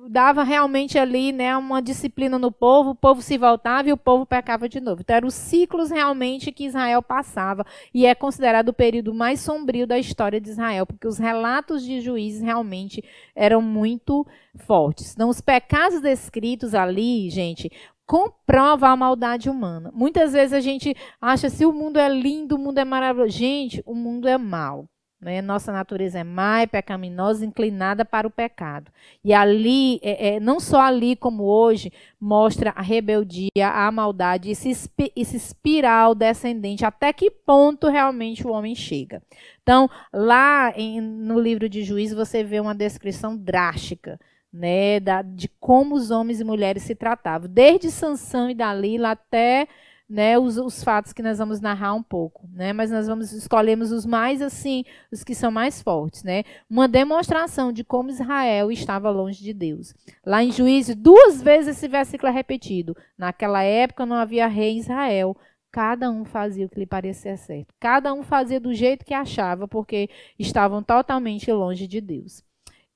dava 0.08 0.42
realmente 0.42 0.98
ali, 0.98 1.32
né, 1.32 1.56
uma 1.56 1.80
disciplina 1.80 2.38
no 2.38 2.50
povo, 2.50 2.90
o 2.90 2.94
povo 2.94 3.22
se 3.22 3.38
voltava 3.38 3.88
e 3.88 3.92
o 3.92 3.96
povo 3.96 4.26
pecava 4.26 4.68
de 4.68 4.80
novo. 4.80 5.00
Então 5.00 5.16
eram 5.16 5.28
os 5.28 5.34
ciclos 5.34 5.90
realmente 5.90 6.52
que 6.52 6.66
Israel 6.66 7.02
passava 7.02 7.64
e 7.92 8.06
é 8.06 8.14
considerado 8.14 8.68
o 8.68 8.74
período 8.74 9.14
mais 9.14 9.40
sombrio 9.40 9.86
da 9.86 9.98
história 9.98 10.40
de 10.40 10.50
Israel, 10.50 10.86
porque 10.86 11.06
os 11.06 11.18
relatos 11.18 11.84
de 11.84 12.00
juízes 12.00 12.42
realmente 12.42 13.02
eram 13.34 13.62
muito 13.62 14.26
fortes. 14.66 15.12
Então 15.12 15.28
os 15.28 15.40
pecados 15.40 16.00
descritos 16.00 16.74
ali, 16.74 17.30
gente, 17.30 17.70
comprova 18.06 18.88
a 18.88 18.96
maldade 18.96 19.48
humana. 19.48 19.90
Muitas 19.94 20.32
vezes 20.32 20.52
a 20.52 20.60
gente 20.60 20.94
acha 21.20 21.48
se 21.48 21.64
o 21.64 21.72
mundo 21.72 21.98
é 21.98 22.08
lindo, 22.08 22.56
o 22.56 22.58
mundo 22.58 22.78
é 22.78 22.84
maravilhoso. 22.84 23.36
Gente, 23.36 23.82
o 23.86 23.94
mundo 23.94 24.28
é 24.28 24.36
mau. 24.36 24.88
Né? 25.24 25.40
Nossa 25.40 25.72
natureza 25.72 26.18
é 26.18 26.22
má, 26.22 26.60
é 26.60 26.66
pecaminosa, 26.66 27.46
inclinada 27.46 28.04
para 28.04 28.28
o 28.28 28.30
pecado. 28.30 28.92
E 29.24 29.32
ali, 29.32 29.98
é, 30.02 30.34
é, 30.34 30.40
não 30.40 30.60
só 30.60 30.82
ali 30.82 31.16
como 31.16 31.44
hoje, 31.44 31.90
mostra 32.20 32.74
a 32.76 32.82
rebeldia, 32.82 33.70
a 33.72 33.90
maldade, 33.90 34.50
esse, 34.50 34.68
esse 35.16 35.36
espiral 35.38 36.14
descendente, 36.14 36.84
até 36.84 37.10
que 37.10 37.30
ponto 37.30 37.88
realmente 37.88 38.46
o 38.46 38.50
homem 38.50 38.74
chega. 38.74 39.22
Então, 39.62 39.88
lá 40.12 40.74
em, 40.76 41.00
no 41.00 41.40
livro 41.40 41.70
de 41.70 41.82
Juízes, 41.82 42.14
você 42.14 42.44
vê 42.44 42.60
uma 42.60 42.74
descrição 42.74 43.34
drástica 43.34 44.20
né, 44.52 45.00
da, 45.00 45.22
de 45.22 45.48
como 45.58 45.94
os 45.94 46.10
homens 46.10 46.38
e 46.38 46.44
mulheres 46.44 46.82
se 46.82 46.94
tratavam, 46.94 47.48
desde 47.48 47.90
Sansão 47.90 48.50
e 48.50 48.54
Dalila 48.54 49.12
até 49.12 49.68
né, 50.08 50.38
os, 50.38 50.58
os, 50.58 50.84
fatos 50.84 51.12
que 51.12 51.22
nós 51.22 51.38
vamos 51.38 51.60
narrar 51.60 51.94
um 51.94 52.02
pouco, 52.02 52.48
né, 52.52 52.72
mas 52.72 52.90
nós 52.90 53.06
vamos 53.06 53.32
escolhemos 53.32 53.90
os 53.90 54.04
mais 54.04 54.42
assim, 54.42 54.84
os 55.10 55.24
que 55.24 55.34
são 55.34 55.50
mais 55.50 55.82
fortes, 55.82 56.22
né, 56.22 56.44
uma 56.68 56.86
demonstração 56.86 57.72
de 57.72 57.82
como 57.82 58.10
Israel 58.10 58.70
estava 58.70 59.10
longe 59.10 59.42
de 59.42 59.54
Deus. 59.54 59.94
Lá 60.24 60.42
em 60.42 60.52
Juízes, 60.52 60.94
duas 60.94 61.40
vezes 61.42 61.76
esse 61.76 61.88
versículo 61.88 62.30
é 62.30 62.32
repetido. 62.32 62.96
Naquela 63.16 63.62
época 63.62 64.04
não 64.04 64.16
havia 64.16 64.46
rei 64.46 64.74
em 64.74 64.78
Israel, 64.78 65.36
cada 65.72 66.10
um 66.10 66.24
fazia 66.24 66.66
o 66.66 66.68
que 66.68 66.78
lhe 66.78 66.86
parecia 66.86 67.36
certo. 67.36 67.74
Cada 67.80 68.12
um 68.12 68.22
fazia 68.22 68.60
do 68.60 68.72
jeito 68.72 69.04
que 69.04 69.14
achava, 69.14 69.66
porque 69.66 70.08
estavam 70.38 70.82
totalmente 70.82 71.50
longe 71.50 71.88
de 71.88 72.00
Deus. 72.00 72.44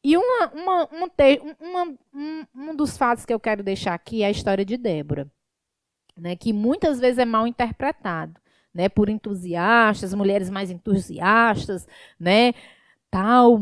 E 0.04 0.16
uma, 0.16 0.52
uma, 0.52 0.88
uma, 1.60 1.98
um, 2.14 2.44
um 2.54 2.76
dos 2.76 2.96
fatos 2.96 3.24
que 3.24 3.34
eu 3.34 3.40
quero 3.40 3.64
deixar 3.64 3.94
aqui 3.94 4.22
é 4.22 4.26
a 4.26 4.30
história 4.30 4.64
de 4.64 4.76
Débora, 4.76 5.28
né, 6.18 6.36
que 6.36 6.52
muitas 6.52 7.00
vezes 7.00 7.18
é 7.18 7.24
mal 7.24 7.46
interpretado. 7.46 8.34
Né, 8.74 8.88
por 8.88 9.08
entusiastas, 9.08 10.14
mulheres 10.14 10.50
mais 10.50 10.70
entusiastas, 10.70 11.88
né, 12.20 12.52
tal, 13.10 13.58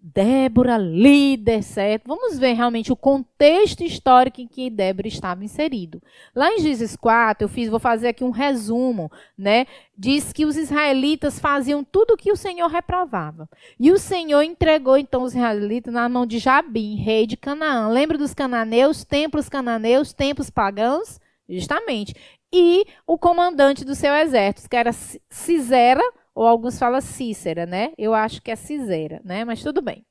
Débora, 0.00 0.78
líder, 0.78 1.60
certo? 1.62 2.06
Vamos 2.06 2.38
ver 2.38 2.52
realmente 2.52 2.92
o 2.92 2.96
contexto 2.96 3.82
histórico 3.82 4.40
em 4.40 4.46
que 4.46 4.70
Débora 4.70 5.08
estava 5.08 5.44
inserido. 5.44 6.00
Lá 6.34 6.52
em 6.52 6.60
Gênesis 6.60 6.94
4, 6.94 7.44
eu 7.44 7.48
fiz, 7.48 7.68
vou 7.68 7.80
fazer 7.80 8.08
aqui 8.08 8.22
um 8.22 8.30
resumo, 8.30 9.10
né? 9.36 9.66
Diz 9.96 10.32
que 10.32 10.46
os 10.46 10.56
israelitas 10.56 11.40
faziam 11.40 11.82
tudo 11.82 12.14
o 12.14 12.16
que 12.16 12.30
o 12.30 12.36
Senhor 12.36 12.68
reprovava. 12.68 13.48
E 13.78 13.90
o 13.90 13.98
Senhor 13.98 14.42
entregou 14.42 14.96
então 14.96 15.24
os 15.24 15.34
israelitas 15.34 15.92
na 15.92 16.08
mão 16.08 16.24
de 16.24 16.38
Jabim, 16.38 16.94
rei 16.96 17.26
de 17.26 17.36
Canaã. 17.36 17.88
Lembra 17.88 18.16
dos 18.16 18.32
cananeus, 18.32 19.02
templos 19.02 19.48
cananeus, 19.48 20.12
templos 20.12 20.48
pagãos? 20.48 21.18
Justamente. 21.48 22.14
E 22.52 22.84
o 23.06 23.18
comandante 23.18 23.84
do 23.84 23.94
seu 23.94 24.14
exército, 24.14 24.68
que 24.68 24.76
era 24.76 24.92
Cisera, 24.92 26.02
ou 26.34 26.46
alguns 26.46 26.78
falam 26.78 27.00
Cícera, 27.00 27.66
né? 27.66 27.92
Eu 27.98 28.14
acho 28.14 28.40
que 28.40 28.50
é 28.50 28.56
Cisera, 28.56 29.20
né? 29.24 29.44
Mas 29.44 29.62
tudo 29.62 29.82
bem. 29.82 30.04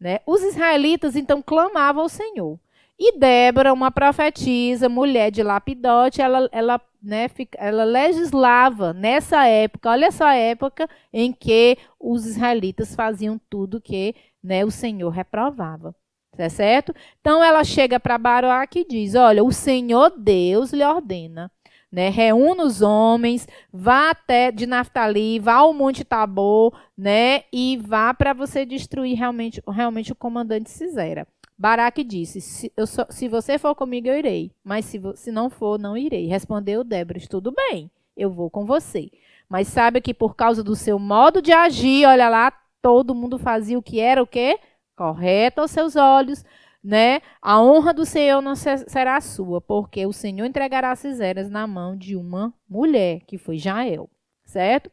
Né? 0.00 0.20
Os 0.26 0.42
israelitas 0.42 1.16
então 1.16 1.42
clamavam 1.42 2.02
ao 2.02 2.08
Senhor. 2.08 2.58
E 2.98 3.16
Débora, 3.16 3.72
uma 3.72 3.92
profetisa, 3.92 4.88
mulher 4.88 5.30
de 5.30 5.40
Lapidote, 5.42 6.20
ela, 6.20 6.48
ela, 6.50 6.80
né, 7.00 7.28
ela 7.56 7.84
legislava 7.84 8.92
nessa 8.92 9.46
época, 9.46 9.90
olha 9.90 10.06
essa 10.06 10.34
época 10.34 10.88
em 11.12 11.32
que 11.32 11.78
os 12.00 12.26
israelitas 12.26 12.96
faziam 12.96 13.40
tudo 13.48 13.80
que 13.80 14.16
né, 14.42 14.64
o 14.64 14.70
Senhor 14.70 15.10
reprovava. 15.10 15.94
Tá 16.38 16.48
certo? 16.48 16.94
Então 17.20 17.42
ela 17.42 17.64
chega 17.64 17.98
para 17.98 18.16
Baroque 18.16 18.78
e 18.78 18.88
diz: 18.88 19.16
Olha, 19.16 19.42
o 19.42 19.50
Senhor 19.50 20.12
Deus 20.16 20.72
lhe 20.72 20.84
ordena 20.84 21.50
né? 21.90 22.10
Reúna 22.10 22.64
os 22.64 22.82
homens, 22.82 23.48
vá 23.72 24.10
até 24.10 24.52
de 24.52 24.66
Naftali, 24.66 25.38
vá 25.38 25.54
ao 25.54 25.72
Monte 25.72 26.04
Tabor, 26.04 26.78
né? 26.96 27.44
E 27.52 27.78
vá 27.78 28.12
para 28.12 28.32
você 28.32 28.64
destruir 28.64 29.16
realmente, 29.16 29.62
realmente 29.66 30.12
o 30.12 30.16
comandante 30.16 30.70
Cisera. 30.70 31.26
Baraque 31.56 32.04
disse: 32.04 32.40
se, 32.40 32.72
so, 32.86 33.06
se 33.10 33.28
você 33.28 33.58
for 33.58 33.74
comigo, 33.74 34.06
eu 34.06 34.18
irei. 34.18 34.52
Mas 34.62 34.84
se, 34.84 35.00
se 35.16 35.32
não 35.32 35.50
for, 35.50 35.78
não 35.78 35.96
irei. 35.96 36.26
Respondeu 36.26 36.84
Débora: 36.84 37.18
tudo 37.28 37.52
bem, 37.52 37.90
eu 38.16 38.30
vou 38.30 38.50
com 38.50 38.64
você. 38.64 39.10
Mas 39.48 39.68
sabe 39.68 40.00
que 40.00 40.12
por 40.12 40.36
causa 40.36 40.62
do 40.62 40.76
seu 40.76 40.98
modo 40.98 41.40
de 41.40 41.52
agir, 41.52 42.06
olha 42.06 42.28
lá, 42.28 42.52
todo 42.82 43.14
mundo 43.14 43.38
fazia 43.38 43.78
o 43.78 43.82
que 43.82 43.98
era 43.98 44.22
o 44.22 44.26
quê? 44.26 44.58
Correto 44.98 45.60
aos 45.60 45.70
seus 45.70 45.96
olhos 45.96 46.44
né? 46.82 47.20
A 47.42 47.60
honra 47.60 47.92
do 47.92 48.04
Senhor 48.04 48.40
não 48.40 48.54
será 48.54 49.20
sua, 49.20 49.60
porque 49.60 50.06
o 50.06 50.12
Senhor 50.12 50.46
entregará 50.46 50.94
Ciséras 50.96 51.50
na 51.50 51.66
mão 51.66 51.96
de 51.96 52.16
uma 52.16 52.54
mulher, 52.68 53.20
que 53.26 53.36
foi 53.36 53.58
Jael, 53.58 54.08
certo? 54.44 54.90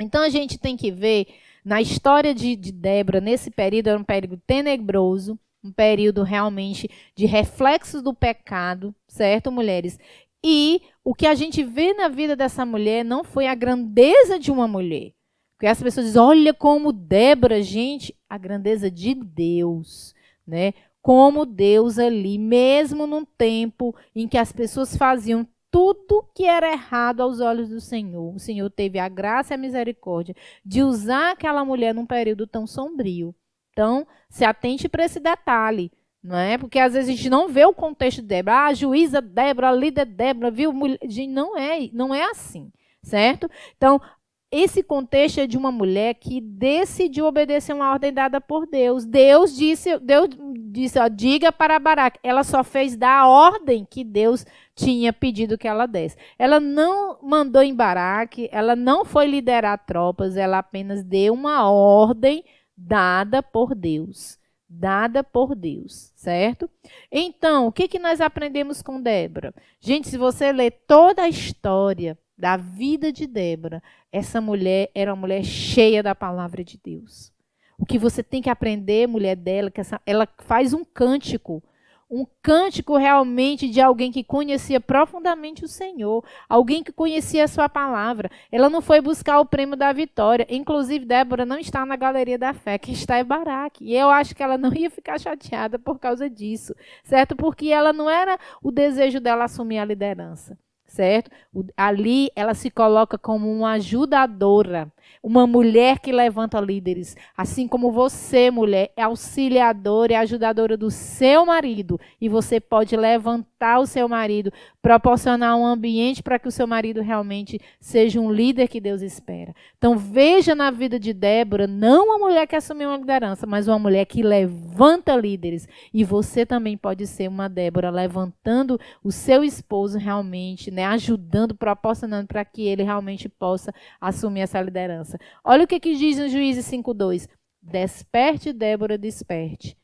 Então 0.00 0.22
a 0.22 0.28
gente 0.28 0.58
tem 0.58 0.76
que 0.76 0.90
ver 0.90 1.26
na 1.64 1.80
história 1.82 2.34
de, 2.34 2.54
de 2.54 2.72
Débora, 2.72 3.20
nesse 3.20 3.50
período, 3.50 3.88
era 3.88 3.98
um 3.98 4.04
período 4.04 4.40
tenebroso, 4.46 5.38
um 5.62 5.72
período 5.72 6.22
realmente 6.22 6.88
de 7.16 7.26
reflexos 7.26 8.00
do 8.00 8.14
pecado, 8.14 8.94
certo, 9.08 9.50
mulheres? 9.50 9.98
E 10.44 10.80
o 11.02 11.14
que 11.14 11.26
a 11.26 11.34
gente 11.34 11.64
vê 11.64 11.92
na 11.94 12.08
vida 12.08 12.36
dessa 12.36 12.64
mulher 12.64 13.04
não 13.04 13.24
foi 13.24 13.48
a 13.48 13.54
grandeza 13.56 14.38
de 14.38 14.52
uma 14.52 14.68
mulher. 14.68 15.12
Porque 15.58 15.66
as 15.66 15.82
pessoas 15.82 16.06
dizem, 16.06 16.22
olha 16.22 16.54
como 16.54 16.92
Débora, 16.92 17.60
gente, 17.60 18.16
a 18.30 18.38
grandeza 18.38 18.88
de 18.88 19.12
Deus, 19.12 20.14
né? 20.46 20.72
como 21.02 21.46
Deus 21.46 21.98
ali, 21.98 22.38
mesmo 22.38 23.06
num 23.06 23.24
tempo 23.24 23.96
em 24.14 24.28
que 24.28 24.36
as 24.36 24.52
pessoas 24.52 24.96
faziam 24.96 25.48
tudo 25.70 26.22
que 26.34 26.44
era 26.44 26.70
errado 26.70 27.22
aos 27.22 27.40
olhos 27.40 27.70
do 27.70 27.80
Senhor. 27.80 28.34
O 28.34 28.38
Senhor 28.38 28.70
teve 28.70 28.98
a 28.98 29.08
graça 29.08 29.54
e 29.54 29.56
a 29.56 29.58
misericórdia 29.58 30.36
de 30.62 30.82
usar 30.82 31.32
aquela 31.32 31.64
mulher 31.64 31.94
num 31.94 32.06
período 32.06 32.46
tão 32.46 32.66
sombrio. 32.66 33.34
Então, 33.72 34.06
se 34.28 34.44
atente 34.44 34.86
para 34.86 35.04
esse 35.04 35.18
detalhe, 35.18 35.90
não 36.22 36.36
é? 36.36 36.58
Porque 36.58 36.78
às 36.78 36.92
vezes 36.92 37.08
a 37.08 37.12
gente 37.12 37.30
não 37.30 37.48
vê 37.48 37.64
o 37.64 37.72
contexto 37.72 38.20
de 38.20 38.28
Débora. 38.28 38.56
Ah, 38.56 38.66
a 38.66 38.74
juíza 38.74 39.22
Débora, 39.22 39.70
a 39.70 39.72
líder 39.72 40.04
Débora, 40.04 40.50
viu? 40.50 40.72
Gente, 41.04 41.32
não 41.32 41.56
é, 41.56 41.88
não 41.92 42.14
é 42.14 42.22
assim, 42.24 42.70
certo? 43.02 43.48
Então, 43.76 44.00
esse 44.50 44.82
contexto 44.82 45.40
é 45.40 45.46
de 45.46 45.58
uma 45.58 45.70
mulher 45.70 46.14
que 46.14 46.40
decidiu 46.40 47.26
obedecer 47.26 47.74
uma 47.74 47.90
ordem 47.92 48.12
dada 48.12 48.40
por 48.40 48.66
Deus. 48.66 49.04
Deus 49.04 49.54
disse, 49.54 49.98
Deus 49.98 50.28
disse, 50.70 50.98
ó, 50.98 51.06
diga 51.08 51.52
para 51.52 51.78
Baraque. 51.78 52.18
Ela 52.22 52.42
só 52.42 52.64
fez 52.64 52.96
dar 52.96 53.20
a 53.20 53.28
ordem 53.28 53.86
que 53.88 54.02
Deus 54.02 54.46
tinha 54.74 55.12
pedido 55.12 55.58
que 55.58 55.68
ela 55.68 55.86
desse. 55.86 56.16
Ela 56.38 56.58
não 56.58 57.18
mandou 57.22 57.62
em 57.62 57.74
Baraque, 57.74 58.48
ela 58.50 58.74
não 58.74 59.04
foi 59.04 59.26
liderar 59.26 59.84
tropas, 59.84 60.36
ela 60.36 60.58
apenas 60.58 61.04
deu 61.04 61.34
uma 61.34 61.70
ordem 61.70 62.42
dada 62.76 63.42
por 63.42 63.74
Deus. 63.74 64.38
dada 64.68 65.24
por 65.24 65.54
Deus, 65.54 66.12
certo? 66.14 66.68
Então, 67.10 67.66
o 67.66 67.72
que, 67.72 67.88
que 67.88 67.98
nós 67.98 68.20
aprendemos 68.20 68.82
com 68.82 69.00
Débora? 69.00 69.54
Gente, 69.80 70.08
se 70.08 70.18
você 70.18 70.52
ler 70.52 70.70
toda 70.86 71.22
a 71.22 71.28
história 71.28 72.18
da 72.38 72.56
vida 72.56 73.12
de 73.12 73.26
Débora, 73.26 73.82
essa 74.12 74.40
mulher 74.40 74.90
era 74.94 75.12
uma 75.12 75.20
mulher 75.20 75.42
cheia 75.44 76.02
da 76.02 76.14
palavra 76.14 76.62
de 76.62 76.78
Deus. 76.82 77.32
O 77.76 77.84
que 77.84 77.98
você 77.98 78.22
tem 78.22 78.40
que 78.40 78.50
aprender, 78.50 79.08
mulher 79.08 79.36
dela, 79.36 79.70
que 79.70 79.80
essa, 79.80 80.00
ela 80.06 80.28
faz 80.38 80.72
um 80.72 80.84
cântico 80.84 81.62
um 82.10 82.26
cântico 82.42 82.96
realmente 82.96 83.68
de 83.68 83.80
alguém 83.80 84.10
que 84.10 84.24
conhecia 84.24 84.80
profundamente 84.80 85.64
o 85.64 85.68
Senhor, 85.68 86.24
alguém 86.48 86.82
que 86.82 86.90
conhecia 86.90 87.44
a 87.44 87.48
sua 87.48 87.68
palavra. 87.68 88.30
Ela 88.50 88.70
não 88.70 88.80
foi 88.80 89.00
buscar 89.00 89.38
o 89.40 89.44
prêmio 89.44 89.76
da 89.76 89.92
vitória. 89.92 90.46
Inclusive, 90.48 91.04
Débora 91.04 91.44
não 91.44 91.58
está 91.58 91.84
na 91.84 91.96
galeria 91.96 92.38
da 92.38 92.54
fé, 92.54 92.78
que 92.78 92.92
está 92.92 93.18
é 93.18 93.24
Baraque. 93.24 93.84
E 93.84 93.94
eu 93.94 94.08
acho 94.08 94.34
que 94.34 94.42
ela 94.42 94.56
não 94.56 94.72
ia 94.72 94.88
ficar 94.88 95.20
chateada 95.20 95.78
por 95.78 95.98
causa 95.98 96.30
disso, 96.30 96.74
certo? 97.04 97.36
Porque 97.36 97.68
ela 97.68 97.92
não 97.92 98.08
era 98.08 98.38
o 98.62 98.70
desejo 98.70 99.20
dela 99.20 99.44
assumir 99.44 99.78
a 99.78 99.84
liderança 99.84 100.58
certo? 100.88 101.30
Ali 101.76 102.30
ela 102.34 102.54
se 102.54 102.70
coloca 102.70 103.16
como 103.18 103.50
uma 103.52 103.72
ajudadora, 103.72 104.90
uma 105.22 105.46
mulher 105.46 105.98
que 105.98 106.12
levanta 106.12 106.60
líderes, 106.60 107.16
assim 107.36 107.66
como 107.66 107.90
você, 107.90 108.50
mulher, 108.50 108.92
é 108.96 109.02
auxiliadora 109.02 110.12
e 110.12 110.16
ajudadora 110.16 110.76
do 110.76 110.90
seu 110.90 111.46
marido, 111.46 111.98
e 112.20 112.28
você 112.28 112.60
pode 112.60 112.96
levantar 112.96 113.80
o 113.80 113.86
seu 113.86 114.08
marido, 114.08 114.52
proporcionar 114.80 115.56
um 115.56 115.66
ambiente 115.66 116.22
para 116.22 116.38
que 116.38 116.48
o 116.48 116.52
seu 116.52 116.66
marido 116.66 117.00
realmente 117.00 117.60
seja 117.80 118.20
um 118.20 118.30
líder 118.30 118.68
que 118.68 118.80
Deus 118.80 119.02
espera. 119.02 119.54
Então 119.76 119.98
veja 119.98 120.54
na 120.54 120.70
vida 120.70 120.98
de 120.98 121.12
Débora 121.12 121.66
não 121.66 122.06
uma 122.06 122.18
mulher 122.18 122.46
que 122.46 122.56
assumiu 122.56 122.88
uma 122.88 122.96
liderança, 122.96 123.46
mas 123.46 123.66
uma 123.66 123.78
mulher 123.78 124.04
que 124.04 124.22
levanta 124.22 125.16
líderes, 125.16 125.68
e 125.92 126.04
você 126.04 126.46
também 126.46 126.76
pode 126.76 127.06
ser 127.06 127.28
uma 127.28 127.48
Débora 127.48 127.90
levantando 127.90 128.78
o 129.02 129.10
seu 129.10 129.42
esposo 129.42 129.98
realmente, 129.98 130.70
né, 130.70 130.84
ajudando, 130.86 131.54
proporcionando 131.54 132.28
para 132.28 132.44
que 132.44 132.62
ele 132.62 132.82
realmente 132.82 133.28
possa 133.28 133.72
assumir 134.00 134.40
essa 134.40 134.60
liderança. 134.60 135.17
Olha 135.44 135.64
o 135.64 135.66
que, 135.66 135.80
que 135.80 135.94
diz 135.96 136.18
no 136.18 136.28
Juízes 136.28 136.66
5,2. 136.66 137.28
Desperte, 137.60 138.52
Débora, 138.52 138.96
desperte. 138.96 139.76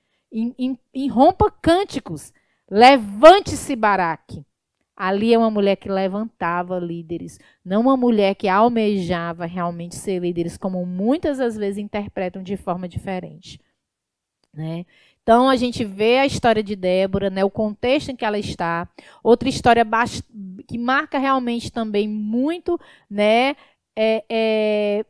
Irrompa 0.92 1.50
cânticos. 1.50 2.32
Levante-se, 2.70 3.76
Baraque. 3.76 4.44
Ali 4.96 5.34
é 5.34 5.38
uma 5.38 5.50
mulher 5.50 5.76
que 5.76 5.88
levantava 5.88 6.78
líderes, 6.78 7.40
não 7.64 7.80
uma 7.80 7.96
mulher 7.96 8.36
que 8.36 8.46
almejava 8.46 9.44
realmente 9.44 9.96
ser 9.96 10.20
líderes, 10.20 10.56
como 10.56 10.86
muitas 10.86 11.38
das 11.38 11.56
vezes 11.56 11.78
interpretam 11.78 12.44
de 12.44 12.56
forma 12.56 12.88
diferente. 12.88 13.60
Né? 14.52 14.86
Então 15.20 15.48
a 15.48 15.56
gente 15.56 15.84
vê 15.84 16.18
a 16.18 16.26
história 16.26 16.62
de 16.62 16.76
Débora, 16.76 17.28
né, 17.28 17.44
o 17.44 17.50
contexto 17.50 18.10
em 18.10 18.16
que 18.16 18.24
ela 18.24 18.38
está. 18.38 18.88
Outra 19.22 19.48
história 19.48 19.84
que 20.68 20.78
marca 20.78 21.18
realmente 21.18 21.72
também 21.72 22.06
muito, 22.06 22.78
né, 23.10 23.56
é, 23.96 24.24
é 24.30 25.04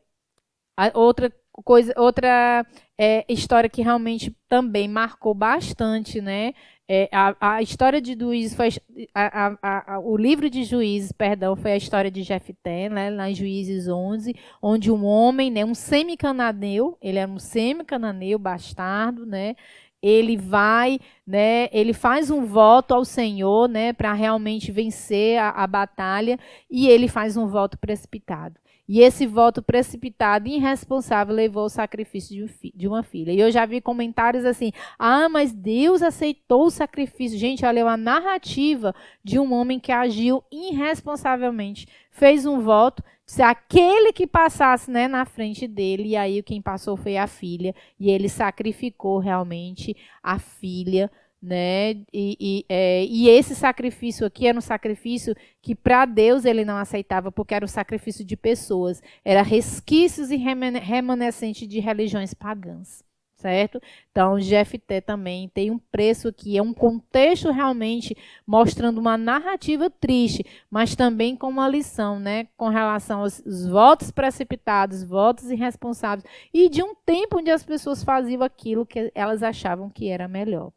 outra 0.95 1.33
coisa, 1.53 1.93
outra 1.97 2.67
é, 2.99 3.25
história 3.29 3.69
que 3.69 3.83
realmente 3.83 4.35
também 4.49 4.89
marcou 4.89 5.35
bastante, 5.35 6.21
né, 6.21 6.53
é, 6.87 7.09
a, 7.11 7.57
a, 7.57 7.63
história 7.63 7.99
de 7.99 8.15
Juízes 8.19 8.55
foi 8.55 8.69
a, 9.15 9.57
a, 9.63 9.99
o 10.01 10.17
livro 10.19 10.51
de 10.51 10.65
Juízes, 10.65 11.13
perdão, 11.13 11.57
foi 11.57 11.73
a 11.73 11.77
história 11.77 12.11
de 12.11 12.23
Jefté, 12.23 12.91
né, 12.91 13.09
lá 13.09 13.31
em 13.31 13.35
Juízes 13.35 13.89
11, 13.89 14.35
onde 14.61 14.91
um 14.91 15.05
homem, 15.05 15.51
né, 15.51 15.65
um 15.65 15.75
semi-cananeu, 15.75 16.99
ele 17.01 17.19
era 17.19 17.31
um 17.31 17.39
semi-cananeu 17.39 18.39
bastardo, 18.39 19.25
né, 19.25 19.57
ele 20.03 20.37
vai, 20.37 21.01
né, 21.27 21.71
ele 21.73 21.95
faz 21.95 22.31
um 22.31 22.45
voto 22.45 22.93
ao 22.93 23.05
Senhor, 23.05 23.67
né, 23.67 23.95
para 23.95 24.13
realmente 24.13 24.71
vencer 24.71 25.39
a, 25.39 25.51
a 25.51 25.67
batalha, 25.67 26.39
e 26.71 26.87
ele 26.87 27.09
faz 27.09 27.39
um 27.39 27.47
voto 27.47 27.79
precipitado. 27.79 28.61
E 28.87 29.01
esse 29.01 29.27
voto 29.27 29.63
precipitado 29.63 30.47
e 30.47 30.57
irresponsável 30.57 31.35
levou 31.35 31.63
ao 31.63 31.69
sacrifício 31.71 32.49
de 32.75 32.87
uma 32.87 33.03
filha. 33.03 33.33
E 33.33 33.41
eu 33.41 33.51
já 33.51 33.65
vi 33.65 33.81
comentários 33.81 34.45
assim: 34.45 34.73
ah, 34.99 35.29
mas 35.29 35.53
Deus 35.53 36.03
aceitou 36.03 36.67
o 36.67 36.71
sacrifício. 36.71 37.39
Gente, 37.39 37.65
olha, 37.65 37.81
é 37.81 37.85
uma 37.85 37.97
narrativa 37.97 38.95
de 39.23 39.39
um 39.39 39.55
homem 39.55 39.81
que 39.81 39.91
agiu 39.91 40.45
irresponsavelmente. 40.53 41.89
Fez 42.11 42.45
um 42.45 42.61
voto, 42.61 43.03
se 43.25 43.43
aquele 43.43 44.13
que 44.13 44.27
passasse 44.27 44.91
né, 44.91 45.09
na 45.09 45.25
frente 45.25 45.67
dele, 45.67 46.11
e 46.11 46.17
aí 46.17 46.43
quem 46.43 46.61
passou 46.61 46.97
foi 46.97 47.17
a 47.17 47.27
filha, 47.27 47.75
e 47.99 48.11
ele 48.11 48.29
sacrificou 48.29 49.19
realmente 49.19 49.97
a 50.23 50.39
filha 50.39 51.11
né? 51.45 51.91
E, 52.13 52.37
e, 52.41 52.65
é, 52.69 53.05
e, 53.05 53.29
esse 53.29 53.55
sacrifício 53.55 54.27
aqui 54.27 54.47
era 54.47 54.57
um 54.57 54.63
sacrifício 54.63 55.35
que 55.61 55.75
para 55.75 56.07
Deus 56.07 56.45
ele 56.45 56.65
não 56.65 56.79
aceitava, 56.79 57.31
porque 57.31 57.55
era 57.55 57.65
um 57.65 57.69
sacrifício 57.69 58.25
de 58.25 58.37
pessoas, 58.37 59.03
era 59.25 59.43
resquícios 59.43 60.31
e 60.31 60.37
remanescentes 60.37 61.69
de 61.69 61.81
religiões 61.81 62.33
pagãs, 62.33 63.05
certo? 63.37 63.79
Então, 64.11 64.41
Jefté 64.41 65.03
também 65.03 65.51
tem 65.51 65.71
um 65.71 65.79
preço 65.79 66.29
aqui, 66.29 66.57
é 66.57 66.63
um 66.63 66.73
contexto 66.73 67.51
realmente 67.51 68.17
mostrando 68.47 68.99
uma 68.99 69.19
narrativa 69.19 69.91
triste, 69.91 70.47
mas 70.71 70.97
também 70.97 71.37
com 71.37 71.49
uma 71.49 71.69
lição, 71.69 72.19
né, 72.19 72.49
com 72.57 72.69
relação 72.69 73.21
aos 73.21 73.43
votos 73.69 74.11
precipitados, 74.11 75.05
votos 75.05 75.51
irresponsáveis, 75.51 76.25
e 76.55 76.71
de 76.71 76.83
um 76.83 76.95
tempo 76.95 77.39
onde 77.39 77.51
as 77.51 77.63
pessoas 77.63 78.03
faziam 78.03 78.43
aquilo 78.43 78.87
que 78.87 79.13
elas 79.15 79.43
achavam 79.43 79.91
que 79.91 80.09
era 80.09 80.27
melhor. 80.27 80.73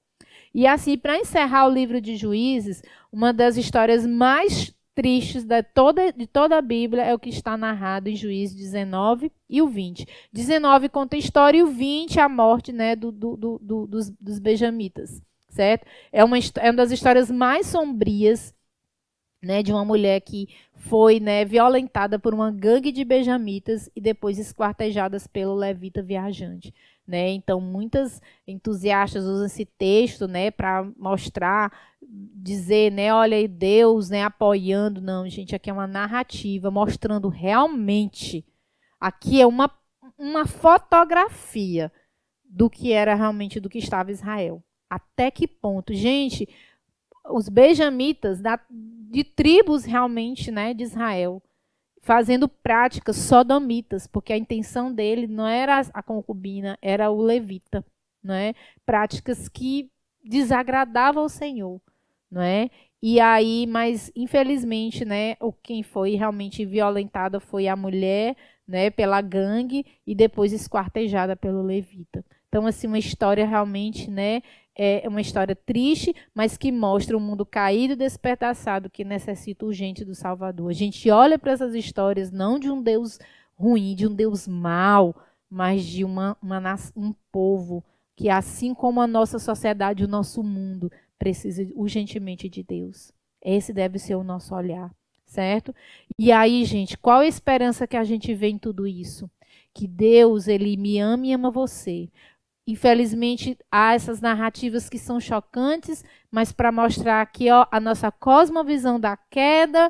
E 0.53 0.65
assim, 0.65 0.97
para 0.97 1.17
encerrar 1.17 1.67
o 1.67 1.73
livro 1.73 2.01
de 2.01 2.15
Juízes, 2.15 2.81
uma 3.11 3.33
das 3.33 3.57
histórias 3.57 4.05
mais 4.05 4.73
tristes 4.97 5.43
de 5.43 5.61
toda, 5.61 6.11
de 6.11 6.25
toda 6.25 6.57
a 6.57 6.61
Bíblia 6.61 7.03
é 7.03 7.13
o 7.13 7.19
que 7.19 7.29
está 7.29 7.55
narrado 7.55 8.09
em 8.09 8.15
Juízes 8.15 8.55
19 8.55 9.31
e 9.47 9.61
o 9.61 9.67
20. 9.67 10.07
19 10.33 10.89
conta 10.89 11.15
a 11.15 11.19
história 11.19 11.59
e 11.59 11.63
o 11.63 11.67
20 11.67 12.19
a 12.19 12.27
morte 12.27 12.71
né, 12.73 12.95
do, 12.95 13.11
do, 13.11 13.37
do, 13.37 13.87
dos, 13.87 14.09
dos 14.09 14.39
benjamitas. 14.39 15.21
Certo? 15.49 15.85
É 16.11 16.23
uma, 16.23 16.37
é 16.37 16.69
uma 16.71 16.73
das 16.73 16.91
histórias 16.91 17.29
mais 17.29 17.67
sombrias 17.67 18.55
né, 19.41 19.61
de 19.61 19.71
uma 19.71 19.85
mulher 19.85 20.19
que 20.21 20.49
foi 20.73 21.19
né, 21.19 21.45
violentada 21.45 22.17
por 22.17 22.33
uma 22.33 22.51
gangue 22.51 22.91
de 22.91 23.05
benjamitas 23.05 23.89
e 23.95 24.01
depois 24.01 24.39
esquartejadas 24.39 25.27
pelo 25.27 25.53
levita 25.53 26.01
viajante. 26.01 26.73
Né? 27.07 27.29
Então, 27.29 27.61
muitas 27.61 28.21
entusiastas 28.45 29.23
usam 29.23 29.45
esse 29.45 29.65
texto 29.65 30.27
né, 30.27 30.51
para 30.51 30.83
mostrar, 30.97 31.71
dizer, 32.01 32.91
né, 32.91 33.13
olha 33.13 33.47
Deus 33.47 34.09
né, 34.09 34.23
apoiando. 34.23 34.99
Não, 34.99 35.27
gente, 35.29 35.55
aqui 35.55 35.69
é 35.69 35.73
uma 35.73 35.87
narrativa 35.87 36.69
mostrando 36.69 37.29
realmente. 37.29 38.45
Aqui 38.99 39.39
é 39.39 39.47
uma, 39.47 39.71
uma 40.17 40.45
fotografia 40.45 41.91
do 42.43 42.69
que 42.69 42.91
era 42.91 43.15
realmente 43.15 43.59
do 43.59 43.69
que 43.69 43.77
estava 43.77 44.11
Israel. 44.11 44.61
Até 44.89 45.31
que 45.31 45.47
ponto? 45.47 45.93
Gente, 45.93 46.47
os 47.29 47.47
benjamitas 47.47 48.41
da, 48.41 48.59
de 48.69 49.23
tribos 49.23 49.85
realmente 49.85 50.51
né, 50.51 50.73
de 50.73 50.83
Israel 50.83 51.41
fazendo 52.07 52.47
práticas 52.47 53.17
sodomitas, 53.17 54.07
porque 54.07 54.31
a 54.31 54.37
intenção 54.37 54.93
dele 54.93 55.27
não 55.27 55.45
era 55.45 55.81
a 55.93 56.01
concubina, 56.01 56.77
era 56.81 57.11
o 57.11 57.21
levita, 57.21 57.83
não 58.23 58.33
é? 58.33 58.53
Práticas 58.85 59.49
que 59.49 59.91
desagradavam 60.23 61.23
ao 61.23 61.27
Senhor, 61.27 61.81
não 62.31 62.41
é? 62.41 62.69
E 63.03 63.19
aí, 63.19 63.67
mas 63.67 64.09
infelizmente, 64.15 65.03
né, 65.03 65.35
o 65.41 65.51
quem 65.51 65.83
foi 65.83 66.15
realmente 66.15 66.65
violentada 66.65 67.41
foi 67.41 67.67
a 67.67 67.75
mulher, 67.75 68.37
né, 68.65 68.89
pela 68.89 69.19
gangue 69.19 69.85
e 70.05 70.15
depois 70.15 70.53
esquartejada 70.53 71.35
pelo 71.35 71.61
levita. 71.61 72.23
Então, 72.47 72.65
assim, 72.65 72.87
uma 72.87 72.97
história 72.97 73.45
realmente, 73.45 74.09
né, 74.09 74.41
é 74.77 75.09
uma 75.09 75.21
história 75.21 75.55
triste, 75.55 76.15
mas 76.35 76.55
que 76.55 76.71
mostra 76.71 77.17
um 77.17 77.19
mundo 77.19 77.45
caído 77.45 77.93
e 77.93 77.97
despedaçado 77.97 78.89
que 78.89 79.03
necessita 79.03 79.65
urgente 79.65 80.05
do 80.05 80.13
Salvador. 80.13 80.69
A 80.69 80.73
gente 80.73 81.09
olha 81.09 81.39
para 81.39 81.51
essas 81.51 81.73
histórias 81.73 82.31
não 82.31 82.59
de 82.59 82.69
um 82.69 82.81
Deus 82.81 83.17
ruim, 83.55 83.95
de 83.95 84.05
um 84.05 84.13
Deus 84.13 84.47
mau, 84.47 85.15
mas 85.49 85.83
de 85.83 86.03
uma, 86.03 86.37
uma, 86.41 86.61
um 86.95 87.13
povo 87.31 87.83
que, 88.15 88.29
assim 88.29 88.73
como 88.73 89.01
a 89.01 89.07
nossa 89.07 89.39
sociedade, 89.39 90.03
o 90.03 90.07
nosso 90.07 90.43
mundo, 90.43 90.91
precisa 91.17 91.67
urgentemente 91.73 92.47
de 92.47 92.61
Deus. 92.61 93.11
Esse 93.41 93.73
deve 93.73 93.97
ser 93.97 94.15
o 94.15 94.23
nosso 94.23 94.53
olhar, 94.53 94.91
certo? 95.25 95.73
E 96.19 96.31
aí, 96.31 96.63
gente, 96.65 96.97
qual 96.97 97.19
a 97.19 97.27
esperança 97.27 97.87
que 97.87 97.97
a 97.97 98.03
gente 98.03 98.33
vê 98.33 98.49
em 98.49 98.57
tudo 98.57 98.85
isso? 98.85 99.29
Que 99.73 99.87
Deus, 99.87 100.47
Ele 100.47 100.77
me 100.77 100.99
ama 100.99 101.25
e 101.27 101.33
ama 101.33 101.49
você. 101.49 102.09
Infelizmente, 102.67 103.57
há 103.71 103.93
essas 103.93 104.19
narrativas 104.19 104.89
que 104.89 104.99
são 104.99 105.21
chocantes, 105.21 106.03
mas 106.29 106.51
para 106.51 106.69
mostrar 106.69 107.21
aqui 107.21 107.49
ó, 107.49 107.65
a 107.71 107.79
nossa 107.79 108.11
cosmovisão 108.11 108.99
da 108.99 109.15
queda, 109.15 109.89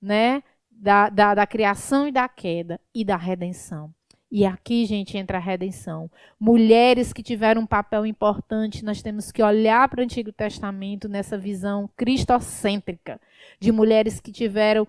né, 0.00 0.42
da, 0.70 1.08
da, 1.08 1.34
da 1.34 1.46
criação 1.46 2.06
e 2.06 2.12
da 2.12 2.28
queda 2.28 2.80
e 2.94 3.04
da 3.04 3.16
redenção. 3.16 3.92
E 4.30 4.46
aqui, 4.46 4.86
gente, 4.86 5.18
entra 5.18 5.36
a 5.36 5.40
redenção. 5.40 6.10
Mulheres 6.40 7.12
que 7.12 7.22
tiveram 7.22 7.62
um 7.62 7.66
papel 7.66 8.06
importante, 8.06 8.84
nós 8.84 9.02
temos 9.02 9.30
que 9.30 9.42
olhar 9.42 9.86
para 9.88 10.00
o 10.00 10.04
Antigo 10.04 10.32
Testamento 10.32 11.08
nessa 11.08 11.36
visão 11.36 11.90
cristocêntrica, 11.96 13.20
de 13.60 13.70
mulheres 13.70 14.20
que 14.20 14.32
tiveram 14.32 14.86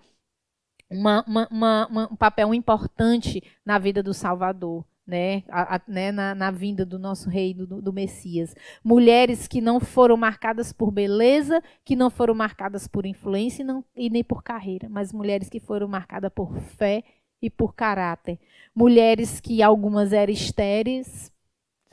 uma, 0.90 1.26
uma, 1.28 1.48
uma, 1.50 2.10
um 2.12 2.16
papel 2.16 2.54
importante 2.54 3.44
na 3.66 3.78
vida 3.80 4.02
do 4.02 4.14
Salvador. 4.14 4.86
Né, 5.06 5.44
a, 5.50 5.76
a, 5.76 5.82
né, 5.86 6.14
na, 6.14 6.34
na, 6.34 6.50
vinda 6.50 6.86
do 6.86 6.98
nosso 6.98 7.30
rei, 7.30 7.54
do, 7.54 7.82
do, 7.82 7.92
Messias. 7.92 8.56
Mulheres 8.82 9.50
que 9.50 9.60
não 9.60 9.78
foram 9.78 10.16
marcadas 10.16 10.72
por 10.72 10.92
beleza, 10.92 11.62
que 11.84 11.94
não 11.94 12.10
foram 12.10 12.34
marcadas 12.34 12.88
por 12.88 13.06
influência 13.06 13.64
e, 13.64 13.66
não, 13.66 13.84
e 13.98 14.10
nem 14.10 14.24
por 14.24 14.42
carreira, 14.42 14.88
mas 14.88 15.12
mulheres 15.12 15.50
que 15.50 15.60
foram 15.60 15.90
marcadas 15.90 16.32
por 16.34 16.58
fé 16.58 17.04
e 17.42 17.50
por 17.50 17.76
caráter. 17.76 18.40
Mulheres 18.74 19.42
que 19.42 19.62
algumas 19.62 20.14
eram 20.14 20.32
estéreis, 20.32 21.33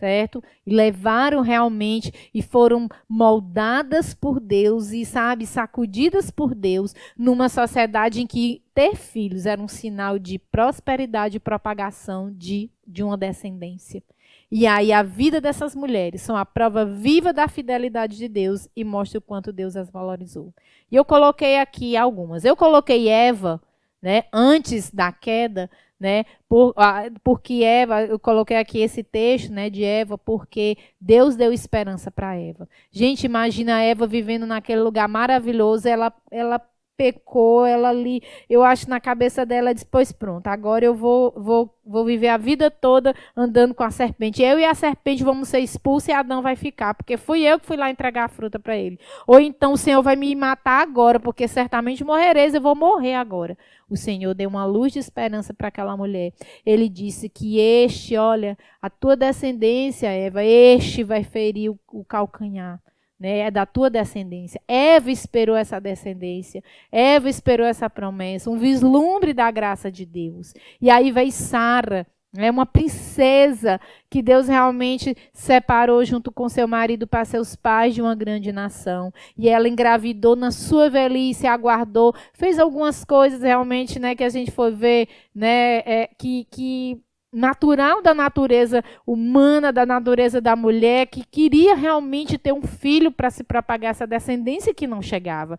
certo? 0.01 0.43
E 0.67 0.75
levaram 0.75 1.43
realmente 1.43 2.31
e 2.35 2.41
foram 2.41 2.89
moldadas 3.07 4.15
por 4.15 4.41
Deus 4.41 4.93
e, 4.93 5.05
sabe, 5.05 5.47
sacudidas 5.47 6.31
por 6.31 6.55
Deus 6.55 6.95
numa 7.17 7.51
sociedade 7.51 8.23
em 8.23 8.27
que 8.27 8.63
ter 8.75 8.97
filhos 8.97 9.45
era 9.45 9.61
um 9.61 9.69
sinal 9.69 10.19
de 10.19 10.39
prosperidade 10.39 11.37
e 11.37 11.41
propagação 11.41 12.33
de, 12.33 12.71
de 12.87 13.03
uma 13.03 13.17
descendência. 13.17 14.03
E 14.51 14.67
aí 14.67 14.93
a 14.93 15.03
vida 15.03 15.41
dessas 15.41 15.77
mulheres 15.77 16.23
são 16.23 16.37
a 16.37 16.45
prova 16.45 16.85
viva 16.85 17.33
da 17.33 17.47
fidelidade 17.47 18.17
de 18.17 18.27
Deus 18.27 18.69
e 18.75 18.83
mostra 18.83 19.19
o 19.19 19.23
quanto 19.23 19.53
Deus 19.53 19.77
as 19.77 19.91
valorizou. 19.91 20.53
E 20.91 20.97
eu 20.97 21.05
coloquei 21.05 21.59
aqui 21.59 21.97
algumas. 21.97 22.45
Eu 22.45 22.57
coloquei 22.57 23.09
Eva 23.09 23.61
né, 24.03 24.25
antes 24.33 24.91
da 24.91 25.13
queda, 25.13 25.71
né, 26.01 26.25
por, 26.49 26.75
porque 27.23 27.63
Eva, 27.63 28.03
eu 28.05 28.19
coloquei 28.19 28.57
aqui 28.57 28.81
esse 28.81 29.03
texto 29.03 29.53
né, 29.53 29.69
de 29.69 29.85
Eva, 29.85 30.17
porque 30.17 30.79
Deus 30.99 31.37
deu 31.37 31.53
esperança 31.53 32.11
para 32.11 32.35
Eva. 32.35 32.67
Gente, 32.91 33.25
imagina 33.25 33.83
Eva 33.83 34.07
vivendo 34.07 34.47
naquele 34.47 34.81
lugar 34.81 35.07
maravilhoso, 35.07 35.87
ela, 35.87 36.11
ela 36.31 36.59
pecou, 37.01 37.65
ela 37.65 37.89
ali, 37.89 38.23
eu 38.47 38.63
acho 38.63 38.87
na 38.91 39.01
cabeça 39.01 39.47
dela, 39.47 39.73
disse, 39.73 39.87
pois 39.87 40.13
pronto, 40.13 40.49
agora 40.49 40.85
eu 40.85 40.95
vou, 40.95 41.33
vou, 41.35 41.75
vou 41.83 42.05
viver 42.05 42.29
a 42.29 42.37
vida 42.37 42.71
toda 42.71 43.15
andando 43.35 43.73
com 43.73 43.83
a 43.83 43.91
serpente. 43.91 44.43
Eu 44.43 44.59
e 44.59 44.67
a 44.67 44.75
serpente 44.75 45.25
vamos 45.25 45.49
ser 45.49 45.61
expulsos 45.61 46.09
e 46.09 46.13
Adão 46.13 46.43
vai 46.43 46.57
ficar, 46.57 46.93
porque 46.93 47.17
fui 47.17 47.41
eu 47.41 47.59
que 47.59 47.65
fui 47.65 47.79
lá 47.79 47.91
entregar 47.91 48.25
a 48.25 48.29
fruta 48.29 48.59
para 48.59 48.77
ele. 48.77 49.01
Ou 49.27 49.41
então 49.41 49.73
o 49.73 49.79
Senhor 49.79 50.03
vai 50.03 50.15
me 50.15 50.35
matar 50.35 50.83
agora, 50.83 51.19
porque 51.19 51.49
certamente 51.49 52.05
morrereis, 52.05 52.53
eu 52.53 52.61
vou 52.61 52.77
morrer 52.77 53.15
agora. 53.15 53.57
O 53.89 53.97
Senhor 53.97 54.35
deu 54.35 54.51
uma 54.51 54.67
luz 54.67 54.93
de 54.93 54.99
esperança 54.99 55.55
para 55.55 55.69
aquela 55.69 55.97
mulher. 55.97 56.35
Ele 56.67 56.87
disse 56.87 57.31
que 57.31 57.59
este, 57.59 58.15
olha, 58.19 58.59
a 58.83 58.91
tua 58.91 59.17
descendência, 59.17 60.09
Eva, 60.09 60.45
este 60.45 61.03
vai 61.03 61.25
ferir 61.25 61.71
o, 61.71 61.79
o 61.89 62.05
calcanhar 62.05 62.79
né, 63.21 63.41
é 63.41 63.51
da 63.51 63.67
tua 63.67 63.91
descendência. 63.91 64.61
Eva 64.67 65.11
esperou 65.11 65.55
essa 65.55 65.79
descendência, 65.79 66.65
Eva 66.91 67.29
esperou 67.29 67.67
essa 67.67 67.91
promessa, 67.91 68.51
um 68.51 68.59
vislumbre 68.59 69.35
da 69.35 69.51
graça 69.51 69.93
de 69.93 70.07
Deus. 70.07 70.55
E 70.81 70.89
aí 70.89 71.13
veio 71.13 71.31
Sara, 71.31 72.07
é 72.37 72.49
uma 72.49 72.65
princesa 72.65 73.81
que 74.09 74.23
Deus 74.23 74.47
realmente 74.47 75.17
separou 75.33 76.05
junto 76.05 76.31
com 76.31 76.49
seu 76.49 76.67
marido 76.69 77.05
para 77.07 77.25
ser 77.25 77.41
os 77.41 77.57
pais 77.57 77.93
de 77.93 78.01
uma 78.01 78.15
grande 78.15 78.53
nação. 78.53 79.13
E 79.37 79.49
ela 79.49 79.69
engravidou 79.69 80.37
na 80.37 80.53
sua 80.53 80.89
velhice, 80.89 81.49
aguardou, 81.49 82.15
fez 82.33 82.59
algumas 82.59 83.05
coisas 83.05 83.43
realmente, 83.43 83.99
né, 83.99 84.15
que 84.15 84.23
a 84.23 84.29
gente 84.29 84.53
foi 84.53 84.71
ver, 84.71 85.09
né, 85.35 85.79
é, 85.79 86.11
que, 86.17 86.47
que 86.51 87.03
natural 87.33 88.03
da 88.03 88.13
natureza 88.13 88.83
humana, 89.07 89.73
da 89.73 89.87
natureza 89.87 90.41
da 90.41 90.57
mulher, 90.57 91.07
que 91.07 91.25
queria 91.25 91.75
realmente 91.75 92.37
ter 92.37 92.53
um 92.53 92.63
filho 92.63 93.13
para 93.13 93.31
se 93.31 93.45
propagar 93.45 93.93
essa 93.93 94.07
descendência 94.07 94.75
que 94.75 94.87
não 94.87 95.01
chegava. 95.01 95.59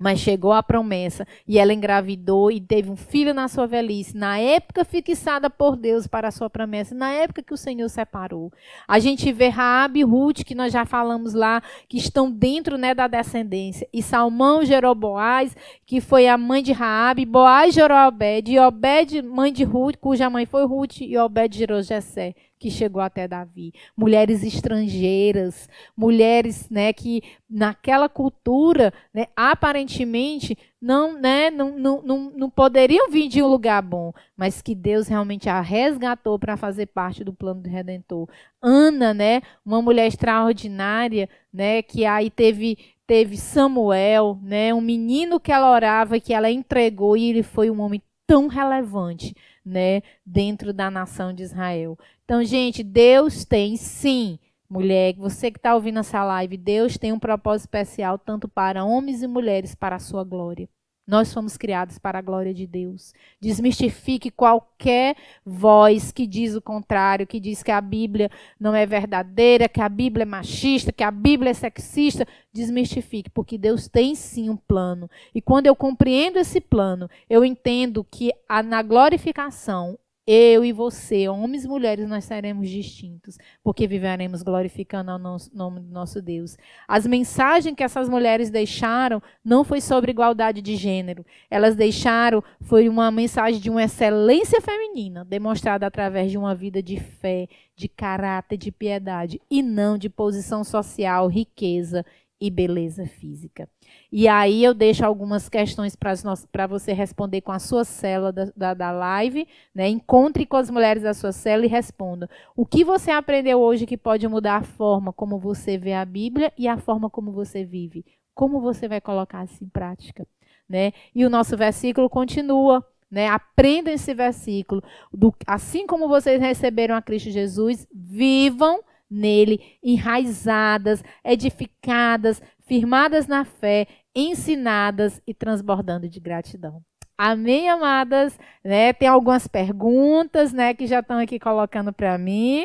Mas 0.00 0.18
chegou 0.18 0.50
a 0.50 0.62
promessa 0.62 1.26
e 1.46 1.58
ela 1.58 1.74
engravidou 1.74 2.50
e 2.50 2.58
teve 2.58 2.90
um 2.90 2.96
filho 2.96 3.34
na 3.34 3.48
sua 3.48 3.66
velhice, 3.66 4.16
na 4.16 4.38
época 4.38 4.82
fixada 4.82 5.50
por 5.50 5.76
Deus 5.76 6.06
para 6.06 6.28
a 6.28 6.30
sua 6.30 6.48
promessa, 6.48 6.94
na 6.94 7.12
época 7.12 7.42
que 7.42 7.52
o 7.52 7.56
Senhor 7.56 7.86
separou. 7.90 8.50
A 8.88 8.98
gente 8.98 9.30
vê 9.30 9.48
Raab 9.48 10.00
e 10.00 10.02
Ruth, 10.02 10.42
que 10.42 10.54
nós 10.54 10.72
já 10.72 10.86
falamos 10.86 11.34
lá, 11.34 11.62
que 11.86 11.98
estão 11.98 12.30
dentro 12.30 12.78
né, 12.78 12.94
da 12.94 13.06
descendência. 13.06 13.86
E 13.92 14.02
Salmão 14.02 14.64
gerou 14.64 14.94
Boaz, 14.94 15.54
que 15.84 16.00
foi 16.00 16.26
a 16.26 16.38
mãe 16.38 16.62
de 16.62 16.72
Raabe, 16.72 17.26
Boaz 17.26 17.74
gerou 17.74 17.98
Obed, 18.08 18.50
e 18.50 18.58
Obed, 18.58 19.20
mãe 19.20 19.52
de 19.52 19.64
Ruth, 19.64 19.96
cuja 20.00 20.30
mãe 20.30 20.46
foi 20.46 20.64
Ruth, 20.64 21.02
e 21.02 21.18
Obed 21.18 21.58
gerou 21.58 21.82
Jessé 21.82 22.34
que 22.60 22.70
chegou 22.70 23.00
até 23.00 23.26
Davi, 23.26 23.72
mulheres 23.96 24.44
estrangeiras, 24.44 25.66
mulheres, 25.96 26.68
né, 26.68 26.92
que 26.92 27.22
naquela 27.48 28.06
cultura, 28.06 28.92
né, 29.14 29.28
aparentemente 29.34 30.56
não, 30.80 31.18
né, 31.18 31.50
não, 31.50 31.78
não, 31.78 32.02
não, 32.02 32.30
não 32.36 32.50
poderiam 32.50 33.10
vir 33.10 33.28
de 33.28 33.42
um 33.42 33.46
lugar 33.46 33.80
bom, 33.80 34.12
mas 34.36 34.60
que 34.60 34.74
Deus 34.74 35.08
realmente 35.08 35.48
a 35.48 35.62
resgatou 35.62 36.38
para 36.38 36.54
fazer 36.54 36.86
parte 36.86 37.24
do 37.24 37.32
plano 37.32 37.62
do 37.62 37.70
Redentor. 37.70 38.28
Ana, 38.60 39.14
né, 39.14 39.40
uma 39.64 39.80
mulher 39.80 40.06
extraordinária, 40.06 41.30
né, 41.52 41.80
que 41.82 42.04
aí 42.04 42.30
teve 42.30 42.78
teve 43.06 43.36
Samuel, 43.36 44.38
né, 44.40 44.72
um 44.72 44.80
menino 44.80 45.40
que 45.40 45.50
ela 45.50 45.72
orava, 45.72 46.20
que 46.20 46.32
ela 46.32 46.48
entregou 46.48 47.16
e 47.16 47.30
ele 47.30 47.42
foi 47.42 47.68
um 47.68 47.80
homem 47.80 48.00
tão 48.24 48.46
relevante, 48.46 49.34
né, 49.64 50.02
dentro 50.24 50.72
da 50.72 50.90
nação 50.90 51.32
de 51.32 51.42
Israel. 51.42 51.98
Então, 52.24 52.42
gente, 52.44 52.82
Deus 52.82 53.44
tem 53.44 53.76
sim, 53.76 54.38
mulher, 54.68 55.14
você 55.14 55.50
que 55.50 55.58
está 55.58 55.74
ouvindo 55.74 56.00
essa 56.00 56.22
live, 56.24 56.56
Deus 56.56 56.96
tem 56.96 57.12
um 57.12 57.18
propósito 57.18 57.66
especial 57.66 58.18
tanto 58.18 58.48
para 58.48 58.84
homens 58.84 59.22
e 59.22 59.26
mulheres 59.26 59.74
para 59.74 59.96
a 59.96 60.00
sua 60.00 60.24
glória. 60.24 60.68
Nós 61.10 61.34
fomos 61.34 61.56
criados 61.56 61.98
para 61.98 62.20
a 62.20 62.22
glória 62.22 62.54
de 62.54 62.68
Deus. 62.68 63.12
Desmistifique 63.40 64.30
qualquer 64.30 65.16
voz 65.44 66.12
que 66.12 66.24
diz 66.24 66.54
o 66.54 66.62
contrário, 66.62 67.26
que 67.26 67.40
diz 67.40 67.64
que 67.64 67.72
a 67.72 67.80
Bíblia 67.80 68.30
não 68.60 68.76
é 68.76 68.86
verdadeira, 68.86 69.68
que 69.68 69.80
a 69.80 69.88
Bíblia 69.88 70.22
é 70.22 70.24
machista, 70.24 70.92
que 70.92 71.02
a 71.02 71.10
Bíblia 71.10 71.50
é 71.50 71.54
sexista. 71.54 72.24
Desmistifique, 72.52 73.28
porque 73.28 73.58
Deus 73.58 73.88
tem 73.88 74.14
sim 74.14 74.48
um 74.48 74.56
plano. 74.56 75.10
E 75.34 75.42
quando 75.42 75.66
eu 75.66 75.74
compreendo 75.74 76.38
esse 76.38 76.60
plano, 76.60 77.10
eu 77.28 77.44
entendo 77.44 78.06
que 78.08 78.30
a, 78.48 78.62
na 78.62 78.80
glorificação, 78.80 79.98
eu 80.32 80.64
e 80.64 80.72
você, 80.72 81.28
homens 81.28 81.64
e 81.64 81.68
mulheres, 81.68 82.08
nós 82.08 82.24
seremos 82.24 82.68
distintos, 82.68 83.36
porque 83.64 83.84
viveremos 83.88 84.42
glorificando 84.42 85.10
o 85.10 85.18
nome 85.52 85.80
do 85.80 85.90
nosso 85.90 86.22
Deus. 86.22 86.56
As 86.86 87.04
mensagens 87.04 87.74
que 87.74 87.82
essas 87.82 88.08
mulheres 88.08 88.48
deixaram 88.48 89.20
não 89.44 89.64
foi 89.64 89.80
sobre 89.80 90.12
igualdade 90.12 90.62
de 90.62 90.76
gênero. 90.76 91.26
Elas 91.50 91.74
deixaram 91.74 92.44
foi 92.60 92.88
uma 92.88 93.10
mensagem 93.10 93.60
de 93.60 93.68
uma 93.68 93.82
excelência 93.82 94.60
feminina, 94.60 95.24
demonstrada 95.24 95.84
através 95.84 96.30
de 96.30 96.38
uma 96.38 96.54
vida 96.54 96.80
de 96.80 97.00
fé, 97.00 97.48
de 97.74 97.88
caráter, 97.88 98.56
de 98.56 98.70
piedade, 98.70 99.40
e 99.50 99.62
não 99.64 99.98
de 99.98 100.08
posição 100.08 100.62
social, 100.62 101.26
riqueza 101.26 102.06
e 102.40 102.50
beleza 102.50 103.06
física. 103.06 103.68
E 104.10 104.26
aí 104.26 104.64
eu 104.64 104.72
deixo 104.72 105.04
algumas 105.04 105.48
questões 105.48 105.94
para 105.94 106.66
você 106.66 106.92
responder 106.92 107.42
com 107.42 107.52
a 107.52 107.58
sua 107.58 107.84
célula 107.84 108.32
da, 108.32 108.52
da, 108.56 108.74
da, 108.74 108.90
live. 108.90 109.46
Né? 109.74 109.88
Encontre 109.88 110.46
com 110.46 110.56
as 110.56 110.70
mulheres 110.70 111.02
da 111.02 111.12
sua 111.12 111.32
célula 111.32 111.66
e 111.66 111.68
responda. 111.68 112.30
O 112.56 112.64
que 112.64 112.82
você 112.82 113.10
aprendeu 113.10 113.60
hoje 113.60 113.86
que 113.86 113.96
pode 113.96 114.26
mudar 114.26 114.56
a 114.56 114.62
forma 114.62 115.12
como 115.12 115.38
você 115.38 115.76
vê 115.76 115.92
a 115.92 116.04
Bíblia 116.04 116.52
e 116.56 116.66
a 116.66 116.78
forma 116.78 117.10
como 117.10 117.30
você 117.30 117.62
vive? 117.62 118.04
Como 118.34 118.60
você 118.60 118.88
vai 118.88 119.00
colocar 119.00 119.44
isso 119.44 119.62
em 119.62 119.68
prática? 119.68 120.26
Né? 120.66 120.92
E 121.14 121.26
o 121.26 121.30
nosso 121.30 121.56
versículo 121.56 122.08
continua. 122.08 122.82
Né? 123.10 123.28
Aprendam 123.28 123.92
esse 123.92 124.14
versículo. 124.14 124.82
Do, 125.12 125.34
assim 125.46 125.86
como 125.86 126.08
vocês 126.08 126.40
receberam 126.40 126.94
a 126.94 127.02
Cristo 127.02 127.30
Jesus, 127.30 127.86
vivam 127.92 128.80
nele, 129.10 129.78
enraizadas, 129.82 131.02
edificadas, 131.24 132.40
firmadas 132.60 133.26
na 133.26 133.44
fé, 133.44 133.86
ensinadas 134.14 135.20
e 135.26 135.34
transbordando 135.34 136.08
de 136.08 136.20
gratidão. 136.20 136.84
Amém, 137.18 137.68
amadas? 137.68 138.38
Né? 138.64 138.92
Tem 138.92 139.08
algumas 139.08 139.46
perguntas 139.46 140.52
né, 140.52 140.72
que 140.72 140.86
já 140.86 141.00
estão 141.00 141.18
aqui 141.18 141.38
colocando 141.38 141.92
para 141.92 142.16
mim. 142.16 142.64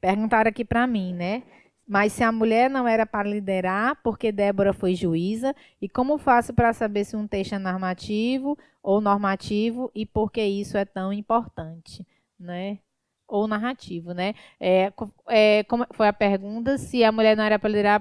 Perguntaram 0.00 0.48
aqui 0.48 0.64
para 0.64 0.86
mim, 0.86 1.12
né? 1.14 1.42
Mas 1.86 2.12
se 2.12 2.24
a 2.24 2.32
mulher 2.32 2.70
não 2.70 2.88
era 2.88 3.04
para 3.04 3.28
liderar, 3.28 4.00
porque 4.02 4.32
Débora 4.32 4.72
foi 4.72 4.94
juíza, 4.94 5.54
e 5.80 5.88
como 5.88 6.16
faço 6.16 6.54
para 6.54 6.72
saber 6.72 7.04
se 7.04 7.14
um 7.14 7.26
texto 7.26 7.54
é 7.54 7.58
normativo 7.58 8.56
ou 8.82 9.00
normativo 9.00 9.90
e 9.94 10.06
por 10.06 10.32
que 10.32 10.42
isso 10.42 10.76
é 10.78 10.84
tão 10.84 11.12
importante, 11.12 12.06
né? 12.38 12.78
Ou 13.32 13.48
narrativo, 13.48 14.12
né? 14.12 14.34
É, 14.60 14.92
é, 15.28 15.64
como 15.64 15.86
foi 15.92 16.06
a 16.06 16.12
pergunta 16.12 16.76
se 16.76 17.02
a 17.02 17.10
mulher 17.10 17.34
não 17.36 17.42
era 17.42 17.58
para 17.58 17.70
liderar 17.70 18.00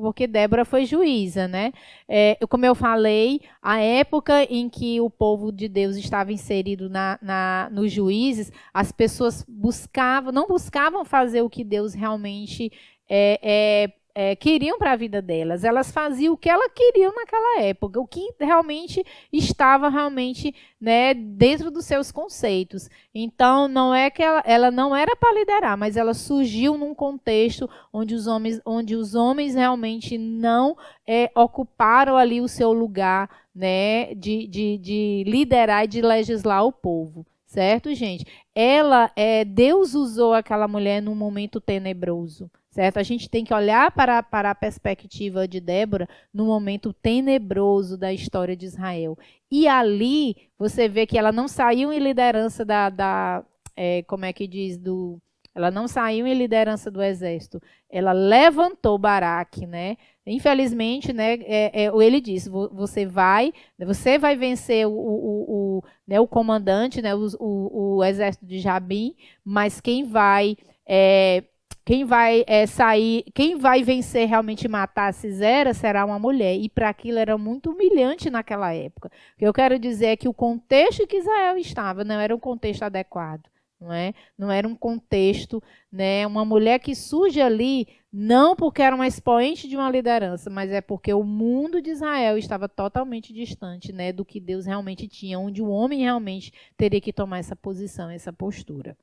porque 0.00 0.26
Débora 0.26 0.64
foi 0.64 0.84
juíza, 0.84 1.46
né? 1.46 1.72
É, 2.08 2.36
como 2.48 2.66
eu 2.66 2.74
falei, 2.74 3.40
a 3.62 3.80
época 3.80 4.42
em 4.44 4.68
que 4.68 5.00
o 5.00 5.08
povo 5.08 5.52
de 5.52 5.68
Deus 5.68 5.96
estava 5.96 6.32
inserido 6.32 6.90
na, 6.90 7.18
na, 7.22 7.68
nos 7.70 7.92
juízes, 7.92 8.50
as 8.74 8.90
pessoas 8.90 9.44
buscavam, 9.48 10.32
não 10.32 10.48
buscavam 10.48 11.04
fazer 11.04 11.42
o 11.42 11.50
que 11.50 11.62
Deus 11.62 11.94
realmente 11.94 12.72
é, 13.08 13.92
é 14.14 14.36
queriam 14.36 14.78
para 14.78 14.92
a 14.92 14.96
vida 14.96 15.22
delas. 15.22 15.64
Elas 15.64 15.90
faziam 15.90 16.34
o 16.34 16.36
que 16.36 16.48
elas 16.48 16.70
queriam 16.74 17.14
naquela 17.14 17.60
época, 17.60 18.00
o 18.00 18.06
que 18.06 18.32
realmente 18.38 19.04
estava 19.32 19.88
realmente 19.88 20.54
né, 20.80 21.14
dentro 21.14 21.70
dos 21.70 21.84
seus 21.84 22.12
conceitos. 22.12 22.88
Então, 23.14 23.68
não 23.68 23.94
é 23.94 24.10
que 24.10 24.22
ela, 24.22 24.42
ela 24.44 24.70
não 24.70 24.94
era 24.94 25.16
para 25.16 25.38
liderar, 25.38 25.76
mas 25.76 25.96
ela 25.96 26.14
surgiu 26.14 26.76
num 26.76 26.94
contexto 26.94 27.68
onde 27.92 28.14
os 28.14 28.26
homens, 28.26 28.60
onde 28.66 28.96
os 28.96 29.14
homens 29.14 29.54
realmente 29.54 30.18
não 30.18 30.76
é, 31.06 31.30
ocuparam 31.34 32.16
ali 32.16 32.40
o 32.40 32.48
seu 32.48 32.72
lugar 32.72 33.28
né, 33.54 34.14
de, 34.14 34.46
de, 34.46 34.78
de 34.78 35.24
liderar 35.26 35.84
e 35.84 35.88
de 35.88 36.02
legislar 36.02 36.64
o 36.64 36.72
povo 36.72 37.26
certo, 37.44 37.94
gente? 37.94 38.24
Ela, 38.54 39.12
é, 39.14 39.44
Deus 39.44 39.94
usou 39.94 40.32
aquela 40.32 40.66
mulher 40.66 41.02
num 41.02 41.14
momento 41.14 41.60
tenebroso 41.60 42.50
certo? 42.72 42.96
A 42.96 43.02
gente 43.02 43.28
tem 43.28 43.44
que 43.44 43.54
olhar 43.54 43.92
para, 43.92 44.22
para 44.22 44.50
a 44.50 44.54
perspectiva 44.54 45.46
de 45.46 45.60
Débora 45.60 46.08
no 46.32 46.46
momento 46.46 46.92
tenebroso 46.92 47.96
da 47.98 48.12
história 48.12 48.56
de 48.56 48.64
Israel. 48.64 49.16
E 49.50 49.68
ali 49.68 50.48
você 50.58 50.88
vê 50.88 51.06
que 51.06 51.18
ela 51.18 51.30
não 51.30 51.46
saiu 51.46 51.92
em 51.92 51.98
liderança 51.98 52.64
da, 52.64 52.88
da 52.88 53.44
é, 53.76 54.02
como 54.04 54.24
é 54.24 54.32
que 54.32 54.48
diz, 54.48 54.78
do 54.78 55.20
ela 55.54 55.70
não 55.70 55.86
saiu 55.86 56.26
em 56.26 56.32
liderança 56.32 56.90
do 56.90 57.02
exército. 57.02 57.60
Ela 57.90 58.12
levantou 58.12 58.96
Baraque, 58.96 59.66
né? 59.66 59.98
Infelizmente, 60.26 61.12
né? 61.12 61.34
É, 61.42 61.84
é, 61.84 61.92
ele 62.02 62.22
disse: 62.22 62.48
você 62.48 63.04
vai, 63.04 63.52
você 63.78 64.18
vai 64.18 64.34
vencer 64.34 64.86
o, 64.86 64.92
o, 64.92 65.44
o, 65.78 65.84
né, 66.08 66.18
o 66.18 66.26
comandante, 66.26 67.02
né? 67.02 67.14
O, 67.14 67.26
o, 67.38 67.96
o 67.96 68.04
exército 68.04 68.46
de 68.46 68.60
Jabim, 68.60 69.14
mas 69.44 69.78
quem 69.78 70.04
vai 70.04 70.56
é, 70.88 71.44
quem 71.84 72.04
vai 72.04 72.44
é, 72.46 72.66
sair, 72.66 73.24
quem 73.34 73.56
vai 73.56 73.82
vencer 73.82 74.28
realmente 74.28 74.68
matar 74.68 75.12
Cisera 75.12 75.74
será 75.74 76.04
uma 76.04 76.18
mulher. 76.18 76.56
E 76.56 76.68
para 76.68 76.88
aquilo 76.88 77.18
era 77.18 77.36
muito 77.36 77.70
humilhante 77.70 78.30
naquela 78.30 78.72
época. 78.72 79.10
O 79.34 79.38
que 79.38 79.44
eu 79.44 79.52
quero 79.52 79.78
dizer 79.78 80.06
é 80.06 80.16
que 80.16 80.28
o 80.28 80.34
contexto 80.34 81.06
que 81.06 81.16
Israel 81.16 81.56
estava 81.56 82.04
não 82.04 82.20
era 82.20 82.34
um 82.34 82.38
contexto 82.38 82.82
adequado. 82.82 83.50
Não, 83.80 83.92
é? 83.92 84.14
não 84.38 84.50
era 84.52 84.68
um 84.68 84.76
contexto, 84.76 85.60
né? 85.90 86.24
Uma 86.24 86.44
mulher 86.44 86.78
que 86.78 86.94
surge 86.94 87.40
ali, 87.40 87.88
não 88.12 88.54
porque 88.54 88.80
era 88.80 88.94
uma 88.94 89.08
expoente 89.08 89.66
de 89.66 89.76
uma 89.76 89.90
liderança, 89.90 90.48
mas 90.48 90.70
é 90.70 90.80
porque 90.80 91.12
o 91.12 91.24
mundo 91.24 91.82
de 91.82 91.90
Israel 91.90 92.38
estava 92.38 92.68
totalmente 92.68 93.32
distante, 93.32 93.92
né, 93.92 94.12
do 94.12 94.24
que 94.24 94.38
Deus 94.38 94.66
realmente 94.66 95.08
tinha, 95.08 95.36
onde 95.36 95.60
o 95.60 95.68
homem 95.68 96.02
realmente 96.02 96.52
teria 96.76 97.00
que 97.00 97.12
tomar 97.12 97.38
essa 97.40 97.56
posição, 97.56 98.08
essa 98.08 98.32
postura. 98.32 98.96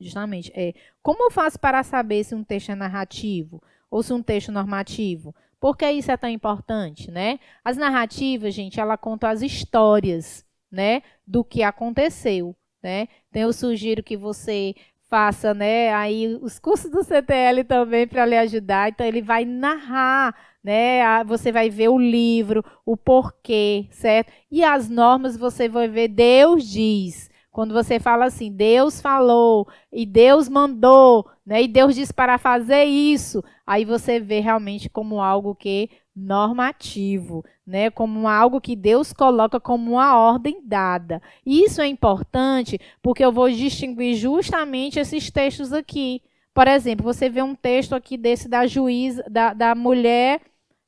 Justamente. 0.00 0.52
É, 0.54 0.74
como 1.02 1.24
eu 1.24 1.30
faço 1.30 1.58
para 1.58 1.82
saber 1.82 2.24
se 2.24 2.34
um 2.34 2.44
texto 2.44 2.70
é 2.70 2.74
narrativo 2.74 3.62
ou 3.90 4.02
se 4.02 4.12
um 4.12 4.22
texto 4.22 4.52
normativo? 4.52 5.34
Por 5.60 5.76
que 5.76 5.90
isso 5.90 6.10
é 6.10 6.16
tão 6.16 6.30
importante, 6.30 7.10
né? 7.10 7.40
As 7.64 7.76
narrativas, 7.76 8.54
gente, 8.54 8.78
ela 8.78 8.96
conta 8.96 9.28
as 9.28 9.42
histórias, 9.42 10.44
né, 10.70 11.02
do 11.26 11.42
que 11.42 11.62
aconteceu, 11.62 12.54
né? 12.82 13.08
Então 13.30 13.42
eu 13.42 13.52
sugiro 13.52 14.02
que 14.02 14.16
você 14.16 14.74
faça, 15.08 15.54
né, 15.54 15.92
aí 15.94 16.38
os 16.42 16.58
cursos 16.58 16.90
do 16.90 17.02
CTL 17.02 17.64
também 17.64 18.06
para 18.06 18.26
lhe 18.26 18.36
ajudar. 18.36 18.90
Então 18.90 19.06
ele 19.06 19.22
vai 19.22 19.44
narrar, 19.44 20.34
né? 20.62 21.24
Você 21.24 21.50
vai 21.50 21.70
ver 21.70 21.88
o 21.88 21.98
livro, 21.98 22.64
o 22.84 22.96
porquê, 22.96 23.88
certo? 23.90 24.32
E 24.50 24.62
as 24.62 24.88
normas 24.88 25.36
você 25.36 25.68
vai 25.68 25.88
ver 25.88 26.08
Deus 26.08 26.64
diz. 26.68 27.28
Quando 27.58 27.74
você 27.74 27.98
fala 27.98 28.26
assim, 28.26 28.52
Deus 28.52 29.00
falou 29.00 29.66
e 29.92 30.06
Deus 30.06 30.48
mandou, 30.48 31.28
né? 31.44 31.60
E 31.60 31.66
Deus 31.66 31.92
disse 31.92 32.14
para 32.14 32.38
fazer 32.38 32.84
isso, 32.84 33.42
aí 33.66 33.84
você 33.84 34.20
vê 34.20 34.38
realmente 34.38 34.88
como 34.88 35.20
algo 35.20 35.56
que 35.56 35.90
normativo, 36.14 37.44
né? 37.66 37.90
Como 37.90 38.28
algo 38.28 38.60
que 38.60 38.76
Deus 38.76 39.12
coloca 39.12 39.58
como 39.58 39.94
uma 39.94 40.16
ordem 40.16 40.60
dada. 40.64 41.20
Isso 41.44 41.82
é 41.82 41.88
importante 41.88 42.78
porque 43.02 43.24
eu 43.24 43.32
vou 43.32 43.50
distinguir 43.50 44.14
justamente 44.14 45.00
esses 45.00 45.28
textos 45.28 45.72
aqui. 45.72 46.22
Por 46.54 46.68
exemplo, 46.68 47.02
você 47.02 47.28
vê 47.28 47.42
um 47.42 47.56
texto 47.56 47.92
aqui 47.92 48.16
desse 48.16 48.48
da 48.48 48.68
juíza, 48.68 49.24
da, 49.28 49.52
da 49.52 49.74
mulher, 49.74 50.42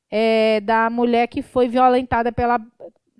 é, 0.09 0.61
da 0.61 0.89
mulher 0.89 1.27
que 1.27 1.41
foi 1.41 1.67
violentada 1.67 2.31
pela, 2.31 2.61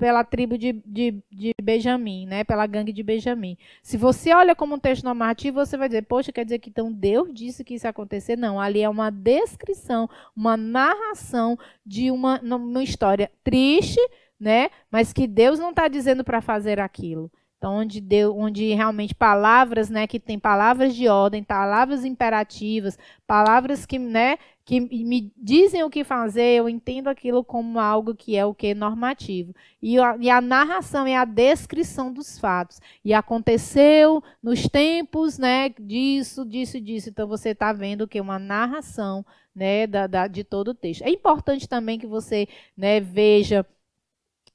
pela 0.01 0.23
tribo 0.23 0.57
de, 0.57 0.81
de, 0.83 1.23
de 1.31 1.53
Benjamim, 1.61 2.25
né? 2.25 2.43
pela 2.43 2.65
gangue 2.65 2.91
de 2.91 3.03
Benjamim. 3.03 3.55
Se 3.83 3.97
você 3.97 4.33
olha 4.33 4.55
como 4.55 4.73
um 4.73 4.79
texto 4.79 5.03
normativo, 5.03 5.63
você 5.63 5.77
vai 5.77 5.87
dizer, 5.87 6.01
poxa, 6.07 6.31
quer 6.31 6.43
dizer 6.43 6.57
que 6.57 6.71
então 6.71 6.91
Deus 6.91 7.31
disse 7.31 7.63
que 7.63 7.75
isso 7.75 7.85
ia 7.85 7.91
acontecer? 7.91 8.35
Não, 8.35 8.59
ali 8.59 8.81
é 8.81 8.89
uma 8.89 9.11
descrição, 9.11 10.09
uma 10.35 10.57
narração 10.57 11.55
de 11.85 12.09
uma, 12.09 12.41
uma 12.41 12.81
história 12.83 13.29
triste, 13.43 13.99
né? 14.39 14.71
mas 14.89 15.13
que 15.13 15.27
Deus 15.27 15.59
não 15.59 15.69
está 15.69 15.87
dizendo 15.87 16.23
para 16.23 16.41
fazer 16.41 16.79
aquilo. 16.79 17.31
Então, 17.59 17.75
onde, 17.75 18.01
deu, 18.01 18.35
onde 18.35 18.73
realmente 18.73 19.13
palavras, 19.13 19.87
né, 19.87 20.07
que 20.07 20.19
tem 20.19 20.39
palavras 20.39 20.95
de 20.95 21.07
ordem, 21.07 21.43
palavras 21.43 22.03
imperativas, 22.03 22.97
palavras 23.27 23.85
que, 23.85 23.99
né, 23.99 24.39
que 24.71 24.79
me 24.79 25.33
dizem 25.35 25.83
o 25.83 25.89
que 25.89 26.01
fazer, 26.01 26.55
eu 26.55 26.69
entendo 26.69 27.09
aquilo 27.09 27.43
como 27.43 27.77
algo 27.77 28.15
que 28.15 28.37
é 28.37 28.45
o 28.45 28.53
que 28.53 28.73
normativo. 28.73 29.53
E 29.81 29.99
a, 29.99 30.15
e 30.17 30.29
a 30.29 30.39
narração 30.39 31.05
é 31.05 31.17
a 31.17 31.25
descrição 31.25 32.13
dos 32.13 32.39
fatos. 32.39 32.79
E 33.03 33.13
aconteceu 33.13 34.23
nos 34.41 34.69
tempos, 34.69 35.37
né, 35.37 35.67
disso, 35.77 36.45
disso, 36.45 36.79
disso. 36.79 37.09
Então 37.09 37.27
você 37.27 37.49
está 37.49 37.73
vendo 37.73 38.07
que 38.07 38.17
é 38.17 38.21
uma 38.21 38.39
narração, 38.39 39.25
né, 39.53 39.85
da, 39.85 40.07
da, 40.07 40.25
de 40.27 40.41
todo 40.41 40.69
o 40.69 40.73
texto. 40.73 41.01
É 41.01 41.09
importante 41.09 41.67
também 41.67 41.99
que 41.99 42.07
você, 42.07 42.47
né, 42.77 43.01
veja 43.01 43.65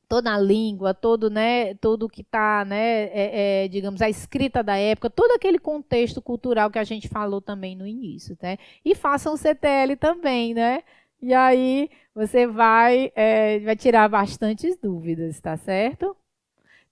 toda 0.09 0.33
a 0.35 0.39
língua, 0.39 0.95
todo, 0.95 1.29
né, 1.29 1.75
tudo 1.75 2.09
que 2.09 2.23
está, 2.23 2.65
né, 2.65 3.05
é, 3.05 3.65
é, 3.65 3.69
digamos, 3.69 4.01
a 4.01 4.09
escrita 4.09 4.63
da 4.63 4.77
época, 4.77 5.11
todo 5.11 5.33
aquele 5.33 5.59
contexto 5.59 6.23
cultural 6.23 6.71
que 6.71 6.79
a 6.79 6.85
gente 6.85 7.09
falou 7.09 7.41
também 7.41 7.75
no 7.77 7.87
início, 7.87 8.37
né? 8.41 8.57
E 8.85 8.95
façam 8.95 9.35
o 9.35 9.37
CTL 9.37 9.97
também, 9.97 10.55
né? 10.55 10.83
E 11.21 11.35
aí 11.35 11.91
você 12.15 12.47
vai, 12.47 13.13
é, 13.17 13.59
vai 13.61 13.77
tirar 13.77 14.09
bastantes 14.09 14.77
dúvidas, 14.77 15.41
tá 15.41 15.57
certo? 15.57 16.17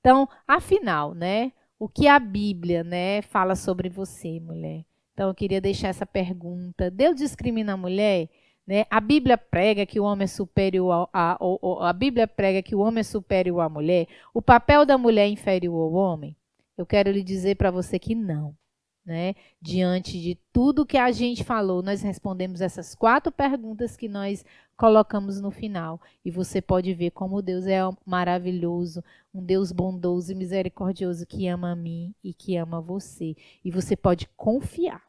Então, 0.01 0.28
afinal, 0.47 1.15
né, 1.15 1.53
o 1.78 1.89
que 1.89 2.09
a 2.09 2.19
Bíblia, 2.19 2.85
né, 2.85 3.23
fala 3.23 3.55
sobre 3.55 3.89
você, 3.89 4.41
mulher? 4.41 4.85
Então, 5.12 5.28
eu 5.28 5.35
queria 5.35 5.61
deixar 5.61 5.89
essa 5.89 6.05
pergunta. 6.05 6.91
Deus 6.91 7.16
discrimina 7.16 7.74
a 7.74 7.77
mulher? 7.77 8.28
Né? 8.66 8.86
A 8.91 9.01
Bíblia 9.01 9.36
prega 9.36 9.85
que 9.85 10.01
o 10.01 10.05
homem 10.05 10.24
é 10.24 10.27
superior 10.27 11.09
a, 11.12 11.32
a, 11.32 11.89
a 11.89 11.93
Bíblia 11.93 12.27
prega 12.27 12.62
que 12.62 12.74
o 12.74 12.81
homem 12.81 13.01
é 13.01 13.05
superior 13.05 13.61
à 13.61 13.69
mulher. 13.69 14.07
O 14.32 14.41
papel 14.41 14.86
da 14.86 14.97
mulher 14.97 15.27
é 15.27 15.28
inferior 15.28 15.82
ao 15.82 15.93
homem? 15.93 16.36
Eu 16.77 16.86
quero 16.86 17.11
lhe 17.11 17.23
dizer 17.23 17.57
para 17.57 17.70
você 17.70 17.99
que 17.99 18.15
não. 18.15 18.57
Né? 19.05 19.35
Diante 19.61 20.19
de 20.19 20.39
tudo 20.51 20.86
que 20.86 20.97
a 20.97 21.12
gente 21.12 21.45
falou, 21.45 21.82
nós 21.82 22.01
respondemos 22.01 22.62
essas 22.62 22.95
quatro 22.95 23.31
perguntas 23.31 23.99
que 23.99 24.09
nós 24.09 24.43
colocamos 24.78 25.41
no 25.43 25.51
final. 25.51 26.01
E 26.24 26.31
você 26.31 26.62
pode 26.62 26.93
ver 26.95 27.11
como 27.11 27.43
Deus 27.43 27.66
é 27.66 27.81
maravilhoso, 28.07 29.05
um 29.32 29.45
Deus 29.45 29.73
bondoso 29.73 30.32
e 30.32 30.35
misericordioso 30.35 31.27
que 31.27 31.47
ama 31.47 31.73
a 31.73 31.77
mim 31.77 32.15
e 32.24 32.32
que 32.32 32.57
ama 32.57 32.81
você. 32.81 33.36
E 33.62 33.70
você 33.70 33.95
pode 33.95 34.27
confiar, 34.36 35.03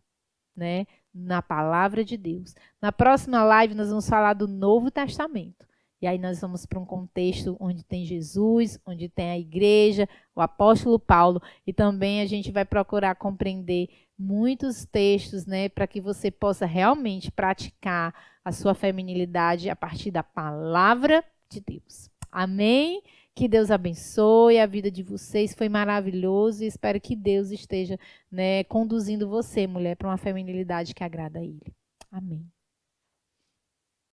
né? 0.53 0.85
Na 1.15 1.41
palavra 1.41 2.03
de 2.03 2.17
Deus. 2.17 2.53
Na 2.81 2.91
próxima 2.91 3.41
live 3.41 3.73
nós 3.73 3.87
vamos 3.87 4.09
falar 4.09 4.33
do 4.33 4.47
Novo 4.47 4.91
Testamento. 4.91 5.65
E 6.01 6.07
aí 6.07 6.17
nós 6.17 6.41
vamos 6.41 6.65
para 6.65 6.77
um 6.77 6.85
contexto 6.85 7.55
onde 7.59 7.83
tem 7.83 8.05
Jesus, 8.05 8.77
onde 8.85 9.07
tem 9.07 9.31
a 9.31 9.39
igreja, 9.39 10.09
o 10.35 10.41
apóstolo 10.41 10.99
Paulo, 10.99 11.41
e 11.65 11.71
também 11.71 12.19
a 12.21 12.25
gente 12.25 12.51
vai 12.51 12.65
procurar 12.65 13.15
compreender 13.15 13.87
muitos 14.19 14.85
textos, 14.85 15.45
né, 15.45 15.69
para 15.69 15.87
que 15.87 16.01
você 16.01 16.29
possa 16.29 16.65
realmente 16.65 17.31
praticar 17.31 18.13
a 18.43 18.51
sua 18.51 18.75
feminilidade 18.75 19.69
a 19.69 19.75
partir 19.75 20.11
da 20.11 20.21
palavra 20.21 21.23
de 21.49 21.61
Deus. 21.61 22.09
Amém. 22.31 23.01
Que 23.35 23.49
Deus 23.49 23.69
abençoe 23.69 24.59
a 24.59 24.65
vida 24.65 24.89
de 24.89 25.03
vocês. 25.03 25.53
Foi 25.53 25.67
maravilhoso 25.67 26.63
e 26.63 26.67
espero 26.67 27.01
que 27.01 27.15
Deus 27.15 27.51
esteja 27.51 27.99
né, 28.31 28.63
conduzindo 28.63 29.27
você, 29.27 29.67
mulher, 29.67 29.97
para 29.97 30.07
uma 30.07 30.17
feminilidade 30.17 30.93
que 30.95 31.03
agrada 31.03 31.39
a 31.39 31.43
Ele. 31.43 31.61
Amém. 32.09 32.54